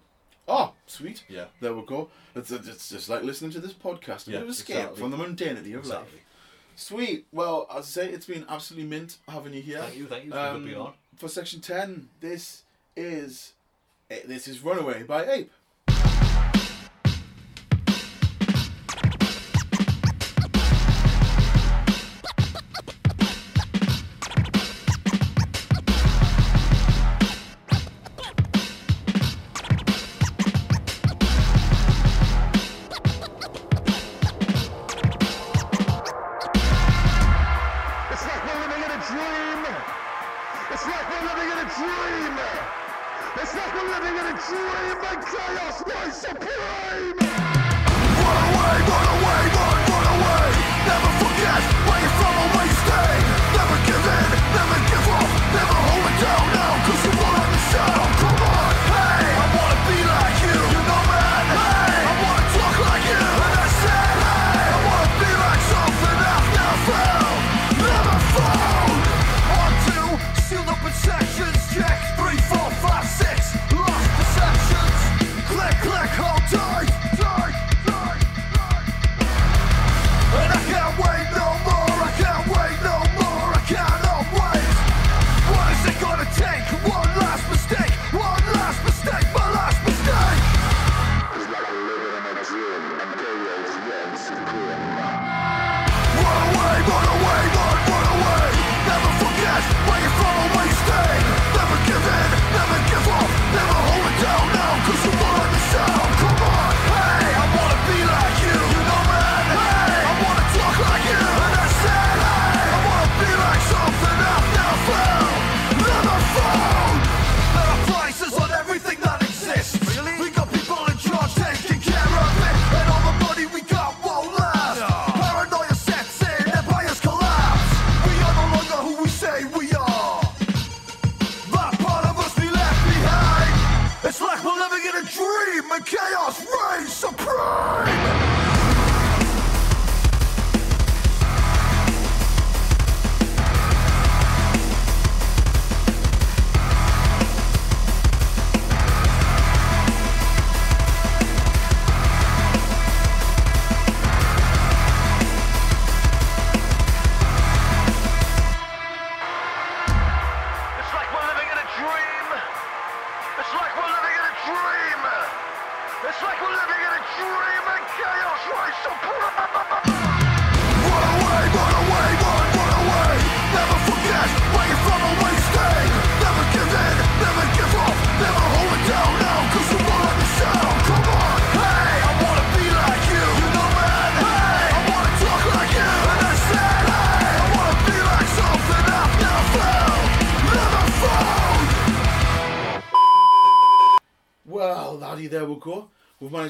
Oh, 0.48 0.72
sweet. 0.86 1.24
Yeah. 1.28 1.44
There 1.60 1.72
we 1.74 1.82
go. 1.82 2.08
It's, 2.34 2.50
it's 2.50 2.88
just 2.90 3.08
like 3.08 3.22
listening 3.22 3.52
to 3.52 3.60
this 3.60 3.72
podcast. 3.72 4.26
A 4.26 4.32
Yeah, 4.32 4.38
bit 4.38 4.42
of 4.44 4.48
escape 4.50 4.76
exactly. 4.76 5.00
from 5.00 5.10
the 5.12 5.16
mundanity 5.16 5.74
of 5.74 5.80
Exactly. 5.80 5.94
life. 5.94 6.24
Sweet. 6.76 7.26
Well, 7.30 7.66
as 7.70 7.84
I 7.84 7.88
say, 8.06 8.08
it's 8.10 8.26
been 8.26 8.44
absolutely 8.48 8.88
mint 8.88 9.18
having 9.28 9.52
you 9.54 9.62
here. 9.62 9.80
Thank 9.82 9.96
you, 9.96 10.06
thank 10.06 10.24
you. 10.24 10.30
It's 10.30 10.36
been 10.38 10.54
good 10.56 10.64
being 10.64 10.78
on. 10.80 10.92
For 11.16 11.28
section 11.28 11.60
ten, 11.60 12.08
this 12.20 12.62
is 12.96 13.52
eh, 14.10 14.20
this 14.24 14.48
is 14.48 14.60
Runaway 14.60 15.02
by 15.04 15.26
Ape. 15.26 15.50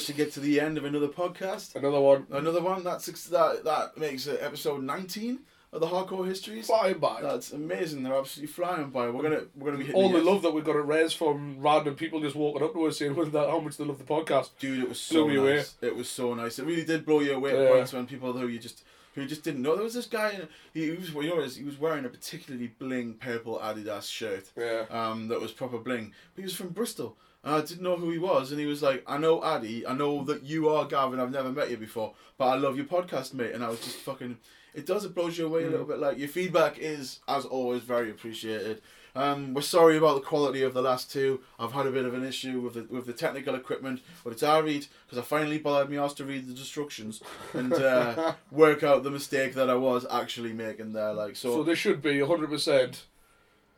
Managed 0.01 0.07
to 0.07 0.13
get 0.25 0.33
to 0.35 0.41
the 0.41 0.61
end 0.61 0.79
of 0.79 0.85
another 0.85 1.09
podcast. 1.09 1.77
Another 1.77 2.01
one. 2.01 2.27
Another 2.31 2.63
one. 2.63 2.83
That's 2.85 3.07
that. 3.29 3.65
That 3.65 3.99
makes 3.99 4.27
it 4.27 4.41
episode 4.43 4.83
nineteen 4.83 5.41
of 5.73 5.81
the 5.81 5.87
hardcore 5.87 6.27
histories. 6.27 6.67
Flying 6.67 6.99
by. 6.99 7.21
That's 7.23 7.53
amazing. 7.53 8.03
They're 8.03 8.15
absolutely 8.17 8.53
flying 8.53 8.91
by. 8.91 9.11
We're 9.11 9.23
gonna 9.23 9.43
we're 9.57 9.67
gonna 9.67 9.79
be 9.79 9.85
hitting 9.85 10.01
All 10.01 10.09
the 10.09 10.19
yes. 10.19 10.27
love 10.27 10.43
that 10.43 10.53
we 10.53 10.63
got 10.63 10.77
at 10.77 10.87
Res 10.87 11.13
from 11.13 11.61
random 11.61 11.95
people 11.97 12.21
just 12.21 12.35
walking 12.37 12.63
up 12.63 12.73
to 12.73 12.85
us 12.87 12.99
saying 12.99 13.15
that 13.15 13.49
how 13.51 13.61
much 13.61 13.77
they 13.77 13.85
love 13.85 13.99
the 13.99 14.05
podcast. 14.05 14.51
Dude, 14.59 14.83
it 14.83 14.89
was 14.89 15.01
so 15.01 15.27
me 15.29 15.37
away. 15.37 15.57
nice. 15.57 15.75
It 15.83 15.95
was 15.95 16.09
so 16.09 16.35
nice. 16.35 16.59
It 16.59 16.65
really 16.65 16.85
did 16.85 17.05
blow 17.05 17.21
you 17.21 17.35
away 17.35 17.51
at 17.67 17.71
points 17.73 17.93
when 17.93 18.07
people 18.07 18.33
who 18.33 18.49
you 18.49 18.59
just 18.59 18.83
who 19.15 19.27
just 19.27 19.43
didn't 19.45 19.63
know. 19.63 19.75
There 19.75 19.85
was 19.85 19.95
this 19.95 20.07
guy. 20.07 20.31
in- 20.31 20.49
He 20.73 20.91
was 20.93 21.11
you 21.11 21.23
know 21.29 21.35
what 21.37 21.43
it 21.45 21.47
is? 21.49 21.57
he 21.57 21.65
was 21.65 21.79
wearing 21.79 22.05
a 22.05 22.09
particularly 22.09 22.69
bling 22.79 23.15
purple 23.15 23.59
Adidas 23.63 24.11
shirt. 24.11 24.51
Yeah. 24.57 24.85
Um, 24.91 25.29
that 25.29 25.41
was 25.41 25.53
proper 25.53 25.79
bling. 25.79 26.13
But 26.35 26.41
he 26.41 26.45
was 26.45 26.55
from 26.55 26.69
Bristol. 26.71 27.17
And 27.43 27.55
I 27.55 27.61
didn't 27.63 27.83
know 27.83 27.97
who 27.97 28.11
he 28.11 28.19
was, 28.19 28.51
and 28.51 28.61
he 28.61 28.67
was 28.67 28.83
like, 28.83 29.03
"I 29.07 29.17
know 29.17 29.43
Addy. 29.43 29.87
I 29.87 29.95
know 29.95 30.23
that 30.25 30.43
you 30.45 30.69
are 30.69 30.85
Gavin. 30.85 31.19
I've 31.21 31.31
never 31.33 31.51
met 31.51 31.71
you 31.71 31.77
before, 31.79 32.13
but 32.37 32.47
I 32.49 32.57
love 32.57 32.77
your 32.77 32.85
podcast, 32.87 33.33
mate." 33.33 33.53
And 33.55 33.65
I 33.65 33.69
was 33.69 33.81
just 33.81 33.97
fucking. 33.97 34.37
It 34.75 34.85
does. 34.87 35.05
It 35.05 35.15
blows 35.15 35.37
you 35.39 35.47
away 35.47 35.65
a 35.65 35.67
Mm. 35.67 35.71
little 35.71 35.87
bit. 35.87 35.99
Like 35.99 36.19
your 36.19 36.29
feedback 36.29 36.79
is, 36.79 37.21
as 37.27 37.45
always, 37.47 37.83
very 37.83 38.11
appreciated. 38.11 38.83
Um, 39.17 39.55
we're 39.55 39.63
sorry 39.63 39.97
about 39.97 40.15
the 40.17 40.21
quality 40.21 40.63
of 40.63 40.73
the 40.75 40.83
last 40.83 41.11
two. 41.11 41.41
I've 41.59 41.73
had 41.73 41.87
a 41.87 41.91
bit 41.91 42.05
of 42.05 42.15
an 42.15 42.25
issue 42.25 42.61
with 42.61 42.75
the 42.75 42.83
with 42.95 43.07
the 43.07 43.13
technical 43.15 43.55
equipment, 43.57 44.03
but 44.23 44.33
it's 44.35 44.43
our 44.45 44.63
read 44.63 44.87
because 45.07 45.19
I 45.19 45.23
finally 45.23 45.59
bothered 45.59 45.91
me 45.91 45.97
asked 45.99 46.19
to 46.19 46.25
read 46.25 46.47
the 46.47 46.51
instructions 46.53 47.21
and 47.55 47.73
uh, 47.73 48.35
work 48.53 48.83
out 48.85 49.03
the 49.03 49.11
mistake 49.11 49.55
that 49.55 49.69
I 49.71 49.75
was 49.75 50.07
actually 50.11 50.53
making 50.53 50.93
there. 50.93 51.13
Like 51.15 51.35
so. 51.37 51.55
So, 51.55 51.63
there 51.65 51.75
should 51.75 52.01
be 52.03 52.19
100% 52.19 53.01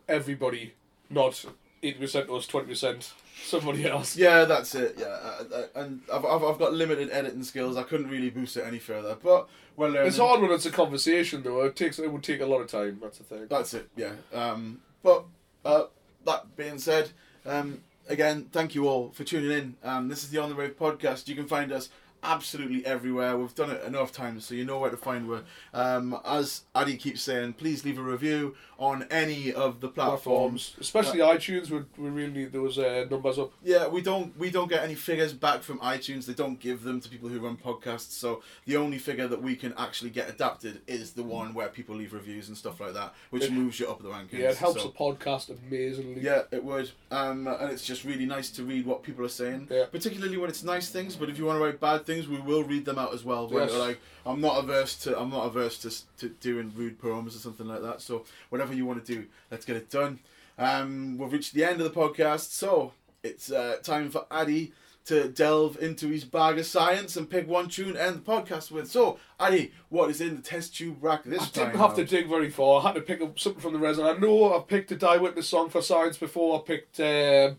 everybody, 0.09 0.75
not 1.09 1.45
80% 1.83 2.29
us, 2.37 2.47
20% 2.47 3.13
somebody 3.43 3.87
else. 3.87 4.17
Yeah, 4.17 4.45
that's 4.45 4.75
it. 4.75 4.97
Yeah, 4.99 5.07
uh, 5.07 5.45
uh, 5.55 5.67
and 5.75 6.01
I've, 6.13 6.25
I've 6.25 6.43
I've 6.45 6.59
got 6.59 6.73
limited 6.73 7.11
editing 7.11 7.45
skills. 7.45 7.77
I 7.77 7.83
couldn't 7.83 8.09
really 8.09 8.31
boost 8.31 8.57
it 8.57 8.65
any 8.67 8.79
further, 8.79 9.17
but 9.23 9.49
we're 9.77 9.89
learning. 9.89 10.09
It's 10.09 10.19
hard 10.19 10.41
when 10.41 10.51
it's 10.51 10.67
a 10.67 10.71
conversation 10.71 11.43
though. 11.43 11.63
It 11.63 11.77
takes 11.77 11.99
it 11.99 12.11
would 12.11 12.23
take 12.23 12.41
a 12.41 12.47
lot 12.47 12.61
of 12.61 12.69
time. 12.69 12.99
That's 13.03 13.19
the 13.19 13.25
thing. 13.25 13.47
That's 13.49 13.75
it. 13.75 13.89
Yeah. 13.97 14.13
Um, 14.33 14.81
but 15.03 15.25
uh, 15.65 15.85
that 16.25 16.57
being 16.57 16.79
said, 16.79 17.11
um, 17.47 17.81
again, 18.09 18.49
thank 18.53 18.75
you 18.75 18.89
all 18.89 19.11
for 19.11 19.25
tuning 19.25 19.51
in. 19.51 19.77
Um, 19.83 20.09
this 20.09 20.23
is 20.23 20.31
the 20.31 20.39
On 20.39 20.49
the 20.49 20.55
Rave 20.55 20.79
podcast. 20.79 21.29
You 21.29 21.35
can 21.35 21.47
find 21.47 21.73
us 21.73 21.89
absolutely 22.23 22.85
everywhere. 22.87 23.37
We've 23.37 23.55
done 23.55 23.71
it 23.71 23.83
enough 23.85 24.13
times, 24.13 24.45
so 24.45 24.55
you 24.55 24.65
know 24.65 24.79
where 24.79 24.91
to 24.91 24.97
find 24.97 25.31
us. 25.31 25.43
Um, 25.75 26.19
as 26.25 26.63
Addy 26.75 26.97
keeps 26.97 27.23
saying, 27.23 27.55
please 27.55 27.85
leave 27.85 27.99
a 27.99 28.03
review 28.03 28.55
on 28.79 29.07
any 29.11 29.53
of 29.53 29.81
the 29.81 29.89
platforms, 29.89 30.23
platforms, 30.71 30.77
especially 30.81 31.21
Uh, 31.21 31.35
iTunes. 31.35 31.71
We, 31.71 31.83
we 32.03 32.11
really 32.11 32.33
need 32.33 32.53
those 32.53 32.79
uh, 32.79 33.07
numbers 33.11 33.39
up. 33.39 33.53
Yeah, 33.63 33.87
we 33.89 34.03
don't 34.03 34.37
we 34.39 34.51
don't 34.51 34.69
get 34.69 34.83
any 34.83 34.95
figures 34.95 35.33
back 35.33 35.63
from 35.63 35.79
iTunes. 35.79 36.27
They 36.27 36.33
don't 36.35 36.59
give 36.59 36.83
them 36.83 37.01
to 37.01 37.09
people 37.09 37.29
who 37.29 37.39
run 37.41 37.57
podcasts. 37.57 38.11
So 38.13 38.43
the 38.67 38.77
only 38.77 38.99
figure 38.99 39.29
that 39.29 39.41
we 39.43 39.55
can 39.57 39.73
actually 39.79 40.11
get 40.11 40.29
adapted 40.29 40.81
is 40.87 41.13
the 41.13 41.23
one 41.23 41.55
where 41.55 41.69
people 41.69 41.95
leave 41.95 42.13
reviews 42.13 42.49
and 42.49 42.57
stuff 42.57 42.81
like 42.81 42.95
that, 42.95 43.15
which 43.31 43.45
It- 43.45 43.53
moves 43.53 43.79
you 43.79 43.89
up 43.89 44.03
the 44.03 44.09
rankings. 44.09 44.33
Yeah, 44.39 44.51
it 44.51 44.57
helps 44.57 44.83
So- 44.83 44.89
the 44.89 44.95
podcast 44.95 45.51
amazingly. 45.51 46.21
Yeah, 46.23 46.43
it 46.51 46.65
would. 46.65 46.91
Um, 47.11 47.47
and 47.47 47.71
it's 47.71 47.85
just 47.85 48.05
really 48.05 48.27
nice 48.27 48.51
to 48.53 48.65
read 48.65 48.85
what 48.87 49.03
people 49.03 49.25
are 49.25 49.29
saying, 49.29 49.69
Yeah. 49.71 49.87
particularly 49.87 50.37
when 50.39 50.51
it's 50.51 50.65
nice 50.65 50.89
things. 50.91 51.15
But 51.15 51.29
if 51.31 51.39
you 51.39 51.45
want 51.45 51.59
to 51.61 51.65
write 51.65 51.79
bad 51.81 52.05
things, 52.05 52.12
we 52.21 52.41
will 52.41 52.63
read 52.65 52.85
them 52.85 52.99
out 52.99 53.15
as 53.15 53.25
well. 53.25 53.49
Yes. 53.53 53.73
Like 53.73 54.01
I'm 54.25 54.41
not 54.41 54.59
averse 54.63 54.97
to 55.05 55.19
I'm 55.19 55.31
not 55.31 55.47
averse 55.47 55.79
to, 55.79 56.19
to 56.19 56.29
doing 56.41 56.73
rude 56.75 56.99
poems 56.99 57.35
or 57.35 57.39
something 57.39 57.67
like 57.67 57.83
that. 57.83 58.01
So 58.01 58.25
whatever 58.51 58.75
you 58.75 58.87
want 58.87 59.05
to 59.05 59.15
do, 59.15 59.27
let's 59.51 59.65
get 59.65 59.77
it 59.77 59.91
done. 59.91 60.19
Um, 60.59 61.17
we've 61.19 61.33
reached 61.33 61.55
the 61.55 61.65
end 61.65 61.81
of 61.81 61.93
the 61.93 61.99
podcast, 61.99 62.51
so 62.51 62.93
it's 63.23 63.51
uh, 63.51 63.77
time 63.83 64.11
for 64.11 64.27
Addy 64.31 64.73
to 65.05 65.29
delve 65.29 65.77
into 65.83 66.07
his 66.09 66.25
bag 66.25 66.59
of 66.59 66.67
science 66.67 67.17
and 67.17 67.29
pick 67.29 67.49
one 67.49 67.69
tune 67.69 67.97
end 67.97 68.17
the 68.17 68.21
podcast 68.21 68.71
with. 68.71 68.89
So 68.89 69.19
Addy, 69.41 69.73
what 69.89 70.11
is 70.11 70.21
in 70.21 70.37
the 70.37 70.43
test 70.43 70.77
tube 70.77 70.99
rack 71.01 71.25
this 71.25 71.43
I 71.43 71.47
time? 71.47 71.67
didn't 71.67 71.81
have 71.81 71.97
to 71.97 72.05
dig 72.05 72.29
very 72.29 72.51
far. 72.51 72.81
I 72.81 72.89
had 72.89 72.95
to 72.95 73.01
pick 73.01 73.21
up 73.21 73.39
something 73.39 73.61
from 73.61 73.73
the 73.73 73.81
resin. 73.81 74.05
I 74.05 74.13
know 74.13 74.55
I've 74.55 74.69
picked 74.69 74.93
a 74.93 74.97
Die 74.97 75.17
Witness 75.17 75.49
song 75.49 75.71
for 75.71 75.83
science 75.83 76.17
before. 76.17 76.59
I 76.61 76.63
picked 76.63 77.01
uh, 77.01 77.55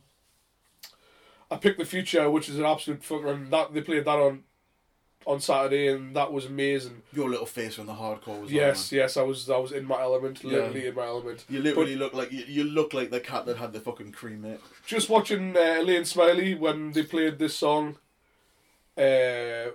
I 1.54 1.58
picked 1.58 1.80
The 1.80 1.86
Future, 1.86 2.30
which 2.30 2.50
is 2.50 2.58
an 2.58 2.66
absolute 2.66 3.02
fucker, 3.02 3.34
and 3.34 3.52
that 3.52 3.74
they 3.74 3.82
played 3.82 4.06
that 4.06 4.18
on 4.18 4.44
on 5.26 5.40
Saturday, 5.40 5.88
and 5.88 6.16
that 6.16 6.34
was 6.34 6.46
amazing. 6.46 7.02
Your 7.14 7.30
little 7.30 7.46
face 7.46 7.80
on 7.80 7.86
the 7.86 7.94
hardcore 7.94 8.42
was 8.42 8.52
Yes, 8.52 8.92
yes, 8.92 9.16
I 9.18 9.22
was 9.22 9.50
I 9.50 9.58
was 9.58 9.72
in 9.72 9.86
my 9.86 10.02
element, 10.02 10.44
Yeah. 10.44 10.52
literally 10.52 10.88
in 10.88 10.96
my 10.96 11.06
element. 11.06 11.46
You 11.50 11.62
literally 11.62 11.96
look 11.96 12.14
like 12.14 12.32
you, 12.32 12.44
you 12.48 12.64
look 12.64 12.94
like 12.94 13.10
the 13.10 13.20
cat 13.20 13.46
that 13.46 13.58
had 13.58 13.72
the 13.74 13.80
fucking 13.80 14.12
cream, 14.12 14.44
in 14.46 14.54
it. 14.54 14.62
Just 14.86 15.10
watching 15.10 15.56
uh, 15.56 15.78
Elaine 15.80 16.06
Smiley 16.06 16.56
when 16.56 16.92
they 16.92 17.04
played 17.04 17.40
this 17.40 17.56
song 17.56 17.98
uh, 18.98 19.72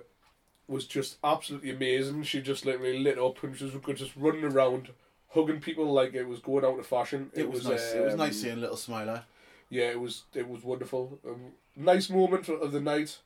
was 0.67 0.85
just 0.85 1.17
absolutely 1.23 1.71
amazing. 1.71 2.23
She 2.23 2.41
just 2.41 2.65
literally 2.65 2.99
lit 2.99 3.17
up 3.17 3.41
and 3.43 3.55
she 3.57 3.65
was 3.65 3.73
just 3.97 4.15
running 4.15 4.43
around, 4.43 4.89
hugging 5.29 5.59
people 5.59 5.91
like 5.91 6.13
it 6.13 6.27
was 6.27 6.39
going 6.39 6.65
out 6.65 6.79
of 6.79 6.85
fashion. 6.85 7.31
It, 7.33 7.49
was, 7.49 7.65
nice. 7.65 7.93
it 7.93 8.03
was 8.03 8.13
um, 8.13 8.19
nice 8.19 8.39
seeing 8.39 8.61
little 8.61 8.77
smiler. 8.77 9.23
Yeah, 9.71 9.89
it 9.91 9.99
was 9.99 10.23
it 10.33 10.47
was 10.47 10.63
wonderful. 10.63 11.19
Um, 11.27 11.51
nice 11.79 12.09
moment 12.09 12.49
of 12.49 12.71
the 12.71 12.81
night. 12.81 13.19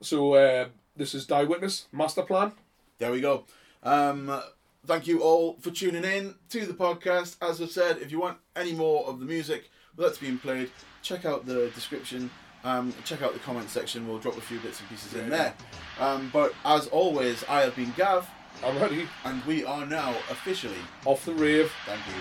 So 0.00 0.34
uh, 0.34 0.68
this 0.96 1.14
is 1.14 1.26
Die 1.26 1.44
Witness 1.44 1.86
Master 1.92 2.22
Plan. 2.22 2.52
There 2.98 3.12
we 3.12 3.20
go. 3.20 3.44
Um, 3.82 4.40
thank 4.86 5.06
you 5.06 5.22
all 5.22 5.56
for 5.60 5.70
tuning 5.70 6.04
in 6.04 6.34
to 6.50 6.66
the 6.66 6.74
podcast. 6.74 7.36
As 7.42 7.60
I've 7.60 7.70
said, 7.70 7.98
if 7.98 8.10
you 8.12 8.20
want 8.20 8.38
any 8.56 8.72
more 8.74 9.06
of 9.06 9.20
the 9.20 9.26
music 9.26 9.70
that's 9.96 10.18
being 10.18 10.38
played, 10.38 10.70
check 11.02 11.24
out 11.24 11.46
the 11.46 11.68
description. 11.74 12.30
Um, 12.64 12.94
check 13.04 13.22
out 13.22 13.32
the 13.32 13.40
comment 13.40 13.70
section. 13.70 14.06
We'll 14.06 14.18
drop 14.18 14.36
a 14.36 14.40
few 14.40 14.58
bits 14.60 14.78
and 14.80 14.88
pieces 14.88 15.14
in 15.14 15.24
Yeah. 15.24 15.28
there. 15.28 15.54
Um, 15.98 16.30
but 16.32 16.54
as 16.64 16.86
always, 16.88 17.42
I 17.48 17.62
have 17.62 17.74
been 17.74 17.92
Gav. 17.96 18.28
I'm 18.64 18.78
ready. 18.78 19.08
And 19.24 19.44
we 19.44 19.64
are 19.64 19.84
now 19.84 20.10
officially 20.30 20.78
off 21.04 21.24
the 21.24 21.34
rave. 21.34 21.72
Thank 21.86 22.06
you. 22.06 22.14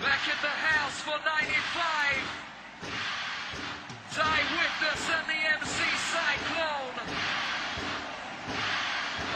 Back 0.00 0.26
at 0.28 0.40
the 0.40 0.48
house 0.48 1.00
for 1.00 1.10
95. 1.10 3.13
Die 4.14 4.20
Witness 4.22 5.10
and 5.10 5.26
the 5.26 5.40
MC 5.58 5.82
Cyclone. 6.14 6.96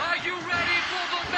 Are 0.06 0.18
you 0.24 0.34
ready 0.34 0.78
for 0.86 1.04
the 1.16 1.37